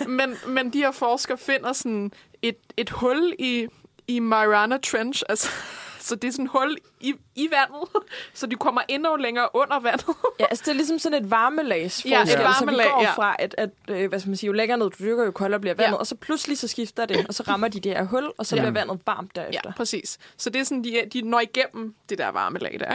jeg 0.00 0.08
men, 0.08 0.36
men 0.46 0.72
de 0.72 0.78
her 0.78 0.90
forskere 0.90 1.38
finder 1.38 1.72
sådan 1.72 2.12
et, 2.42 2.56
et 2.76 2.90
hul 2.90 3.32
i, 3.38 3.68
i 4.08 4.18
Mariana 4.18 4.78
Trench, 4.78 5.22
altså, 5.28 5.48
så 6.00 6.14
det 6.14 6.28
er 6.28 6.32
sådan 6.32 6.44
et 6.44 6.50
hul 6.50 6.76
i, 7.00 7.14
i 7.34 7.48
vandet, 7.50 7.88
så 8.34 8.46
de 8.46 8.56
kommer 8.56 8.80
endnu 8.88 9.16
længere 9.16 9.48
under 9.54 9.80
vandet. 9.80 10.06
Ja, 10.40 10.44
altså 10.50 10.62
det 10.66 10.70
er 10.70 10.74
ligesom 10.74 10.98
sådan 10.98 11.24
et 11.24 11.30
varmelags 11.30 12.04
Ja, 12.04 12.22
et 12.22 12.28
forskel. 12.28 12.44
varmelag, 12.44 12.84
så 12.84 12.88
vi 12.90 12.94
går 12.94 13.02
ja. 13.02 13.12
fra, 13.12 13.36
at, 13.38 13.54
at 13.58 13.70
øh, 13.88 14.08
hvad 14.08 14.20
skal 14.20 14.28
man 14.30 14.36
sige, 14.36 14.46
jo 14.48 14.52
længere 14.52 14.78
ned 14.78 14.90
du 14.90 15.04
dykker, 15.04 15.24
jo 15.24 15.30
koldere 15.30 15.60
bliver 15.60 15.74
vandet, 15.74 15.92
Ja. 15.92 15.98
og 15.98 16.06
så 16.06 16.14
pludselig 16.14 16.58
så 16.58 16.68
skifter 16.68 17.06
det, 17.06 17.26
og 17.28 17.34
så 17.34 17.42
rammer 17.48 17.68
de 17.68 17.80
det 17.80 17.92
her 17.92 18.04
hul, 18.04 18.32
og 18.38 18.46
så 18.46 18.56
Ja. 18.56 18.62
bliver 18.62 18.72
vandet 18.72 19.00
varmt 19.06 19.36
derefter. 19.36 19.60
Ja, 19.64 19.72
præcis. 19.76 20.18
Så 20.36 20.50
det 20.50 20.60
er 20.60 20.64
sådan, 20.64 20.84
de, 20.84 21.02
de 21.12 21.22
når 21.22 21.40
igennem 21.40 21.94
det 22.08 22.18
der 22.18 22.28
varme 22.28 22.58
lag 22.58 22.76
der, 22.80 22.92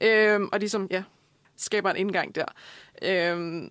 ikke? 0.00 0.30
Øhm, 0.34 0.48
og 0.52 0.58
ligesom, 0.58 0.88
ja, 0.90 1.02
skaber 1.56 1.90
en 1.90 1.96
indgang 1.96 2.34
der. 2.34 2.44
Øhm, 3.02 3.70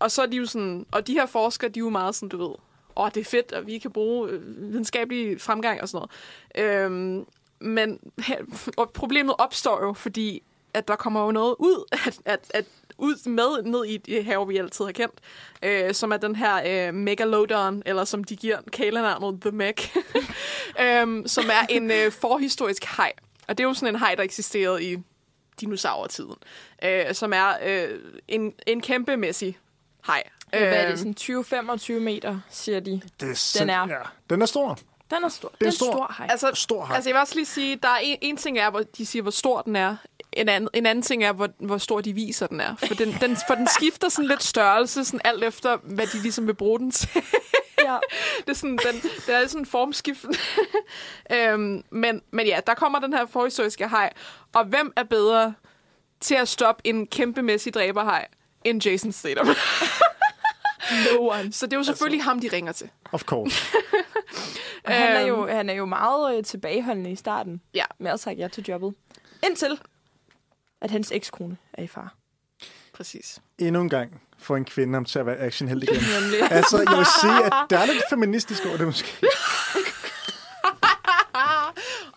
og 0.00 0.10
så 0.10 0.22
er 0.22 0.26
de 0.26 0.36
jo 0.36 0.46
sådan, 0.46 0.86
og 0.92 1.06
de 1.06 1.12
her 1.12 1.26
forskere, 1.26 1.70
de 1.70 1.78
er 1.78 1.84
jo 1.84 1.90
meget 1.90 2.14
sådan, 2.14 2.28
du 2.28 2.48
ved, 2.48 2.54
åh, 2.98 3.10
det 3.14 3.20
er 3.20 3.24
fedt, 3.24 3.52
og 3.52 3.66
vi 3.66 3.78
kan 3.78 3.90
bruge 3.90 4.30
øh, 4.30 4.72
videnskabelig 4.72 5.40
fremgang 5.40 5.80
og 5.80 5.88
sådan 5.88 6.08
noget. 6.54 6.84
Øhm, 6.84 7.26
men 7.60 8.00
og 8.76 8.90
problemet 8.90 9.34
opstår 9.38 9.84
jo, 9.84 9.92
fordi 9.92 10.42
at 10.74 10.88
der 10.88 10.96
kommer 10.96 11.24
jo 11.24 11.30
noget 11.30 11.56
ud, 11.58 11.84
at, 12.06 12.18
at, 12.24 12.40
at 12.54 12.64
ud 12.98 13.28
med 13.28 13.62
ned 13.62 13.84
i 13.84 13.96
det 13.96 14.24
hav, 14.24 14.48
vi 14.48 14.56
altid 14.56 14.84
har 14.84 14.92
kendt, 14.92 15.14
øh, 15.62 15.94
som 15.94 16.12
er 16.12 16.16
den 16.16 16.36
her 16.36 16.88
øh, 16.88 16.94
Megalodon, 16.94 17.82
eller 17.86 18.04
som 18.04 18.24
de 18.24 18.36
giver 18.36 18.58
kælenavnet 18.70 19.40
The 19.40 19.50
Meg, 19.50 19.74
øhm, 20.84 21.26
som 21.26 21.44
er 21.44 21.66
en 21.70 21.90
øh, 21.90 22.12
forhistorisk 22.12 22.84
haj. 22.84 23.12
Og 23.48 23.58
det 23.58 23.64
er 23.64 23.68
jo 23.68 23.74
sådan 23.74 23.94
en 23.94 23.98
haj, 23.98 24.14
der 24.14 24.22
eksisterede 24.22 24.92
i 24.92 24.96
dinosaurtiden, 25.60 26.34
øh, 26.84 27.14
som 27.14 27.32
er 27.32 27.52
øh, 27.64 28.00
en, 28.28 28.52
en 28.66 28.80
kæmpemæssig 28.80 29.58
haj. 30.00 30.22
Ja, 30.52 30.58
Hvad 30.58 30.68
er 30.76 30.82
Øhm, 30.90 31.14
det, 31.14 31.18
sådan 31.20 31.98
20-25 31.98 32.00
meter, 32.00 32.40
siger 32.50 32.80
de. 32.80 33.00
Det 33.20 33.30
er 33.30 33.34
sind- 33.34 33.60
Den 33.60 33.70
er- 33.70 33.86
Ja. 33.88 33.98
Den 34.30 34.42
er 34.42 34.46
stor. 34.46 34.78
Den 35.10 35.24
er 35.24 35.28
stor. 35.28 35.48
Det 35.58 35.62
er 35.62 35.66
en 35.66 35.72
stor. 35.72 35.92
stor 35.92 36.14
hej. 36.18 36.26
Altså, 36.30 36.50
Stor 36.54 36.84
haj. 36.84 36.94
altså, 36.96 37.10
jeg 37.10 37.14
vil 37.14 37.20
også 37.20 37.34
lige 37.34 37.46
sige, 37.46 37.76
der 37.76 37.88
er 37.88 37.96
en, 38.02 38.18
en 38.22 38.36
ting 38.36 38.58
er, 38.58 38.70
hvor 38.70 38.82
de 38.98 39.06
siger, 39.06 39.22
hvor 39.22 39.30
stor 39.30 39.62
den 39.62 39.76
er. 39.76 39.96
En 40.32 40.48
anden, 40.48 40.70
en 40.74 40.86
anden 40.86 41.02
ting 41.02 41.24
er, 41.24 41.32
hvor, 41.32 41.48
hvor 41.58 41.78
stor 41.78 42.00
de 42.00 42.12
viser, 42.12 42.46
den 42.46 42.60
er. 42.60 42.74
For 42.76 42.94
den, 42.94 43.16
den, 43.20 43.36
for 43.48 43.54
den 43.54 43.68
skifter 43.78 44.08
sådan 44.08 44.28
lidt 44.28 44.42
størrelse, 44.42 45.04
sådan 45.04 45.20
alt 45.24 45.44
efter, 45.44 45.76
hvad 45.82 46.06
de 46.06 46.18
ligesom 46.22 46.46
vil 46.46 46.54
bruge 46.54 46.78
den 46.78 46.90
til. 46.90 47.08
ja. 47.84 47.96
det 48.46 48.48
er 48.50 48.54
sådan, 48.54 48.78
den, 48.92 49.00
den 49.26 49.34
er 49.34 49.46
sådan 49.46 49.66
formskiften. 49.66 50.34
øhm, 51.32 51.84
men, 51.90 52.22
men 52.30 52.46
ja, 52.46 52.60
der 52.66 52.74
kommer 52.74 52.98
den 52.98 53.12
her 53.12 53.26
forhistoriske 53.26 53.88
haj. 53.88 54.12
Og 54.54 54.64
hvem 54.64 54.92
er 54.96 55.02
bedre 55.04 55.54
til 56.20 56.34
at 56.34 56.48
stoppe 56.48 56.86
en 56.86 57.06
kæmpemæssig 57.06 57.74
dræberhaj 57.74 58.26
end 58.64 58.84
Jason 58.86 59.12
Statham? 59.12 59.46
No 61.12 61.28
one. 61.28 61.52
Så 61.52 61.66
det 61.66 61.72
er 61.72 61.76
jo 61.76 61.82
selvfølgelig 61.84 62.24
ham, 62.24 62.40
de 62.40 62.48
ringer 62.52 62.72
til. 62.72 62.90
Of 63.12 63.22
course. 63.22 63.56
Og 64.84 64.92
han, 64.94 65.16
er 65.16 65.20
jo, 65.20 65.46
Øhm. 65.46 65.56
han 65.56 65.70
er 65.70 65.74
jo 65.74 65.86
meget 65.86 66.36
øh, 66.38 66.44
tilbageholdende 66.44 67.10
i 67.10 67.16
starten 67.16 67.60
Ja. 67.74 67.84
med 67.98 68.10
at 68.10 68.20
sige 68.20 68.34
ja 68.36 68.48
til 68.48 68.64
jobbet. 68.68 68.94
Indtil, 69.44 69.80
at 70.80 70.90
hans 70.90 71.12
ekskone 71.12 71.56
er 71.72 71.82
i 71.82 71.86
far. 71.86 72.14
Præcis. 72.94 73.38
Endnu 73.58 73.80
en 73.80 73.88
gang 73.88 74.22
får 74.38 74.56
en 74.56 74.64
kvinde 74.64 74.94
ham 74.94 75.04
til 75.04 75.18
at 75.18 75.26
være 75.26 75.36
actionheld 75.36 75.82
igen. 75.82 75.94
Nemlig. 76.20 76.52
altså, 76.52 76.76
jeg 76.90 76.96
vil 76.98 77.06
sige, 77.20 77.44
at 77.44 77.52
der 77.70 77.78
er 77.78 77.86
lidt 77.86 78.02
feministisk 78.10 78.66
over 78.66 78.76
det 78.76 78.86
måske. 78.86 79.08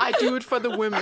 I 0.09 0.25
do 0.25 0.35
it 0.35 0.43
for 0.43 0.59
the 0.59 0.69
women. 0.69 1.01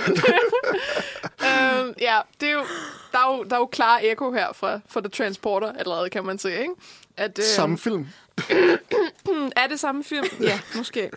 øhm, 1.40 1.94
ja, 2.00 2.20
det 2.40 2.48
er 2.48 2.52
jo, 2.52 2.64
der, 3.12 3.18
er 3.18 3.36
jo, 3.36 3.42
der 3.44 3.56
er 3.56 3.60
jo 3.60 3.66
klare 3.66 4.04
ekko 4.04 4.32
her 4.32 4.52
fra, 4.52 4.80
fra 4.88 5.00
The 5.00 5.08
Transporter 5.08 5.72
allerede, 5.72 6.10
kan 6.10 6.24
man 6.24 6.38
se, 6.38 6.52
ikke? 6.60 6.72
At, 7.20 7.38
øhm, 7.38 7.44
Samme 7.44 7.78
film. 7.78 8.06
Er 9.56 9.66
det 9.68 9.80
samme 9.80 10.04
film? 10.04 10.26
Ja, 10.50 10.60
måske. 10.76 11.10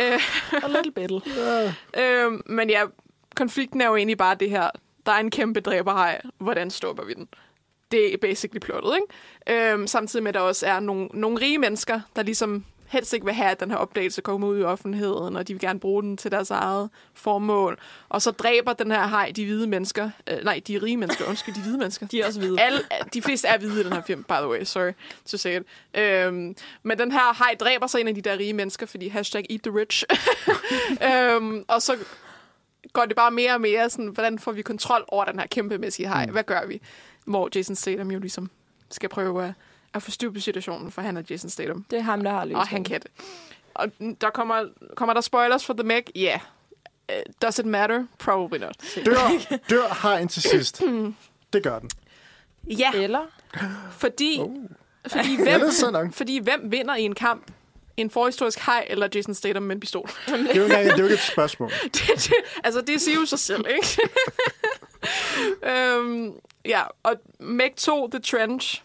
Øh, 0.00 0.20
A 0.64 0.66
little 0.68 0.92
bit. 0.92 1.10
øhm, 2.02 2.42
men 2.46 2.70
ja, 2.70 2.82
konflikten 3.36 3.80
er 3.80 3.86
jo 3.86 3.96
egentlig 3.96 4.18
bare 4.18 4.34
det 4.34 4.50
her. 4.50 4.70
Der 5.06 5.12
er 5.12 5.16
en 5.18 5.30
kæmpe 5.30 5.60
dræberhaj. 5.60 6.20
Hvordan 6.38 6.70
stopper 6.70 7.04
vi 7.04 7.14
den? 7.14 7.28
Det 7.90 8.14
er 8.14 8.18
basically 8.18 8.58
plottet, 8.60 8.92
ikke? 9.46 9.72
Øhm, 9.72 9.86
samtidig 9.86 10.22
med, 10.22 10.28
at 10.28 10.34
der 10.34 10.40
også 10.40 10.66
er 10.66 10.80
nogle, 10.80 11.08
nogle 11.14 11.40
rige 11.40 11.58
mennesker, 11.58 12.00
der 12.16 12.22
ligesom 12.22 12.64
helst 12.90 13.12
ikke 13.12 13.26
vil 13.26 13.34
have, 13.34 13.50
at 13.50 13.60
den 13.60 13.70
her 13.70 13.76
opdagelse 13.76 14.22
kommer 14.22 14.48
ud 14.48 14.58
i 14.58 14.62
offentligheden, 14.62 15.36
og 15.36 15.48
de 15.48 15.54
vil 15.54 15.60
gerne 15.60 15.80
bruge 15.80 16.02
den 16.02 16.16
til 16.16 16.30
deres 16.30 16.50
eget 16.50 16.90
formål. 17.14 17.78
Og 18.08 18.22
så 18.22 18.30
dræber 18.30 18.72
den 18.72 18.90
her 18.90 19.00
haj 19.00 19.32
de 19.36 19.44
hvide 19.44 19.66
mennesker. 19.66 20.10
Øh, 20.26 20.44
nej, 20.44 20.60
de 20.68 20.78
rige 20.78 20.96
mennesker. 20.96 21.24
Undskyld, 21.28 21.54
de 21.54 21.60
hvide 21.60 21.78
mennesker. 21.78 22.06
De 22.06 22.20
er 22.20 22.26
også 22.26 22.40
hvide. 22.40 22.60
Alle, 22.60 22.80
de 23.14 23.22
fleste 23.22 23.48
er 23.48 23.58
hvide 23.58 23.80
i 23.80 23.84
den 23.84 23.92
her 23.92 24.02
film, 24.02 24.24
by 24.24 24.32
the 24.32 24.48
way. 24.48 24.64
Sorry 24.64 24.92
to 25.26 25.36
say 25.36 25.60
it. 25.60 25.66
Øhm, 26.00 26.56
men 26.82 26.98
den 26.98 27.12
her 27.12 27.34
haj 27.34 27.56
dræber 27.60 27.86
så 27.86 27.98
en 27.98 28.08
af 28.08 28.14
de 28.14 28.20
der 28.20 28.38
rige 28.38 28.52
mennesker, 28.52 28.86
fordi 28.86 29.08
hashtag 29.08 29.46
eat 29.50 29.60
the 29.62 29.74
rich. 29.74 30.04
øhm, 31.34 31.64
og 31.68 31.82
så 31.82 31.96
går 32.92 33.04
det 33.04 33.16
bare 33.16 33.30
mere 33.30 33.54
og 33.54 33.60
mere 33.60 33.90
sådan, 33.90 34.06
hvordan 34.06 34.38
får 34.38 34.52
vi 34.52 34.62
kontrol 34.62 35.04
over 35.08 35.24
den 35.24 35.38
her 35.38 35.46
kæmpemæssige 35.46 36.08
haj? 36.08 36.26
Hvad 36.26 36.44
gør 36.44 36.66
vi? 36.66 36.80
Hvor 37.24 37.48
Jason 37.54 37.76
Statham 37.76 38.10
jo 38.10 38.18
ligesom 38.18 38.50
skal 38.90 39.08
prøve 39.08 39.44
at, 39.44 39.52
at 39.94 40.02
få 40.02 40.10
styr 40.10 40.30
på 40.30 40.40
situationen, 40.40 40.90
for 40.92 41.02
han 41.02 41.16
er 41.16 41.22
Jason 41.30 41.50
Statham. 41.50 41.84
Det 41.90 41.98
er 41.98 42.02
ham, 42.02 42.22
der 42.22 42.30
har 42.30 42.44
løst 42.44 42.56
Og 42.56 42.66
han 42.68 42.84
kan 42.84 43.00
det. 43.00 43.10
Og 43.74 43.88
der 44.20 44.30
kommer, 44.30 44.64
kommer 44.96 45.14
der 45.14 45.20
spoilers 45.20 45.64
for 45.64 45.74
The 45.74 45.82
Meg? 45.82 46.02
Ja. 46.16 46.20
Yeah. 46.20 46.40
Uh, 47.26 47.32
does 47.42 47.58
it 47.58 47.66
matter? 47.66 48.04
Probably 48.18 48.58
not. 48.58 48.76
Dør, 49.06 49.56
dør 49.70 49.88
hajen 49.88 50.28
til 50.28 50.42
sidst. 50.42 50.82
Det 51.52 51.62
gør 51.62 51.78
den. 51.78 51.90
Ja, 52.78 52.92
Eller? 52.94 53.26
fordi, 53.92 54.38
Oh. 54.40 54.56
fordi, 55.06 55.32
Ja, 55.32 55.42
hvem, 55.58 55.92
langt. 55.92 56.16
fordi 56.16 56.38
hvem 56.38 56.60
vinder 56.72 56.94
i 56.94 57.02
en 57.02 57.14
kamp? 57.14 57.50
En 57.96 58.10
forhistorisk 58.10 58.58
haj 58.58 58.86
eller 58.90 59.08
Jason 59.14 59.34
Statham 59.34 59.62
med 59.62 59.76
en 59.76 59.80
pistol? 59.80 60.10
Det 60.26 60.50
er 60.50 60.54
jo 60.56 60.62
ikke, 60.64 60.74
det 60.76 60.90
er 60.92 60.96
jo 60.98 61.04
ikke 61.04 61.14
et 61.14 61.20
spørgsmål. 61.20 61.70
det, 61.94 62.02
det, 62.16 62.32
altså, 62.64 62.80
det 62.80 63.00
siger 63.00 63.20
jo 63.20 63.26
sig 63.26 63.38
selv, 63.38 63.64
ikke? 63.76 63.98
øhm, 65.62 66.32
ja, 66.64 66.82
og 67.02 67.14
Meg 67.40 67.72
2, 67.76 68.08
The 68.10 68.20
Trench. 68.20 68.82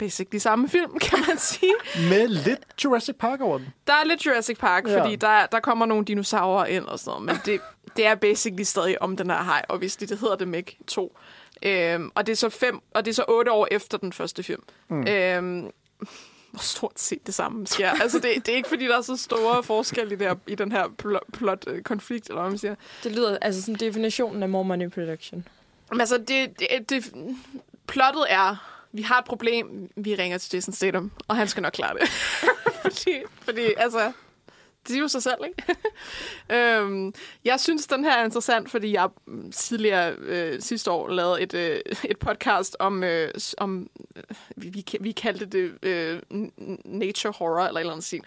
Basically 0.00 0.38
samme 0.38 0.68
film, 0.68 0.98
kan 0.98 1.18
man 1.28 1.38
sige. 1.52 1.72
Med 2.08 2.28
lidt 2.28 2.60
Jurassic 2.84 3.16
Park 3.18 3.40
over 3.40 3.58
den. 3.58 3.68
Der 3.86 3.92
er 3.92 4.04
lidt 4.04 4.26
Jurassic 4.26 4.58
Park, 4.58 4.88
Ja. 4.88 5.00
fordi 5.02 5.16
der, 5.16 5.46
der 5.46 5.60
kommer 5.60 5.86
nogle 5.86 6.04
dinosaurer 6.04 6.66
ind 6.66 6.84
og 6.84 6.98
sådan 6.98 7.10
noget, 7.10 7.24
men 7.26 7.36
det, 7.54 7.60
det 7.96 8.06
er 8.06 8.14
basically 8.14 8.62
stadig 8.62 9.02
om 9.02 9.16
den 9.16 9.30
her 9.30 9.36
haj, 9.36 9.62
og 9.68 9.78
hvis 9.78 9.96
det 9.96 10.18
hedder 10.20 10.36
det 10.36 10.48
Meg 10.48 10.64
2. 10.86 11.16
Øhm, 11.62 12.10
og 12.14 12.26
det 12.26 12.32
er 12.32 12.36
så 12.36 12.48
fem, 12.48 12.80
og 12.94 13.04
det 13.04 13.10
er 13.10 13.14
så 13.14 13.24
otte 13.28 13.52
år 13.52 13.68
efter 13.70 13.98
den 13.98 14.12
første 14.12 14.42
film. 14.42 14.62
Mm. 14.88 15.06
Øhm, 15.08 15.70
hvor 16.50 16.60
stort 16.60 16.92
set 17.00 17.26
det 17.26 17.34
samme 17.34 17.66
sker. 17.66 17.90
Altså, 17.90 18.18
det, 18.18 18.46
det 18.46 18.52
er 18.52 18.56
ikke, 18.56 18.68
fordi 18.68 18.84
der 18.86 18.96
er 18.98 19.02
så 19.02 19.16
store 19.16 19.62
forskelle 19.62 20.14
i, 20.14 20.16
det 20.16 20.26
her, 20.26 20.34
i 20.46 20.54
den 20.54 20.72
her 20.72 20.84
plot-konflikt, 21.32 22.28
eller 22.28 22.40
hvad 22.40 22.50
man 22.50 22.58
siger. 22.58 22.74
Det 23.04 23.12
lyder 23.12 23.38
altså 23.42 23.60
sådan 23.62 23.74
definitionen 23.74 24.42
af 24.42 24.48
more 24.48 24.64
money 24.64 24.90
production. 24.90 25.48
Men 25.90 26.00
altså, 26.00 26.18
det, 26.18 26.58
det, 26.58 26.90
det, 26.90 27.12
plottet 27.86 28.24
er, 28.28 28.79
vi 28.92 29.02
har 29.02 29.18
et 29.18 29.24
problem, 29.24 29.90
vi 29.96 30.14
ringer 30.14 30.38
til 30.38 30.56
Jason 30.56 30.74
Statham, 30.74 31.10
og 31.28 31.36
han 31.36 31.48
skal 31.48 31.62
nok 31.62 31.72
klare 31.72 31.98
det. 31.98 32.08
fordi, 32.82 33.22
fordi, 33.44 33.72
altså, 33.76 34.12
det 34.88 34.96
er 34.96 35.00
jo 35.00 35.08
sig 35.08 35.22
selv, 35.22 35.38
ikke? 35.46 35.76
øhm, 36.56 37.14
jeg 37.44 37.60
synes, 37.60 37.86
den 37.86 38.04
her 38.04 38.12
er 38.12 38.24
interessant, 38.24 38.70
fordi 38.70 38.92
jeg 38.92 39.08
mm, 39.26 39.52
tidligere 39.52 40.14
øh, 40.18 40.60
sidste 40.60 40.90
år 40.90 41.08
lavede 41.08 41.42
et, 41.42 41.54
øh, 41.54 41.80
et 42.04 42.18
podcast 42.18 42.76
om, 42.78 43.04
øh, 43.04 43.30
om 43.58 43.90
øh, 44.16 44.22
vi, 44.56 44.84
vi, 45.00 45.12
kaldte 45.12 45.46
det 45.46 45.72
øh, 45.82 46.20
nature 46.84 47.32
horror, 47.38 47.66
eller 47.66 47.80
et 47.80 47.80
eller 47.80 47.92
andet 47.92 48.04
sin. 48.04 48.22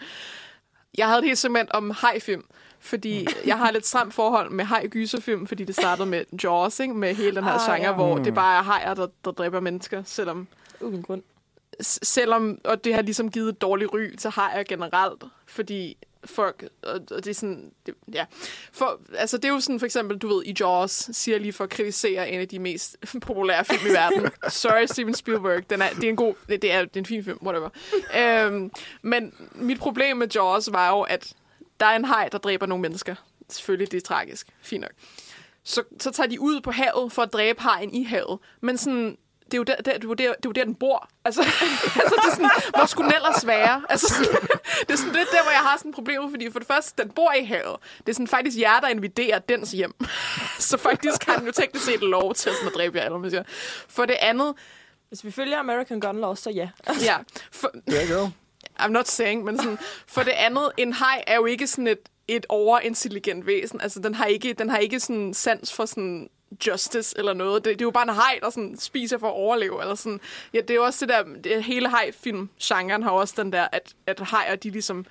Jeg 0.98 1.06
havde 1.06 1.18
et 1.18 1.24
helt 1.24 1.38
segment 1.38 1.70
om 1.70 1.90
hajfilm, 1.90 2.44
fordi 2.84 3.26
jeg 3.46 3.58
har 3.58 3.66
et 3.68 3.72
lidt 3.74 3.86
stramt 3.86 4.14
forhold 4.14 4.50
med 4.50 4.64
haj-gyserfilm, 4.64 5.46
fordi 5.46 5.64
det 5.64 5.74
startede 5.74 6.06
med 6.08 6.24
Jaws, 6.44 6.80
ikke? 6.80 6.94
med 6.94 7.14
hele 7.14 7.36
den 7.36 7.44
her 7.44 7.52
Ah, 7.52 7.60
genre, 7.60 7.88
ja. 7.90 7.94
hvor 7.94 8.18
det 8.18 8.34
bare 8.34 8.58
er 8.58 8.62
hajer, 8.62 8.94
der, 8.94 9.06
der 9.24 9.30
dræber 9.30 9.60
mennesker, 9.60 10.02
selvom 10.06 10.48
Uden 10.80 11.02
grund. 11.02 11.22
selvom, 11.80 12.58
og 12.64 12.84
det 12.84 12.94
har 12.94 13.02
ligesom 13.02 13.30
givet 13.30 13.48
et 13.48 13.60
dårligt 13.60 13.92
ry 13.94 14.14
til 14.18 14.30
hajer 14.30 14.62
generelt, 14.62 15.24
fordi 15.46 15.96
folk, 16.24 16.64
og, 16.82 16.92
og 17.10 17.24
det 17.24 17.26
er 17.26 17.34
sådan, 17.34 17.70
det, 17.86 17.94
ja. 18.12 18.24
For, 18.72 19.00
altså 19.18 19.36
det 19.36 19.44
er 19.44 19.48
jo 19.48 19.60
sådan, 19.60 19.78
for 19.78 19.86
eksempel, 19.86 20.18
du 20.18 20.28
ved, 20.28 20.42
i 20.44 20.54
Jaws, 20.60 20.90
siger 21.12 21.38
lige 21.38 21.52
for 21.52 21.64
at 21.64 21.70
kritisere 21.70 22.30
en 22.30 22.40
af 22.40 22.48
de 22.48 22.58
mest 22.58 22.96
populære 23.26 23.64
film 23.64 23.86
i 23.90 23.92
verden. 23.92 24.30
Sorry, 24.48 24.86
Steven 24.86 25.14
Spielberg, 25.14 25.70
den 25.70 25.82
er, 25.82 25.88
det 25.94 26.04
er 26.04 26.08
en 26.08 26.16
god, 26.16 26.34
det, 26.48 26.62
det, 26.62 26.72
er, 26.72 26.80
det 26.84 26.96
er 26.96 27.00
en 27.00 27.06
fin 27.06 27.24
film, 27.24 27.38
whatever. 27.42 27.68
øhm, 28.46 28.70
men 29.02 29.34
mit 29.54 29.78
problem 29.78 30.16
med 30.16 30.28
Jaws 30.34 30.68
var 30.72 30.90
jo, 30.90 31.00
at 31.00 31.32
der 31.80 31.86
er 31.86 31.96
en 31.96 32.04
haj, 32.04 32.28
der 32.28 32.38
dræber 32.38 32.66
nogle 32.66 32.82
mennesker. 32.82 33.14
Selvfølgelig, 33.48 33.92
det 33.92 33.96
er 33.96 34.06
tragisk. 34.06 34.46
Fint 34.62 34.80
nok. 34.80 34.92
Så, 35.64 35.82
så 36.00 36.10
tager 36.10 36.28
de 36.28 36.40
ud 36.40 36.60
på 36.60 36.70
havet 36.70 37.12
for 37.12 37.22
at 37.22 37.32
dræbe 37.32 37.60
hajen 37.60 37.94
i 37.94 38.04
havet. 38.04 38.38
Men 38.60 38.78
sådan, 38.78 39.16
det 39.44 39.54
er 39.54 39.58
jo 39.58 39.62
der, 39.62 39.76
der, 39.76 39.82
det 39.82 40.04
er 40.04 40.08
jo 40.08 40.14
der, 40.14 40.24
det 40.24 40.28
er 40.28 40.34
jo 40.44 40.52
der 40.52 40.64
den 40.64 40.74
bor. 40.74 41.08
Altså, 41.24 41.40
altså 42.00 42.14
det 42.22 42.30
er 42.30 42.34
sådan, 42.34 42.50
hvor 42.76 42.86
skulle 42.86 43.08
den 43.08 43.16
ellers 43.16 43.46
være? 43.46 43.82
Altså, 43.88 44.08
sådan, 44.08 44.48
det 44.80 44.90
er 44.90 44.96
sådan 44.96 45.12
lidt 45.12 45.28
der, 45.32 45.42
hvor 45.42 45.50
jeg 45.50 45.60
har 45.60 45.76
sådan 45.78 45.88
et 45.88 45.94
problem, 45.94 46.30
fordi 46.30 46.50
for 46.50 46.58
det 46.58 46.68
første, 46.68 47.02
den 47.02 47.10
bor 47.10 47.32
i 47.32 47.44
havet. 47.44 47.76
Det 47.98 48.08
er 48.08 48.12
sådan 48.12 48.28
faktisk 48.28 48.58
jer, 48.58 48.80
der 48.80 48.88
inviderer 48.88 49.38
dens 49.38 49.72
hjem. 49.72 49.94
Så 50.58 50.76
faktisk 50.78 51.26
har 51.26 51.36
den 51.36 51.46
jo 51.46 51.52
teknisk 51.52 51.84
set 51.84 52.00
lov 52.00 52.34
til 52.34 52.52
sådan 52.52 52.68
at 52.68 52.74
dræbe 52.74 52.96
jer, 52.98 53.04
eller 53.04 53.18
hvad 53.18 53.22
man 53.22 53.30
siger. 53.30 53.42
For 53.88 54.04
det 54.04 54.16
andet, 54.20 54.54
Hvis 55.08 55.24
vi 55.24 55.30
følger 55.30 55.58
American 55.58 56.00
Gun 56.00 56.20
Law, 56.20 56.34
så 56.34 56.50
ja. 56.50 56.68
ja, 57.00 57.16
for, 57.60 57.70
There 57.88 58.08
you 58.08 58.20
go. 58.20 58.28
I'm 58.80 58.88
not 58.88 59.08
saying, 59.08 59.44
men 59.44 59.58
sådan, 59.58 59.78
for 60.06 60.22
det 60.22 60.30
andet, 60.30 60.70
en 60.76 60.92
haj 60.92 61.24
er 61.26 61.34
jo 61.36 61.46
ikke 61.46 61.66
sådan 61.66 61.86
et, 61.86 61.98
et 62.28 62.46
overintelligent 62.48 63.46
væsen. 63.46 63.80
Altså, 63.80 64.00
den 64.00 64.14
har 64.14 64.24
ikke, 64.24 64.52
den 64.52 64.70
har 64.70 64.78
ikke 64.78 65.00
sådan 65.00 65.34
sans 65.34 65.72
for 65.72 65.86
sådan 65.86 66.28
justice 66.66 67.18
eller 67.18 67.32
noget. 67.34 67.64
Det, 67.64 67.72
det 67.72 67.80
er 67.80 67.86
jo 67.86 67.90
bare 67.90 68.08
en 68.08 68.14
haj, 68.14 68.38
der 68.42 68.50
sådan 68.50 68.76
spiser 68.78 69.18
for 69.18 69.26
at 69.26 69.34
overleve. 69.34 69.80
Eller 69.82 69.94
sådan. 69.94 70.20
Ja, 70.54 70.60
det 70.60 70.70
er 70.70 70.74
jo 70.74 70.84
også 70.84 71.06
det 71.06 71.14
der, 71.14 71.24
det, 71.44 71.64
hele 71.64 71.88
haj-film-genren 71.88 73.02
har 73.02 73.10
også 73.10 73.34
den 73.36 73.52
der, 73.52 73.68
at, 73.72 73.94
at 74.06 74.20
hajer, 74.20 74.56
de 74.56 74.70
ligesom 74.70 75.06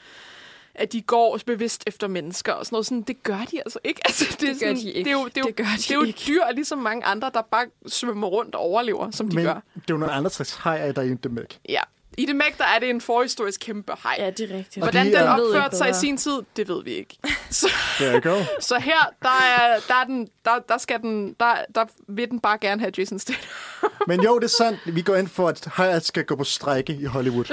at 0.75 0.93
de 0.93 1.01
går 1.01 1.39
bevidst 1.45 1.83
efter 1.87 2.07
mennesker 2.07 2.53
og 2.53 2.65
sådan 2.65 2.75
noget. 2.75 2.85
Sådan, 2.85 3.01
det 3.01 3.23
gør 3.23 3.39
de 3.51 3.59
altså 3.59 3.79
ikke. 3.83 4.01
Altså, 4.07 4.37
det, 4.39 4.49
er 4.49 4.53
gør 4.53 4.59
sådan, 4.59 4.75
de 4.75 4.91
ikke. 4.91 5.09
Det 5.09 5.15
er 5.17 5.21
jo, 5.21 5.27
det 5.27 5.37
er 5.37 5.41
jo, 5.41 5.47
Det 5.47 5.55
gør 5.55 5.63
de 5.63 5.77
det 5.77 5.91
er 5.91 5.95
jo 5.95 6.03
ikke. 6.03 6.23
dyr, 6.27 6.41
ligesom 6.53 6.79
mange 6.79 7.05
andre, 7.05 7.31
der 7.33 7.41
bare 7.41 7.65
svømmer 7.87 8.27
rundt 8.27 8.55
og 8.55 8.61
overlever, 8.61 9.11
som 9.11 9.29
de 9.29 9.35
Men 9.35 9.45
gør. 9.45 9.53
det 9.53 9.79
er 9.79 9.83
jo 9.89 9.97
nogle 9.97 10.13
andre 10.13 10.29
slags 10.31 10.53
hajer, 10.53 10.91
der 10.91 11.01
er 11.01 11.05
i 11.05 11.13
det 11.13 11.31
mæk. 11.31 11.59
Ja. 11.69 11.81
I 12.17 12.25
det 12.25 12.35
mæk, 12.35 12.57
der 12.57 12.63
er 12.75 12.79
det 12.79 12.89
en 12.89 13.01
forhistorisk 13.01 13.59
kæmpe 13.59 13.93
haj. 13.99 14.15
Ja, 14.19 14.29
det 14.29 14.51
er 14.51 14.57
rigtigt. 14.57 14.83
Hvordan 14.85 15.05
de 15.05 15.11
den 15.11 15.19
er- 15.19 15.31
opførte 15.41 15.77
sig 15.77 15.89
i 15.89 15.93
sin 15.93 16.17
tid, 16.17 16.41
det 16.55 16.67
ved 16.67 16.83
vi 16.83 16.91
ikke. 16.91 17.17
Så, 17.49 17.67
There 17.99 18.13
you 18.21 18.31
go. 18.33 18.43
så 18.59 18.79
her, 18.79 19.09
der, 19.21 19.29
er, 19.29 19.79
der, 19.87 19.95
er 19.95 20.03
den, 20.03 20.27
der, 20.45 20.59
der, 20.69 20.77
skal 20.77 20.99
den, 21.01 21.33
der, 21.39 21.55
der 21.75 21.85
vil 22.07 22.31
den 22.31 22.39
bare 22.39 22.57
gerne 22.57 22.81
have 22.81 22.91
Jason 22.97 23.19
Statham. 23.19 23.43
Men 24.07 24.23
jo, 24.23 24.35
det 24.39 24.43
er 24.43 24.47
sandt. 24.47 24.79
Vi 24.95 25.01
går 25.01 25.15
ind 25.15 25.27
for, 25.27 25.47
at 25.49 25.65
hajer 25.65 25.99
skal 25.99 26.25
gå 26.25 26.35
på 26.35 26.43
strække 26.43 26.93
i 26.93 27.05
Hollywood. 27.05 27.45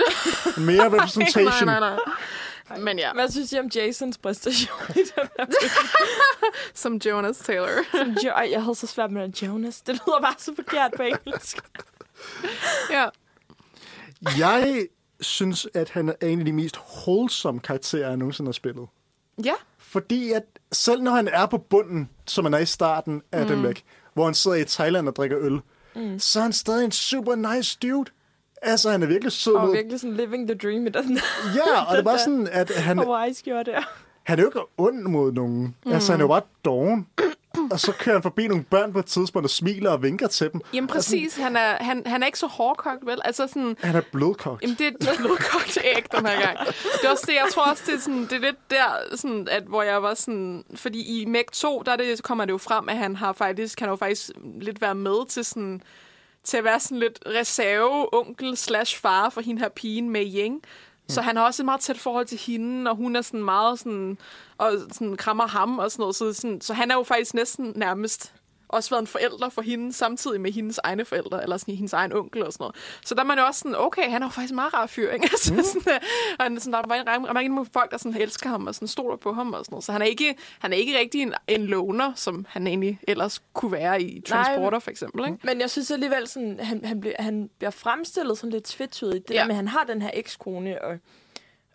Mere 0.60 0.84
representation. 0.94 1.66
nej, 1.66 1.80
nej, 1.80 1.90
nej. 1.90 2.78
Men 2.78 2.98
ja, 2.98 3.12
Hvad 3.12 3.30
synes 3.30 3.52
I 3.52 3.58
om 3.58 3.66
Jasons 3.74 4.18
præstation 4.18 4.78
i 4.90 4.92
den 4.98 5.28
her 5.38 5.46
som 6.74 6.94
Jonas 7.06 7.36
Taylor. 7.38 7.68
jo, 8.24 8.30
ej, 8.30 8.48
jeg 8.50 8.62
havde 8.62 8.74
så 8.74 8.86
svært 8.86 9.10
med. 9.10 9.28
Jonas. 9.28 9.80
Det 9.80 9.94
lyder 9.94 10.20
bare 10.20 10.34
så 10.38 10.52
forkert 10.56 10.90
på 10.96 11.02
engelsk. 11.02 11.58
ja. 12.90 13.06
Jeg 14.38 14.86
synes, 15.20 15.68
at 15.74 15.90
han 15.90 16.08
er 16.08 16.26
en 16.26 16.38
af 16.38 16.44
de 16.44 16.52
mest 16.52 16.76
wholesome 16.76 17.60
karakterer, 17.60 18.08
jeg 18.08 18.16
nogensinde 18.16 18.48
har 18.48 18.52
spillet. 18.52 18.86
ja, 19.44 19.54
Fordi 19.78 20.32
at 20.32 20.42
selv 20.72 21.02
når 21.02 21.12
han 21.12 21.28
er 21.28 21.46
på 21.46 21.58
bunden, 21.58 22.08
som 22.26 22.44
han 22.44 22.54
er 22.54 22.58
i 22.58 22.66
starten 22.66 23.22
af 23.32 23.42
mm. 23.42 23.48
den 23.48 23.62
væk, 23.62 23.84
hvor 24.14 24.24
han 24.24 24.34
sidder 24.34 24.56
i 24.56 24.64
Thailand 24.64 25.08
og 25.08 25.16
drikker 25.16 25.38
øl, 25.40 25.60
mm. 25.96 26.18
så 26.18 26.38
er 26.38 26.42
han 26.42 26.52
stadig 26.52 26.84
en 26.84 26.92
super 26.92 27.54
nice 27.54 27.78
dude. 27.82 28.10
Altså, 28.62 28.90
han 28.90 29.02
er 29.02 29.06
virkelig 29.06 29.32
sød 29.32 29.54
Og 29.54 29.72
virkelig 29.72 30.00
sådan 30.00 30.16
living 30.16 30.48
the 30.48 30.58
dream 30.58 30.86
i 30.86 30.90
den. 30.90 31.18
Ja, 31.56 31.84
og 31.88 31.96
det 31.96 32.04
var 32.04 32.16
sådan, 32.16 32.48
at 32.52 32.70
han, 32.70 32.98
det. 32.98 33.74
han 34.22 34.38
er 34.38 34.42
jo 34.42 34.48
ikke 34.48 34.60
ond 34.78 35.02
mod 35.02 35.32
nogen. 35.32 35.76
Mm. 35.86 35.92
Altså, 35.92 36.12
han 36.12 36.20
er 36.20 36.24
jo 36.24 36.28
bare 36.28 36.42
doven. 36.64 37.06
og 37.70 37.80
så 37.80 37.92
kører 37.92 38.16
han 38.16 38.22
forbi 38.22 38.48
nogle 38.48 38.64
børn 38.64 38.92
på 38.92 38.98
et 38.98 39.06
tidspunkt 39.06 39.46
og 39.46 39.50
smiler 39.50 39.90
og 39.90 40.02
vinker 40.02 40.26
til 40.26 40.52
dem. 40.52 40.60
jamen 40.74 40.88
præcis. 40.88 41.36
Han 41.36 41.56
er, 41.56 41.76
han, 41.84 42.02
han 42.06 42.22
er 42.22 42.26
ikke 42.26 42.38
så 42.38 42.46
hårdkogt, 42.46 43.06
vel? 43.06 43.20
Altså 43.24 43.46
sådan, 43.46 43.76
Han 43.80 43.96
er 43.96 44.00
blodkogt. 44.12 44.62
Jamen, 44.62 44.76
det 44.78 44.86
er 44.86 45.12
et 45.12 45.18
blodkogt 45.18 45.78
æg 45.84 46.12
den 46.12 46.26
her 46.26 46.40
gang. 46.40 46.58
Det 46.66 47.04
er 47.04 47.10
også 47.10 47.24
det, 47.26 47.34
jeg 47.34 47.46
tror 47.52 47.70
også, 47.70 47.82
det 47.86 47.94
er, 47.94 48.00
sådan, 48.00 48.22
det 48.22 48.32
er 48.32 48.38
lidt 48.38 48.70
der, 48.70 49.16
sådan, 49.16 49.48
at, 49.50 49.62
hvor 49.62 49.82
jeg 49.82 50.02
var 50.02 50.14
sådan... 50.14 50.64
Fordi 50.74 51.20
i 51.20 51.24
Meg 51.24 51.44
2, 51.52 51.82
der 51.86 51.92
er 51.92 51.96
det, 51.96 52.22
kommer 52.22 52.44
det 52.44 52.52
jo 52.52 52.58
frem, 52.58 52.88
at 52.88 52.96
han 52.96 53.16
har 53.16 53.32
faktisk, 53.32 53.78
kan 53.78 53.88
jo 53.88 53.96
faktisk 53.96 54.30
lidt 54.60 54.80
være 54.80 54.94
med 54.94 55.28
til 55.28 55.44
sådan 55.44 55.82
til 56.44 56.56
at 56.56 56.64
være 56.64 56.80
sådan 56.80 56.98
lidt 56.98 57.18
reserve 57.26 58.14
onkel 58.14 58.56
slash 58.56 59.00
far 59.00 59.30
for 59.30 59.40
hende 59.40 59.60
her 59.60 59.68
pigen 59.68 60.10
med 60.10 60.26
Ying. 60.34 60.62
Så 61.10 61.20
han 61.20 61.36
har 61.36 61.44
også 61.44 61.62
et 61.62 61.64
meget 61.64 61.80
tæt 61.80 61.98
forhold 61.98 62.26
til 62.26 62.38
hende, 62.38 62.90
og 62.90 62.96
hun 62.96 63.16
er 63.16 63.22
sådan 63.22 63.44
meget 63.44 63.78
sådan, 63.78 64.18
og 64.58 64.72
sådan 64.92 65.16
krammer 65.16 65.46
ham 65.46 65.78
og 65.78 65.90
sådan 65.90 66.02
noget. 66.02 66.16
Så, 66.16 66.32
sådan, 66.32 66.60
så 66.60 66.74
han 66.74 66.90
er 66.90 66.94
jo 66.94 67.02
faktisk 67.02 67.34
næsten 67.34 67.72
nærmest 67.76 68.32
også 68.72 68.90
været 68.90 69.00
en 69.00 69.06
forælder 69.06 69.48
for 69.48 69.62
hende, 69.62 69.92
samtidig 69.92 70.40
med 70.40 70.52
hendes 70.52 70.80
egne 70.84 71.04
forældre, 71.04 71.42
eller 71.42 71.56
sådan 71.56 71.74
hendes 71.74 71.92
egen 71.92 72.12
onkel 72.12 72.46
og 72.46 72.52
sådan 72.52 72.62
noget. 72.62 72.76
Så 73.04 73.14
der 73.14 73.20
er 73.20 73.24
man 73.24 73.38
jo 73.38 73.44
også 73.44 73.58
sådan, 73.60 73.76
okay, 73.78 74.10
han 74.10 74.22
er 74.22 74.26
jo 74.26 74.30
faktisk 74.30 74.50
en 74.50 74.54
meget 74.56 74.74
rar 74.74 74.86
fyr, 74.86 75.10
ikke? 75.12 75.28
Altså, 75.32 75.54
mm. 75.54 75.62
sådan, 75.62 75.92
øh, 75.94 76.00
og 76.38 76.44
han, 76.44 76.56
er 76.56 76.60
sådan, 76.60 76.72
der 76.72 76.78
er 76.78 76.86
mange, 76.86 77.32
mange, 77.34 77.48
mange 77.48 77.70
folk, 77.72 77.90
der 77.90 77.98
sådan 77.98 78.20
elsker 78.20 78.48
ham 78.48 78.66
og 78.66 78.74
sådan 78.74 78.88
stoler 78.88 79.16
på 79.16 79.32
ham 79.32 79.52
og 79.52 79.64
sådan 79.64 79.72
noget. 79.74 79.84
Så 79.84 79.92
han 79.92 80.02
er 80.02 80.06
ikke, 80.06 80.34
han 80.58 80.72
er 80.72 80.76
ikke 80.76 80.98
rigtig 80.98 81.22
en, 81.22 81.34
en 81.48 81.66
loner, 81.66 82.12
som 82.16 82.46
han 82.48 82.66
egentlig 82.66 82.98
ellers 83.08 83.42
kunne 83.52 83.72
være 83.72 84.02
i 84.02 84.20
Transporter, 84.20 84.78
for 84.78 84.90
eksempel, 84.90 85.24
ikke? 85.26 85.38
Men 85.42 85.60
jeg 85.60 85.70
synes 85.70 85.90
alligevel, 85.90 86.28
sådan, 86.28 86.60
han, 86.60 86.84
han, 86.84 87.00
bliver, 87.00 87.14
han 87.18 87.50
bliver 87.58 87.70
fremstillet 87.70 88.38
sådan 88.38 88.50
lidt 88.50 88.64
tvetydigt. 88.64 89.28
Det 89.28 89.34
Ja. 89.34 89.38
ja. 89.38 89.40
der 89.40 89.46
med, 89.46 89.54
at 89.54 89.56
han 89.56 89.68
har 89.68 89.84
den 89.84 90.02
her 90.02 90.10
ekskone, 90.14 90.84
og, 90.84 90.98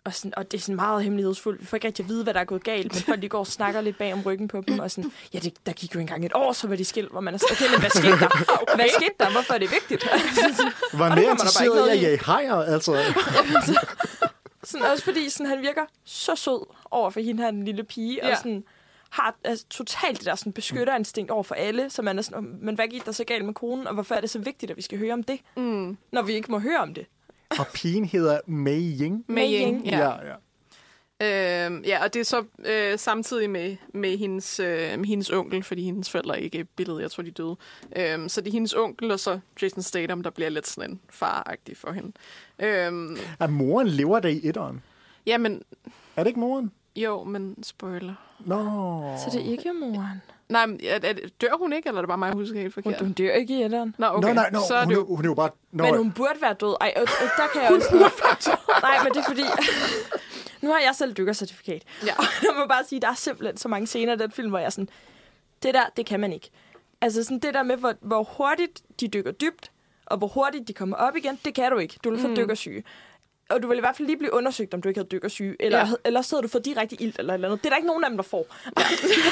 og, 0.06 0.14
sådan, 0.14 0.32
og 0.36 0.50
det 0.52 0.58
er 0.58 0.62
sådan 0.62 0.76
meget 0.76 1.02
hemmelighedsfuldt. 1.04 1.60
Vi 1.60 1.66
får 1.66 1.76
ikke 1.76 1.86
rigtig 1.86 2.02
at 2.04 2.08
vide, 2.08 2.22
hvad 2.24 2.34
der 2.34 2.40
er 2.40 2.44
gået 2.44 2.64
galt, 2.64 2.94
men 2.94 3.02
folk 3.02 3.22
de 3.22 3.28
går 3.28 3.38
og 3.38 3.46
snakker 3.46 3.80
lidt 3.80 3.98
bag 3.98 4.12
om 4.12 4.22
ryggen 4.22 4.48
på 4.48 4.62
dem, 4.68 4.78
og 4.78 4.90
sådan, 4.90 5.12
ja, 5.34 5.38
det, 5.38 5.66
der 5.66 5.72
gik 5.72 5.94
jo 5.94 6.00
engang 6.00 6.26
et 6.26 6.32
år, 6.34 6.52
så 6.52 6.68
var 6.68 6.76
de 6.76 6.84
skilt, 6.84 7.10
hvor 7.10 7.20
man 7.20 7.34
er 7.34 7.38
sådan, 7.38 7.52
okay, 7.56 7.70
men 7.74 7.80
hvad 7.80 7.90
skete 7.90 8.18
der? 8.18 8.28
Okay. 8.62 8.74
Hvad 8.74 8.86
skete 8.96 9.14
der? 9.20 9.30
Hvorfor 9.30 9.54
er 9.54 9.58
det 9.58 9.70
vigtigt? 9.70 10.04
Var 11.00 11.14
mere 11.14 11.30
interesseret 11.30 11.88
i 11.88 11.90
at 11.96 12.02
jage 12.02 12.18
hajer, 12.24 12.54
altså. 12.54 12.92
sådan, 14.64 14.86
også 14.86 15.04
fordi 15.04 15.30
sådan, 15.30 15.46
han 15.46 15.62
virker 15.62 15.82
så 16.04 16.36
sød 16.36 16.66
over 16.90 17.10
for 17.10 17.20
hende 17.20 17.42
her, 17.42 17.50
den 17.50 17.64
lille 17.64 17.84
pige, 17.84 18.20
Ja. 18.22 18.30
og 18.30 18.36
sådan, 18.36 18.64
har 19.10 19.36
altså, 19.44 19.64
totalt 19.70 20.18
det 20.18 20.26
der 20.26 20.34
sådan, 20.34 20.52
beskytterinstinkt 20.52 21.30
over 21.30 21.42
for 21.42 21.54
alle, 21.54 21.90
så 21.90 22.02
man 22.02 22.18
er 22.18 22.22
sådan, 22.22 22.38
"Åh, 22.38 22.44
men 22.62 22.74
hvad 22.74 22.88
gik 22.88 23.06
der 23.06 23.12
så 23.12 23.24
galt 23.24 23.44
med 23.44 23.54
konen, 23.54 23.86
og 23.86 23.94
hvorfor 23.94 24.14
er 24.14 24.20
det 24.20 24.30
så 24.30 24.38
vigtigt, 24.38 24.70
at 24.70 24.76
vi 24.76 24.82
skal 24.82 24.98
høre 24.98 25.12
om 25.12 25.22
det, 25.22 25.40
Mm. 25.56 25.96
når 26.12 26.22
vi 26.22 26.32
ikke 26.32 26.50
må 26.50 26.58
høre 26.58 26.78
om 26.78 26.94
det? 26.94 27.06
Og 27.60 27.66
pigen 27.74 28.04
hedder 28.04 28.40
Mei 28.46 28.98
Ying. 29.00 29.24
Med 29.28 29.42
Ying, 29.52 29.86
ja. 29.86 29.98
ja. 29.98 30.14
ja. 30.26 30.34
Øhm, 31.20 31.82
ja, 31.86 32.04
og 32.04 32.14
det 32.14 32.20
er 32.20 32.24
så 32.24 32.44
øh, 32.64 32.98
samtidig 32.98 33.50
med, 33.50 33.76
med, 33.94 34.18
hendes, 34.18 34.60
øh, 34.60 34.98
med 34.98 35.04
hendes 35.06 35.30
onkel, 35.30 35.62
fordi 35.62 35.82
hendes 35.84 36.10
forældre 36.10 36.42
ikke 36.42 36.58
er 36.60 36.64
billedet. 36.76 37.02
Jeg 37.02 37.10
tror, 37.10 37.22
de 37.22 37.30
døde. 37.30 37.56
Øhm, 37.96 38.28
så 38.28 38.40
det 38.40 38.48
er 38.48 38.52
hendes 38.52 38.74
onkel, 38.74 39.10
og 39.10 39.20
så 39.20 39.38
Jason 39.62 39.82
Statham, 39.82 40.22
der 40.22 40.30
bliver 40.30 40.50
lidt 40.50 40.66
sådan 40.66 40.90
en 40.90 41.00
faragtig 41.10 41.76
for 41.76 41.92
hende. 41.92 42.12
Øhm, 42.58 43.16
Er 43.40 43.46
moren 43.46 43.88
lever 43.88 44.20
der 44.20 44.28
i 44.28 44.40
etteren? 44.44 44.82
jamen, 45.26 45.62
Er 46.16 46.22
det 46.22 46.28
ikke 46.28 46.40
moren? 46.40 46.72
jo, 46.96 47.24
men 47.24 47.62
spoiler. 47.62 48.14
Nå. 48.40 48.58
Så 49.18 49.38
det 49.38 49.46
er 49.46 49.50
ikke 49.50 49.72
moren. 49.72 50.22
Nej, 50.48 50.66
men 50.66 50.80
er, 50.84 50.98
er, 51.02 51.14
dør 51.40 51.58
hun 51.58 51.72
ikke, 51.72 51.88
eller 51.88 51.98
er 51.98 52.02
det 52.02 52.08
bare 52.08 52.18
mig, 52.18 52.32
der 52.32 52.36
husker 52.36 52.60
helt 52.60 52.74
Hun, 52.74 52.82
forkert? 52.82 53.00
hun 53.00 53.12
dør 53.12 53.32
ikke 53.32 53.58
i 53.58 53.62
etteren. 53.62 53.94
Nå, 53.98 54.06
okay. 54.06 54.28
Nå, 54.28 54.34
nej, 54.34 54.50
nå, 54.52 54.58
så 54.68 54.74
er 54.74 54.84
hun, 54.84 54.90
det 54.90 54.96
jo... 54.96 55.06
hun 55.16 55.24
er 55.24 55.28
jo 55.28 55.34
bare... 55.34 55.50
Nå, 55.72 55.84
Men 55.84 55.96
hun 55.96 56.12
burde 56.12 56.40
være 56.40 56.54
død. 56.54 56.76
Ej, 56.80 56.92
og, 56.96 57.02
og 57.02 57.28
der 57.36 57.46
kan 57.52 57.62
jeg 57.62 57.70
også... 57.72 58.58
Nej, 58.82 59.04
men 59.04 59.12
det 59.12 59.20
er 59.20 59.24
fordi... 59.28 59.42
nu 60.62 60.72
har 60.72 60.80
jeg 60.80 60.94
selv 60.94 61.12
dykkercertifikat. 61.14 61.82
Ja. 62.06 62.12
Og 62.18 62.24
jeg 62.42 62.50
må 62.56 62.66
bare 62.66 62.84
sige, 62.84 63.00
der 63.00 63.08
er 63.08 63.14
simpelthen 63.14 63.56
så 63.56 63.68
mange 63.68 63.86
scener 63.86 64.12
i 64.12 64.16
den 64.16 64.30
film, 64.30 64.48
hvor 64.48 64.58
jeg 64.58 64.66
er 64.66 64.70
sådan... 64.70 64.88
Det 65.62 65.74
der, 65.74 65.82
det 65.96 66.06
kan 66.06 66.20
man 66.20 66.32
ikke. 66.32 66.50
Altså 67.00 67.24
sådan 67.24 67.38
det 67.38 67.54
der 67.54 67.62
med, 67.62 67.76
hvor, 67.76 67.94
hvor 68.00 68.22
hurtigt 68.22 68.82
de 69.00 69.08
dykker 69.08 69.32
dybt, 69.32 69.70
og 70.06 70.18
hvor 70.18 70.26
hurtigt 70.26 70.68
de 70.68 70.72
kommer 70.72 70.96
op 70.96 71.16
igen, 71.16 71.38
det 71.44 71.54
kan 71.54 71.72
du 71.72 71.78
ikke. 71.78 71.98
Du 72.04 72.10
vil 72.10 72.18
få 72.18 72.28
mm. 72.28 72.36
dykkersyge. 72.36 72.84
Og 73.50 73.62
du 73.62 73.68
vil 73.68 73.76
i 73.76 73.80
hvert 73.80 73.96
fald 73.96 74.06
lige 74.06 74.18
blive 74.18 74.32
undersøgt, 74.32 74.74
om 74.74 74.82
du 74.82 74.88
ikke 74.88 74.98
havde 74.98 75.08
dykkersyge. 75.08 75.56
Eller, 75.60 75.78
Ja. 75.78 75.86
eller 76.04 76.22
så 76.22 76.36
havde 76.36 76.42
du 76.42 76.48
fået 76.48 76.64
direkte 76.64 77.02
ilt 77.02 77.18
eller 77.18 77.34
eller 77.34 77.48
andet. 77.48 77.60
Det 77.62 77.66
er 77.66 77.70
der 77.70 77.76
ikke 77.76 77.86
nogen 77.86 78.04
af 78.04 78.10
dem, 78.10 78.16
der 78.16 78.22
får. 78.24 78.46
Ja. 78.78 78.82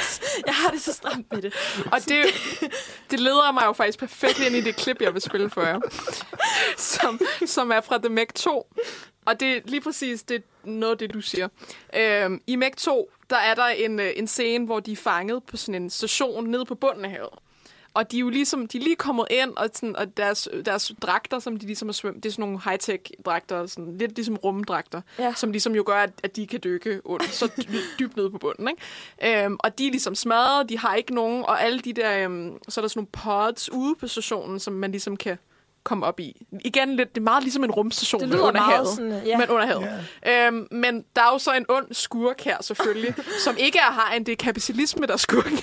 jeg 0.46 0.54
har 0.54 0.70
det 0.70 0.80
så 0.82 0.92
stramt 0.92 1.32
med 1.32 1.42
det. 1.42 1.54
Og 1.92 1.98
det, 2.08 2.24
det 3.10 3.20
leder 3.20 3.52
mig 3.52 3.62
jo 3.66 3.72
faktisk 3.72 3.98
perfekt 3.98 4.38
ind 4.46 4.56
i 4.56 4.60
det 4.60 4.76
klip, 4.76 5.00
jeg 5.00 5.14
vil 5.14 5.22
spille 5.22 5.50
for 5.50 5.62
jer. 5.62 5.80
Som, 6.76 7.20
som 7.46 7.70
er 7.70 7.80
fra 7.80 7.98
The 7.98 8.08
Meg 8.08 8.34
2. 8.34 8.66
Og 9.26 9.40
det 9.40 9.56
er 9.56 9.60
lige 9.64 9.80
præcis 9.80 10.22
det, 10.22 10.42
noget 10.64 10.92
af 10.92 10.98
det, 10.98 11.14
du 11.14 11.20
siger. 11.20 11.48
Øhm, 11.96 12.40
I 12.46 12.56
Meg 12.56 12.72
2, 12.76 13.10
der 13.30 13.36
er 13.36 13.54
der 13.54 13.66
en, 13.66 14.00
øh, 14.00 14.10
en 14.16 14.26
scene, 14.26 14.64
hvor 14.66 14.80
de 14.80 14.92
er 14.92 14.96
fanget 14.96 15.42
på 15.44 15.56
sådan 15.56 15.82
en 15.82 15.90
station 15.90 16.44
nede 16.50 16.64
på 16.64 16.74
bunden 16.74 17.04
af 17.04 17.10
havet. 17.10 17.30
Og 17.94 18.10
de 18.10 18.16
er 18.16 18.20
jo 18.20 18.28
ligesom, 18.28 18.66
de 18.66 18.78
er 18.78 18.82
lige 18.82 18.96
kommet 18.96 19.26
ind, 19.30 19.56
og, 19.56 19.68
sådan, 19.74 19.96
og 19.96 20.16
deres, 20.16 20.48
deres 20.66 20.92
dragter, 21.02 21.38
som 21.38 21.56
de 21.58 21.66
ligesom 21.66 21.88
har 21.88 21.92
svømt, 21.92 22.16
det 22.22 22.26
er 22.28 22.32
sådan 22.32 22.42
nogle 22.42 22.58
high-tech 22.58 23.22
dragter, 23.24 23.66
sådan, 23.66 23.98
lidt 23.98 24.14
ligesom 24.14 24.36
rumdragter, 24.36 25.00
ja. 25.18 25.34
Som 25.36 25.50
ligesom 25.52 25.74
jo 25.74 25.82
gør, 25.86 25.96
at, 25.96 26.10
at 26.22 26.36
de 26.36 26.46
kan 26.46 26.60
dykke 26.64 27.00
under, 27.04 27.26
så 27.26 27.46
dy- 27.46 27.98
dybt 27.98 28.16
nede 28.16 28.30
på 28.30 28.38
bunden. 28.38 28.68
Ikke? 28.68 29.44
Øhm, 29.44 29.56
og 29.60 29.78
de 29.78 29.86
er 29.86 29.90
ligesom 29.90 30.14
smadret, 30.14 30.68
de 30.68 30.78
har 30.78 30.94
ikke 30.94 31.14
nogen, 31.14 31.44
og 31.44 31.62
alle 31.62 31.78
de 31.80 31.92
der, 31.92 32.24
øhm, 32.24 32.58
så 32.68 32.80
er 32.80 32.82
der 32.82 32.88
sådan 32.88 32.98
nogle 33.24 33.44
pods 33.52 33.72
ude 33.72 33.94
på 34.00 34.08
stationen, 34.08 34.58
som 34.60 34.72
man 34.72 34.90
ligesom 34.90 35.16
kan 35.16 35.38
komme 35.84 36.06
op 36.06 36.20
i. 36.20 36.46
Igen 36.64 36.96
lidt, 36.96 37.14
det 37.14 37.20
er 37.20 37.24
meget 37.24 37.42
ligesom 37.42 37.64
en 37.64 37.70
rumstation, 37.70 38.20
Det 38.20 38.28
lyder 38.28 38.42
under 38.42 38.60
havet. 38.60 38.88
sådan, 38.88 39.22
ja. 39.26 39.38
Men 39.38 39.48
under 39.48 39.66
havet. 39.66 39.88
Yeah. 40.26 40.46
Øhm, 40.46 40.68
men 40.70 41.04
der 41.16 41.22
er 41.22 41.32
jo 41.32 41.38
så 41.38 41.52
en 41.52 41.66
ond 41.68 41.86
skurk 41.92 42.40
her, 42.40 42.56
selvfølgelig, 42.60 43.14
som 43.44 43.56
ikke 43.58 43.78
er 43.78 43.92
har 43.92 44.18
det 44.18 44.28
er 44.28 44.36
kapitalisme, 44.36 45.06
der 45.06 45.12
er 45.12 45.16
skurken. 45.16 45.58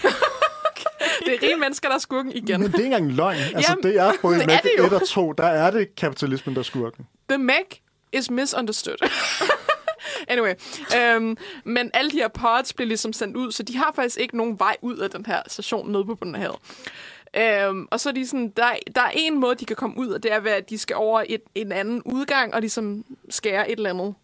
det 1.25 1.33
er 1.33 1.43
rige 1.43 1.55
mennesker, 1.57 1.87
der 1.89 1.95
er 1.95 1.99
skurken 1.99 2.31
igen. 2.31 2.59
Men 2.61 2.71
det 2.71 2.79
er 2.79 2.83
ikke 2.83 2.95
engang 2.95 3.11
løgn. 3.11 3.37
Altså, 3.37 3.71
Jamen, 3.71 3.83
det 3.83 3.99
er 3.99 4.11
både 4.21 4.35
i 4.35 4.39
det 4.39 4.43
er 4.43 4.47
Mac 4.47 4.61
det 4.61 4.71
jo. 4.77 4.85
1 4.85 4.93
og 4.93 5.07
2, 5.07 5.33
der 5.33 5.43
er 5.43 5.71
det 5.71 5.95
kapitalismen, 5.95 6.55
der 6.55 6.59
er 6.59 6.63
skurken. 6.63 7.07
The 7.29 7.37
Meg 7.37 7.81
is 8.13 8.31
misunderstood. 8.31 8.97
anyway, 10.27 10.53
øhm, 10.97 11.37
men 11.63 11.91
alle 11.93 12.11
de 12.11 12.17
her 12.17 12.27
pods 12.27 12.73
bliver 12.73 12.87
ligesom 12.87 13.13
sendt 13.13 13.37
ud, 13.37 13.51
så 13.51 13.63
de 13.63 13.77
har 13.77 13.91
faktisk 13.95 14.19
ikke 14.19 14.37
nogen 14.37 14.59
vej 14.59 14.75
ud 14.81 14.97
af 14.97 15.09
den 15.09 15.25
her 15.25 15.41
station 15.47 15.91
nede 15.91 16.05
på 16.05 16.15
bunden 16.15 16.35
af 16.35 16.41
havet. 16.41 16.57
Øhm, 17.33 17.87
og 17.91 17.99
så 17.99 18.09
er 18.09 18.13
de 18.13 18.27
sådan, 18.27 18.49
der, 18.49 18.69
der 18.95 19.01
er 19.01 19.11
en 19.15 19.39
måde, 19.39 19.55
de 19.55 19.65
kan 19.65 19.75
komme 19.75 19.97
ud, 19.97 20.07
og 20.07 20.23
det 20.23 20.33
er 20.33 20.39
ved, 20.39 20.51
at 20.51 20.69
de 20.69 20.77
skal 20.77 20.95
over 20.95 21.23
et, 21.29 21.41
en 21.55 21.71
anden 21.71 22.01
udgang, 22.05 22.53
og 22.53 22.61
ligesom 22.61 23.05
skære 23.29 23.71
et 23.71 23.77
eller 23.77 23.89
andet. 23.89 24.15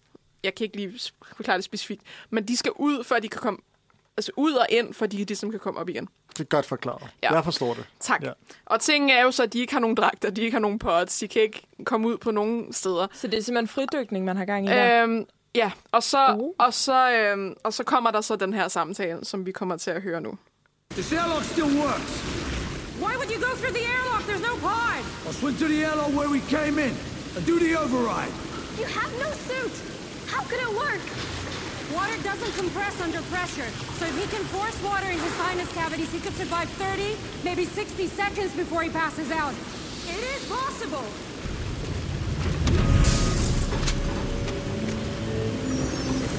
Jeg 0.43 0.55
kan 0.55 0.63
ikke 0.63 0.75
lige 0.75 0.99
forklare 1.35 1.57
det 1.57 1.65
specifikt. 1.65 2.01
Men 2.29 2.47
de 2.47 2.57
skal 2.57 2.71
ud, 2.75 3.03
før 3.03 3.19
de 3.19 3.27
kan 3.27 3.41
komme 3.41 3.59
altså 4.17 4.31
ud 4.37 4.53
og 4.53 4.65
ind, 4.69 4.93
for 4.93 5.05
de 5.05 5.17
ligesom 5.17 5.51
kan 5.51 5.59
komme 5.59 5.79
op 5.79 5.89
igen. 5.89 6.07
Det 6.29 6.39
er 6.39 6.43
godt 6.43 6.65
forklaret. 6.65 7.03
Ja. 7.23 7.33
Jeg 7.33 7.43
forstår 7.43 7.73
det. 7.73 7.85
Tak. 7.99 8.23
Ja. 8.23 8.31
Og 8.65 8.79
tingen 8.81 9.09
er 9.09 9.21
jo 9.23 9.31
så, 9.31 9.43
at 9.43 9.53
de 9.53 9.59
ikke 9.59 9.73
har 9.73 9.79
nogen 9.79 9.95
dragter, 9.95 10.29
de 10.29 10.41
ikke 10.41 10.51
har 10.55 10.59
nogen 10.59 10.79
pods, 10.79 11.17
de 11.19 11.27
kan 11.27 11.41
ikke 11.41 11.61
komme 11.85 12.07
ud 12.07 12.17
på 12.17 12.31
nogen 12.31 12.73
steder. 12.73 13.07
Så 13.13 13.27
det 13.27 13.39
er 13.39 13.43
simpelthen 13.43 13.67
fridykning, 13.67 14.25
man 14.25 14.37
har 14.37 14.45
gang 14.45 14.65
i 14.65 14.69
der. 14.69 15.03
Øhm, 15.03 15.25
ja, 15.55 15.71
og 15.91 16.03
så, 16.03 16.35
Uh. 16.39 16.49
og, 16.59 16.73
så, 16.73 17.11
øhm, 17.11 17.53
og 17.63 17.73
så 17.73 17.83
kommer 17.83 18.11
der 18.11 18.21
så 18.21 18.35
den 18.35 18.53
her 18.53 18.67
samtale, 18.67 19.25
som 19.25 19.45
vi 19.45 19.51
kommer 19.51 19.77
til 19.77 19.91
at 19.91 20.01
høre 20.01 20.21
nu. 20.21 20.37
This 20.91 21.13
airlock 21.13 21.43
still 21.43 21.79
works. 21.79 22.13
Why 23.03 23.13
would 23.19 23.29
you 23.35 23.39
go 23.47 23.51
through 23.61 23.75
the 23.79 23.85
airlock? 23.95 24.21
There's 24.29 24.45
no 24.51 24.55
pod. 24.67 24.99
I'll 25.25 25.33
swim 25.41 25.55
to 25.55 25.67
the 25.73 25.79
airlock 25.87 26.11
where 26.19 26.29
we 26.35 26.39
came 26.57 26.75
in 26.87 26.93
and 27.35 27.41
do 27.51 27.55
the 27.65 27.71
override. 27.83 28.33
You 28.79 28.85
have 28.99 29.11
no 29.25 29.29
suit. 29.49 29.73
How 30.33 30.41
could 30.49 30.61
it 30.67 30.71
work? 30.83 31.01
Water 31.93 32.21
doesn't 32.21 32.53
compress 32.57 32.99
under 33.01 33.21
pressure. 33.23 33.69
So 33.97 34.05
if 34.05 34.17
he 34.19 34.27
can 34.35 34.43
force 34.45 34.81
water 34.83 35.07
in 35.07 35.17
his 35.17 35.33
sinus 35.33 35.71
cavities, 35.73 36.11
he 36.11 36.19
could 36.19 36.35
survive 36.35 36.69
30, 36.71 37.15
maybe 37.43 37.65
60 37.65 38.07
seconds 38.07 38.55
before 38.55 38.83
he 38.83 38.89
passes 38.89 39.31
out. 39.31 39.53
It 40.07 40.23
is 40.35 40.47
possible. 40.49 41.05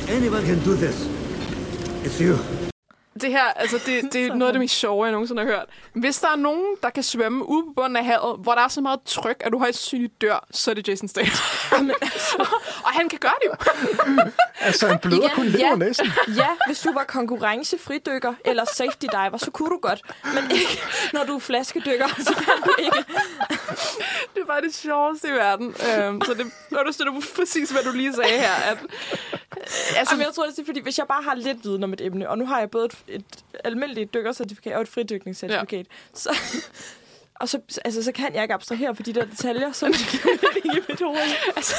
Anyone 0.09 0.45
can 0.45 0.59
do 0.65 0.75
this. 0.75 1.07
It's 2.05 2.21
you. 2.21 2.68
Det 3.21 3.31
her, 3.31 3.45
altså 3.45 3.81
det, 3.87 4.03
det 4.13 4.27
er 4.27 4.35
noget 4.35 4.49
af 4.49 4.53
det 4.53 4.61
mest 4.61 4.75
sjove, 4.75 5.05
jeg 5.05 5.13
nogensinde 5.13 5.43
har 5.43 5.49
hørt. 5.51 5.67
Hvis 5.93 6.21
der 6.21 6.29
er 6.29 6.37
nogen, 6.37 6.77
der 6.83 6.91
kan 6.91 7.03
svømme 7.03 7.49
ude 7.49 7.63
på 7.67 7.73
bunden 7.77 7.97
af 7.97 8.05
havet, 8.05 8.39
hvor 8.39 8.53
der 8.53 8.63
er 8.63 8.69
så 8.69 8.81
meget 8.81 9.01
tryk, 9.05 9.37
at 9.41 9.53
du 9.53 9.59
højst 9.59 9.79
sandsynligt 9.79 10.21
dør, 10.21 10.47
så 10.51 10.71
er 10.71 10.75
det 10.75 10.89
Jason 10.89 11.09
Statham. 11.09 11.91
og 12.87 12.91
han 12.91 13.09
kan 13.09 13.19
gøre 13.19 13.35
det 13.43 13.49
jo. 13.49 13.55
Altså, 14.61 14.89
han 14.89 14.99
bløder 14.99 15.23
Igen, 15.23 15.31
kun 15.35 15.45
lidt 15.45 15.63
ja. 15.63 15.75
næsen. 15.75 16.07
Ja, 16.37 16.49
hvis 16.67 16.81
du 16.81 16.93
var 16.93 17.05
konkurrencefridykker 17.05 18.35
eller 18.45 18.65
safety 18.65 19.07
diver, 19.13 19.37
så 19.37 19.51
kunne 19.51 19.71
du 19.71 19.79
godt. 19.83 20.03
Men 20.25 20.51
ikke, 20.51 20.81
når 21.13 21.25
du 21.25 21.35
er 21.35 21.39
flaskedykker, 21.39 22.09
så 22.19 22.35
kan 22.35 22.55
du 22.65 22.71
ikke. 22.79 23.05
Det 24.35 24.43
var 24.47 24.61
det 24.61 24.75
sjoveste 24.75 25.29
i 25.29 25.31
verden. 25.31 25.67
Øhm, 25.69 26.23
så 26.23 26.35
det 26.35 26.47
understøtter 26.79 27.13
præcis, 27.37 27.71
hvad 27.71 27.83
du 27.83 27.93
lige 27.93 28.15
sagde 28.15 28.39
her. 28.39 28.55
At, 28.55 28.79
altså, 29.97 30.15
Jamen, 30.15 30.27
jeg 30.27 30.35
tror, 30.35 30.47
det 30.47 30.59
er 30.59 30.65
fordi, 30.67 30.81
hvis 30.81 30.99
jeg 30.99 31.07
bare 31.07 31.23
har 31.23 31.35
lidt 31.35 31.65
viden 31.65 31.85
om 31.85 31.93
et 31.93 32.01
emne, 32.01 32.29
og 32.31 32.39
nu 32.39 32.47
har 32.47 32.59
jeg 32.59 32.71
både 32.71 32.85
et, 32.85 32.99
et 33.09 33.45
almindeligt 33.65 34.15
dykkercertifikat 34.15 34.75
og 34.75 34.83
et 34.83 34.89
fridykningscertifikat, 34.89 35.87
ja. 35.87 35.93
så, 36.15 36.31
og 37.41 37.49
så, 37.49 37.61
altså, 37.85 38.03
så 38.03 38.13
kan 38.13 38.35
jeg 38.35 38.43
ikke 38.43 38.55
abstrahere 38.55 38.97
for 38.97 39.03
de 39.03 39.13
der 39.13 39.25
detaljer, 39.25 39.73
som 39.73 39.93
ligger 40.55 40.77
i 40.77 40.81
mit 40.89 41.01
hoved. 41.01 41.19
altså, 41.57 41.75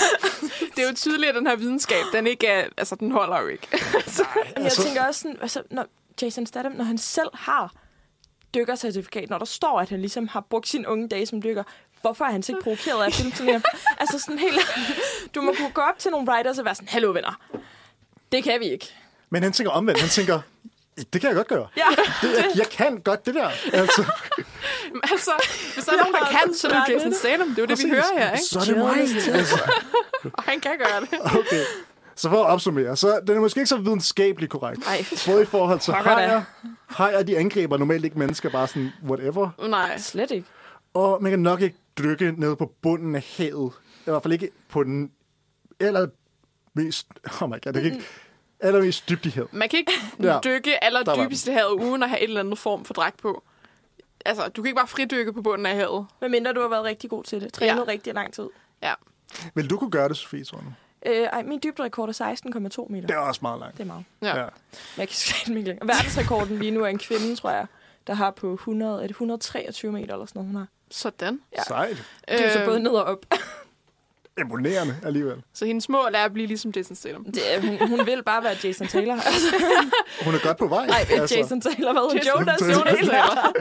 det 0.75 0.83
er 0.83 0.89
jo 0.89 0.95
tydeligt, 0.95 1.29
at 1.29 1.35
den 1.35 1.47
her 1.47 1.55
videnskab, 1.55 2.03
den 2.13 2.27
ikke 2.27 2.47
er, 2.47 2.67
altså, 2.77 2.95
den 2.95 3.11
holder 3.11 3.41
jo 3.41 3.47
ikke. 3.47 3.67
altså, 3.95 4.25
Men 4.55 4.63
jeg 4.63 4.71
tænker 4.71 5.05
også 5.05 5.21
sådan, 5.21 5.37
altså, 5.41 5.63
når 5.71 5.85
Jason 6.21 6.45
Statham, 6.45 6.71
når 6.71 6.83
han 6.83 6.97
selv 6.97 7.29
har 7.33 7.73
dykkercertifikat, 8.53 9.29
når 9.29 9.37
der 9.37 9.45
står, 9.45 9.79
at 9.79 9.89
han 9.89 9.99
ligesom 9.99 10.27
har 10.27 10.45
brugt 10.49 10.67
sin 10.67 10.85
unge 10.85 11.07
dage 11.07 11.25
som 11.25 11.41
dykker, 11.41 11.63
hvorfor 12.01 12.25
er 12.25 12.31
han 12.31 12.43
så 12.43 12.51
ikke 12.51 12.63
provokeret 12.63 13.03
af 13.03 13.13
film 13.13 13.31
sådan 13.31 13.53
her? 13.53 13.61
altså 13.99 14.19
sådan 14.19 14.39
helt... 14.39 14.59
Du 15.35 15.41
må 15.41 15.53
kunne 15.57 15.71
gå 15.71 15.81
op 15.81 15.99
til 15.99 16.11
nogle 16.11 16.31
writers 16.31 16.59
og 16.59 16.65
være 16.65 16.75
sådan, 16.75 16.87
hallo 16.87 17.11
venner, 17.11 17.41
det 18.31 18.43
kan 18.43 18.59
vi 18.59 18.65
ikke. 18.65 18.93
Men 19.29 19.43
han 19.43 19.53
tænker 19.53 19.71
omvendt. 19.71 19.99
Han 19.99 20.09
tænker, 20.09 20.41
det 21.13 21.21
kan 21.21 21.27
jeg 21.27 21.35
godt 21.35 21.47
gøre. 21.47 21.67
Ja, 21.77 21.83
Det, 22.21 22.33
jeg, 22.37 22.51
jeg 22.55 22.69
kan 22.69 22.97
godt 23.01 23.25
det 23.25 23.35
der. 23.35 23.49
Altså, 23.73 24.03
altså, 25.11 25.31
hvis 25.73 25.85
der 25.85 25.91
er 25.93 25.97
nogen, 25.97 26.13
der 26.13 26.25
kan, 26.31 26.53
så 26.53 26.67
er 26.67 26.85
det 26.85 26.93
Jason 26.93 27.13
Statham. 27.13 27.47
Det 27.49 27.57
er 27.57 27.61
jo 27.61 27.65
det, 27.65 27.83
vi 27.83 27.89
hører 27.89 28.03
her, 28.17 28.31
ikke? 28.31 28.43
Så 28.45 28.59
er 28.59 28.63
det 28.63 28.77
mig. 28.77 28.99
Altså, 29.35 29.59
Og 30.37 30.43
han 30.43 30.59
kan 30.59 30.71
gøre 30.77 31.01
det. 31.01 31.39
okay. 31.39 31.63
Så 32.15 32.29
for 32.29 32.43
at 32.43 32.49
opsummere, 32.49 32.97
så 32.97 33.19
den 33.27 33.35
er 33.35 33.39
måske 33.39 33.59
ikke 33.59 33.67
så 33.67 33.77
videnskabeligt 33.77 34.51
korrekt. 34.51 34.87
Ej, 34.87 35.05
Både 35.27 35.41
i 35.41 35.45
forhold 35.45 35.79
til 35.79 35.93
hajer. 35.93 36.41
Hajer, 36.87 37.23
de 37.23 37.37
angriber 37.37 37.77
normalt 37.77 38.05
ikke 38.05 38.19
mennesker, 38.19 38.49
bare 38.49 38.67
sådan 38.67 38.91
whatever. 39.03 39.49
Nej. 39.69 39.97
slet 39.97 40.31
ikke. 40.31 40.47
Og 40.93 41.23
man 41.23 41.31
kan 41.31 41.39
nok 41.39 41.61
ikke 41.61 41.77
dykke 41.97 42.33
ned 42.37 42.55
på 42.55 42.71
bunden 42.81 43.15
af 43.15 43.25
havet. 43.37 43.71
I 43.99 44.09
hvert 44.09 44.23
fald 44.23 44.33
ikke 44.33 44.49
på 44.69 44.83
den 44.83 45.11
eller 45.79 46.07
mest... 46.73 47.07
Oh 47.41 47.49
my 47.49 47.51
god, 47.51 47.73
det 47.73 47.83
kan 47.83 47.85
ikke... 47.93 48.05
Allermest 48.59 49.09
dybt 49.09 49.25
i 49.25 49.29
havet. 49.29 49.53
Man 49.53 49.69
kan 49.69 49.79
ikke 49.79 49.91
Ja. 50.23 50.39
dykke 50.43 50.83
aller 50.83 51.03
Der 51.03 51.15
var 51.15 51.23
dybest 51.25 51.47
i 51.47 51.51
havet, 51.51 51.71
uden 51.71 52.03
at 52.03 52.09
have 52.09 52.19
en 52.21 52.27
eller 52.27 52.39
anden 52.39 52.57
form 52.57 52.85
for 52.85 52.93
dragt 52.93 53.17
på. 53.17 53.43
Altså, 54.25 54.47
du 54.47 54.61
kan 54.61 54.67
ikke 54.69 54.75
bare 54.75 54.87
fridykke 54.87 55.33
på 55.33 55.41
bunden 55.41 55.65
af 55.65 55.75
havet. 55.75 56.05
Men 56.21 56.31
mindre 56.31 56.53
du 56.53 56.61
har 56.61 56.67
været 56.67 56.83
rigtig 56.83 57.09
god 57.09 57.23
til 57.23 57.41
det. 57.41 57.53
Trænet 57.53 57.75
Ja. 57.75 57.83
rigtig 57.91 58.13
lang 58.13 58.33
tid. 58.33 58.49
Ja. 58.83 58.93
Vil 59.55 59.69
du 59.69 59.77
kunne 59.77 59.91
gøre 59.91 60.09
det, 60.09 60.17
Sofie, 60.17 60.43
tror 60.43 60.57
du? 60.57 60.65
Øh, 61.11 61.21
ej, 61.23 61.43
min 61.43 61.59
dybderekord 61.63 62.09
er 62.09 62.13
16,2 62.13 62.87
meter. 62.91 63.07
Det 63.07 63.13
er 63.15 63.17
også 63.19 63.39
meget 63.41 63.59
langt. 63.59 63.77
Det 63.77 63.83
er 63.83 63.87
meget. 63.87 64.05
Ja. 64.21 64.27
Ja. 64.37 64.45
jeg 64.97 65.07
kan 65.07 65.09
skrive 65.09 65.57
ikke 65.57 65.69
længere. 65.69 65.87
Verdensrekorden 65.87 66.59
lige 66.59 66.71
nu 66.71 66.83
er 66.83 66.87
en 66.87 66.99
kvinde, 66.99 67.35
tror 67.35 67.49
jeg, 67.51 67.65
der 68.07 68.13
har 68.13 68.31
på 68.31 68.53
100, 68.53 68.93
er 68.97 69.01
det 69.01 69.09
123 69.09 69.91
meter 69.91 70.13
eller 70.13 70.25
sådan 70.25 70.39
noget, 70.39 70.47
hun 70.47 70.55
har. 70.55 70.67
Sådan. 70.91 71.41
Ja. 71.57 71.63
Sejt. 71.63 72.03
Det 72.29 72.45
er 72.45 72.51
så 72.53 72.59
Øh, 72.59 72.65
både 72.65 72.79
ned 72.79 72.91
og 72.91 73.03
op. 73.03 73.25
Imponerende 74.39 74.95
alligevel. 75.03 75.35
Så 75.53 75.65
hendes 75.65 75.89
mål 75.89 76.11
er 76.15 76.19
at 76.25 76.33
blive 76.33 76.47
ligesom 76.47 76.71
Jason 76.75 76.95
Statham. 76.95 77.25
Det, 77.25 77.41
hun, 77.61 77.89
hun 77.89 78.05
vil 78.05 78.23
bare 78.23 78.43
være 78.43 78.55
Jason 78.63 78.87
Taylor. 78.87 79.13
Altså, 79.25 79.55
Hun 80.25 80.35
er 80.35 80.39
godt 80.43 80.57
på 80.57 80.67
vej. 80.67 80.85
nej, 80.87 81.05
altså. 81.11 81.37
Jason 81.37 81.61
Taylor, 81.61 81.91
hvad 81.93 82.01
hedder 82.01 82.15
Jason 82.15 82.39
Jonas? 82.39 82.59
Taylor. 82.59 82.77
Jonas 82.77 82.99
Taylor. 83.09 83.53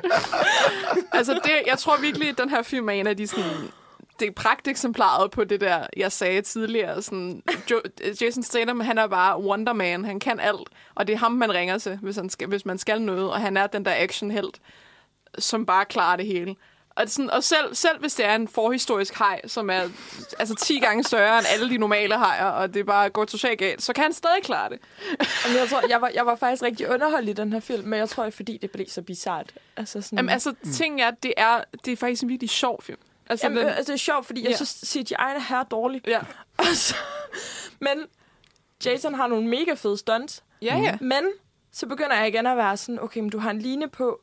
altså, 1.18 1.35
det, 1.35 1.53
jeg 1.66 1.79
tror 1.79 1.97
virkelig, 2.01 2.29
at 2.29 2.39
den 2.39 2.51
her 2.51 2.62
film 2.62 2.89
er 2.89 2.93
en 2.93 3.07
af 3.07 3.16
de 3.16 3.26
sådan... 3.26 3.51
Det 4.20 4.29
er 4.29 4.33
pragteksemplaret 4.33 5.31
på 5.31 5.45
det 5.45 5.61
der, 5.61 5.87
jeg 5.97 6.12
sagde 6.12 6.43
tidligere. 6.43 7.03
Sådan, 7.03 7.43
jo, 7.70 7.81
Jason 8.20 8.43
Statham, 8.43 8.81
han 8.81 8.99
er 8.99 9.07
bare 9.07 9.41
Wonder 9.43 9.72
Man. 9.72 10.05
Han 10.05 10.20
kan 10.20 10.41
alt. 10.41 10.68
Og 10.95 11.07
det 11.07 11.12
er 11.12 11.16
ham, 11.18 11.33
man 11.33 11.55
ringer 11.55 11.79
til, 11.79 11.99
hvis, 12.03 12.16
han 12.16 12.31
skal, 12.31 12.49
hvis 12.49 12.66
man 12.66 12.79
skal 12.79 13.03
noget. 13.03 13.31
Og 13.31 13.41
han 13.41 13.57
er 13.57 13.66
den 13.66 13.85
der 13.85 13.93
actionhelt, 13.97 14.59
som 15.39 15.66
bare 15.66 15.85
klarer 15.85 16.16
det 16.16 16.26
hele. 16.26 16.55
Og, 16.99 17.05
det 17.05 17.13
sådan, 17.13 17.31
og 17.31 17.45
selv, 17.45 17.75
selv 17.75 18.01
hvis 18.01 18.15
det 18.15 18.27
er 18.27 18.35
en 18.35 18.49
forhistorisk 18.49 19.19
hej, 19.19 19.41
som 19.49 19.71
er 19.71 19.83
altså 20.39 20.55
10 20.55 20.79
gange 20.79 21.05
større 21.05 21.39
end 21.39 21.47
alle 21.55 21.71
de 21.71 21.79
normale 21.79 22.15
hajer, 22.19 22.45
og 22.45 22.75
det 22.75 22.87
bare 22.87 23.11
går 23.11 23.25
totalt 23.25 23.59
galt, 23.59 23.83
så 23.83 23.93
kan 23.93 24.03
han 24.05 24.13
stadig 24.13 24.43
klare 24.43 24.69
det. 24.71 24.79
Jamen, 25.45 25.59
jeg, 25.59 25.69
tror, 25.69 25.83
jeg, 25.89 26.01
var, 26.01 26.11
jeg 26.15 26.27
var 26.27 26.37
faktisk 26.37 26.63
rigtig 26.63 26.89
underholdt 26.91 27.29
i 27.29 27.33
den 27.33 27.53
her 27.53 27.61
film, 27.61 27.89
men 27.89 27.99
jeg 27.99 28.09
tror, 28.09 28.31
fordi 28.31 28.59
det 28.63 28.71
blev 28.71 28.87
så 28.89 29.03
bizart. 29.03 29.53
Altså, 29.77 30.01
sådan, 30.03 30.19
Jamen, 30.19 30.31
altså, 30.31 30.55
ting 30.73 31.01
er, 31.01 31.11
det 31.11 31.35
er, 31.37 31.65
det 31.85 31.93
er 31.93 31.97
faktisk 31.97 32.23
en 32.23 32.29
virkelig 32.29 32.51
sjov 32.51 32.83
film. 32.83 32.99
Altså, 33.31 33.47
Jamen, 33.47 33.59
den, 33.59 33.67
øh, 33.67 33.77
altså, 33.77 33.93
det 33.93 33.99
er 33.99 34.03
sjovt, 34.03 34.27
fordi 34.27 34.43
jeg 34.43 34.51
Ja. 34.51 34.57
synes, 34.57 34.71
CGI 34.87 35.15
er 35.19 35.41
her 35.49 35.63
dårlig. 35.63 36.03
ja. 36.07 36.21
Altså, 36.59 36.95
men 37.81 37.99
Jason 38.85 39.15
har 39.15 39.27
nogle 39.27 39.49
mega 39.49 39.75
fede 39.75 39.99
stunts. 39.99 40.43
ja, 40.63 40.77
ja. 40.79 40.99
Men 41.01 41.25
så 41.73 41.87
begynder 41.87 42.17
jeg 42.17 42.29
igen 42.29 42.47
at 42.47 42.57
være 42.57 42.77
sådan, 42.77 43.03
okay, 43.03 43.21
men 43.21 43.31
du 43.31 43.39
har 43.39 43.51
en 43.51 43.59
line 43.59 43.89
på, 43.89 44.21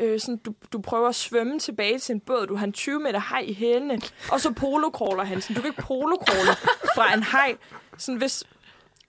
øh, 0.00 0.20
sådan, 0.20 0.36
du, 0.36 0.54
du 0.72 0.80
prøver 0.80 1.08
at 1.08 1.14
svømme 1.14 1.58
tilbage 1.58 1.98
til 1.98 2.12
en 2.14 2.20
båd, 2.20 2.46
du 2.46 2.56
har 2.56 2.66
en 2.66 2.72
20 2.72 3.00
meter 3.00 3.18
haj 3.18 3.40
i 3.46 3.52
hælene, 3.54 4.00
og 4.32 4.40
så 4.40 4.50
polokrawler 4.52 5.24
han. 5.24 5.40
Sådan, 5.40 5.56
du 5.56 5.62
kan 5.62 5.70
ikke 5.70 5.82
polokrawle 5.82 6.50
fra 6.94 7.14
en 7.14 7.22
haj. 7.22 7.54
Sådan, 7.98 8.18
hvis, 8.18 8.44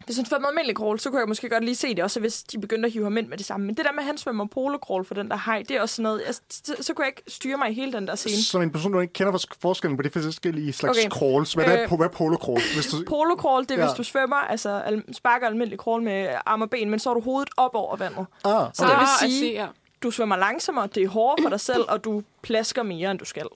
hvis 0.06 0.16
han 0.18 0.26
svømmer 0.26 0.48
almindelig 0.48 0.76
crawl, 0.76 1.00
så 1.00 1.10
kunne 1.10 1.20
jeg 1.20 1.28
måske 1.28 1.50
godt 1.50 1.64
lige 1.66 1.76
se 1.76 1.96
det, 1.96 2.04
også 2.04 2.20
hvis 2.20 2.44
de 2.44 2.60
begyndte 2.60 2.86
at 2.88 2.92
hive 2.94 3.04
ham 3.04 3.18
ind 3.18 3.28
med 3.28 3.38
det 3.38 3.46
samme. 3.46 3.66
Men 3.66 3.76
det 3.78 3.86
der 3.86 3.92
med, 3.92 4.00
at 4.00 4.06
han 4.06 4.18
svømmer 4.18 4.46
polokrawl 4.46 5.06
for 5.06 5.14
den 5.14 5.30
der 5.30 5.36
haj, 5.36 5.64
det 5.70 5.78
er 5.78 5.82
også 5.82 5.96
sådan 5.96 6.04
noget, 6.04 6.22
jeg, 6.28 6.36
så, 6.50 6.76
så 6.82 6.94
kunne 6.94 7.04
jeg 7.06 7.10
ikke 7.18 7.32
styre 7.32 7.58
mig 7.58 7.70
i 7.72 7.74
hele 7.74 7.94
den 7.94 8.08
der 8.08 8.16
scene. 8.16 8.44
Som 8.44 8.62
en 8.62 8.72
person, 8.72 8.92
du 8.94 9.00
ikke 9.00 9.14
kender 9.14 9.34
fors- 9.34 9.58
forskellen 9.62 9.98
på 9.98 10.04
de 10.04 10.10
forskellige 10.10 10.74
slags 10.74 10.98
Okay. 10.98 11.08
okay. 11.10 11.18
crawls. 11.20 11.54
Hvad, 11.54 11.66
øh, 11.66 11.72
er, 11.74 11.96
hvad 11.96 12.06
er 12.08 12.12
polocrawl? 12.12 12.62
Hvis 12.74 12.88
du, 12.88 12.98
Polocrawl, 13.08 13.64
det 13.64 13.72
er, 13.72 13.76
ja. 13.80 13.86
Hvis 13.86 13.98
du 13.98 14.04
svømmer, 14.04 14.36
altså 14.36 14.70
al- 14.86 15.14
sparker 15.16 15.48
almindelig 15.48 15.80
crawl 15.80 16.04
med 16.04 16.30
arm 16.46 16.62
og 16.62 16.70
ben, 16.70 16.90
men 16.90 17.00
så 17.00 17.10
har 17.10 17.14
du 17.14 17.22
hovedet 17.22 17.50
op 17.58 17.72
over 17.76 17.96
vandet. 17.96 18.26
ah, 18.46 18.68
Så 18.74 18.84
det 18.84 18.92
vil 18.92 18.98
Ah, 19.24 19.30
sige, 19.30 19.54
ja 19.54 19.68
du 20.06 20.12
svømmer 20.12 20.36
langsommere, 20.36 20.88
det 20.96 21.04
er 21.04 21.08
hårdere 21.08 21.44
for 21.44 21.50
dig 21.50 21.60
selv, 21.60 21.86
og 21.90 22.04
du 22.04 22.24
plasker 22.42 22.84
mere, 22.84 23.12
end 23.12 23.20
du 23.20 23.26
skal. 23.26 23.48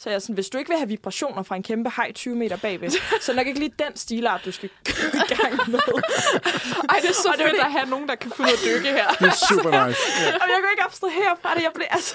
Så 0.00 0.08
jeg 0.10 0.14
er 0.14 0.18
sådan, 0.18 0.34
hvis 0.34 0.48
du 0.48 0.58
ikke 0.58 0.68
vil 0.70 0.76
have 0.78 0.88
vibrationer 0.88 1.42
fra 1.42 1.56
en 1.56 1.62
kæmpe 1.62 1.90
hej 1.96 2.12
20 2.12 2.34
meter 2.36 2.56
bagved, 2.56 2.90
så 3.22 3.32
er 3.32 3.36
nok 3.36 3.46
ikke 3.46 3.58
lige 3.60 3.72
den 3.78 3.96
stilart, 3.96 4.40
du 4.44 4.52
skal 4.52 4.70
i 5.30 5.34
gang 5.34 5.70
med. 5.70 5.78
Ej, 6.88 6.98
det 7.02 7.08
er 7.10 7.14
så 7.14 7.28
Og 7.32 7.34
fedt 7.38 7.52
det- 7.52 7.58
at 7.60 7.72
have 7.72 7.86
nogen, 7.86 8.08
der 8.08 8.14
kan 8.14 8.30
finde 8.36 8.50
ud 8.50 8.54
at 8.56 8.60
dykke 8.64 8.88
her. 8.92 9.08
det 9.08 9.26
er 9.26 9.46
super 9.48 9.86
nice. 9.86 10.00
og 10.26 10.48
jeg 10.48 10.56
kunne 10.60 10.70
ikke 10.72 10.82
abstrahere 10.82 11.36
fra 11.42 11.54
det. 11.54 11.62
Jeg 11.62 11.70
blev 11.74 11.86
altså... 11.90 12.14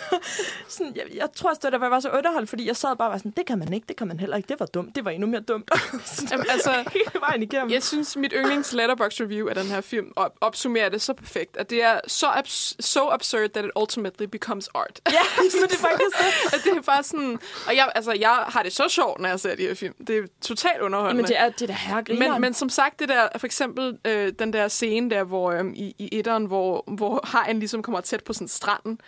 Sådan, 0.67 0.93
jeg, 0.95 1.03
jeg 1.15 1.27
tror 1.35 1.49
også, 1.49 1.69
det 1.71 1.81
var, 1.81 1.89
var 1.89 1.99
så 1.99 2.09
underholdt, 2.09 2.49
fordi 2.49 2.67
jeg 2.67 2.75
sad 2.77 2.95
bare 2.95 3.07
og 3.07 3.11
var 3.11 3.17
sådan, 3.17 3.33
det 3.37 3.45
kan 3.45 3.59
man 3.59 3.73
ikke, 3.73 3.85
det 3.87 3.95
kan 3.95 4.07
man 4.07 4.19
heller 4.19 4.37
ikke. 4.37 4.47
Det 4.47 4.59
var 4.59 4.65
dumt. 4.65 4.95
Det 4.95 5.05
var 5.05 5.11
endnu 5.11 5.27
mere 5.27 5.41
dumt. 5.41 5.69
Sådan, 6.05 6.27
Jamen, 6.31 6.45
altså, 6.49 6.71
hele 6.93 7.11
vejen 7.19 7.43
igennem. 7.43 7.69
jeg 7.71 7.83
synes, 7.83 8.15
mit 8.15 8.33
yndlings 8.35 8.73
letterbox 8.73 9.19
review 9.21 9.47
af 9.49 9.55
den 9.55 9.65
her 9.65 9.81
film 9.81 10.11
op- 10.15 10.35
opsummerer 10.41 10.89
det 10.89 11.01
så 11.01 11.13
perfekt, 11.13 11.57
at 11.57 11.69
det 11.69 11.83
er 11.83 11.99
så 12.07 12.25
abs- 12.27 12.75
so 12.79 13.09
absurd, 13.09 13.49
that 13.49 13.65
it 13.65 13.71
ultimately 13.79 14.25
becomes 14.25 14.69
art. 14.75 14.99
Ja, 15.11 15.21
så 15.51 15.57
det 15.67 15.73
er 15.73 15.77
faktisk 15.77 16.17
det. 16.17 16.53
at 16.53 16.63
det 16.63 16.77
er 16.77 16.81
bare 16.81 17.03
sådan... 17.03 17.39
Og 17.67 17.72
jeg, 17.75 17.91
altså, 17.95 18.11
jeg 18.11 18.43
har 18.47 18.63
det 18.63 18.73
så 18.73 18.87
sjovt, 18.89 19.21
når 19.21 19.29
jeg 19.29 19.39
ser 19.39 19.55
de 19.55 19.61
her 19.61 19.73
film. 19.73 19.93
Det 20.07 20.17
er 20.17 20.23
totalt 20.41 20.81
underholdende. 20.81 21.21
Men 21.21 21.27
det 21.27 21.39
er 21.39 21.49
det 21.49 21.61
er 21.61 21.67
da 21.67 21.73
herre 21.73 22.03
Men, 22.29 22.41
men 22.41 22.53
som 22.53 22.69
sagt, 22.69 22.99
det 22.99 23.09
der, 23.09 23.27
for 23.37 23.45
eksempel 23.45 23.97
øh, 24.05 24.33
den 24.39 24.53
der 24.53 24.67
scene 24.67 25.09
der, 25.09 25.23
hvor 25.23 25.51
øhm, 25.51 25.73
i, 25.75 25.95
i 25.99 26.09
etteren, 26.11 26.45
hvor, 26.45 26.83
hvor 26.87 27.21
hajen 27.23 27.59
ligesom 27.59 27.83
kommer 27.83 28.01
tæt 28.01 28.23
på 28.23 28.33
sådan 28.33 28.47
stranden, 28.47 28.99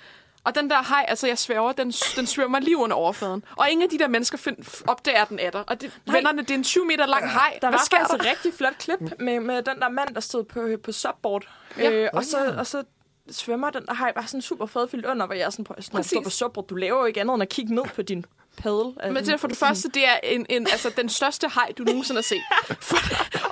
Og 0.43 0.55
den 0.55 0.69
der 0.69 0.83
hej, 0.89 1.05
altså 1.07 1.27
jeg 1.27 1.37
sværger, 1.37 1.71
den, 1.71 1.91
den 2.15 2.25
svømmer 2.25 2.59
lige 2.59 2.77
under 2.77 2.95
overfladen. 2.95 3.43
Og 3.55 3.69
ingen 3.69 3.83
af 3.83 3.89
de 3.89 3.99
der 3.99 4.07
mennesker 4.07 4.37
find, 4.37 4.83
opdager 4.87 5.25
den 5.25 5.39
af 5.39 5.51
dig. 5.51 5.63
Og 5.67 5.81
det, 5.81 5.99
vennerne, 6.05 6.41
det 6.41 6.51
er 6.51 6.55
en 6.55 6.63
20 6.63 6.85
meter 6.85 7.05
lang 7.05 7.31
hej. 7.31 7.57
Der 7.61 7.69
Hvad 7.69 7.79
var 7.79 7.87
faktisk 7.91 8.11
der? 8.11 8.15
et 8.17 8.25
rigtig 8.25 8.53
flot 8.53 8.77
klip 8.77 8.99
med, 9.19 9.39
med 9.39 9.55
den 9.63 9.79
der 9.79 9.89
mand, 9.89 10.15
der 10.15 10.21
stod 10.21 10.43
på, 10.43 10.67
på 10.83 10.91
subboard. 10.91 11.47
Ja. 11.77 11.91
Øh, 11.91 12.09
og, 12.13 12.23
så, 12.23 12.55
og 12.57 12.67
så 12.67 12.83
svømmer 13.31 13.69
den 13.69 13.85
der 13.85 13.93
hej 13.93 14.13
bare 14.13 14.27
sådan 14.27 14.41
super 14.41 14.65
fredfyldt 14.65 15.05
under, 15.05 15.25
hvor 15.25 15.35
jeg 15.35 15.45
er 15.45 15.49
sådan, 15.49 15.65
prøv, 15.65 15.75
når 15.75 15.81
du 15.81 15.83
står 15.83 15.97
Præcis. 15.97 16.17
på 16.23 16.29
subboard, 16.29 16.67
du 16.67 16.75
laver 16.75 16.99
jo 16.99 17.05
ikke 17.05 17.21
andet 17.21 17.33
end 17.33 17.43
at 17.43 17.49
kigge 17.49 17.75
ned 17.75 17.83
på 17.95 18.01
din 18.01 18.25
paddle. 18.55 19.13
Men 19.13 19.15
det 19.15 19.29
er 19.29 19.37
for 19.37 19.47
det 19.47 19.57
første, 19.57 19.89
det 19.89 20.05
er 20.05 20.19
en, 20.23 20.45
en, 20.49 20.67
altså, 20.71 20.89
den 20.97 21.09
største 21.09 21.47
hej, 21.55 21.71
du 21.77 21.83
nogensinde 21.83 22.17
har 22.17 22.23
set. 22.23 22.41
For, 22.89 22.97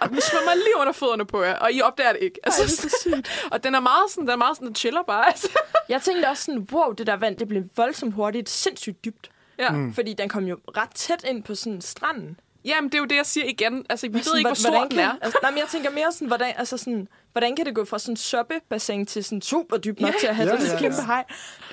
og 0.02 0.10
den 0.10 0.22
svømmer 0.22 0.54
lige 0.54 0.78
under 0.80 0.94
fødderne 0.94 1.26
på 1.26 1.44
jer, 1.44 1.56
og 1.56 1.74
I 1.74 1.82
opdager 1.82 2.12
det 2.12 2.22
ikke. 2.22 2.40
Altså, 2.44 2.62
Ej, 2.62 2.66
det 2.66 2.74
er 2.74 2.90
så 2.90 2.98
sygt. 3.02 3.44
Og 3.54 3.64
den 3.64 3.76
er 3.76 3.80
meget 3.80 4.10
sådan, 4.10 4.22
den 4.22 4.32
er 4.32 4.36
meget 4.36 4.58
sådan, 4.58 4.68
den 4.68 4.76
chiller 4.76 5.04
bare. 5.08 5.28
Altså. 5.28 5.50
Jeg 5.90 6.02
tænkte 6.02 6.28
også 6.28 6.44
sådan, 6.44 6.68
wow, 6.72 6.92
det 6.92 7.08
der 7.08 7.16
vand, 7.16 7.38
det 7.38 7.48
blev 7.48 7.64
voldsomt 7.76 8.14
hurtigt, 8.14 8.50
sindssygt 8.50 9.06
dybt. 9.06 9.32
Ja. 9.60 9.70
Mm. 9.72 9.94
Fordi 9.94 10.14
den 10.14 10.30
kom 10.30 10.46
jo 10.46 10.58
ret 10.78 10.90
tæt 10.96 11.24
ind 11.28 11.44
på 11.44 11.56
sådan 11.56 11.82
stranden. 11.82 12.40
Jamen, 12.66 12.90
det 12.90 12.96
er 12.96 13.00
jo 13.00 13.06
det, 13.06 13.16
jeg 13.16 13.26
siger 13.26 13.46
igen. 13.46 13.86
Altså, 13.90 14.08
vi 14.08 14.14
ved 14.14 14.38
ikke, 14.38 14.48
hvor 14.48 14.56
stor 14.56 14.70
hvordan 14.70 14.92
den 14.92 15.00
er. 15.00 15.16
Altså, 15.22 15.40
nej, 15.42 15.52
men 15.52 15.60
jeg 15.60 15.68
tænker 15.68 15.90
mere 15.92 16.12
sådan, 16.12 16.28
hvordan, 16.28 16.54
altså 16.58 16.78
sådan, 16.78 17.08
hvordan 17.34 17.56
kan 17.56 17.66
det 17.66 17.76
gå 17.76 17.86
fra 17.86 18.00
sådan 18.00 18.14
en 18.14 18.18
soppebassin 18.18 19.06
til 19.06 19.24
sådan 19.24 19.42
super 19.42 19.78
dybt 19.78 20.00
nok 20.02 20.14
til 20.20 20.28
at 20.28 20.36
have 20.36 20.50
ja, 20.50 20.56
den 20.58 20.66
ja, 20.66 20.72
ja, 20.74 20.80
kæmpe 20.80 21.02
hej? 21.06 21.24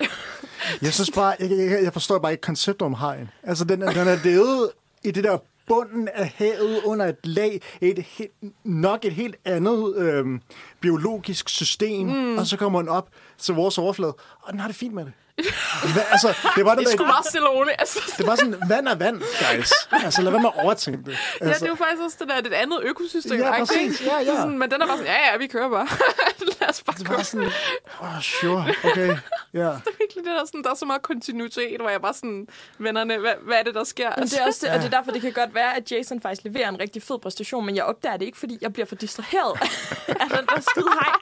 Jeg 0.83 0.93
synes 0.95 1.11
bare, 1.11 1.35
jeg, 1.41 1.51
jeg, 1.51 1.83
jeg 1.85 1.93
forstår 1.93 2.19
bare 2.19 2.33
ikke 2.33 2.41
konceptet 2.43 2.83
om 2.87 2.95
hajen. 2.95 3.31
Altså, 3.43 3.65
den, 3.65 3.83
er- 3.83 3.93
den 3.93 4.09
er 4.09 4.17
levet 4.25 4.71
i 5.05 5.11
det 5.11 5.25
der 5.25 5.39
bunden 5.69 6.09
af 6.09 6.33
havet 6.37 6.83
under 6.85 7.07
et 7.07 7.27
lag, 7.27 7.61
et 7.81 7.99
helt, 7.99 8.31
nok 8.65 9.05
et 9.05 9.13
helt 9.13 9.37
andet 9.45 9.97
øhm, 9.97 10.41
biologisk 10.81 11.49
system, 11.49 12.07
mm. 12.07 12.39
og 12.39 12.47
så 12.47 12.57
kommer 12.57 12.79
den 12.81 12.89
op 12.89 13.09
til 13.39 13.55
vores 13.55 13.79
overflade, 13.79 14.15
og 14.43 14.53
den 14.53 14.61
har 14.61 14.69
det 14.69 14.77
fint 14.77 14.95
med 14.95 15.05
det. 15.05 15.13
Hvad, 15.95 16.03
altså, 16.11 16.29
det 16.57 16.65
var 16.65 16.75
det, 16.75 16.87
Det 16.87 16.99
der, 16.99 17.07
meget 17.07 17.27
stille 17.27 17.49
og 17.49 17.55
roligt. 17.57 17.77
Altså, 17.79 17.99
det 18.19 18.27
var 18.27 18.35
sådan, 18.37 18.57
vand 18.69 18.89
er 18.89 18.95
vand, 18.95 19.19
guys. 19.21 19.73
Altså, 20.05 20.23
lad 20.23 20.31
være 20.33 20.41
med 20.41 20.51
at 20.57 20.65
overtænke 20.65 21.11
det. 21.11 21.19
ja, 21.41 21.47
Altså, 21.47 21.61
det 21.61 21.67
er 21.67 21.69
jo 21.69 21.75
faktisk 21.75 22.03
også 22.05 22.17
det 22.21 22.29
der, 22.29 22.37
det 22.41 22.47
et 22.47 22.55
andet 22.55 22.79
økosystem. 22.83 23.41
Ja, 23.41 23.59
præcis. 23.59 24.03
Ja, 24.07 24.19
ja. 24.19 24.37
Sådan, 24.37 24.59
men 24.59 24.71
den 24.71 24.83
er 24.83 24.87
bare 24.87 24.97
sådan, 24.97 25.13
ja, 25.13 25.31
ja, 25.33 25.37
vi 25.39 25.47
kører 25.47 25.69
bare. 25.71 25.89
Lad 26.61 26.69
os 26.71 26.83
bare 26.83 26.97
det 26.99 27.07
køre. 27.07 27.17
var 27.17 27.23
sådan, 27.23 27.53
oh, 28.01 28.21
sure, 28.23 28.75
okay, 28.85 29.17
ja. 29.53 29.71
Virkelig, 30.01 30.25
det 30.25 30.25
der, 30.25 30.45
sådan, 30.45 30.63
der 30.63 30.71
er 30.71 30.75
så 30.75 30.85
meget 30.85 31.03
kontinuitet, 31.03 31.81
hvor 31.81 31.91
jeg 31.91 32.01
bare 32.01 32.15
sådan, 32.15 32.49
vennerne, 32.79 33.19
hvad, 33.19 33.33
hvad 33.43 33.59
er 33.59 33.63
det, 33.63 33.75
der 33.75 33.85
sker? 33.85 34.11
Men 34.17 34.25
det 34.25 34.41
er 34.41 34.47
også 34.47 34.67
det, 34.67 34.75
og 34.75 34.79
det 34.79 34.87
er 34.87 34.91
derfor, 34.91 35.13
det 35.13 35.21
kan 35.21 35.33
godt 35.33 35.55
være, 35.55 35.77
at 35.77 35.93
Jason 35.93 36.21
faktisk 36.21 36.45
leverer 36.45 36.69
en 36.69 36.81
rigtig 36.81 37.03
fed 37.03 37.19
præstation, 37.19 37.67
men 37.67 37.77
jeg 37.77 37.85
opdager 37.85 38.17
det 38.17 38.27
ikke, 38.27 38.39
fordi 38.39 38.59
jeg 38.61 38.73
bliver 38.73 38.87
for 38.87 38.95
distraheret 38.95 39.59
af 40.23 40.29
den 40.29 40.47
der 40.47 40.61
skide 40.61 40.91
hej 41.01 41.13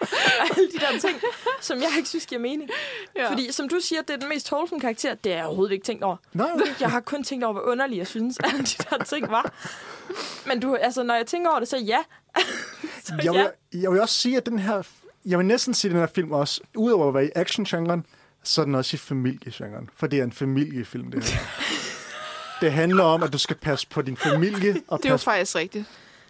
og 0.40 0.56
alle 0.56 0.70
de 0.72 0.78
der 0.78 0.98
ting, 0.98 1.20
som 1.60 1.78
jeg 1.78 1.88
ikke 1.96 2.09
synes 2.09 2.26
giver 2.26 2.40
mening. 2.40 2.70
Ja. 3.16 3.22
Ja. 3.22 3.30
Fordi 3.30 3.52
som 3.52 3.68
du 3.68 3.80
siger, 3.80 4.02
det 4.02 4.14
er 4.14 4.16
den 4.18 4.28
mest 4.28 4.52
wholesome 4.52 4.80
karakter, 4.80 5.14
det 5.14 5.32
har 5.32 5.38
jeg 5.38 5.46
overhovedet 5.46 5.72
ikke 5.72 5.84
tænkt 5.84 6.02
over. 6.02 6.16
Nej, 6.32 6.50
okay. 6.55 6.80
Jeg 6.80 6.90
har 6.90 7.00
kun 7.00 7.24
tænkt 7.24 7.44
over, 7.44 7.52
hvor 7.52 7.62
underlig 7.62 7.98
jeg 7.98 8.06
synes, 8.06 8.38
at 8.38 8.52
alle 8.52 8.64
de 8.64 8.84
der 8.90 9.05
ting 9.05 9.30
var. 9.30 9.52
Men 10.46 10.60
du, 10.60 10.74
altså, 10.74 11.02
når 11.02 11.14
jeg 11.14 11.26
tænker 11.26 11.50
over 11.50 11.59
det, 11.59 11.68
så 11.68 11.76
ja. 11.76 11.98
så 13.05 13.14
jeg, 13.24 13.34
ja. 13.34 13.48
vil, 13.72 13.82
jeg 13.82 13.92
vil 13.92 14.00
også 14.00 14.14
sige, 14.14 14.36
at 14.36 14.46
den 14.46 14.59
her... 14.59 14.82
Jeg 15.24 15.38
vil 15.38 15.46
næsten 15.46 15.74
sige, 15.74 15.88
at 15.88 15.92
den 15.92 16.00
her 16.00 16.06
film 16.06 16.32
også, 16.32 16.60
udover 16.76 17.09
at 17.09 17.14
være 17.14 17.26
i 17.26 17.30
action-genren, 17.34 18.06
så 18.48 18.60
er 18.60 18.64
den 18.64 18.74
også 18.74 18.94
i 18.94 18.98
familiegenren. 18.98 19.90
For 19.96 20.06
det 20.06 20.18
er 20.18 20.24
en 20.24 20.32
familiefilm, 20.32 21.10
det 21.10 21.24
her. 21.24 21.40
det 22.60 22.72
handler 22.72 23.04
om, 23.04 23.22
at 23.22 23.32
du 23.32 23.38
skal 23.38 23.56
passe 23.56 23.86
på 23.88 24.02
din 24.02 24.16
familie. 24.16 24.82
Og 24.88 24.98
Det 24.98 25.06
er 25.06 25.10
jo 25.10 25.16
faktisk 25.16 25.56
rigtigt. 25.56 25.84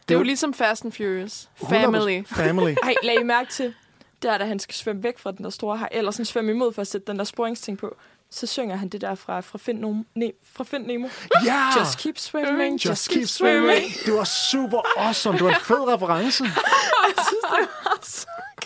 Det 0.09 0.15
er 0.15 0.19
jo 0.19 0.25
ligesom 0.25 0.55
Fast 0.55 0.85
and 0.85 0.93
Furious. 0.93 1.49
Family. 1.69 2.21
100% 2.21 2.35
Family. 2.35 2.75
Ej, 2.83 2.95
lag 3.03 3.21
I 3.21 3.23
mærke 3.23 3.51
til, 3.51 3.75
der 4.23 4.39
da 4.39 4.45
han 4.45 4.59
skal 4.59 4.75
svømme 4.75 5.03
væk 5.03 5.19
fra 5.19 5.33
den 5.33 5.45
der 5.45 5.51
store 5.51 5.79
hej, 5.79 5.89
eller 5.93 6.11
sådan 6.11 6.25
svømme 6.25 6.51
imod 6.53 6.73
for 6.73 6.83
at 6.83 6.89
sætte 6.89 7.07
den 7.07 7.19
der 7.19 7.25
sporingsting 7.25 7.79
på, 7.79 7.97
så 8.31 8.47
synger 8.47 8.77
han 8.77 8.89
det 8.89 9.01
der 9.01 9.15
fra, 9.15 9.41
fra, 9.41 9.59
Find, 9.59 9.79
Nemo, 9.79 10.03
ne, 10.15 10.33
fra 10.53 10.65
Find 10.65 10.87
Nemo. 10.87 11.09
Ja! 11.45 11.79
Just 11.79 11.99
keep 11.99 12.19
swimming, 12.19 12.85
Just 12.87 13.11
keep 13.11 13.27
swimming. 13.27 13.93
Det 14.07 14.15
var 14.15 14.25
super 14.25 14.81
awesome. 14.97 15.39
Det 15.39 15.45
var 15.45 15.51
en 15.51 15.61
fed 15.61 15.89
reference. 15.89 16.45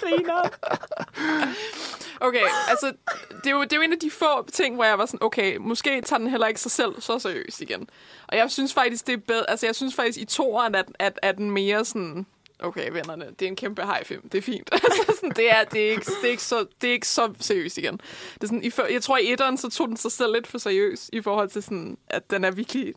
Griner. 0.00 0.42
Okay, 2.22 2.46
altså, 2.68 2.92
det 3.28 3.46
er, 3.46 3.50
jo, 3.50 3.62
det 3.62 3.72
er 3.72 3.76
jo 3.76 3.82
en 3.82 3.92
af 3.92 3.98
de 3.98 4.10
få 4.10 4.50
ting, 4.52 4.74
hvor 4.74 4.84
jeg 4.84 4.98
var 4.98 5.06
sådan, 5.06 5.22
okay, 5.22 5.56
måske 5.56 6.00
tager 6.00 6.18
den 6.18 6.28
heller 6.28 6.46
ikke 6.46 6.60
sig 6.60 6.70
selv 6.70 7.00
så 7.00 7.18
seriøst 7.18 7.60
igen. 7.60 7.88
Og 8.28 8.36
jeg 8.36 8.50
synes 8.50 8.74
faktisk, 8.74 9.06
det 9.06 9.12
er 9.12 9.16
bedre, 9.16 9.50
altså 9.50 9.66
jeg 9.66 9.74
synes 9.74 9.94
faktisk 9.94 10.18
i 10.18 10.24
toeren, 10.24 10.74
at, 10.74 10.86
at, 10.98 11.18
at 11.22 11.36
den 11.36 11.50
mere 11.50 11.84
sådan, 11.84 12.26
okay, 12.58 12.90
vennerne, 12.90 13.26
det 13.38 13.42
er 13.42 13.48
en 13.48 13.56
kæmpe 13.56 13.82
high 13.82 14.04
film, 14.04 14.28
det 14.28 14.38
er 14.38 14.42
fint. 14.42 14.70
altså, 14.72 15.12
sådan, 15.14 15.30
det, 15.36 15.50
er, 15.50 15.64
det, 15.64 15.86
er 15.86 15.90
ikke, 15.90 16.04
det, 16.04 16.26
er 16.26 16.30
ikke 16.30 16.42
så, 16.42 16.66
det 16.80 16.88
er 16.88 16.92
ikke 16.92 17.08
så 17.08 17.34
seriøst 17.40 17.78
igen. 17.78 18.00
Det 18.34 18.42
er 18.42 18.46
sådan, 18.46 18.64
i, 18.64 18.72
jeg 18.92 19.02
tror, 19.02 19.18
i 19.18 19.32
etteren, 19.32 19.56
så 19.56 19.70
tog 19.70 19.88
den 19.88 19.96
sig 19.96 20.12
selv 20.12 20.32
lidt 20.32 20.46
for 20.46 20.58
seriøst, 20.58 21.10
i 21.12 21.20
forhold 21.20 21.48
til 21.48 21.62
sådan, 21.62 21.98
at 22.08 22.30
den 22.30 22.44
er 22.44 22.50
virkelig 22.50 22.94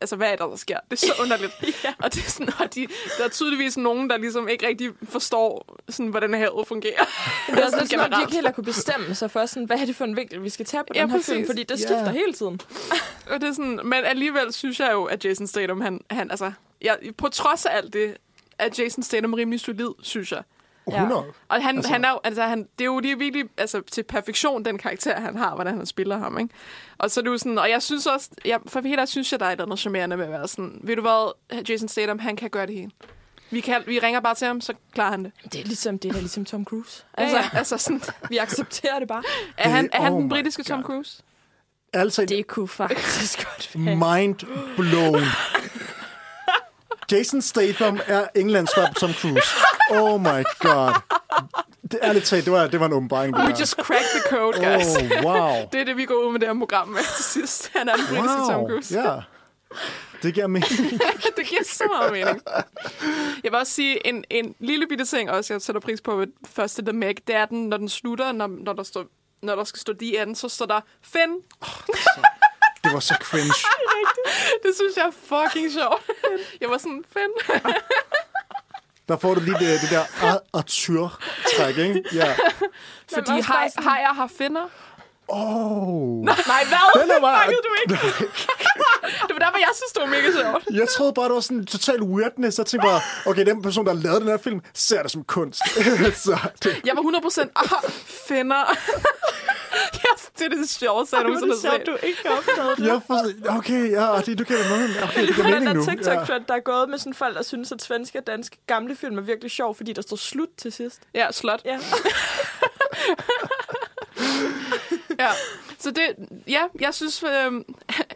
altså, 0.00 0.16
hvad 0.16 0.32
er 0.32 0.36
der, 0.36 0.46
der 0.46 0.56
sker? 0.56 0.78
Det 0.90 1.02
er 1.02 1.06
så 1.06 1.12
underligt. 1.22 1.52
ja. 1.84 1.92
Og, 1.98 2.14
det 2.14 2.24
er 2.26 2.30
sådan, 2.30 2.52
og 2.60 2.74
de, 2.74 2.86
der 3.18 3.24
er 3.24 3.28
tydeligvis 3.28 3.76
nogen, 3.76 4.10
der 4.10 4.16
ligesom 4.16 4.48
ikke 4.48 4.66
rigtig 4.66 4.90
forstår, 5.08 5.76
sådan, 5.88 6.06
hvordan 6.10 6.34
havet 6.34 6.68
fungerer. 6.68 6.92
Det 7.46 7.58
er 7.58 7.64
også 7.64 7.70
Sådan 7.70 7.78
lidt 7.80 7.90
som 7.90 8.00
om, 8.00 8.10
de 8.10 8.20
ikke 8.22 8.34
heller 8.34 8.50
kunne 8.52 8.64
bestemme 8.64 9.14
sig 9.14 9.30
for, 9.30 9.46
sådan, 9.46 9.64
hvad 9.64 9.78
er 9.78 9.84
det 9.84 9.96
for 9.96 10.04
en 10.04 10.16
vinkel, 10.16 10.42
vi 10.42 10.48
skal 10.48 10.66
tage 10.66 10.82
på 10.84 10.92
Ja, 10.94 11.00
den 11.02 11.10
her 11.10 11.16
præcis. 11.18 11.32
film, 11.34 11.46
fordi 11.46 11.62
det 11.62 11.78
skifter 11.78 12.10
hele 12.10 12.32
tiden. 12.32 12.60
Og 13.30 13.40
det 13.40 13.48
er 13.48 13.52
sådan, 13.52 13.80
men 13.84 14.04
alligevel 14.04 14.52
synes 14.52 14.80
jeg 14.80 14.90
jo, 14.92 15.04
at 15.04 15.24
Jason 15.24 15.46
Statham, 15.46 15.80
han, 15.80 16.00
han 16.10 16.30
altså, 16.30 16.52
jeg, 16.82 16.98
på 17.18 17.28
trods 17.28 17.66
af 17.66 17.76
alt 17.76 17.92
det, 17.92 18.16
er 18.58 18.68
Jason 18.78 19.02
Statham 19.02 19.34
rimelig 19.34 19.60
solid, 19.60 19.88
synes 20.02 20.32
jeg. 20.32 20.42
100. 20.86 21.24
Og 21.48 21.62
han, 21.62 21.76
Altså- 21.76 21.92
han 21.92 22.04
er 22.04 22.18
altså, 22.24 22.42
han, 22.42 22.58
det 22.78 22.80
er 22.80 22.84
jo 22.84 22.98
lige 22.98 23.18
virkelig 23.18 23.44
altså, 23.56 23.82
til 23.92 24.02
perfektion, 24.02 24.64
den 24.64 24.78
karakter, 24.78 25.20
han 25.20 25.36
har, 25.36 25.54
hvordan 25.54 25.76
han 25.76 25.86
spiller 25.86 26.18
ham, 26.18 26.38
ikke? 26.38 26.54
Og 26.98 27.10
så 27.10 27.20
er 27.20 27.22
det 27.24 27.30
jo 27.30 27.38
sådan, 27.38 27.58
og 27.58 27.70
jeg 27.70 27.82
synes 27.82 28.06
også, 28.06 28.30
jeg, 28.44 28.60
for 28.66 28.80
helt 28.80 29.08
synes 29.08 29.32
jeg, 29.32 29.40
der 29.40 29.46
er 29.46 29.50
et 29.50 29.52
eller 29.52 29.64
andet 29.64 29.78
charmerende 29.78 30.16
med 30.16 30.24
at 30.24 30.30
være 30.30 30.48
sådan, 30.48 30.80
ved 30.82 30.96
du 30.96 31.02
hvad, 31.02 31.32
Jason 31.68 31.88
Statham, 31.88 32.18
han 32.18 32.36
kan 32.36 32.50
gøre 32.50 32.66
det 32.66 32.74
hele. 32.74 32.90
Vi, 33.52 33.60
kan, 33.60 33.82
vi 33.86 33.98
ringer 33.98 34.20
bare 34.20 34.34
til 34.34 34.46
ham, 34.46 34.60
så 34.60 34.74
klarer 34.94 35.10
han 35.10 35.24
det. 35.24 35.32
Det 35.52 35.60
er 35.60 35.64
ligesom, 35.64 35.98
det 35.98 36.08
er 36.08 36.12
ligesom 36.20 36.44
Tom 36.44 36.64
Cruise. 36.64 37.04
Altså, 37.14 37.36
Altså, 37.36 37.50
ja, 37.52 37.58
altså 37.58 37.78
sådan, 37.78 38.00
vi 38.28 38.38
accepterer 38.38 38.98
det 38.98 39.08
bare. 39.08 39.22
er 39.58 39.68
han, 39.68 39.88
er 39.92 40.02
han 40.02 40.12
oh 40.12 40.18
den 40.18 40.26
my 40.26 40.30
britiske 40.30 40.62
Tom 40.62 40.82
God. 40.82 40.84
Cruise? 40.94 41.22
Altså, 41.92 42.24
Det 42.24 42.46
kunne 42.46 42.68
faktisk 42.68 43.38
godt 43.46 43.70
være. 43.74 43.96
mind 44.18 44.34
blown. 44.76 45.22
Jason 47.12 47.42
Statham 47.42 48.00
er 48.06 48.26
Englands 48.34 48.70
svar 48.74 48.92
Tom 49.00 49.12
Cruise. 49.12 49.48
Oh 49.90 50.20
my 50.20 50.44
god. 50.58 50.92
Det 51.90 51.98
er 52.02 52.12
lidt 52.12 52.24
talt, 52.24 52.44
det 52.44 52.52
var, 52.52 52.66
det 52.66 52.80
var 52.80 52.86
en 52.86 52.92
åbenbaring. 52.92 53.36
Det 53.36 53.44
We 53.44 53.54
just 53.60 53.72
cracked 53.72 54.08
the 54.14 54.36
code, 54.36 54.52
guys. 54.52 54.96
Oh, 54.96 55.24
wow. 55.24 55.56
Det 55.72 55.80
er 55.80 55.84
det, 55.84 55.96
vi 55.96 56.04
går 56.04 56.14
ud 56.14 56.32
med 56.32 56.40
det 56.40 56.48
her 56.48 56.58
program 56.58 56.88
med 56.88 57.16
til 57.16 57.24
sidst. 57.24 57.70
Han 57.76 57.88
er 57.88 57.96
den 57.96 58.04
britiske 58.08 58.52
Tom 58.52 58.66
Cruise. 58.68 59.00
Ja. 59.00 59.16
Det 60.22 60.34
giver 60.34 60.46
mening. 60.46 60.70
det 61.36 61.46
giver 61.46 61.64
så 61.64 61.84
meget 61.92 62.12
mening. 62.12 62.42
Jeg 63.44 63.52
vil 63.52 63.58
også 63.58 63.72
sige 63.72 64.06
en, 64.06 64.24
en 64.30 64.54
lille 64.58 64.86
bitte 64.86 65.04
ting 65.04 65.30
også, 65.30 65.54
jeg 65.54 65.62
sætter 65.62 65.80
pris 65.80 66.00
på 66.00 66.16
ved 66.16 66.26
første 66.46 66.82
The 66.82 66.92
Meg, 66.92 67.16
det 67.26 67.34
er 67.34 67.44
den, 67.44 67.68
når 67.68 67.76
den 67.76 67.88
slutter, 67.88 68.32
når, 68.32 68.46
når, 68.46 68.72
der, 68.72 68.82
står, 68.82 69.04
når 69.42 69.56
der 69.56 69.64
skal 69.64 69.80
stå 69.80 69.92
de 69.92 70.20
anden, 70.20 70.34
så 70.34 70.48
står 70.48 70.66
der 70.66 70.80
Finn. 71.02 71.32
Det 72.90 72.94
var 72.94 73.00
så 73.00 73.14
cringe. 73.20 73.54
Det 74.62 74.72
synes 74.76 74.96
jeg 74.96 75.06
er 75.06 75.10
fucking 75.10 75.72
sjovt. 75.72 76.02
Jeg 76.60 76.70
var 76.70 76.78
sådan, 76.78 77.04
Finn. 77.12 77.32
Der 79.08 79.16
får 79.18 79.34
du 79.34 79.40
lige 79.40 79.58
det, 79.58 79.80
det 79.80 79.90
der 79.90 80.04
Ar- 80.28 80.44
Arthur-træk, 80.58 81.78
ikke? 81.78 82.04
Ja. 82.12 82.34
Fordi 83.14 83.30
hej, 83.32 83.68
sådan- 83.68 83.84
hejer 83.84 84.12
har 84.12 84.30
finner. 84.38 84.68
Oh. 85.32 86.24
Nej, 86.24 86.34
hvad? 86.68 87.02
Den 87.02 87.10
er 87.10 87.20
bare- 87.20 87.38
Fangede 87.40 87.62
du 87.68 87.72
ikke? 87.82 87.94
det 89.26 89.32
var 89.36 89.38
derfor, 89.44 89.58
jeg 89.58 89.72
synes, 89.74 89.92
det 89.94 90.00
var 90.02 90.06
mega 90.08 90.30
sjovt. 90.42 90.64
Jeg 90.80 90.88
troede 90.88 91.12
bare, 91.12 91.24
det 91.24 91.34
var 91.34 91.40
sådan 91.40 91.56
en 91.56 91.66
total 91.66 92.02
weirdness. 92.02 92.58
Jeg 92.58 92.66
tænkte 92.66 92.86
bare, 92.88 93.00
okay, 93.26 93.46
den 93.46 93.62
person, 93.62 93.86
der 93.86 93.94
har 93.94 94.00
lavet 94.00 94.20
den 94.20 94.28
her 94.28 94.36
film, 94.38 94.60
ser 94.74 95.02
det 95.02 95.10
som 95.10 95.24
kunst. 95.24 95.60
så 96.24 96.38
det, 96.62 96.80
Jeg 96.84 96.96
var 96.96 97.02
100% 97.02 97.40
ah, 97.56 97.90
finder. 98.28 98.64
yes, 100.06 100.20
det 100.38 100.44
er 100.44 100.48
det 100.48 100.70
sjoveste, 100.70 101.16
jeg 101.16 101.24
nogensinde 101.24 101.54
har 101.70 101.76
set. 101.78 101.86
du 101.86 101.96
ikke 102.02 102.18
har 102.26 102.36
opdaget 102.36 102.78
det. 102.78 102.86
jeg 102.86 103.00
får, 103.06 103.56
okay, 103.58 103.90
ja, 103.90 104.20
det, 104.26 104.38
du 104.38 104.44
giver 104.44 104.58
det 104.58 104.68
noget. 104.70 105.02
Okay, 105.02 105.26
det 105.26 105.36
den 105.36 105.44
mening 105.44 105.66
der 105.66 105.72
nu. 105.72 105.84
TikTok-trend, 105.84 106.44
der 106.48 106.54
er 106.54 106.60
gået 106.60 106.88
med 106.88 106.98
sådan 106.98 107.14
folk, 107.14 107.36
der 107.36 107.42
synes, 107.42 107.72
at 107.72 107.82
svenske 107.82 108.18
og 108.18 108.26
danske 108.26 108.56
gamle 108.66 108.96
film 108.96 109.18
er 109.18 109.22
virkelig 109.22 109.50
sjov, 109.50 109.74
fordi 109.76 109.92
der 109.92 110.02
står 110.02 110.16
slut 110.16 110.48
til 110.58 110.72
sidst. 110.72 111.00
Ja, 111.14 111.32
slot. 111.32 111.60
Ja. 111.64 111.78
Ja, 115.22 115.30
så 115.78 115.90
det, 115.90 116.28
ja, 116.48 116.62
jeg 116.80 116.94
synes, 116.94 117.22
øh, 117.22 117.30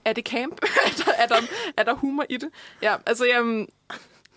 er 0.04 0.12
det 0.12 0.24
camp? 0.26 0.60
er, 0.86 0.90
der, 1.04 1.12
er, 1.12 1.26
der, 1.26 1.36
er 1.76 1.82
der 1.82 1.94
humor 1.94 2.26
i 2.28 2.36
det? 2.36 2.48
Ja, 2.82 2.94
altså, 3.06 3.24
jeg, 3.24 3.66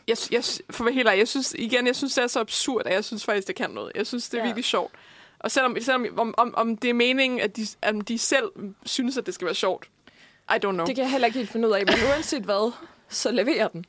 jeg, 0.07 0.17
jeg, 0.31 0.43
for 0.69 0.83
at 0.83 0.85
være 0.85 0.93
helt 0.93 1.07
ærlig, 1.07 1.19
jeg 1.19 1.27
synes, 1.27 1.55
igen, 1.59 1.87
jeg 1.87 1.95
synes, 1.95 2.13
det 2.13 2.23
er 2.23 2.27
så 2.27 2.39
absurd, 2.39 2.81
at 2.85 2.93
jeg 2.93 3.05
synes 3.05 3.25
faktisk, 3.25 3.47
det 3.47 3.55
kan 3.55 3.69
noget. 3.69 3.91
Jeg 3.95 4.07
synes, 4.07 4.29
det 4.29 4.37
er 4.37 4.37
Ja. 4.37 4.43
ja. 4.43 4.47
virkelig 4.49 4.65
sjovt. 4.65 4.91
Og 5.39 5.51
selvom, 5.51 5.77
selvom 5.81 6.19
om, 6.19 6.33
om, 6.37 6.53
om 6.57 6.77
det 6.77 6.89
er 6.89 6.93
meningen, 6.93 7.39
at 7.39 7.55
de, 7.57 7.67
at 7.81 7.95
de 8.07 8.17
selv 8.17 8.51
synes, 8.85 9.17
at 9.17 9.25
det 9.25 9.33
skal 9.33 9.45
være 9.45 9.55
sjovt, 9.55 9.85
I 10.49 10.53
don't 10.53 10.59
know. 10.59 10.85
Det 10.85 10.95
kan 10.95 11.03
jeg 11.03 11.11
heller 11.11 11.25
ikke 11.25 11.37
helt 11.37 11.51
finde 11.51 11.67
ud 11.67 11.73
af, 11.73 11.85
men 11.85 11.95
uanset 12.09 12.43
hvad, 12.43 12.71
så 13.09 13.31
leverer 13.31 13.67
den. 13.67 13.85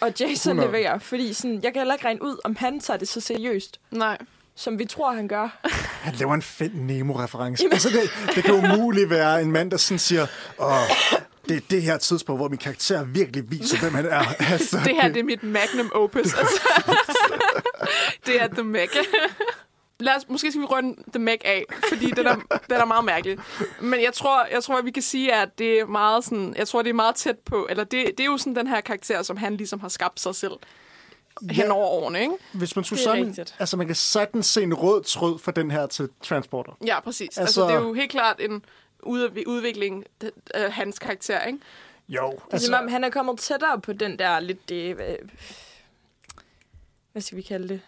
Og 0.00 0.12
Jason 0.20 0.50
100. 0.58 0.68
leverer, 0.68 0.98
fordi 0.98 1.32
sådan, 1.32 1.60
jeg 1.62 1.72
kan 1.72 1.80
heller 1.80 1.94
ikke 1.94 2.04
regne 2.04 2.22
ud, 2.22 2.38
om 2.44 2.56
han 2.56 2.80
tager 2.80 2.98
det 2.98 3.08
så 3.08 3.20
seriøst, 3.20 3.80
Nej. 3.90 4.18
Som 4.58 4.78
vi 4.78 4.84
tror, 4.84 5.12
han 5.12 5.28
gør. 5.28 5.58
Han 6.02 6.14
laver 6.14 6.34
en 6.34 6.42
Find 6.42 6.74
Nemo-reference. 6.74 7.64
Altså, 7.72 7.88
det, 7.88 8.34
det 8.34 8.44
kan 8.44 8.54
umuligt 8.54 9.10
være 9.10 9.42
en 9.42 9.52
mand, 9.52 9.70
der 9.70 9.76
sådan 9.76 9.98
siger, 9.98 10.26
åh, 10.58 10.68
det 11.48 11.56
er 11.56 11.60
det 11.70 11.82
her 11.82 11.98
tidspunkt, 11.98 12.38
hvor 12.38 12.48
min 12.48 12.58
karakter 12.58 13.04
virkelig 13.04 13.50
viser, 13.50 13.78
hvem 13.80 13.94
han 13.94 14.06
er. 14.06 14.24
Altså, 14.52 14.80
Det 14.84 14.94
her, 15.02 15.08
det 15.08 15.20
er 15.20 15.24
mit 15.24 15.42
magnum 15.42 15.90
opus. 15.94 16.34
Altså, 16.38 16.62
det 18.26 18.42
er 18.42 18.48
The 18.48 18.62
Meg. 18.62 18.88
Lad 20.00 20.16
os, 20.16 20.22
måske 20.28 20.50
skal 20.52 20.60
vi 20.60 20.66
runde 20.66 21.02
The 21.12 21.18
Meg 21.18 21.38
af, 21.44 21.64
fordi 21.88 22.10
den 22.10 22.26
er, 22.26 22.34
den 22.70 22.76
er 22.76 22.84
meget 22.84 23.04
mærkelig. 23.04 23.38
Men 23.80 24.02
jeg 24.02 24.12
tror, 24.12 24.46
jeg 24.52 24.62
tror, 24.62 24.78
at 24.78 24.84
vi 24.84 24.90
kan 24.90 25.02
sige, 25.02 25.34
at 25.34 25.58
det 25.58 25.80
er 25.80 25.86
meget 25.86 26.24
sådan, 26.24 26.54
jeg 26.58 26.68
tror, 26.68 26.82
det 26.82 26.90
er 26.90 26.94
meget 26.94 27.14
tæt 27.14 27.38
på, 27.46 27.66
eller 27.70 27.84
det, 27.84 28.04
det 28.06 28.20
er 28.20 28.24
jo 28.24 28.38
sådan 28.38 28.56
den 28.56 28.66
her 28.66 28.80
karakter, 28.80 29.22
som 29.22 29.36
han 29.36 29.56
ligesom 29.56 29.80
har 29.80 29.88
skabt 29.88 30.20
sig 30.20 30.34
selv 30.34 30.52
hen 31.50 31.70
over 31.70 31.86
årene, 31.86 32.20
ikke? 32.20 32.34
Hvis 32.52 32.76
man 32.76 32.84
skulle 32.84 32.98
Det 33.00 33.06
er 33.06 33.10
sådan, 33.10 33.26
rigtigt. 33.26 33.54
altså 33.58 33.76
man 33.76 33.86
kan 33.86 33.96
sagtens 33.96 34.46
se 34.46 34.62
en 34.62 34.74
rød 34.74 35.02
tråd 35.02 35.38
fra 35.38 35.52
den 35.52 35.70
her 35.70 35.86
til 35.86 36.08
Transporter. 36.22 36.72
Ja, 36.86 37.00
præcis. 37.00 37.28
Altså, 37.38 37.40
Altså- 37.40 37.66
det 37.66 37.82
er 37.82 37.86
jo 37.86 37.92
helt 37.92 38.10
klart 38.10 38.36
en 38.40 38.64
ud- 39.02 39.42
udvikling 39.46 40.04
af 40.54 40.72
hans 40.72 40.98
karakter, 40.98 41.40
ikke? 41.44 41.58
Jo, 42.08 42.30
Altså, 42.30 42.46
altså, 42.52 42.66
som 42.66 42.74
om 42.84 42.88
han 42.88 43.04
er 43.04 43.10
kommet 43.10 43.38
tættere 43.38 43.80
på 43.80 43.92
den 43.92 44.18
der 44.18 44.40
lidt... 44.40 44.68
Det, 44.68 44.90
øh, 44.90 45.16
hvad 47.12 47.22
skal 47.22 47.36
vi 47.36 47.42
kalde 47.42 47.68
det? 47.68 47.80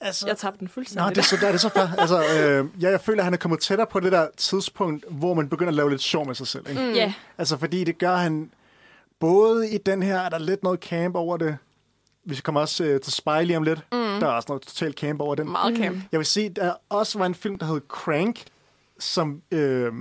altså 0.00 0.26
Jeg 0.26 0.36
tabte 0.36 0.60
den 0.60 0.68
fuldstændig. 0.68 1.14
det 1.14 1.18
er 1.18 1.22
så, 1.22 1.36
der 1.40 1.46
er 1.48 1.52
det 1.52 1.60
så 1.60 1.68
fair. 1.68 1.86
Altså, 1.98 2.18
øh, 2.24 2.82
ja, 2.82 2.90
jeg 2.90 3.00
føler, 3.00 3.18
at 3.20 3.24
han 3.24 3.32
er 3.34 3.38
kommet 3.38 3.60
tættere 3.60 3.86
på 3.86 4.00
det 4.00 4.12
der 4.12 4.28
tidspunkt, 4.36 5.04
hvor 5.10 5.34
man 5.34 5.48
begynder 5.48 5.68
at 5.70 5.74
lave 5.74 5.90
lidt 5.90 6.02
sjov 6.02 6.26
med 6.26 6.34
sig 6.34 6.46
selv. 6.46 6.68
Ikke? 6.68 6.80
Mm. 6.82 6.92
Ja, 6.92 7.14
Altså, 7.38 7.56
fordi 7.58 7.84
det 7.84 7.98
gør 7.98 8.16
han... 8.16 8.50
Både 9.20 9.70
i 9.70 9.78
den 9.78 10.02
her 10.02 10.18
er 10.20 10.28
der 10.28 10.38
lidt 10.38 10.62
noget 10.62 10.80
camp 10.80 11.16
over 11.16 11.36
det. 11.36 11.56
Vi 12.24 12.36
kommer 12.36 12.60
også 12.60 12.84
øh, 12.84 13.00
til 13.00 13.12
Spy 13.12 13.28
lige 13.42 13.56
om 13.56 13.62
lidt. 13.62 13.78
Mm. 13.92 13.98
Der 13.98 14.26
er 14.26 14.32
også 14.32 14.46
noget 14.48 14.62
totalt 14.62 14.98
camp 14.98 15.20
over 15.20 15.34
den. 15.34 15.50
Meget 15.50 15.76
camp. 15.76 15.98
Jeg 16.12 16.18
vil 16.18 16.26
sige, 16.26 16.48
der 16.48 16.74
også 16.88 17.18
var 17.18 17.26
en 17.26 17.34
film, 17.34 17.58
der 17.58 17.66
hed 17.66 17.80
Crank, 17.88 18.44
som 18.98 19.42
øh, 19.50 19.92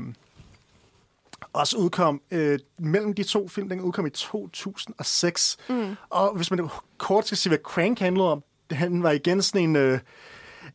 også 1.53 1.77
udkom 1.77 2.21
øh, 2.31 2.59
mellem 2.77 3.13
de 3.13 3.23
to 3.23 3.47
film. 3.47 3.69
Den 3.69 3.81
udkom 3.81 4.05
i 4.05 4.09
2006. 4.09 5.57
Mm. 5.69 5.95
Og 6.09 6.35
hvis 6.35 6.51
man 6.51 6.69
kort 6.97 7.25
skal 7.25 7.37
sige, 7.37 7.49
hvad 7.49 7.59
Crank 7.59 7.99
handlede 7.99 8.31
om, 8.31 8.43
han 8.71 9.03
var 9.03 9.11
igen 9.11 9.41
sådan 9.41 9.69
en, 9.69 9.75
øh, 9.75 9.99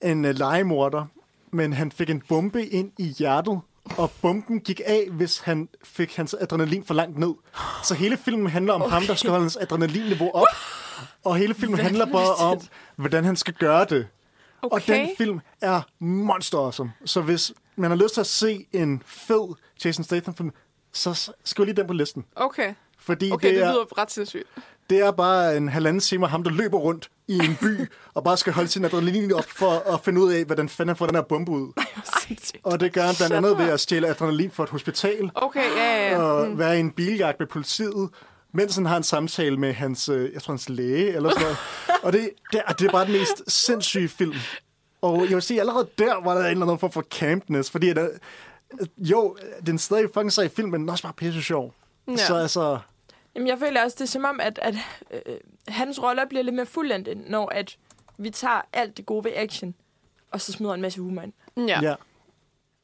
en 0.02 0.24
øh, 0.24 0.34
legemorder, 0.34 1.06
men 1.50 1.72
han 1.72 1.92
fik 1.92 2.10
en 2.10 2.22
bombe 2.28 2.66
ind 2.66 2.92
i 2.98 3.04
hjertet, 3.04 3.60
og 3.98 4.10
bomben 4.22 4.60
gik 4.60 4.80
af, 4.86 5.08
hvis 5.10 5.38
han 5.38 5.68
fik 5.84 6.16
hans 6.16 6.34
adrenalin 6.40 6.84
for 6.84 6.94
langt 6.94 7.18
ned. 7.18 7.34
Så 7.84 7.94
hele 7.94 8.16
filmen 8.16 8.46
handler 8.46 8.72
om 8.72 8.82
okay. 8.82 8.92
ham, 8.92 9.02
der 9.02 9.14
skal 9.14 9.30
holde 9.30 9.44
hans 9.44 9.56
adrenalinniveau 9.60 10.30
op, 10.34 10.46
og 11.24 11.36
hele 11.36 11.54
filmen 11.54 11.78
handler 11.78 12.06
bare 12.06 12.34
om, 12.34 12.60
hvordan 12.96 13.24
han 13.24 13.36
skal 13.36 13.54
gøre 13.54 13.84
det. 13.84 14.08
Og 14.62 14.72
Okay. 14.72 15.00
den 15.00 15.08
film 15.18 15.40
er 15.60 15.80
monster 15.98 16.58
awesome. 16.58 16.92
Så 17.04 17.20
hvis 17.20 17.52
man 17.76 17.90
har 17.90 17.98
lyst 17.98 18.14
til 18.14 18.20
at 18.20 18.26
se 18.26 18.66
en 18.72 19.02
fed 19.06 19.54
Jason 19.84 20.04
Statham-film, 20.04 20.50
så 20.92 21.32
skriv 21.44 21.64
lige 21.64 21.76
den 21.76 21.86
på 21.86 21.92
listen. 21.92 22.24
Okay. 22.36 22.74
Fordi 22.98 23.30
Okay, 23.32 23.48
det, 23.48 23.54
det 23.56 23.64
er, 23.64 23.72
lyder 23.72 23.98
ret 23.98 24.10
sindssygt. 24.10 24.44
det 24.90 25.00
er 25.00 25.10
bare 25.10 25.56
en 25.56 25.68
halvanden 25.68 26.00
time 26.00 26.26
ham, 26.28 26.42
der 26.42 26.50
løber 26.50 26.78
rundt 26.78 27.10
i 27.28 27.34
en 27.38 27.56
by, 27.60 27.90
og 28.14 28.24
bare 28.24 28.36
skal 28.36 28.52
holde 28.52 28.68
sin 28.68 28.84
adrenalin 28.84 29.32
op 29.32 29.44
for 29.48 29.94
at 29.94 30.00
finde 30.04 30.20
ud 30.20 30.32
af, 30.32 30.44
hvordan 30.44 30.68
fanden 30.68 30.88
han 30.88 30.96
får 30.96 31.06
den 31.06 31.14
her 31.14 31.22
bombe 31.22 31.50
ud. 31.50 31.72
Og 32.64 32.80
det 32.80 32.92
gør 32.92 33.02
han 33.02 33.14
blandt 33.16 33.34
andet 33.34 33.58
ved 33.58 33.68
at 33.70 33.80
stjæle 33.80 34.08
adrenalin 34.08 34.50
fra 34.50 34.62
et 34.64 34.70
hospital, 34.70 35.30
Okay, 35.34 35.60
ja, 35.76 35.96
ja, 35.96 36.10
ja. 36.10 36.18
og 36.18 36.58
være 36.58 36.76
i 36.76 36.80
en 36.80 36.90
biljagt 36.90 37.38
med 37.38 37.46
politiet, 37.46 38.08
mens 38.56 38.74
han 38.74 38.86
har 38.86 38.96
en 38.96 39.02
samtale 39.02 39.56
med 39.56 39.72
hans, 39.72 40.08
øh, 40.08 40.32
jeg 40.32 40.42
tror, 40.42 40.52
hans 40.52 40.68
læge, 40.68 41.12
eller 41.14 41.30
sådan 41.30 41.42
noget. 41.42 41.56
Og 42.02 42.12
det, 42.12 42.30
det, 42.52 42.62
er, 42.66 42.72
det 42.72 42.86
er 42.86 42.92
bare 42.92 43.04
den 43.04 43.12
mest 43.12 43.42
sindssyge 43.52 44.08
film. 44.08 44.34
Og 45.02 45.20
jeg 45.24 45.34
vil 45.34 45.42
sige, 45.42 45.60
allerede 45.60 45.88
der 45.98 46.24
var 46.24 46.34
der 46.34 46.44
en 46.44 46.50
eller 46.50 46.62
anden 46.62 46.78
form 46.78 46.92
for 46.92 47.02
campness, 47.02 47.70
fordi 47.70 47.88
at, 47.88 47.98
øh, 47.98 48.08
jo, 48.98 49.36
den 49.66 49.78
stadig 49.78 50.08
fucking 50.14 50.32
sej 50.32 50.48
film, 50.48 50.68
men 50.68 50.80
den 50.80 50.88
er 50.88 50.92
også 50.92 51.04
bare 51.04 51.12
pisse 51.12 51.42
sjov. 51.42 51.74
Ja. 52.06 52.12
Ja. 52.12 52.16
Så 52.16 52.34
altså, 52.34 52.78
Jamen, 53.34 53.48
jeg 53.48 53.58
føler 53.58 53.82
også, 53.82 53.94
det 53.94 54.04
er 54.04 54.08
som 54.08 54.24
om, 54.24 54.40
at, 54.40 54.58
at 54.62 54.74
øh, 55.10 55.36
hans 55.68 56.02
roller 56.02 56.24
bliver 56.28 56.42
lidt 56.42 56.54
mere 56.54 56.66
fuldendte, 56.66 57.14
når 57.14 57.48
at 57.48 57.76
vi 58.18 58.30
tager 58.30 58.60
alt 58.72 58.96
det 58.96 59.06
gode 59.06 59.24
ved 59.24 59.32
action, 59.34 59.74
og 60.30 60.40
så 60.40 60.52
smider 60.52 60.74
en 60.74 60.80
masse 60.80 61.00
humor 61.00 61.22
ind. 61.22 61.32
Ja. 61.68 61.80
ja. 61.82 61.94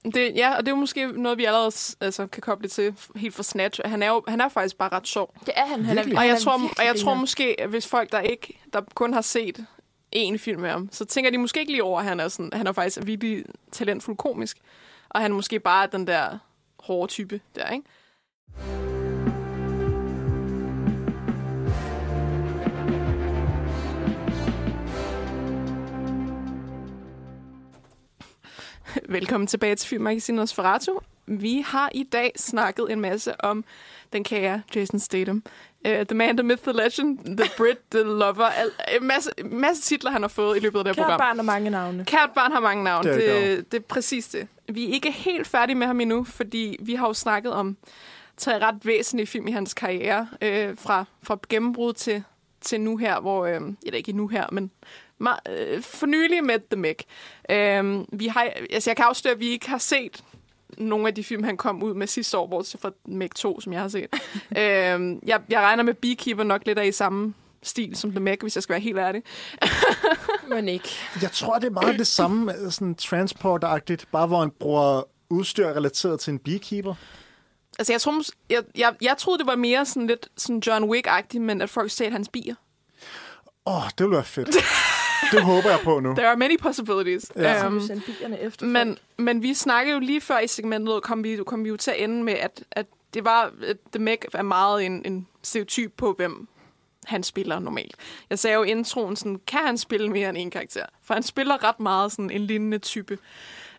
Ja. 0.05 0.11
Det, 0.11 0.37
ja, 0.37 0.57
og 0.57 0.59
det 0.59 0.69
er 0.69 0.73
jo 0.73 0.81
måske 0.81 1.07
noget, 1.07 1.39
vi 1.39 1.45
allerede 1.45 1.73
altså, 2.01 2.27
kan 2.27 2.41
koble 2.41 2.69
til 2.69 2.95
helt 3.17 3.35
fra 3.35 3.43
Snatch. 3.43 3.81
Han 3.85 4.03
er 4.03 4.09
jo 4.09 4.23
han 4.29 4.41
er 4.41 4.49
faktisk 4.49 4.79
bare 4.79 4.89
ret 4.93 5.07
sjov. 5.07 5.35
Det 5.47 5.55
er 5.57 5.67
han. 5.67 5.85
han 5.85 5.99
er? 5.99 6.19
Og 6.19 6.27
jeg 6.27 6.39
tror, 6.39 6.61
og 6.79 6.85
jeg 6.85 6.97
tror 6.97 7.15
måske, 7.15 7.61
at 7.61 7.69
hvis 7.69 7.87
folk, 7.87 8.13
der 8.13 8.21
ikke 8.21 8.61
der 8.73 8.81
kun 8.95 9.15
har 9.15 9.21
set 9.21 9.67
én 10.17 10.37
film 10.37 10.61
med 10.61 10.71
ham, 10.71 10.89
så 10.93 11.05
tænker 11.05 11.31
de 11.31 11.39
måske 11.39 11.61
ikke 11.61 11.73
lige 11.73 11.85
over, 11.85 12.01
at 12.01 12.07
han 12.07 12.21
er, 12.21 12.29
sådan, 12.29 12.51
han 12.53 12.67
er 12.67 12.73
faktisk 12.73 12.99
virkelig 13.03 13.45
talentfuld 13.73 14.17
komisk. 14.17 14.59
Og 15.09 15.21
han 15.21 15.31
er 15.31 15.35
måske 15.37 15.61
bare 15.61 15.89
den 15.93 16.07
der 16.07 16.39
hårde 16.79 17.13
type 17.13 17.41
der, 17.55 17.69
ikke? 17.69 18.92
Velkommen 29.09 29.47
tilbage 29.47 29.75
til 29.77 29.89
Filmmagasinet 29.89 30.37
Nosferatu. 30.37 30.99
Vi 31.27 31.65
har 31.67 31.91
i 31.95 32.03
dag 32.03 32.33
snakket 32.37 32.87
en 32.93 33.01
masse 33.01 33.41
om 33.45 33.65
den 34.13 34.25
kære 34.25 34.63
Jason 34.75 34.99
Statham. 35.01 35.43
Uh, 35.89 35.93
the 35.93 36.15
Man, 36.15 36.37
The 36.37 36.43
Myth, 36.47 36.63
The 36.63 36.73
Legend, 36.73 37.37
The 37.37 37.51
Brit, 37.57 37.79
The 37.91 38.03
Lover. 38.03 38.45
Al- 38.45 38.97
en 39.01 39.07
masse, 39.07 39.31
masse 39.45 39.83
titler, 39.83 40.11
han 40.11 40.23
har 40.23 40.29
fået 40.29 40.57
i 40.57 40.61
løbet 40.61 40.79
af 40.79 40.85
det 40.85 40.97
her 40.97 41.03
Kært 41.03 41.11
program. 41.11 41.19
barn 41.21 41.39
og 41.39 41.45
mange 41.45 41.71
navne. 41.71 42.05
Kært 42.05 42.31
barn 42.35 42.53
har 42.53 42.61
mange 42.61 42.85
navne. 42.85 43.11
Det 43.11 43.19
Det, 43.21 43.53
er 43.53 43.57
det 43.63 43.75
er 43.75 43.81
præcis 43.89 44.29
det. 44.29 44.49
Vi 44.69 44.85
er 44.91 44.93
ikke 44.95 45.11
helt 45.13 45.47
færdige 45.47 45.77
med 45.77 45.87
ham 45.87 46.01
endnu, 46.01 46.25
fordi 46.25 46.77
vi 46.81 46.95
har 46.95 47.07
jo 47.07 47.15
snakket 47.15 47.53
om 47.53 47.77
tre 48.37 48.59
ret 48.59 48.87
væsentlige 48.87 49.27
film 49.27 49.49
i 49.49 49.53
hans 49.53 49.75
karriere. 49.75 50.29
Øh, 50.43 50.77
fra, 50.79 51.05
fra 51.23 51.39
gennembrud 51.49 51.93
til, 51.93 52.25
til 52.61 52.81
nu 52.81 52.97
her, 52.97 53.21
hvor... 53.21 53.47
Øh, 53.47 53.61
eller 53.87 53.97
ikke 53.97 54.13
nu 54.13 54.29
her, 54.29 54.47
men 54.53 54.65
øh, 54.65 54.89
for 55.81 56.07
nylig 56.07 56.45
med 56.45 56.59
The 56.71 56.81
Meg. 56.81 56.97
Øh, 57.51 58.05
vi 58.13 58.27
har, 58.27 58.53
altså 58.71 58.91
jeg 58.91 58.97
kan 58.97 59.05
afsløre, 59.05 59.35
at 59.35 59.41
vi 59.41 59.49
ikke 59.49 59.69
har 59.69 59.79
set 59.79 60.25
nogle 60.79 61.09
af 61.09 61.15
de 61.15 61.25
film, 61.25 61.45
han 61.45 61.57
kom 61.57 61.83
ud 61.83 61.95
med 61.95 62.07
sidste 62.07 62.39
år, 62.39 62.47
bortset 62.47 62.81
fra 62.81 62.91
Meg 63.05 63.31
2, 63.35 63.61
som 63.61 63.73
jeg 63.73 63.81
har 63.81 63.89
set. 63.89 64.09
øh, 64.59 65.17
jeg, 65.27 65.41
jeg 65.49 65.61
regner 65.61 65.83
med 65.83 65.95
Beekeeper 65.95 66.45
nok 66.45 66.63
lidt 66.67 66.79
af 66.79 66.87
i 66.87 66.93
samme 66.93 67.35
stil 67.63 67.97
som 67.97 68.11
The 68.11 68.21
Meg, 68.21 68.39
hvis 68.41 68.57
jeg 68.57 68.63
skal 68.63 68.73
være 68.73 68.81
helt 68.81 68.99
ærlig. 68.99 69.23
Men 70.55 70.69
ikke. 70.69 70.89
Jeg 71.23 71.33
tror, 71.33 71.59
det 71.59 71.67
er 71.67 71.71
meget 71.71 71.99
det 71.99 72.07
samme, 72.07 72.55
øh, 72.59 72.71
sådan 72.71 72.95
transporteragtigt, 72.95 74.09
bare 74.13 74.27
hvor 74.27 74.41
han 74.41 74.51
bruger 74.51 75.03
udstyr 75.31 75.69
relateret 75.69 76.21
til 76.21 76.31
en 76.31 76.39
beekeeper. 76.39 76.95
Altså, 77.79 77.93
jeg, 77.93 78.01
tror, 78.01 78.23
jeg, 78.51 78.63
jeg, 78.77 78.95
jeg 79.01 79.17
troede, 79.19 79.39
det 79.39 79.47
var 79.47 79.57
mere 79.57 79.87
sådan 79.87 80.07
lidt 80.07 80.29
sådan 80.37 80.63
John 80.67 80.91
Wick-agtigt, 80.91 81.39
men 81.39 81.61
at 81.61 81.71
folk 81.71 81.91
stjal 81.91 82.13
hans 82.13 82.29
bier. 82.29 82.55
Åh, 83.67 83.77
oh, 83.77 83.91
det 83.99 84.01
ville 84.01 84.15
være 84.15 84.25
fedt. 84.25 84.57
det 85.33 85.43
håber 85.43 85.71
jeg 85.71 85.79
på 85.85 86.01
nu. 86.01 86.15
There 86.15 86.29
are 86.29 86.37
many 86.37 86.59
possibilities. 86.59 87.33
Ja. 87.37 87.67
Um, 87.67 87.81
efter 88.41 88.67
men, 88.67 88.99
men 89.17 89.43
vi 89.43 89.55
snakkede 89.55 89.95
jo 89.95 90.01
lige 90.01 90.21
før 90.21 90.39
i 90.39 90.47
segmentet, 90.47 91.03
kom 91.03 91.25
vi, 91.25 91.37
kom 91.47 91.65
vi 91.65 91.69
jo 91.69 91.77
til 91.77 91.91
at 91.91 92.01
ende 92.01 92.25
med, 92.25 92.33
at, 92.33 92.65
at 92.71 92.87
det 93.15 93.25
var, 93.25 93.53
at 93.67 93.77
The 93.93 94.03
Meg 94.03 94.19
er 94.35 94.43
meget 94.43 94.87
en, 94.87 95.03
en 95.05 95.27
stereotyp 95.43 95.93
på, 95.97 96.13
hvem 96.13 96.49
han 97.05 97.23
spiller 97.23 97.59
normalt. 97.59 97.97
Jeg 98.31 98.39
sagde 98.39 98.55
jo 98.55 98.63
i 98.63 98.71
introen, 98.71 99.17
sådan, 99.17 99.41
kan 99.47 99.61
han 99.61 99.79
spille 99.79 100.09
mere 100.09 100.29
end 100.29 100.39
en 100.39 100.51
karakter? 100.51 100.87
For 101.03 101.15
han 101.15 101.23
spiller 101.23 101.65
ret 101.65 101.81
meget 101.81 102.13
sådan 102.13 102.31
en 102.31 102.41
lignende 102.41 102.79
type. 102.79 103.19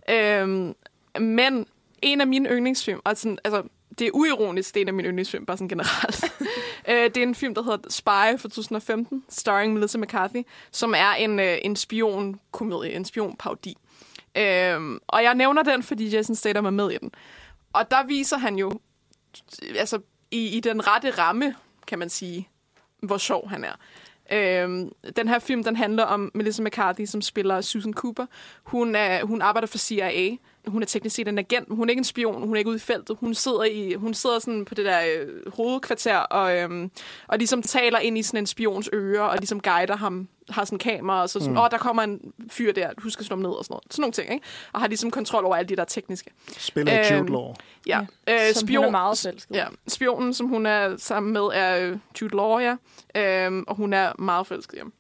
Øhm, 0.10 0.76
men 1.20 1.68
en 2.02 2.22
af 2.22 2.28
mine 2.28 2.50
yndlingsfilm, 2.50 3.00
og 3.04 3.18
sådan, 3.18 3.38
altså, 3.44 3.64
det 4.00 4.08
er 4.08 4.12
uironisk, 4.14 4.74
det 4.74 4.80
er 4.80 4.82
en 4.82 4.88
af 4.88 4.94
mine 4.94 5.08
yndlingsfilm, 5.08 5.46
bare 5.46 5.58
sådan 5.58 5.68
generelt. 5.68 6.24
øh, 6.90 7.04
det 7.04 7.18
er 7.18 7.24
en 7.24 7.36
film, 7.36 7.56
der 7.56 7.64
hedder 7.64 7.90
Spy 7.90 8.42
fra 8.42 8.50
2015, 8.50 9.24
starring 9.30 9.74
Melissa 9.74 9.98
McCarthy, 9.98 10.44
som 10.72 10.94
er 10.98 11.12
en, 11.12 11.40
øh, 11.40 11.58
en 11.62 11.76
spionkomedie, 11.76 12.94
en 12.94 13.06
spionpaudi. 13.06 13.78
Øhm, 14.38 15.00
og 15.08 15.24
jeg 15.24 15.36
nævner 15.36 15.64
den, 15.64 15.84
fordi 15.84 16.10
Jason 16.10 16.36
Statham 16.36 16.66
er 16.66 16.70
med 16.70 16.92
i 16.92 16.98
den. 16.98 17.12
Og 17.74 17.92
der 17.92 18.06
viser 18.06 18.38
han 18.38 18.56
jo, 18.56 18.80
altså 19.76 20.00
i, 20.32 20.58
i 20.58 20.60
den 20.60 20.88
rette 20.88 21.10
ramme, 21.10 21.56
kan 21.88 22.00
man 22.00 22.10
sige, 22.10 22.50
hvor 23.02 23.18
sjov 23.18 23.50
han 23.50 23.64
er. 23.64 23.74
Øhm, 24.32 24.92
den 25.16 25.28
her 25.28 25.40
film, 25.40 25.64
den 25.64 25.76
handler 25.76 26.04
om 26.04 26.32
Melissa 26.34 26.64
McCarthy, 26.64 27.06
som 27.06 27.22
spiller 27.22 27.62
Susan 27.62 27.94
Cooper. 27.94 28.26
Hun, 28.64 28.96
er, 28.96 29.24
hun 29.24 29.42
arbejder 29.42 29.68
for 29.68 29.78
CIA. 29.78 30.38
Hun 30.68 30.82
er 30.82 30.86
teknisk 30.86 31.16
set 31.16 31.28
en 31.28 31.38
agent, 31.38 31.70
men 31.70 31.76
hun 31.76 31.90
er 31.90 31.92
ikke 31.92 32.00
en 32.00 32.04
spion. 32.04 32.42
Hun 32.48 32.56
er 32.56 32.58
ikke 32.58 32.70
ude 32.70 32.76
i 32.78 32.80
feltet. 32.80 33.18
Hun 33.20 33.34
sidder, 33.34 33.64
i, 33.64 33.94
hun 33.94 34.14
sidder 34.14 34.40
sådan 34.40 34.66
på 34.66 34.76
det 34.76 34.86
der 34.86 35.00
øh, 35.18 35.54
hovedkvarter 35.54 36.18
og, 36.18 36.58
øhm, 36.58 36.92
og 37.28 37.38
ligesom 37.38 37.62
taler 37.62 38.00
ind 38.00 38.18
i 38.18 38.24
sådan 38.24 38.38
en 38.38 38.48
spions 38.48 38.90
ører 38.94 39.22
og 39.24 39.38
ligesom 39.38 39.60
guider 39.60 39.96
ham 39.96 40.28
har 40.50 40.66
sådan 40.66 40.80
kamera, 40.80 41.22
og 41.22 41.30
så 41.30 41.40
sådan, 41.40 41.50
åh, 41.50 41.54
mm. 41.54 41.58
oh, 41.64 41.70
der 41.72 41.78
kommer 41.78 42.04
en 42.04 42.34
fyr 42.52 42.72
der, 42.72 42.94
du 42.94 43.10
skal 43.10 43.26
slå 43.26 43.36
ham 43.36 43.42
ned 43.42 43.50
og 43.50 43.66
sådan 43.66 43.74
noget. 43.74 43.84
Sådan 43.90 44.02
nogle 44.02 44.14
ting, 44.14 44.34
ikke? 44.34 44.46
Og 44.74 44.80
har 44.80 44.88
ligesom 44.88 45.12
kontrol 45.12 45.46
over 45.46 45.56
alle 45.56 45.70
de 45.70 45.76
der 45.76 45.86
tekniske. 45.86 46.32
Spiller 46.58 46.94
Jude 46.98 47.16
Øhm, 47.16 47.28
Law. 47.28 47.54
Ja. 47.88 48.06
Ja, 48.28 48.48
Øh, 48.50 48.54
som 48.54 48.68
hun 48.68 48.86
er 48.86 48.90
meget 48.90 49.18
forelsket. 49.18 49.56
Ja, 49.56 49.66
spionen, 49.88 50.34
som 50.34 50.48
hun 50.48 50.66
er 50.66 50.98
sammen 50.98 51.34
med, 51.34 51.42
er 51.54 51.78
øh, 51.78 51.98
Jude 52.22 52.36
Law, 52.36 52.60
ja. 52.60 52.76
Øhm, 53.16 53.64
og 53.68 53.76
hun 53.76 53.94
er 53.94 54.22
meget 54.22 54.48
forelsket 54.48 54.80
ham. 54.80 54.94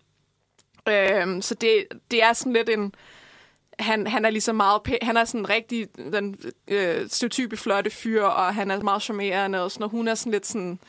Øhm, 0.90 1.41
så 1.41 1.56
det, 1.56 1.85
det 2.11 2.23
er 2.23 2.34
sådan 2.34 2.53
lidt 2.53 2.69
en... 2.69 2.94
Han, 3.79 4.07
han 4.07 4.25
er 4.25 4.29
ligesom 4.29 4.55
meget 4.55 4.81
pæ- 4.89 4.97
Han 5.05 5.17
er 5.17 5.25
sådan 5.25 5.49
rigtig 5.49 5.87
den 5.97 6.35
øh, 6.67 7.09
stereotype 7.09 7.57
flotte 7.57 7.89
fyr, 7.89 8.23
og 8.23 8.55
han 8.55 8.71
er 8.71 8.81
meget 8.81 9.01
charmerende 9.01 9.63
og 9.63 9.71
sådan, 9.71 9.83
og 9.83 9.89
hun 9.89 10.07
er 10.07 10.15
sådan 10.15 10.31
lidt 10.31 10.45
sådan... 10.47 10.79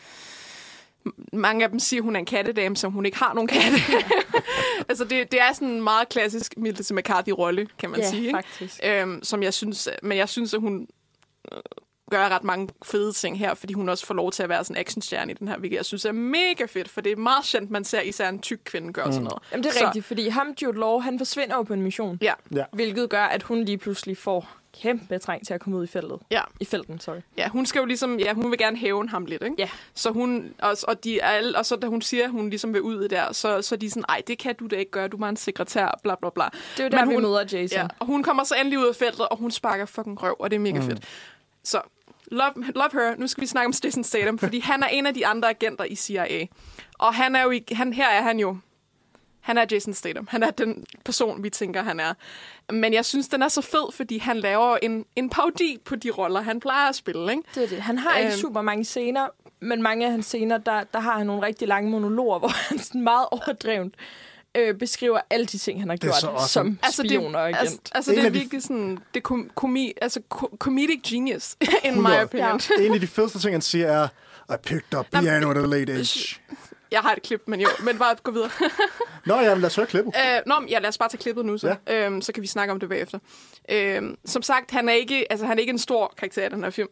Mange 1.33 1.65
af 1.65 1.71
dem 1.71 1.79
siger, 1.79 2.01
at 2.01 2.05
hun 2.05 2.17
er 2.17 2.21
en 2.21 2.27
kattedame, 2.27 2.77
som 2.77 2.93
hun 2.93 3.07
ikke 3.07 3.19
har 3.19 3.35
nogen 3.35 3.49
katte. 3.49 3.79
altså, 4.89 5.05
det, 5.05 5.33
det 5.33 5.41
er 5.41 5.53
sådan 5.53 5.69
en 5.69 5.83
meget 5.83 6.09
klassisk 6.09 6.55
Melissa 6.57 6.95
McCarthy-rolle, 6.95 7.69
kan 7.79 7.91
man 7.91 8.01
Ja, 8.01 8.11
sige. 8.11 8.23
Ikke? 8.27 8.35
faktisk. 8.37 8.81
Øhm, 8.85 9.23
som 9.23 9.43
jeg 9.43 9.55
synes, 9.55 9.89
men 10.03 10.19
jeg 10.19 10.29
synes, 10.29 10.55
at 10.55 10.61
hun 10.61 10.87
øh, 12.13 12.19
gør 12.19 12.29
ret 12.29 12.45
mange 12.45 12.69
fede 12.85 13.13
ting 13.13 13.39
her, 13.39 13.55
fordi 13.55 13.73
hun 13.73 13.89
også 13.89 14.07
får 14.07 14.15
lov 14.15 14.33
til 14.33 14.43
at 14.43 14.49
være 14.49 14.65
sådan 14.65 14.77
en 14.77 14.81
actionstjerne 14.81 15.33
i 15.33 15.35
den 15.35 15.49
her, 15.49 15.57
hvilket 15.59 15.77
jeg 15.77 15.85
synes 15.85 16.05
er 16.05 16.13
mega 16.13 16.65
fedt, 16.69 16.89
for 16.89 17.01
det 17.01 17.13
er 17.13 17.17
meget 17.17 17.45
sjældent, 17.45 17.71
man 17.71 17.85
ser 17.85 18.01
især 18.01 18.29
en 18.29 18.39
tyk 18.39 18.61
kvinde 18.65 18.93
gøre 18.93 19.07
mm. 19.07 19.13
sådan 19.13 19.25
noget. 19.25 19.43
Jamen, 19.53 19.65
det 19.65 19.71
er 19.71 19.75
Så- 19.79 19.85
rigtigt, 19.87 20.05
fordi 20.05 20.29
ham, 20.29 20.47
Jude 20.63 20.79
Law, 20.79 20.99
han 21.01 21.19
forsvinder 21.19 21.57
jo 21.57 21.63
på 21.63 21.73
en 21.75 21.83
mission. 21.83 22.19
Ja, 22.23 22.33
Ja. 22.55 22.65
Hvilket 22.73 23.11
gør, 23.11 23.23
at 23.25 23.43
hun 23.43 23.65
lige 23.65 23.79
pludselig 23.79 24.17
får 24.19 24.51
kæmpe 24.83 25.19
træng 25.19 25.47
til 25.47 25.55
at 25.55 25.61
komme 25.61 25.79
ud 25.79 25.85
i 25.85 25.87
feltet. 25.87 26.19
ja. 26.31 26.41
I 26.61 26.65
felten, 26.65 27.01
sorry. 27.01 27.17
Ja, 27.39 27.49
hun 27.49 27.67
skal 27.67 27.79
jo 27.81 27.85
ligesom, 27.85 28.19
ja, 28.19 28.33
hun 28.33 28.51
vil 28.51 28.59
gerne 28.59 28.77
hævne 28.77 29.09
ham 29.09 29.25
lidt, 29.27 29.43
ikke? 29.43 29.55
Ja. 29.59 29.69
Så 29.95 30.11
hun, 30.11 30.55
og, 30.59 30.77
og, 30.89 31.05
de 31.05 31.21
er 31.21 31.27
alle, 31.27 31.59
og 31.59 31.67
så 31.67 31.77
da 31.77 31.87
hun 31.87 32.03
siger, 32.03 32.25
at 32.25 32.31
hun 32.31 32.51
ligesom 32.51 32.73
vil 32.75 32.83
ud 32.83 33.05
i 33.05 33.09
der, 33.09 33.33
så, 33.33 33.63
så 33.63 33.75
er 33.75 33.79
de 33.79 33.91
sådan, 33.91 34.05
ej, 34.09 34.23
det 34.27 34.39
kan 34.39 34.55
du 34.55 34.67
da 34.67 34.77
ikke 34.77 34.91
gøre, 34.91 35.09
du 35.09 35.17
er 35.17 35.21
bare 35.21 35.31
en 35.31 35.37
sekretær, 35.37 36.01
bla 36.03 36.15
bla 36.15 36.31
bla. 36.35 36.45
Det 36.45 36.81
er 36.81 36.85
jo 36.85 36.91
der, 36.91 37.01
Men 37.01 37.09
vi 37.09 37.15
hun- 37.15 37.23
møder 37.23 37.41
Jason. 37.53 37.79
Ja, 37.79 37.87
og 37.99 38.07
hun 38.07 38.23
kommer 38.23 38.45
så 38.45 38.55
endelig 38.61 38.79
ud 38.79 38.87
af 38.87 38.95
feltet, 38.97 39.29
og 39.29 39.37
hun 39.39 39.51
sparker 39.51 39.87
fucking 39.87 40.23
røv, 40.23 40.37
og 40.39 40.51
det 40.51 40.57
er 40.57 40.61
mega 40.61 40.81
mm. 40.81 40.87
fedt. 40.87 41.05
Så, 41.65 41.81
love, 42.31 42.53
love 42.75 42.89
her. 42.93 43.17
Nu 43.17 43.27
skal 43.27 43.41
vi 43.41 43.47
snakke 43.47 43.67
om 43.67 43.73
Jason 43.85 44.05
Statham, 44.05 44.39
fordi 44.39 44.61
han 44.61 44.83
er 44.83 44.87
en 44.87 45.07
af 45.07 45.15
de 45.15 45.27
andre 45.27 45.49
agenter 45.51 45.85
i 45.85 45.95
CIA. 45.95 46.47
Og 46.99 47.15
han 47.15 47.37
er 47.37 47.43
jo, 47.43 47.51
i- 47.51 47.65
han, 47.73 47.93
her 47.93 48.09
er 48.09 48.23
han 48.23 48.39
jo, 48.41 48.57
han 49.41 49.59
er 49.59 49.65
Jason 49.73 49.95
Statham. 49.95 50.27
Han 50.31 50.43
er 50.43 50.51
den 50.51 50.85
person, 51.05 51.43
vi 51.43 51.51
tænker, 51.51 51.83
han 51.83 52.01
er. 52.01 52.15
Men 52.73 52.93
jeg 52.93 53.05
synes, 53.05 53.29
den 53.29 53.43
er 53.43 53.49
så 53.49 53.61
fed, 53.61 53.93
fordi 53.93 54.19
han 54.19 54.37
laver 54.37 54.77
en, 54.83 55.05
en 55.17 55.31
parodi 55.31 55.79
på 55.85 55.97
de 55.97 56.11
roller, 56.11 56.41
han 56.41 56.61
plejer 56.61 56.89
at 56.89 56.95
spille, 56.95 57.31
ikke? 57.33 57.43
Det 57.55 57.63
er 57.65 57.69
det. 57.69 57.81
Han 57.83 57.99
har 57.99 58.17
ikke 58.19 58.31
Øhm. 58.33 58.41
super 58.41 58.63
mange 58.63 58.85
scener, 58.85 59.29
men 59.61 59.83
mange 59.83 60.05
af 60.07 60.11
hans 60.13 60.27
scener, 60.27 60.59
der, 60.59 60.85
der 60.85 61.01
har 61.01 61.19
han 61.19 61.27
nogle 61.27 61.43
rigtig 61.47 61.69
lange 61.69 61.91
monologer, 61.91 62.39
hvor 62.43 62.69
han 62.69 62.79
sådan 62.79 63.01
meget 63.03 63.27
overdrevent 63.31 63.95
øh, 64.55 64.75
beskriver 64.79 65.21
alle 65.31 65.47
de 65.47 65.59
ting, 65.59 65.81
han 65.81 65.89
har 65.89 65.97
gjort 65.97 66.25
awesome. 66.25 66.79
som 66.83 67.05
spion 67.07 67.35
og 67.35 67.43
agent. 67.49 67.59
Altså, 67.61 67.79
altså 67.95 68.11
En 68.13 68.17
det 68.19 68.25
er 68.27 68.31
de- 68.31 68.39
virkelig 68.39 68.63
sådan, 68.63 68.91
det 69.15 69.21
er 69.21 69.21
kom, 69.21 69.51
komi, 69.55 69.93
altså 70.03 70.21
ko- 70.29 70.57
comedic 70.59 71.01
genius, 71.11 71.57
in 71.85 71.93
my 71.95 71.99
100. 71.99 72.23
opinion. 72.23 72.61
En 72.79 72.95
af 72.95 73.01
de 73.01 73.07
fedeste 73.07 73.39
ting, 73.39 73.55
han 73.55 73.63
siger, 73.63 73.87
er, 73.87 74.09
I 74.55 74.57
picked 74.63 74.99
up 74.99 75.07
piano 75.13 75.51
at 75.51 75.57
a 75.57 75.61
late 75.67 75.93
age. 75.93 76.37
Jeg 76.91 77.01
har 77.01 77.13
et 77.13 77.23
klip, 77.23 77.43
men 77.47 77.61
jo, 77.61 77.69
men 77.85 77.99
bare 77.99 78.17
gå 78.23 78.31
videre. 78.31 78.51
Nå, 79.27 79.35
jamen, 79.41 79.61
lad 79.61 79.67
os 79.67 79.77
høre 79.77 79.87
klippet. 79.87 80.15
Øh, 80.17 80.41
nå, 80.47 80.61
men 80.61 80.69
ja, 80.69 80.79
lad 80.79 80.89
os 80.89 80.99
bare 80.99 81.09
tage 81.09 81.19
klippet 81.19 81.45
nu, 81.47 81.59
så. 81.59 81.77
Ja. 81.89 82.07
Øhm, 82.07 82.23
så 82.23 82.33
kan 82.33 82.43
vi 82.43 82.47
snakke 82.47 82.73
om 82.73 82.81
det 82.81 82.89
bagefter. 82.89 83.19
Øhm, 83.71 84.17
som 84.25 84.43
sagt, 84.43 84.71
han 84.71 84.89
er, 84.89 84.93
ikke, 84.93 85.27
altså, 85.33 85.47
han 85.47 85.57
er 85.59 85.61
ikke 85.61 85.71
en 85.71 85.79
stor 85.79 86.15
karakter 86.19 86.47
i 86.47 86.49
den 86.49 86.63
her 86.65 86.71
film, 86.71 86.89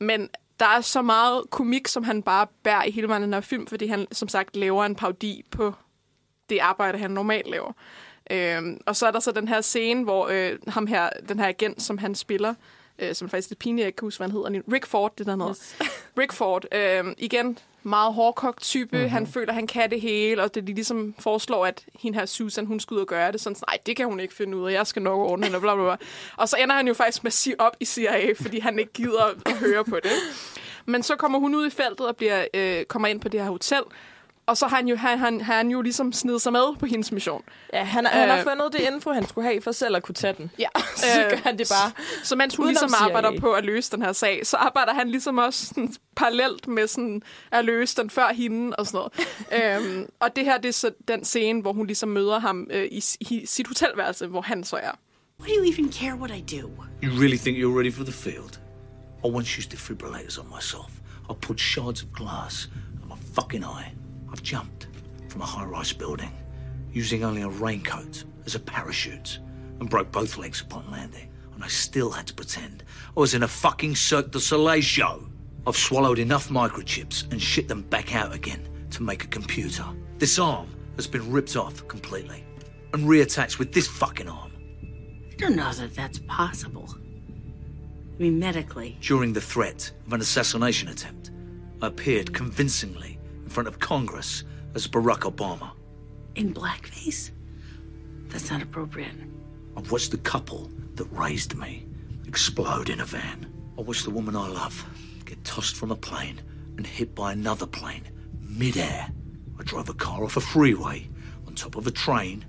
men 0.00 0.28
der 0.60 0.66
er 0.66 0.80
så 0.80 1.02
meget 1.02 1.42
komik, 1.50 1.88
som 1.88 2.04
han 2.04 2.22
bare 2.22 2.46
bærer 2.64 2.84
i 2.84 2.90
hele 2.90 3.08
den 3.08 3.32
her 3.32 3.40
film, 3.40 3.66
fordi 3.66 3.86
han, 3.86 4.06
som 4.12 4.28
sagt, 4.28 4.56
laver 4.56 4.84
en 4.84 4.94
parodi 4.96 5.44
på 5.50 5.74
det 6.50 6.58
arbejde, 6.58 6.98
han 6.98 7.10
normalt 7.10 7.50
laver. 7.50 7.72
Øhm, 8.30 8.80
og 8.86 8.96
så 8.96 9.06
er 9.06 9.10
der 9.10 9.20
så 9.20 9.32
den 9.32 9.48
her 9.48 9.60
scene, 9.60 10.04
hvor 10.04 10.28
øh, 10.28 10.58
ham 10.68 10.86
her, 10.86 11.10
den 11.28 11.38
her 11.38 11.48
agent, 11.48 11.82
som 11.82 11.98
han 11.98 12.14
spiller, 12.14 12.54
øh, 12.98 13.14
som 13.14 13.28
faktisk 13.28 13.48
er 13.48 13.50
lidt 13.50 13.58
pinligt, 13.58 13.82
jeg 13.82 13.86
ikke 13.86 13.96
kan 13.96 14.06
huske, 14.06 14.18
hvad 14.18 14.28
han 14.28 14.36
hedder. 14.36 14.72
Rick 14.72 14.86
Ford, 14.86 15.12
det 15.18 15.26
der 15.26 15.32
hedder. 15.32 15.50
Yes. 15.50 15.76
Rick 16.18 16.32
Ford, 16.32 16.64
øh, 16.74 17.04
igen, 17.18 17.58
meget 17.82 18.14
hårdkogt 18.14 18.60
type. 18.60 18.96
Mm-hmm. 18.96 19.10
Han 19.10 19.26
føler, 19.26 19.52
han 19.52 19.66
kan 19.66 19.90
det 19.90 20.00
hele, 20.00 20.42
og 20.42 20.54
det 20.54 20.66
de 20.66 20.74
ligesom 20.74 21.14
foreslår, 21.18 21.66
at 21.66 21.84
hende 22.00 22.18
her 22.18 22.26
Susan, 22.26 22.66
hun 22.66 22.80
skal 22.80 22.94
ud 22.94 23.00
og 23.00 23.06
gøre 23.06 23.32
det. 23.32 23.40
Sådan, 23.40 23.56
nej, 23.68 23.78
det 23.86 23.96
kan 23.96 24.06
hun 24.06 24.20
ikke 24.20 24.34
finde 24.34 24.56
ud 24.56 24.68
af, 24.68 24.72
jeg 24.72 24.86
skal 24.86 25.02
nok 25.02 25.18
ordne 25.18 25.46
og 25.46 25.60
bla, 25.60 25.74
bla, 25.74 25.84
bla. 25.84 25.96
Og 26.36 26.48
så 26.48 26.56
ender 26.56 26.74
han 26.74 26.88
jo 26.88 26.94
faktisk 26.94 27.22
med 27.22 27.28
at 27.28 27.32
sige 27.32 27.60
op 27.60 27.76
i 27.80 27.84
CIA, 27.84 28.32
fordi 28.40 28.58
han 28.58 28.78
ikke 28.78 28.92
gider 28.92 29.24
at 29.46 29.52
høre 29.52 29.84
på 29.84 29.96
det. 30.02 30.12
Men 30.86 31.02
så 31.02 31.16
kommer 31.16 31.38
hun 31.38 31.54
ud 31.54 31.66
i 31.66 31.70
feltet 31.70 32.06
og 32.06 32.16
bliver, 32.16 32.46
øh, 32.54 32.84
kommer 32.84 33.08
ind 33.08 33.20
på 33.20 33.28
det 33.28 33.40
her 33.40 33.50
hotel, 33.50 33.82
og 34.46 34.56
så 34.56 34.66
har 34.66 34.76
han 34.76 34.88
jo, 34.88 34.96
han, 34.96 35.18
han, 35.18 35.40
han 35.40 35.68
jo 35.70 35.80
ligesom 35.82 36.12
snedet 36.12 36.42
sig 36.42 36.52
med 36.52 36.76
på 36.78 36.86
hendes 36.86 37.12
mission. 37.12 37.42
Ja, 37.72 37.84
han, 37.84 38.06
han 38.06 38.28
har 38.28 38.38
Øh. 38.38 38.42
fundet 38.44 38.72
det 38.72 38.80
info, 38.80 39.12
han 39.12 39.28
skulle 39.28 39.48
have 39.48 39.60
for 39.60 39.72
selv 39.72 39.96
at 39.96 40.02
kunne 40.02 40.14
tage 40.14 40.34
den. 40.38 40.50
Ja. 40.58 40.68
Så 40.96 41.06
gør 41.30 41.36
han 41.36 41.58
det 41.58 41.68
bare. 41.70 41.92
Så 42.24 42.36
mens 42.36 42.56
hun 42.56 42.66
ligesom 42.66 42.88
CIA. 42.88 43.04
arbejder 43.04 43.40
på 43.40 43.52
at 43.52 43.64
løse 43.64 43.90
den 43.90 44.02
her 44.02 44.12
sag, 44.12 44.46
så 44.46 44.56
arbejder 44.56 44.94
han 44.94 45.08
ligesom 45.08 45.38
også 45.38 45.66
sådan, 45.66 45.94
parallelt 46.16 46.68
med 46.68 46.86
sådan, 46.86 47.22
at 47.50 47.64
løse 47.64 47.96
den 47.96 48.10
før 48.10 48.32
hende 48.32 48.76
og 48.76 48.86
sådan 48.86 49.08
noget. 49.52 49.82
øhm, 49.86 50.06
og 50.20 50.36
det 50.36 50.44
her, 50.44 50.58
det 50.58 50.68
er 50.68 50.72
så 50.72 50.90
den 51.08 51.24
scene, 51.24 51.60
hvor 51.62 51.72
hun 51.72 51.86
ligesom 51.86 52.08
møder 52.08 52.38
ham 52.38 52.66
øh, 52.70 52.84
i, 52.84 53.04
i 53.20 53.46
sit 53.46 53.66
hotelværelse, 53.66 54.26
hvor 54.26 54.40
han 54.40 54.64
så 54.64 54.76
er. 54.76 54.90
Why 55.40 55.48
do 55.48 55.54
you 55.64 55.72
even 55.72 55.92
care 55.92 56.14
what 56.14 56.30
I 56.30 56.56
do? 56.60 56.68
You 57.02 57.20
really 57.20 57.36
think 57.36 57.58
you're 57.58 57.78
ready 57.78 57.92
for 57.92 58.04
the 58.04 58.12
field? 58.12 58.60
I 59.24 59.26
once 59.26 59.58
used 59.58 59.70
defibrillators 59.72 60.38
on 60.38 60.46
myself. 60.56 60.90
I 61.30 61.32
put 61.42 61.60
shards 61.60 62.02
of 62.02 62.08
glass 62.12 62.68
in 63.02 63.08
my 63.08 63.16
fucking 63.34 63.64
eye. 63.64 64.03
I've 64.34 64.42
jumped 64.42 64.88
from 65.28 65.42
a 65.42 65.46
high-rise 65.46 65.92
building 65.92 66.32
using 66.90 67.22
only 67.22 67.42
a 67.42 67.48
raincoat 67.48 68.24
as 68.46 68.56
a 68.56 68.58
parachute 68.58 69.38
and 69.78 69.88
broke 69.88 70.10
both 70.10 70.38
legs 70.38 70.60
upon 70.60 70.90
landing. 70.90 71.30
And 71.54 71.62
I 71.62 71.68
still 71.68 72.10
had 72.10 72.26
to 72.26 72.34
pretend 72.34 72.82
I 73.16 73.20
was 73.20 73.34
in 73.34 73.44
a 73.44 73.48
fucking 73.48 73.94
Cirque 73.94 74.32
du 74.32 74.40
Soleil 74.40 74.80
show. 74.80 75.24
I've 75.68 75.76
swallowed 75.76 76.18
enough 76.18 76.48
microchips 76.48 77.30
and 77.30 77.40
shit 77.40 77.68
them 77.68 77.82
back 77.82 78.16
out 78.16 78.34
again 78.34 78.68
to 78.90 79.04
make 79.04 79.22
a 79.22 79.28
computer. 79.28 79.84
This 80.18 80.40
arm 80.40 80.66
has 80.96 81.06
been 81.06 81.30
ripped 81.30 81.54
off 81.54 81.86
completely 81.86 82.44
and 82.92 83.04
reattached 83.04 83.60
with 83.60 83.72
this 83.72 83.86
fucking 83.86 84.28
arm. 84.28 84.50
I 85.30 85.36
don't 85.36 85.54
know 85.54 85.72
that 85.72 85.94
that's 85.94 86.18
possible. 86.26 86.92
I 86.92 88.20
mean, 88.20 88.40
medically. 88.40 88.98
During 89.00 89.32
the 89.32 89.40
threat 89.40 89.92
of 90.08 90.12
an 90.12 90.20
assassination 90.20 90.88
attempt, 90.88 91.30
I 91.80 91.86
appeared 91.86 92.34
convincingly 92.34 93.13
in 93.13 93.13
front 93.54 93.68
of 93.68 93.78
Congress 93.78 94.42
as 94.74 94.88
Barack 94.88 95.20
Obama. 95.20 95.70
In 96.34 96.52
blackface? 96.52 97.30
That's 98.26 98.50
not 98.50 98.60
appropriate. 98.60 99.14
I 99.76 99.80
watched 99.82 100.10
the 100.10 100.18
couple 100.18 100.72
that 100.96 101.04
raised 101.12 101.56
me 101.56 101.86
explode 102.26 102.90
in 102.90 103.00
a 103.00 103.04
van. 103.04 103.46
I 103.78 103.82
watched 103.82 104.02
the 104.02 104.10
woman 104.10 104.34
I 104.34 104.48
love 104.48 104.84
get 105.24 105.44
tossed 105.44 105.76
from 105.76 105.92
a 105.92 105.96
plane 105.96 106.42
and 106.76 106.84
hit 106.84 107.14
by 107.14 107.30
another 107.30 107.64
plane 107.64 108.02
mid-air. 108.40 109.08
I 109.56 109.62
drove 109.62 109.88
a 109.88 109.94
car 109.94 110.24
off 110.24 110.36
a 110.36 110.40
freeway 110.40 111.08
on 111.46 111.54
top 111.54 111.76
of 111.76 111.86
a 111.86 111.92
train 111.92 112.44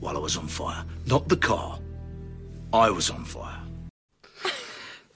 while 0.00 0.16
I 0.16 0.20
was 0.20 0.38
on 0.38 0.46
fire. 0.46 0.82
Not 1.04 1.28
the 1.28 1.36
car. 1.36 1.78
I 2.72 2.88
was 2.88 3.10
on 3.10 3.26
fire. 3.26 3.60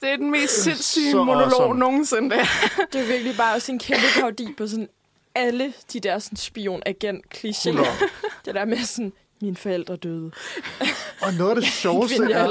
Det 0.00 0.08
er 0.12 0.16
den 0.16 0.30
mest 0.30 0.62
sindssyge 0.62 1.10
Så 1.10 1.24
monolog 1.24 1.52
awesome. 1.52 1.78
nogensinde. 1.78 2.36
Det. 2.36 2.48
Det 2.92 3.00
er 3.00 3.06
virkelig 3.06 3.36
bare 3.36 3.54
også 3.54 3.72
en 3.72 3.78
kæmpe 3.78 4.06
parodi 4.14 4.54
på 4.58 4.66
sådan 4.66 4.88
alle 5.34 5.72
de 5.92 6.00
der 6.00 6.18
sådan 6.18 6.36
spion-agent-klichéer. 6.36 8.04
Det 8.44 8.54
der 8.54 8.64
med 8.64 8.78
sådan, 8.78 9.12
mine 9.40 9.56
forældre 9.56 9.96
døde. 9.96 10.30
Og 11.24 11.34
noget 11.34 11.50
af 11.50 11.56
det 11.56 11.64
sjoveste 11.72 12.32
er, 12.32 12.46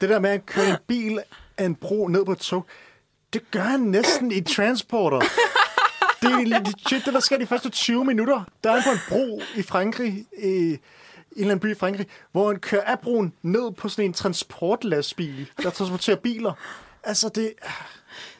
det 0.00 0.08
der 0.08 0.18
med 0.18 0.30
at 0.30 0.46
køre 0.46 0.68
en 0.68 0.76
bil 0.86 1.18
af 1.58 1.64
en 1.64 1.74
bro 1.74 2.08
ned 2.08 2.24
på 2.24 2.32
et 2.32 2.38
tog, 2.38 2.66
det 3.32 3.50
gør 3.50 3.60
han 3.62 3.80
næsten 3.80 4.32
i 4.32 4.40
Transporter. 4.40 5.20
Det 6.22 6.32
er 6.32 6.44
legit, 6.46 7.04
det 7.04 7.14
der 7.14 7.20
sker 7.20 7.38
de 7.38 7.46
første 7.46 7.68
20 7.70 8.04
minutter. 8.04 8.44
Der 8.64 8.70
er 8.70 8.80
han 8.80 8.82
på 8.84 8.90
en 8.90 9.00
bro 9.08 9.42
i 9.56 9.62
Frankrig, 9.62 10.26
i 10.42 10.78
en 11.32 11.40
eller 11.40 11.50
anden 11.50 11.60
by 11.60 11.70
i 11.70 11.74
Frankrig, 11.74 12.06
hvor 12.32 12.46
han 12.48 12.58
kører 12.60 12.82
af 12.82 12.98
broen 12.98 13.32
ned 13.42 13.72
på 13.72 13.88
sådan 13.88 14.04
en 14.04 14.12
transportlastbil, 14.12 15.50
der 15.62 15.70
transporterer 15.70 16.16
biler. 16.16 16.52
Altså, 17.04 17.28
det... 17.28 17.52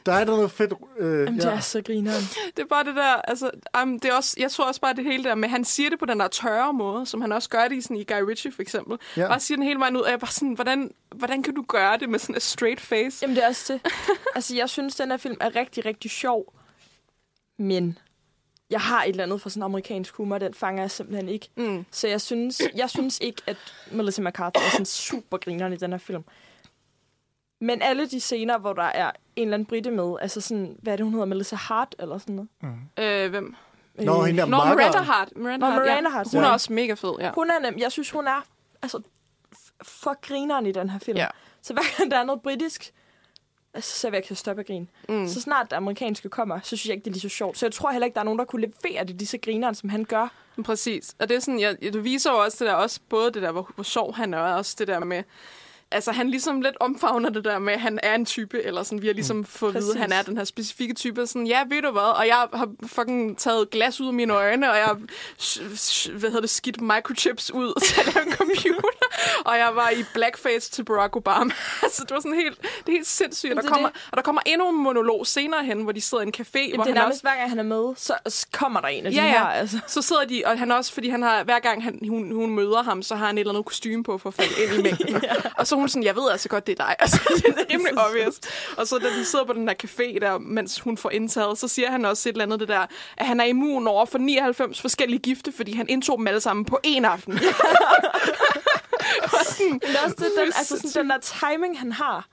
Der 0.05 0.13
er 0.13 0.25
der 0.25 0.35
noget 0.35 0.51
fedt... 0.51 0.73
Øh, 0.99 1.19
Jamen, 1.19 1.39
det 1.39 1.45
er 1.45 1.59
så 1.59 1.81
grineren. 1.81 2.23
det 2.55 2.61
er 2.63 2.67
bare 2.67 2.83
det 2.83 2.95
der, 2.95 3.15
altså, 3.15 3.51
um, 3.81 3.99
det 3.99 4.11
er 4.11 4.15
også, 4.15 4.35
jeg 4.39 4.51
tror 4.51 4.65
også 4.65 4.81
bare 4.81 4.93
det 4.93 5.03
hele 5.03 5.23
der 5.23 5.35
med, 5.35 5.49
han 5.49 5.65
siger 5.65 5.89
det 5.89 5.99
på 5.99 6.05
den 6.05 6.19
der 6.19 6.27
tørre 6.27 6.73
måde, 6.73 7.05
som 7.05 7.21
han 7.21 7.31
også 7.31 7.49
gør 7.49 7.67
det 7.67 7.75
i, 7.75 7.81
sådan, 7.81 7.97
i 7.97 8.03
Guy 8.03 8.21
Ritchie 8.21 8.51
for 8.51 8.61
eksempel. 8.61 8.97
Ja. 9.17 9.21
Ja. 9.21 9.27
Bare 9.27 9.39
siger 9.39 9.55
den 9.57 9.65
hele 9.65 9.79
vejen 9.79 9.97
ud, 9.97 10.01
og 10.01 10.11
jeg 10.11 10.19
bare 10.19 10.31
sådan, 10.31 10.53
hvordan, 10.53 10.91
hvordan 11.15 11.43
kan 11.43 11.55
du 11.55 11.61
gøre 11.67 11.97
det 11.97 12.09
med 12.09 12.19
sådan 12.19 12.35
en 12.35 12.41
straight 12.41 12.81
face? 12.81 13.17
Jamen, 13.21 13.35
det 13.35 13.43
er 13.43 13.47
også 13.47 13.73
det. 13.73 13.93
Altså, 14.35 14.55
jeg 14.55 14.69
synes, 14.69 14.95
den 14.95 15.11
her 15.11 15.17
film 15.17 15.37
er 15.39 15.55
rigtig, 15.55 15.85
rigtig 15.85 16.11
sjov. 16.11 16.53
Men 17.57 17.97
jeg 18.69 18.81
har 18.81 19.03
et 19.03 19.09
eller 19.09 19.23
andet 19.23 19.41
for 19.41 19.49
sådan 19.49 19.63
amerikansk 19.63 20.15
humor, 20.15 20.37
den 20.37 20.53
fanger 20.53 20.83
jeg 20.83 20.91
simpelthen 20.91 21.29
ikke. 21.29 21.49
Mm. 21.55 21.85
Så 21.91 22.07
jeg 22.07 22.21
synes, 22.21 22.61
jeg 22.75 22.89
synes 22.89 23.19
ikke, 23.21 23.41
at 23.47 23.57
Melissa 23.91 24.21
McCarthy 24.21 24.57
er 24.65 24.69
sådan 24.71 24.85
super 24.85 25.37
grineren 25.37 25.73
i 25.73 25.77
den 25.77 25.91
her 25.91 25.97
film. 25.97 26.23
Men 27.61 27.81
alle 27.81 28.09
de 28.09 28.19
scener, 28.19 28.57
hvor 28.57 28.73
der 28.73 28.83
er 28.83 29.11
en 29.35 29.47
eller 29.47 29.53
anden 29.53 29.65
britte 29.65 29.91
med, 29.91 30.15
altså 30.21 30.41
sådan, 30.41 30.77
hvad 30.81 30.93
er 30.93 30.97
det, 30.97 31.03
hun 31.03 31.13
hedder, 31.13 31.25
Melissa 31.25 31.55
Hart 31.55 31.95
eller 31.99 32.17
sådan 32.17 32.35
noget? 32.35 32.49
Øh, 32.99 33.29
hvem? 33.29 33.55
Nå, 33.95 34.23
hende 34.23 34.41
der 34.41 34.47
Nå. 34.47 34.57
Miranda 34.57 34.97
Hart. 34.97 35.29
Miranda 35.35 35.65
Nå, 35.65 35.71
Hart, 35.71 35.81
Miranda 35.81 36.09
ja. 36.09 36.13
Hart, 36.13 36.27
Hun 36.31 36.41
ja. 36.41 36.47
er 36.47 36.51
også 36.51 36.73
mega 36.73 36.93
fed, 36.93 37.13
ja. 37.19 37.31
Hun 37.35 37.49
er 37.49 37.59
nem, 37.59 37.79
jeg 37.79 37.91
synes, 37.91 38.09
hun 38.09 38.27
er 38.27 38.45
altså, 38.81 39.01
for 39.81 40.21
grineren 40.21 40.65
i 40.65 40.71
den 40.71 40.89
her 40.89 40.99
film. 40.99 41.17
Ja. 41.17 41.27
Så 41.61 41.73
hver 41.73 41.97
gang 41.97 42.11
der 42.11 42.17
er 42.17 42.23
noget 42.23 42.41
britisk, 42.41 42.93
altså, 43.73 43.99
så 43.99 44.07
er 44.07 44.09
jeg 44.09 44.13
ved 44.13 44.19
at 44.19 44.27
kan 44.27 44.35
stoppe 44.35 44.59
at 44.59 44.67
grine. 44.67 44.87
Mm. 45.09 45.27
Så 45.27 45.41
snart 45.41 45.69
det 45.69 45.75
amerikanske 45.75 46.29
kommer, 46.29 46.59
så 46.59 46.67
synes 46.67 46.85
jeg 46.85 46.93
ikke, 46.93 47.05
det 47.05 47.09
er 47.09 47.13
lige 47.13 47.21
så 47.21 47.29
sjovt. 47.29 47.57
Så 47.57 47.65
jeg 47.65 47.73
tror 47.73 47.91
heller 47.91 48.05
ikke, 48.05 48.15
der 48.15 48.19
er 48.19 48.25
nogen, 48.25 48.39
der 48.39 48.45
kunne 48.45 48.61
levere 48.61 49.03
det 49.05 49.15
lige 49.15 49.27
så 49.27 49.37
grineren, 49.41 49.75
som 49.75 49.89
han 49.89 50.03
gør. 50.03 50.27
Præcis. 50.63 51.15
Og 51.19 51.29
det 51.29 51.35
er 51.35 51.39
sådan, 51.39 51.59
jeg, 51.59 51.93
du 51.93 52.01
viser 52.01 52.31
jo 52.31 52.37
også 52.37 52.57
det 52.59 52.71
der, 52.71 52.75
også 52.75 52.99
både 53.09 53.31
det 53.31 53.41
der, 53.41 53.51
hvor, 53.51 53.71
hvor 53.75 53.83
sjov 53.83 54.15
han 54.15 54.33
er, 54.33 54.37
og 54.37 54.55
også 54.55 54.75
det 54.79 54.87
der 54.87 54.99
med, 54.99 55.23
altså 55.91 56.11
han 56.11 56.29
ligesom 56.29 56.61
lidt 56.61 56.75
omfavner 56.79 57.29
det 57.29 57.43
der 57.45 57.59
med, 57.59 57.73
at 57.73 57.79
han 57.79 57.99
er 58.03 58.15
en 58.15 58.25
type, 58.25 58.63
eller 58.63 58.83
sådan, 58.83 59.01
vi 59.01 59.07
har 59.07 59.13
ligesom 59.13 59.45
fået 59.45 59.75
at 59.75 59.81
vide, 59.81 59.93
at 59.93 59.99
han 59.99 60.11
er 60.11 60.21
den 60.21 60.37
her 60.37 60.43
specifikke 60.43 60.93
type, 60.93 61.27
sådan, 61.27 61.47
ja, 61.47 61.63
ved 61.69 61.81
du 61.81 61.91
hvad, 61.91 62.17
og 62.17 62.27
jeg 62.27 62.47
har 62.53 62.71
fucking 62.85 63.37
taget 63.37 63.69
glas 63.69 64.01
ud 64.01 64.07
af 64.07 64.13
mine 64.13 64.33
øjne, 64.33 64.71
og 64.71 64.77
jeg 64.77 64.85
har, 64.85 64.99
hvad 66.11 66.29
hedder 66.29 66.41
det, 66.41 66.49
skidt 66.49 66.81
microchips 66.81 67.51
ud 67.51 67.73
til 67.85 68.01
at 68.01 68.15
lave 68.15 68.25
en 68.25 68.33
computer, 68.33 68.98
og 69.45 69.57
jeg 69.57 69.75
var 69.75 69.89
i 69.89 70.03
blackface 70.13 70.71
til 70.71 70.83
Barack 70.83 71.15
Obama. 71.15 71.53
altså, 71.83 72.03
det 72.03 72.11
var 72.11 72.19
sådan 72.19 72.33
helt, 72.33 72.61
det 72.61 72.87
er 72.87 72.91
helt 72.91 73.07
sindssygt, 73.07 73.53
og 73.53 73.63
der, 73.63 73.69
er 73.69 73.73
kommer, 73.73 73.89
det. 73.89 74.07
og 74.11 74.17
der 74.17 74.23
kommer 74.23 74.41
endnu 74.45 74.69
en 74.69 74.75
monolog 74.83 75.27
senere 75.27 75.63
hen, 75.65 75.83
hvor 75.83 75.91
de 75.91 76.01
sidder 76.01 76.23
i 76.23 76.27
en 76.27 76.33
café, 76.37 76.51
hvor 76.51 76.59
Jamen, 76.59 76.79
det 76.79 76.79
er 76.79 76.85
han 76.85 76.93
nærmest 76.95 77.15
også 77.15 77.21
hver 77.21 77.35
gang, 77.35 77.49
han 77.49 77.59
er 77.59 77.63
med, 77.63 77.95
så 77.97 78.13
så 78.27 78.47
kommer 78.53 78.81
der 78.81 78.87
en 78.87 79.05
af 79.05 79.11
Ja, 79.11 79.15
de 79.15 79.21
ja. 79.21 79.29
her. 79.31 79.45
Altså. 79.45 79.79
Så 79.87 80.01
sidder 80.01 80.25
de, 80.25 80.43
og 80.45 80.59
han 80.59 80.71
også, 80.71 80.93
fordi 80.93 81.09
han 81.09 81.21
har, 81.23 81.43
hver 81.43 81.59
gang 81.59 81.83
han, 81.83 81.99
hun, 82.09 82.31
hun 82.31 82.49
møder 82.55 82.83
ham, 82.83 83.01
så 83.03 83.15
har 83.15 83.25
han 83.25 83.37
et 83.37 83.39
eller 83.39 83.53
andet 83.53 83.65
kostume 83.65 84.03
på 84.03 84.17
for 84.17 84.29
at 84.29 84.33
falde 84.33 84.51
ind 84.63 84.73
i 84.79 84.81
mængden. 84.81 85.21
ja. 85.23 85.33
Og 85.57 85.67
så 85.67 85.75
hun 85.75 85.89
sådan, 85.89 86.03
jeg 86.03 86.15
ved 86.15 86.31
altså 86.31 86.49
godt, 86.49 86.67
det 86.67 86.79
er 86.79 86.85
dig. 86.85 86.95
Altså, 87.09 87.19
det 87.35 87.45
er 87.45 87.73
rimelig 87.73 87.93
obvious. 88.07 88.35
Og 88.77 88.87
så 88.87 88.97
da 88.97 89.07
de 89.19 89.25
sidder 89.25 89.45
på 89.45 89.53
den 89.53 89.67
der 89.67 89.73
café 89.83 90.19
der, 90.19 90.37
mens 90.37 90.79
hun 90.79 90.97
får 90.97 91.09
indtaget, 91.09 91.57
så 91.57 91.67
siger 91.67 91.91
han 91.91 92.05
også 92.05 92.29
et 92.29 92.33
eller 92.33 92.45
andet 92.45 92.59
det 92.59 92.67
der, 92.67 92.85
at 93.17 93.25
han 93.25 93.39
er 93.39 93.43
immun 93.43 93.87
over 93.87 94.05
for 94.05 94.17
99 94.17 94.81
forskellige 94.81 95.19
gifte, 95.19 95.51
fordi 95.57 95.73
han 95.75 95.85
indtog 95.89 96.17
dem 96.17 96.27
alle 96.27 96.41
sammen 96.41 96.65
på 96.65 96.79
én 96.87 97.05
aften. 97.05 97.39
Og 99.33 99.45
sådan, 99.45 99.71
Men 99.71 99.79
det 99.81 99.95
er 99.95 100.03
også 100.03 100.15
det, 100.19 100.31
den, 100.37 100.45
altså 100.57 100.75
sådan, 100.77 101.03
den 101.03 101.09
der 101.09 101.17
timing, 101.17 101.79
han 101.79 101.91
har. 101.91 102.27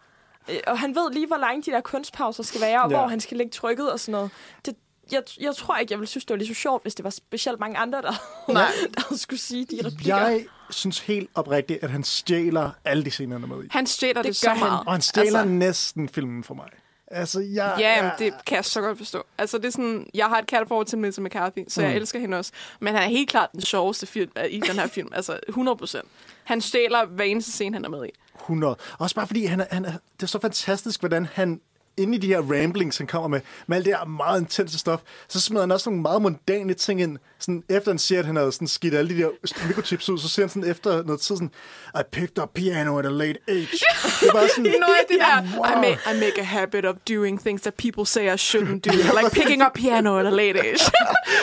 Øh, 0.50 0.56
Og 0.66 0.78
han 0.78 0.94
ved 0.94 1.12
lige, 1.12 1.26
hvor 1.26 1.36
lange 1.36 1.62
de 1.62 1.70
der 1.70 1.80
kunstpauser 1.80 2.42
skal 2.42 2.60
være, 2.60 2.82
og 2.82 2.90
Ja. 2.90 2.96
hvor 2.98 3.06
han 3.08 3.20
skal 3.20 3.36
lægge 3.36 3.52
trykket 3.52 3.92
og 3.92 4.00
sådan 4.00 4.12
noget. 4.12 4.30
Det, 4.66 4.74
jeg, 5.12 5.22
jeg 5.40 5.56
tror 5.56 5.76
ikke, 5.76 5.92
jeg 5.92 5.98
ville 5.98 6.08
synes, 6.08 6.24
det 6.24 6.34
var 6.34 6.38
lige 6.38 6.54
så 6.54 6.60
sjovt, 6.60 6.82
hvis 6.84 6.94
det 6.94 7.04
var 7.04 7.10
specielt 7.10 7.60
mange 7.60 7.78
andre, 7.78 8.02
der, 8.02 8.12
Nej. 8.52 8.70
der 9.10 9.16
skulle 9.16 9.40
sige 9.40 9.64
de 9.64 9.78
replikker. 9.86 10.16
Jeg 10.16 10.44
synes 10.70 11.00
helt 11.00 11.30
oprigtigt, 11.34 11.84
at 11.84 11.90
han 11.90 12.04
stjæler 12.04 12.70
alle 12.84 13.04
de 13.04 13.10
scener, 13.10 13.38
han 13.38 13.50
er 13.50 13.56
med 13.56 13.64
i. 13.64 13.68
han 13.70 13.86
stjæler 13.86 14.22
det, 14.22 14.28
Det 14.28 14.36
så 14.36 14.54
meget. 14.58 14.80
Og 14.86 14.92
han 14.92 15.00
stjæler 15.02 15.38
Altså- 15.40 15.52
næsten 15.54 16.08
filmen 16.08 16.44
for 16.44 16.54
mig. 16.54 16.68
Altså, 17.10 17.40
jeg... 17.40 17.76
Ja, 17.78 18.02
men 18.02 18.10
det 18.18 18.34
kan 18.46 18.56
jeg 18.56 18.64
så 18.64 18.80
godt 18.80 18.98
forstå. 18.98 19.22
Altså, 19.38 19.58
det 19.58 19.64
er 19.64 19.70
sådan, 19.70 20.06
jeg 20.14 20.26
har 20.26 20.38
et 20.38 20.46
kærligt 20.46 20.68
forhold 20.68 20.86
til 20.86 20.98
Melissa 20.98 21.20
McCarthy, 21.20 21.58
så 21.68 21.82
jeg 21.82 21.90
Mm. 21.90 21.96
elsker 21.96 22.18
hende 22.20 22.36
også. 22.38 22.52
Men 22.80 22.94
han 22.94 23.02
er 23.02 23.08
helt 23.08 23.30
klart 23.30 23.52
den 23.52 23.60
sjoveste 23.60 24.06
film, 24.06 24.30
øh, 24.38 24.44
i 24.50 24.60
den 24.60 24.78
her 24.78 24.86
film. 24.86 25.08
Altså, 25.14 25.40
100 25.48 25.76
procent. 25.76 26.04
Han 26.44 26.60
stjæler 26.60 27.06
hver 27.06 27.24
eneste 27.24 27.52
scene, 27.52 27.76
han 27.76 27.84
er 27.84 27.88
med 27.88 28.06
i. 28.06 28.10
100. 28.40 28.76
Også 28.98 29.14
bare 29.14 29.26
fordi, 29.26 29.44
han 29.44 29.60
er, 29.60 29.66
han 29.70 29.84
er, 29.84 29.92
det 30.16 30.22
er 30.22 30.26
så 30.26 30.38
fantastisk, 30.40 31.00
hvordan 31.00 31.26
han 31.26 31.60
inde 31.96 32.14
i 32.14 32.18
de 32.18 32.26
her 32.26 32.38
ramblings, 32.38 32.98
han 32.98 33.06
kommer 33.06 33.28
med, 33.28 33.40
med 33.66 33.76
alt 33.76 33.86
det 33.86 33.96
her 33.98 34.04
meget 34.04 34.40
intense 34.40 34.78
stof, 34.78 35.00
så 35.28 35.40
smider 35.40 35.62
han 35.62 35.70
også 35.70 35.90
nogle 35.90 36.02
meget 36.02 36.22
mondane 36.22 36.74
ting 36.74 37.00
ind. 37.00 37.18
Sådan, 37.38 37.64
efter 37.68 37.90
han 37.90 37.98
siger, 37.98 38.18
at 38.18 38.26
han 38.26 38.36
havde 38.36 38.52
sådan 38.52 38.68
skidt 38.68 38.94
alle 38.94 39.16
de 39.16 39.22
der 39.22 39.30
mikrochips 39.66 40.08
ud, 40.08 40.18
så 40.18 40.28
siger 40.28 40.46
han 40.46 40.50
sådan 40.50 40.70
efter 40.70 41.02
noget 41.02 41.20
tid 41.20 41.36
sådan, 41.36 41.50
I 41.94 42.02
picked 42.12 42.38
up 42.42 42.50
piano 42.54 42.98
at 42.98 43.06
a 43.06 43.08
late 43.08 43.38
age. 43.48 43.68
Det 44.20 44.30
bare 44.32 44.48
sådan, 44.48 44.64
Nå, 44.64 44.86
det 45.08 45.18
der, 45.18 45.42
wow. 45.58 45.64
I, 45.64 45.76
make, 45.76 46.00
I 46.12 46.20
make 46.20 46.40
a 46.40 46.44
habit 46.44 46.84
of 46.84 46.94
doing 47.08 47.40
things 47.40 47.62
that 47.62 47.74
people 47.74 48.06
say 48.06 48.34
I 48.34 48.36
shouldn't 48.36 48.80
do. 48.80 48.90
Like 49.20 49.30
picking 49.32 49.62
up 49.66 49.72
piano 49.74 50.18
at 50.18 50.26
a 50.26 50.30
late 50.30 50.58
age. 50.60 50.84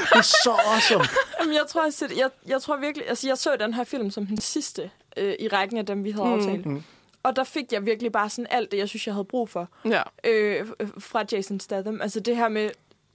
det 0.10 0.18
er 0.18 0.22
så 0.22 0.56
awesome. 0.66 1.06
Jamen, 1.40 1.54
jeg 1.54 1.66
tror, 1.70 1.86
jeg, 1.86 2.18
jeg, 2.18 2.30
jeg 2.48 2.62
tror 2.62 2.78
virkelig... 2.78 3.10
Altså, 3.10 3.28
jeg 3.28 3.38
så 3.38 3.56
den 3.60 3.74
her 3.74 3.84
film 3.84 4.12
som 4.12 4.26
den 4.26 4.42
sidste 4.42 4.90
øh, 5.18 5.34
i 5.40 5.48
rækken 5.48 5.78
af 5.78 5.86
dem, 5.86 6.04
vi 6.04 6.12
havde 6.12 6.28
mm. 6.28 6.34
aftalt. 6.34 6.66
Mm. 6.66 6.84
Og 7.24 7.36
der 7.36 7.44
fik 7.44 7.74
jeg 7.74 7.86
virkelig 7.86 8.12
bare 8.12 8.30
sådan 8.30 8.48
alt 8.50 8.72
det, 8.72 8.78
jeg 8.78 8.90
synes, 8.90 9.08
jeg 9.08 9.16
havde 9.16 9.26
brug 9.26 9.50
for 9.50 9.70
ja. 9.86 10.02
øh, 10.24 10.68
fra 11.00 11.26
Jason 11.32 11.60
Statham. 11.60 12.02
Altså 12.02 12.20
det 12.20 12.38
her 12.38 12.50
med... 12.50 12.70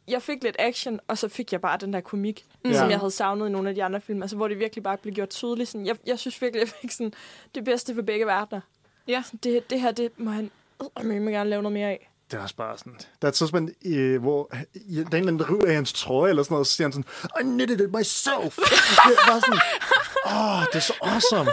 Jeg 0.08 0.22
fik 0.22 0.42
lidt 0.42 0.56
action, 0.58 1.00
og 1.08 1.18
så 1.18 1.28
fik 1.28 1.52
jeg 1.52 1.60
bare 1.60 1.78
den 1.80 1.92
der 1.92 2.00
komik, 2.00 2.46
mm. 2.64 2.72
Som 2.72 2.90
jeg 2.90 2.98
havde 2.98 3.10
savnet 3.10 3.48
i 3.48 3.50
nogle 3.50 3.68
af 3.68 3.74
de 3.74 3.84
andre 3.84 4.00
film. 4.00 4.22
Altså, 4.22 4.36
hvor 4.36 4.48
det 4.48 4.58
virkelig 4.58 4.84
bare 4.84 4.96
blev 4.96 5.14
gjort 5.14 5.28
tydeligt. 5.28 5.68
Sådan, 5.68 5.86
jeg, 5.86 5.96
jeg 6.06 6.18
synes 6.18 6.42
virkelig, 6.42 6.60
jeg 6.60 6.68
fik 6.68 6.90
sådan, 6.90 7.12
det 7.54 7.64
bedste 7.64 7.94
for 7.94 8.02
begge 8.02 8.26
verdener. 8.26 8.60
Ja. 9.08 9.22
Sådan, 9.26 9.40
det, 9.42 9.70
det 9.70 9.80
her, 9.80 9.90
det 9.90 10.18
må 10.18 10.30
han 10.30 10.50
må 10.96 11.30
gerne 11.30 11.50
lave 11.50 11.62
noget 11.62 11.72
mere 11.72 11.88
af. 11.88 12.10
Det 12.30 12.36
er 12.38 12.42
også 12.42 12.56
bare 12.56 12.78
sådan... 12.78 12.98
Der 13.22 13.28
er 13.28 13.28
et 13.28 13.34
tidspunkt, 13.34 13.72
øh, 13.86 14.20
hvor 14.20 14.50
øh, 14.54 14.60
der 14.60 15.00
er 15.00 15.00
en 15.00 15.06
eller 15.06 15.16
anden, 15.16 15.38
der 15.38 15.54
ryger 15.54 15.70
i 15.70 15.74
hans 15.74 15.92
trøje, 15.92 16.30
eller 16.30 16.42
sådan 16.42 16.52
noget, 16.52 16.60
og 16.60 16.66
så 16.66 16.72
siger 16.72 16.86
han 16.86 16.92
sådan, 16.92 17.04
I 17.40 17.42
knitted 17.42 17.80
it 17.80 17.92
myself. 17.94 18.58
det 19.06 19.16
er 19.18 19.28
bare 19.28 19.40
sådan, 19.40 19.60
åh, 20.26 20.58
oh, 20.58 20.66
det 20.66 20.74
er 20.74 20.80
så 20.80 20.94
awesome. 21.02 21.50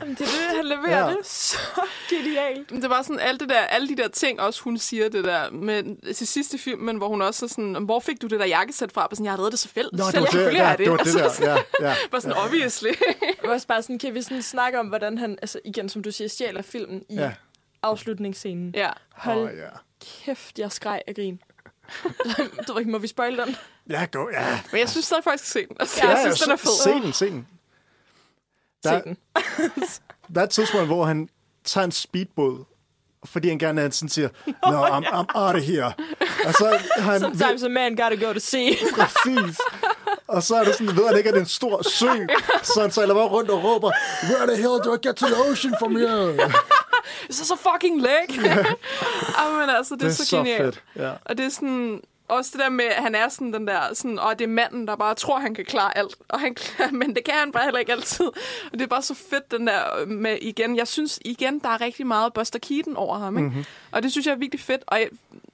Jamen, 0.00 0.14
det 0.14 0.20
er 0.20 0.24
det, 0.26 0.56
han 0.56 0.64
leverer 0.64 0.98
Ja. 0.98 1.08
ja. 1.08 1.10
det 1.16 1.26
så 1.26 1.58
genialt. 2.10 2.70
Men 2.70 2.82
Det 2.82 2.90
var 2.90 3.02
sådan 3.02 3.20
alt 3.20 3.40
det 3.40 3.48
der, 3.48 3.58
alle 3.60 3.88
de 3.88 3.96
der 3.96 4.08
ting, 4.08 4.40
også 4.40 4.62
hun 4.62 4.78
siger 4.78 5.08
det 5.08 5.24
der 5.24 5.50
med, 5.50 6.14
til 6.14 6.26
sidste 6.26 6.58
film, 6.58 6.80
men 6.80 6.96
hvor 6.96 7.08
hun 7.08 7.22
også 7.22 7.44
er 7.44 7.48
sådan, 7.48 7.84
hvor 7.84 8.00
fik 8.00 8.22
du 8.22 8.26
det 8.26 8.40
der 8.40 8.46
jakkesæt 8.46 8.92
fra? 8.92 9.02
Og 9.06 9.16
sådan, 9.16 9.24
jeg 9.24 9.32
har 9.32 9.36
lavet 9.36 9.52
det 9.52 9.58
så 9.60 9.68
fæld. 9.68 9.88
Nå, 9.92 10.04
det 10.04 10.06
selv. 10.12 10.20
var 10.20 10.24
det, 10.24 10.32
Selvfølgelig 10.32 10.58
ja, 10.58 10.68
jeg 10.68 10.78
det 10.78 10.90
var 10.90 10.96
det 10.96 11.20
Altså, 11.22 11.44
der. 11.44 11.50
Ja, 11.80 11.88
ja. 11.88 11.94
Bare 12.10 12.20
sådan, 12.20 12.36
obviously. 12.36 12.88
Det 12.88 13.36
var 13.44 13.50
også 13.52 13.66
bare 13.66 13.82
sådan, 13.82 13.98
kan 13.98 14.14
vi 14.14 14.22
sådan 14.22 14.42
snakke 14.42 14.80
om, 14.80 14.86
hvordan 14.86 15.18
han, 15.18 15.38
altså 15.42 15.60
igen, 15.64 15.88
som 15.88 16.02
du 16.02 16.10
siger, 16.10 16.28
stjæler 16.28 16.62
filmen 16.62 17.02
i 17.10 17.14
Ja. 17.14 17.22
ja. 17.22 17.32
afslutningsscenen. 17.82 18.72
ja. 18.74 18.90
Hold 19.12 19.38
Åh, 19.38 19.50
ja. 19.58 19.68
kæft, 20.24 20.58
jeg 20.58 20.72
skreg 20.72 21.02
af 21.06 21.14
grin. 21.14 21.40
du 22.68 22.72
ved 22.72 22.80
ikke, 22.80 22.90
må 22.90 22.98
vi 22.98 23.06
spoil 23.06 23.38
den? 23.38 23.56
Ja, 23.90 24.06
go, 24.12 24.28
ja. 24.32 24.60
Men 24.72 24.80
jeg 24.80 24.88
synes 24.88 25.06
stadig 25.06 25.24
faktisk, 25.24 25.50
se 25.50 25.66
den. 25.66 25.76
Altså, 25.80 26.00
ja, 26.02 26.10
jeg 26.10 26.18
synes, 26.20 26.40
den 26.40 26.52
er 26.52 26.56
fed. 26.56 26.82
Se 26.84 26.90
den, 26.90 27.12
se 27.12 27.26
den. 27.26 27.46
Der, 28.84 29.00
Se 29.00 29.04
den. 29.04 29.16
der 30.34 30.40
er 30.40 30.44
et 30.44 30.50
tidspunkt, 30.50 30.86
hvor 30.86 31.04
han 31.04 31.28
tager 31.64 31.84
en 31.84 31.92
speedbåd, 31.92 32.64
fordi 33.24 33.48
han 33.48 33.58
gerne 33.58 33.92
sådan 33.92 34.08
siger, 34.08 34.28
no, 34.46 34.86
I'm, 34.86 35.04
I'm 35.06 35.26
out 35.34 35.56
of 35.56 35.62
here. 35.62 35.92
Og 36.46 36.52
så 36.52 36.78
han 36.96 37.20
Sometimes 37.20 37.62
a 37.62 37.68
man 37.68 37.96
gotta 37.96 38.26
go 38.26 38.32
to 38.32 38.40
sea. 38.40 38.70
præcis. 38.98 39.58
Og 40.26 40.42
så 40.42 40.56
er 40.56 40.64
det 40.64 40.74
sådan, 40.74 40.96
ved 40.96 41.06
han 41.06 41.16
ikke, 41.16 41.28
at 41.28 41.34
det 41.34 41.40
er 41.40 41.44
en 41.44 41.48
stor 41.48 41.82
sø. 41.82 42.06
Så 42.74 42.80
han 42.80 42.90
sejler 42.90 43.14
bare 43.14 43.26
rundt 43.28 43.50
og 43.50 43.64
råber, 43.64 43.90
where 44.24 44.46
the 44.46 44.56
hell 44.56 44.78
do 44.84 44.94
I 44.94 44.98
get 45.08 45.16
to 45.16 45.26
the 45.26 45.50
ocean 45.50 45.74
from 45.78 45.96
here? 45.96 46.26
Det 46.26 47.40
er 47.40 47.44
så 47.44 47.56
fucking 47.72 48.00
læk. 48.02 48.36
Jamen 49.38 49.70
altså, 49.70 49.94
det, 49.94 50.00
Det 50.00 50.08
er 50.08 50.12
så, 50.12 50.24
så 50.26 50.36
genialt. 50.36 50.62
fedt. 50.74 50.82
Ja. 50.96 51.12
Og 51.24 51.38
det 51.38 51.46
er 51.46 51.50
sådan... 51.50 52.00
Også 52.28 52.50
det 52.52 52.60
der 52.60 52.68
med, 52.68 52.84
at 52.84 53.02
han 53.02 53.14
er 53.14 53.28
sådan 53.28 53.52
den 53.52 53.66
der, 53.66 53.94
sådan, 53.94 54.18
og 54.18 54.38
det 54.38 54.44
er 54.44 54.48
manden, 54.48 54.86
der 54.86 54.96
bare 54.96 55.14
tror, 55.14 55.38
han 55.38 55.54
kan 55.54 55.64
klare 55.64 55.98
alt. 55.98 56.16
Og 56.28 56.40
han, 56.40 56.56
men 56.92 57.14
det 57.16 57.24
kan 57.24 57.34
han 57.34 57.52
bare 57.52 57.64
heller 57.64 57.80
ikke 57.80 57.92
altid. 57.92 58.26
Og 58.26 58.72
det 58.72 58.82
er 58.82 58.86
bare 58.86 59.02
så 59.02 59.14
fedt, 59.14 59.50
den 59.50 59.66
der 59.66 60.06
med 60.06 60.38
igen. 60.42 60.76
Jeg 60.76 60.88
synes 60.88 61.18
igen, 61.24 61.58
der 61.58 61.68
er 61.68 61.80
rigtig 61.80 62.06
meget 62.06 62.32
Buster 62.32 62.58
Keaton 62.58 62.96
over 62.96 63.18
ham. 63.18 63.36
Ikke? 63.38 63.48
Mm-hmm. 63.48 63.64
Og 63.92 64.02
det 64.02 64.12
synes 64.12 64.26
jeg 64.26 64.32
er 64.32 64.36
virkelig 64.36 64.60
fedt. 64.60 64.82
Og 64.86 64.98
jeg, 65.00 65.08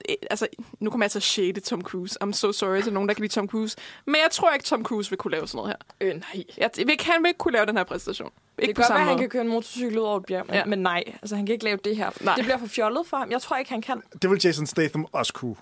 eh, 0.09 0.15
altså, 0.31 0.47
nu 0.81 0.91
kommer 0.91 1.05
jeg 1.05 1.11
til 1.11 1.19
at 1.19 1.23
shade 1.23 1.61
Tom 1.61 1.83
Cruise. 1.83 2.19
I'm 2.25 2.33
so 2.33 2.53
sorry 2.53 2.81
til 2.83 2.93
nogen, 2.93 3.09
der 3.09 3.15
kan 3.15 3.23
lide 3.23 3.33
Tom 3.33 3.49
Cruise. 3.49 3.77
Men 4.07 4.15
jeg 4.15 4.29
tror 4.31 4.51
ikke, 4.51 4.65
Tom 4.65 4.85
Cruise 4.85 5.11
vil 5.11 5.17
kunne 5.17 5.33
lave 5.33 5.49
sådan 5.49 5.57
noget 5.57 5.77
her. 6.01 6.07
øh, 6.09 6.15
nej. 6.35 6.45
Jeg, 6.59 6.71
han 7.05 7.23
vil 7.23 7.29
ikke 7.29 7.39
kunne 7.39 7.53
lave 7.53 7.67
den 7.67 7.77
her 7.77 7.85
præstation. 7.85 8.31
Ikke 8.59 8.69
Det 8.69 8.77
kan 8.77 8.83
godt 8.85 8.95
være, 8.99 9.09
han 9.09 9.19
kan 9.19 9.29
køre 9.29 9.43
en 9.43 9.49
motorcykel 9.49 9.99
ud 9.99 10.05
over 10.05 10.17
et 10.17 10.27
bjerg, 10.27 10.47
men, 10.47 10.55
Ja. 10.55 10.59
ja. 10.59 10.65
men 10.65 10.79
nej. 10.79 11.03
Altså, 11.23 11.37
han 11.37 11.47
kan 11.47 11.53
ikke 11.53 11.65
lave 11.65 11.79
det 11.85 11.97
her. 11.97 12.11
Nej. 12.21 12.35
Det 12.35 12.45
bliver 12.45 12.59
for 12.59 12.67
fjollet 12.67 13.07
for 13.07 13.17
ham. 13.17 13.31
Jeg 13.31 13.43
tror 13.43 13.57
ikke, 13.57 13.71
han 13.71 13.83
kan. 13.83 14.03
Det 14.23 14.31
vil 14.31 14.41
Jason 14.45 14.67
Statham 14.67 15.07
også 15.13 15.33
kunne. 15.33 15.57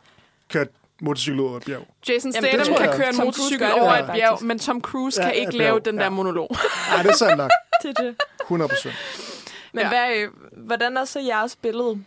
Køre 0.48 0.66
motorcykel 1.00 1.40
over 1.40 1.56
et 1.56 1.64
bjerg. 1.64 1.86
Jason 2.08 2.32
Statham 2.32 2.74
kan 2.76 2.86
jeg. 2.86 2.94
køre 2.96 3.08
en 3.08 3.14
Tom 3.14 3.24
Cruise 3.24 3.40
motorcykel 3.40 3.66
det 3.66 3.74
over 3.74 3.92
et 3.92 4.06
bjerg, 4.06 4.28
faktisk. 4.30 4.46
men 4.46 4.58
Tom 4.58 4.80
Cruise 4.80 5.22
Ja, 5.22 5.28
kan 5.28 5.36
ikke 5.36 5.56
lave 5.58 5.80
den 5.80 5.96
der 5.96 6.02
ja. 6.02 6.08
monolog. 6.10 6.48
Nej, 6.92 7.02
det 7.02 7.10
er 7.10 7.14
sandt 7.16 7.36
nok. 7.36 7.50
Det 7.82 7.98
er 7.98 8.02
det. 8.02 8.16
100 8.40 8.68
procent. 8.68 8.94
Men 9.72 9.80
Ja. 9.84 9.96
ja. 9.96 10.08
hvad, 10.08 10.16
øh, 10.22 10.30
hvordan 10.66 10.96
er 10.96 11.04
så 11.04 11.20
jeres 11.20 11.56
billede 11.56 11.98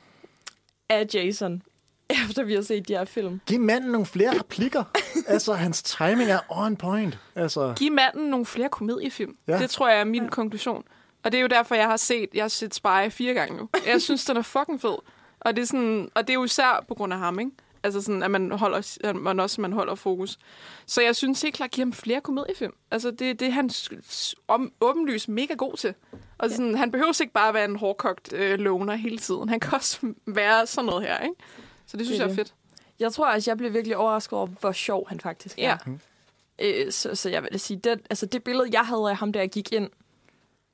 af 0.89 1.07
Jason, 1.13 1.61
efter 2.09 2.43
vi 2.43 2.53
har 2.53 2.61
set 2.61 2.87
de 2.87 2.93
her 2.93 3.05
film? 3.05 3.41
Giv 3.45 3.59
manden 3.59 3.91
nogle 3.91 4.05
flere 4.05 4.39
replikker. 4.39 4.83
altså, 5.27 5.53
hans 5.53 5.83
timing 5.83 6.29
er 6.31 6.39
on 6.49 6.75
point. 6.75 7.17
Altså, 7.35 7.73
Giv 7.77 7.91
manden 7.91 8.29
nogle 8.29 8.45
flere 8.45 8.69
komediefilm. 8.69 9.35
Ja. 9.47 9.53
Ja. 9.53 9.59
Det 9.59 9.69
tror 9.69 9.89
jeg 9.89 9.99
er 9.99 10.03
min 10.03 10.29
konklusion. 10.29 10.83
Og 11.23 11.31
det 11.31 11.37
er 11.37 11.41
jo 11.41 11.47
derfor, 11.47 11.75
jeg 11.75 11.85
har 11.87 11.97
set, 11.97 12.29
jeg 12.33 12.43
har 12.43 12.47
set 12.49 12.75
Spy 12.75 13.09
fire 13.09 13.33
gange 13.33 13.57
nu. 13.57 13.69
Jeg 13.87 14.01
synes, 14.01 14.25
den 14.25 14.37
er 14.37 14.41
fucking 14.41 14.81
fed. 14.81 14.95
Og 15.39 15.55
det 15.55 15.61
er, 15.61 15.65
sådan, 15.65 16.09
og 16.15 16.21
det 16.27 16.29
er 16.29 16.33
jo 16.33 16.43
især 16.43 16.85
på 16.87 16.93
grund 16.93 17.13
af 17.13 17.19
ham, 17.19 17.39
ikke? 17.39 17.51
Altså 17.83 18.01
sådan, 18.01 18.23
at 18.23 18.31
man 18.31 18.51
holder, 18.51 18.97
at 19.03 19.15
man 19.15 19.39
også 19.39 19.61
man 19.61 19.73
holder 19.73 19.95
fokus. 19.95 20.39
Så 20.85 21.01
jeg 21.01 21.15
synes 21.15 21.41
helt 21.41 21.55
klart, 21.55 21.71
giv 21.71 21.81
ham 21.81 21.93
flere 21.93 22.21
komediefilm. 22.21 22.73
Altså, 22.91 23.11
det, 23.11 23.39
det 23.39 23.47
er 23.47 23.51
han 23.51 23.69
om, 24.47 24.73
åbenlyst 24.81 25.29
mega 25.29 25.53
god 25.53 25.77
til. 25.77 25.93
Og 26.37 26.51
sådan, 26.51 26.75
han 26.75 26.91
behøver 26.91 27.21
ikke 27.21 27.33
bare 27.33 27.53
være 27.53 27.65
en 27.65 27.75
hårdkogt 27.75 28.33
øh, 28.33 28.59
loner 28.59 28.95
hele 28.95 29.17
tiden. 29.17 29.49
Han 29.49 29.59
kan 29.59 29.73
også 29.73 30.13
være 30.25 30.67
sådan 30.67 30.85
noget 30.85 31.03
her, 31.07 31.19
ikke? 31.19 31.35
Så 31.85 31.97
det 31.97 32.05
synes 32.05 32.19
Det 32.19 32.25
jeg 32.25 32.31
er 32.31 32.35
fedt. 32.35 32.53
Jeg 32.99 33.13
tror 33.13 33.33
også, 33.33 33.51
jeg 33.51 33.57
blev 33.57 33.73
virkelig 33.73 33.97
overrasket 33.97 34.39
over, 34.39 34.47
hvor 34.47 34.71
sjov 34.71 35.09
han 35.09 35.19
faktisk 35.19 35.59
er. 35.59 35.61
Ja. 35.61 35.77
Øh, 36.59 36.91
så, 36.91 37.15
så 37.15 37.29
jeg 37.29 37.43
vil 37.43 37.59
sige, 37.59 37.77
det, 37.77 37.99
altså 38.09 38.25
det 38.25 38.43
billede, 38.43 38.69
jeg 38.71 38.85
havde 38.85 39.09
af 39.09 39.15
ham, 39.15 39.31
da 39.31 39.39
jeg 39.39 39.49
gik 39.49 39.71
ind 39.73 39.89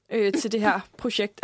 øh, 0.10 0.34
til 0.34 0.52
det 0.52 0.62
her 0.62 0.80
projekt, 0.98 1.42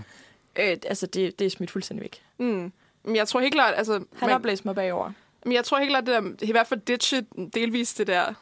øh, 0.60 0.76
altså 0.86 1.06
det, 1.06 1.38
det 1.38 1.44
er 1.44 1.50
smidt 1.50 1.70
fuldstændig 1.70 2.02
væk. 2.02 2.22
Mm. 2.38 2.72
Men 3.06 3.16
jeg 3.16 3.28
tror 3.28 3.40
helt 3.40 3.54
klart, 3.54 3.74
altså... 3.76 4.04
Han 4.16 4.28
har 4.28 4.38
blæst 4.38 4.64
mig 4.64 4.74
bagover. 4.74 5.12
Men 5.44 5.52
jeg 5.52 5.64
tror 5.64 5.78
helt 5.78 5.90
klart, 5.90 6.06
det 6.06 6.40
der, 6.40 6.46
i 6.46 6.50
hvert 6.50 6.66
fald 6.66 6.80
ditchet 6.80 7.26
delvis 7.54 7.94
det 7.94 8.06
der, 8.06 8.34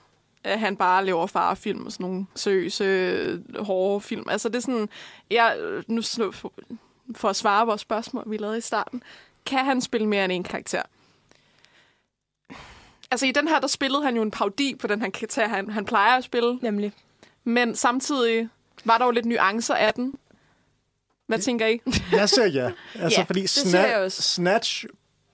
at 0.44 0.60
han 0.60 0.76
bare 0.76 1.04
laver 1.04 1.26
farefilm 1.26 1.86
og 1.86 1.92
sådan 1.92 2.06
nogle 2.06 2.26
seriøse, 2.34 2.84
øh, 2.84 3.64
hårde 3.64 4.00
film. 4.00 4.28
Altså 4.28 4.48
det 4.48 4.56
er 4.56 4.60
sådan, 4.60 4.88
jeg, 5.30 5.56
nu 5.86 6.02
for 7.14 7.28
at 7.28 7.36
svare 7.36 7.66
vores 7.66 7.80
spørgsmål, 7.80 8.24
vi 8.26 8.36
lavede 8.36 8.58
i 8.58 8.60
starten. 8.60 9.02
kan 9.46 9.64
han 9.64 9.80
spille 9.80 10.06
mere 10.06 10.24
end 10.24 10.32
en 10.32 10.42
karakter? 10.42 10.82
Altså 13.10 13.26
i 13.26 13.32
den 13.32 13.48
her, 13.48 13.60
der 13.60 13.66
spillede 13.66 14.02
han 14.02 14.16
jo 14.16 14.22
en 14.22 14.30
parodi 14.30 14.74
på 14.74 14.86
den 14.86 15.02
her 15.02 15.10
karakter, 15.10 15.48
han, 15.48 15.70
han 15.70 15.84
plejer 15.84 16.16
at 16.16 16.24
spille. 16.24 16.58
Nemlig. 16.62 16.92
Men 17.44 17.76
samtidig 17.76 18.48
var 18.84 18.98
der 18.98 19.04
jo 19.04 19.10
lidt 19.10 19.26
nuancer 19.26 19.74
af 19.74 19.94
den. 19.94 20.14
Hvad 21.26 21.38
tænker 21.38 21.66
I? 21.66 21.80
Jeg 22.12 22.28
siger 22.28 22.46
ja. 22.46 22.70
Altså, 22.94 23.20
Ja, 23.20 23.24
fordi 23.24 23.44
Sna-. 23.44 24.08
Snatch 24.08 24.84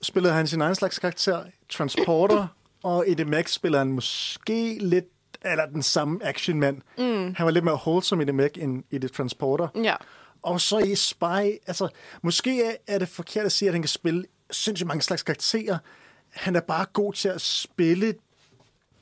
spillede 0.03 0.35
han 0.35 0.47
sin 0.47 0.61
egen 0.61 0.75
slags 0.75 0.99
karakter. 0.99 1.45
Transporter 1.69 2.47
og 2.83 3.09
i 3.09 3.15
The 3.15 3.25
Mac 3.25 3.51
spiller 3.53 3.79
han 3.79 3.93
måske 3.93 4.79
lidt 4.81 5.05
eller 5.45 5.67
den 5.67 5.83
samme 5.83 6.25
actionmand. 6.27 6.77
Mm. 6.99 7.35
Han 7.35 7.47
var 7.47 7.51
lidt 7.51 7.65
mere 7.65 7.75
wholesome 7.87 8.23
i 8.23 8.27
The 8.27 8.33
Mac 8.33 8.51
end 8.57 8.85
i 8.91 8.99
The 8.99 9.09
Transporter. 9.09 9.69
Ja. 9.85 9.95
Og 10.43 10.61
så 10.61 10.79
i 10.79 10.95
Spy, 10.95 11.25
altså, 11.67 11.89
måske 12.23 12.65
er- 12.65 12.77
er 12.87 12.99
det 12.99 13.09
forkert 13.09 13.47
at 13.47 13.53
sige, 13.53 13.69
at 13.69 13.75
han 13.75 13.83
kan 13.83 13.89
spille 13.89 14.25
sindssygt 14.51 14.87
mange 14.87 15.03
slags 15.03 15.23
karakterer. 15.23 15.79
Han 16.31 16.57
er 16.57 16.61
bare 16.61 16.87
god 16.93 17.13
til 17.13 17.29
at 17.29 17.41
spille... 17.41 18.15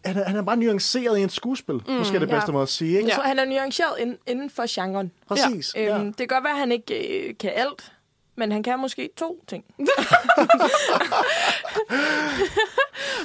Han 0.08 0.16
er, 0.16 0.24
han 0.24 0.36
er 0.36 0.42
bare 0.42 0.56
nuanceret 0.56 1.18
i 1.18 1.22
en 1.22 1.28
skuespil. 1.28 1.74
Mm, 1.74 1.92
måske 1.92 2.14
er 2.16 2.18
det 2.20 2.28
ja. 2.28 2.34
bedste 2.34 2.52
måde 2.52 2.62
at 2.62 2.68
sige, 2.68 2.96
ikke? 2.96 3.08
Jeg 3.08 3.14
tror, 3.16 3.22
han 3.24 3.38
er 3.38 3.44
nuanceret 3.44 3.98
inden, 3.98 4.16
inden 4.26 4.50
for 4.50 4.64
genren. 4.68 5.12
Præcis. 5.28 5.74
Øhm, 5.76 5.86
Ja. 5.86 5.98
Det 5.98 6.16
kan 6.16 6.28
godt 6.28 6.44
være, 6.44 6.52
at 6.52 6.58
han 6.58 6.72
ikke 6.72 7.28
øh, 7.28 7.34
kan 7.40 7.52
alt, 7.54 7.92
men 8.36 8.52
han 8.52 8.62
kan 8.62 8.78
måske 8.78 9.10
to 9.16 9.44
ting. 9.48 9.64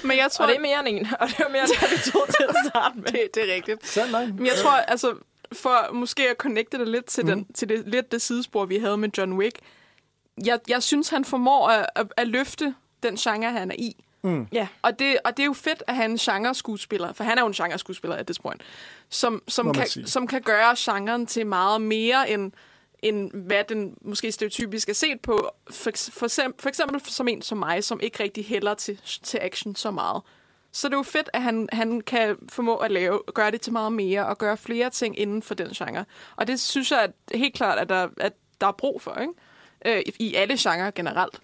Men 0.04 0.18
jeg 0.18 0.32
tror, 0.32 0.46
Og 0.46 0.50
det 0.50 0.58
er 0.58 0.62
mere 0.62 0.80
end 0.80 0.88
en, 0.88 1.08
og 1.20 1.28
det 1.28 1.40
er 1.40 1.50
mere 1.50 1.62
end 1.62 1.90
vi 1.90 2.12
tog 2.12 2.28
til 2.28 2.46
at 2.50 2.56
starte 2.70 2.96
med. 2.98 3.06
det, 3.14 3.30
det 3.36 3.50
er 3.50 3.56
rigtigt. 3.56 3.98
Men 4.38 4.46
jeg 4.46 4.56
tror, 4.64 4.72
altså, 4.72 5.14
for 5.54 5.94
måske 5.94 6.30
at 6.30 6.36
connecte 6.38 6.78
det 6.78 6.88
lidt 6.88 7.06
til, 7.06 7.24
mm. 7.26 7.30
den, 7.30 7.46
til 7.54 7.70
det, 7.70 7.84
lidt 7.88 8.12
det 8.12 8.22
sidespor, 8.22 8.66
vi 8.66 8.78
havde 8.78 8.98
med 8.98 9.10
John 9.18 9.34
Wick, 9.34 9.58
jeg, 10.46 10.60
jeg 10.68 10.84
synes, 10.84 11.10
han 11.10 11.26
formår 11.26 11.68
at, 11.70 11.86
at, 11.96 12.08
at 12.18 12.28
løfte 12.28 12.76
den 13.04 13.16
genre, 13.16 13.52
han 13.52 13.72
er 13.72 13.76
i. 13.76 14.04
Ja. 14.54 14.68
Og 14.82 15.00
det, 15.00 15.18
og 15.26 15.38
det 15.38 15.44
er 15.44 15.48
jo 15.48 15.54
fedt 15.54 15.84
at 15.88 15.96
have 15.96 16.06
en 16.06 16.18
genre-skuespiller, 16.18 17.14
for 17.14 17.24
han 17.24 17.38
er 17.38 17.42
jo 17.42 17.48
en 17.48 17.54
genre-skuespiller 17.54 18.16
at 18.18 18.26
this 18.26 18.40
point, 18.40 18.62
som, 19.10 19.44
som, 19.48 19.74
kan, 19.74 19.88
sige. 19.88 20.08
som 20.08 20.28
kan 20.28 20.42
gøre 20.42 20.76
genren 20.78 21.26
til 21.26 21.48
meget 21.48 21.82
mere 21.82 22.30
end, 22.30 22.52
end 23.00 23.32
hvad 23.32 23.64
den 23.70 23.98
måske 24.02 24.32
stereotypisk 24.32 24.90
er 24.90 24.94
set 24.94 25.20
på. 25.22 25.50
For, 25.72 25.92
for, 26.12 26.26
eksempel, 26.26 26.62
for 26.62 26.70
eksempel 26.70 27.02
som 27.06 27.28
en 27.28 27.42
som 27.42 27.58
mig, 27.58 27.84
som 27.84 28.00
ikke 28.04 28.24
rigtig 28.24 28.46
hælder 28.46 28.74
til, 28.74 29.00
til 29.24 29.40
action 29.42 29.76
så 29.76 29.92
meget. 29.92 30.22
Så 30.72 30.88
det 30.88 30.94
er 30.94 30.98
jo 30.98 31.04
fedt, 31.04 31.30
at 31.34 31.42
han, 31.42 31.70
han 31.72 32.02
kan 32.02 32.36
formå 32.50 32.76
at 32.76 32.92
lave, 32.92 33.22
gøre 33.34 33.52
det 33.52 33.62
til 33.62 33.74
meget 33.74 33.94
mere, 33.94 34.26
og 34.28 34.38
gøre 34.38 34.58
flere 34.58 34.90
ting 34.90 35.20
inden 35.20 35.42
for 35.42 35.54
den 35.54 35.68
genre. 35.70 36.06
Og 36.36 36.48
det 36.48 36.60
synes 36.60 36.92
jeg 36.92 37.00
at 37.00 37.12
helt 37.40 37.54
klart, 37.56 37.80
at 37.80 37.90
der, 37.90 38.08
at 38.20 38.34
der 38.62 38.68
er 38.68 38.72
brug 38.72 39.02
for, 39.02 39.16
ikke? 39.22 39.34
Øh, 39.86 40.02
i- 40.06 40.14
i 40.30 40.36
alle 40.36 40.56
genrer 40.60 40.92
generelt. 40.92 41.40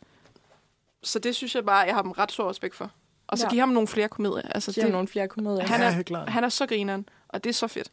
Så 1.03 1.19
det 1.19 1.35
synes 1.35 1.55
jeg 1.55 1.65
bare, 1.65 1.77
jeg 1.77 1.95
har 1.95 2.01
dem 2.01 2.11
ret 2.11 2.31
stor 2.31 2.49
respekt 2.49 2.75
for. 2.75 2.91
Og 3.27 3.37
så 3.37 3.43
Ja. 3.43 3.47
ja. 3.47 3.49
give 3.49 3.59
ham 3.59 3.69
nogle 3.69 3.87
flere 3.87 4.09
komedier. 4.09 4.41
Altså, 4.51 4.71
Giver 4.73 4.85
ham 4.85 4.91
nogle 4.91 5.07
flere 5.07 5.27
komedier. 5.27 5.67
han, 5.67 5.79
Ja, 5.81 5.85
er, 5.87 5.91
helt 5.91 6.07
klart. 6.07 6.29
han 6.29 6.43
er 6.43 6.49
så 6.49 6.65
grineren, 6.65 7.09
og 7.27 7.43
det 7.43 7.49
er 7.49 7.53
så 7.53 7.67
fedt. 7.67 7.91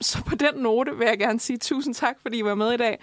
Så 0.00 0.22
på 0.24 0.34
den 0.34 0.54
note 0.54 0.96
vil 0.98 1.06
jeg 1.06 1.18
gerne 1.18 1.40
sige 1.40 1.58
tusind 1.58 1.94
tak, 1.94 2.16
fordi 2.22 2.38
I 2.38 2.44
var 2.44 2.54
med 2.54 2.72
i 2.72 2.76
dag. 2.76 2.98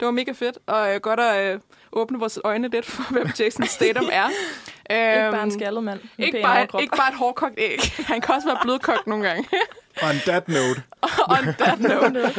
Det 0.00 0.06
var 0.06 0.12
mega 0.12 0.32
fedt, 0.32 0.58
og 0.66 0.94
øh, 0.94 1.00
godt 1.00 1.20
at 1.20 1.54
øh, 1.54 1.60
åbne 1.92 2.18
vores 2.18 2.38
øjne 2.44 2.68
lidt 2.68 2.86
for, 2.86 3.12
hvem 3.12 3.26
Jason 3.38 3.66
Statham 3.66 4.08
er. 4.12 4.28
Ikke 4.90 5.30
bare 5.30 5.42
en 5.42 5.48
Øhm, 5.48 5.50
skaldet 5.50 5.84
mand. 5.84 6.00
ikke 6.18 6.42
bare, 6.42 6.66
ikke 6.82 6.96
bare 6.96 7.08
et 7.08 7.14
hårdkogt 7.18 7.54
æg. 7.58 7.80
Han 8.12 8.20
kan 8.20 8.34
også 8.34 8.48
være 8.48 8.58
blødkogt 8.62 9.06
nogle 9.06 9.28
gange. 9.28 9.48
On 10.08 10.14
that 10.26 10.48
note. 10.48 10.82
On 11.28 11.54
that 11.58 11.80
note. 11.80 12.32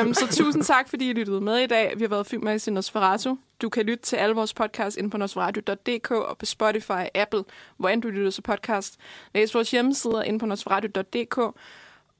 øhm, 0.00 0.14
så 0.14 0.26
tusind 0.30 0.62
tak, 0.64 0.88
fordi 0.88 1.10
I 1.10 1.12
lyttede 1.12 1.40
med 1.40 1.56
i 1.58 1.66
dag. 1.66 1.92
Vi 1.96 2.02
har 2.04 2.08
været 2.08 2.26
Filmmagasin 2.26 2.74
Nosferatu. 2.74 3.36
Du 3.62 3.68
kan 3.68 3.86
lytte 3.86 4.04
til 4.04 4.16
alle 4.16 4.34
vores 4.34 4.54
podcasts 4.54 4.96
inde 4.96 5.10
på 5.10 5.16
nosferatu.dk 5.16 6.10
og 6.10 6.38
på 6.38 6.46
Spotify, 6.46 7.04
Apple, 7.14 7.44
hvor 7.76 7.88
end 7.88 8.02
du 8.02 8.08
lytter 8.08 8.30
til 8.30 8.42
podcast. 8.42 8.96
Læs 9.34 9.54
vores 9.54 9.70
hjemmesider 9.70 10.22
inde 10.22 10.38
på 10.38 10.46
nosferatu.dk. 10.46 11.38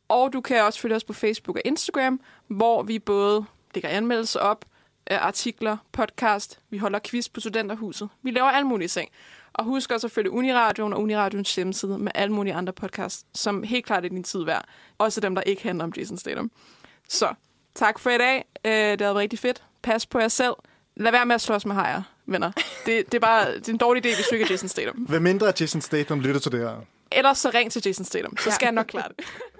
Og 0.09 0.33
du 0.33 0.41
kan 0.41 0.63
også 0.63 0.81
følge 0.81 0.97
os 0.97 1.05
på 1.05 1.13
Facebook 1.13 1.57
og 1.57 1.63
Instagram, 1.65 2.21
hvor 2.49 2.83
vi 2.83 2.99
både 2.99 3.45
lægger 3.75 3.89
anmeldelser 3.91 4.41
op, 4.41 4.65
artikler, 5.11 5.77
podcast, 5.93 6.59
vi 6.71 6.79
holder 6.79 6.99
quiz 7.05 7.29
på 7.29 7.41
Studenterhuset. 7.41 8.09
Vi 8.23 8.31
laver 8.31 8.49
alle 8.49 8.69
mulige 8.69 8.89
ting. 8.89 9.11
Og 9.55 9.65
husk 9.65 9.91
også 9.93 10.07
at 10.07 10.11
følge 10.11 10.31
Uniradioen 10.31 10.93
og 10.93 11.01
Uniradions 11.01 11.55
hjemmeside 11.55 11.99
med 11.99 12.13
alle 12.15 12.35
mulige 12.35 12.55
andre 12.55 12.73
podcasts, 12.73 13.27
som 13.35 13.63
helt 13.63 13.87
klart 13.87 14.05
er 14.05 14.09
din 14.09 14.25
tid 14.25 14.45
værd. 14.45 14.65
Også 14.99 15.21
dem, 15.21 15.35
der 15.35 15.43
ikke 15.43 15.63
handler 15.63 15.85
om 15.85 15.93
Jason 15.97 16.19
Statham. 16.19 16.51
Så 17.09 17.35
tak 17.75 17.99
for 17.99 18.11
i 18.11 18.19
dag. 18.19 18.45
Øh, 18.65 18.73
Det 18.73 18.89
har 18.91 18.97
været 18.99 19.17
rigtig 19.17 19.39
fedt. 19.39 19.63
Pas 19.83 20.07
på 20.07 20.19
jer 20.19 20.29
selv. 20.29 20.55
Lad 20.97 21.13
være 21.13 21.27
med 21.27 21.35
at 21.35 21.41
slås 21.41 21.67
med 21.67 21.75
hajer, 21.75 22.03
venner. 22.27 22.53
Det, 22.87 23.07
det, 23.07 23.15
er 23.15 23.19
bare 23.21 23.55
det 23.55 23.69
er 23.69 23.73
en 23.73 23.79
dårlig 23.79 24.07
idé, 24.07 24.15
hvis 24.15 24.27
du 24.27 24.35
ikke 24.35 24.45
er 24.45 24.51
Jason 24.51 24.69
Statham. 24.69 24.97
Hvem 24.97 25.23
mindre 25.23 25.53
Jason 25.61 25.81
Statham 25.81 26.21
lytter 26.21 26.41
til 26.41 26.53
det 26.53 26.61
her? 26.61 26.77
Ellers 27.13 27.39
så 27.39 27.51
ring 27.55 27.73
til 27.73 27.83
Jason 27.87 28.05
Statham, 28.05 28.37
så 28.37 28.51
skal 28.51 28.67
jeg 28.67 28.73
nok 28.73 28.87
klare 28.87 29.09
det. 29.19 29.25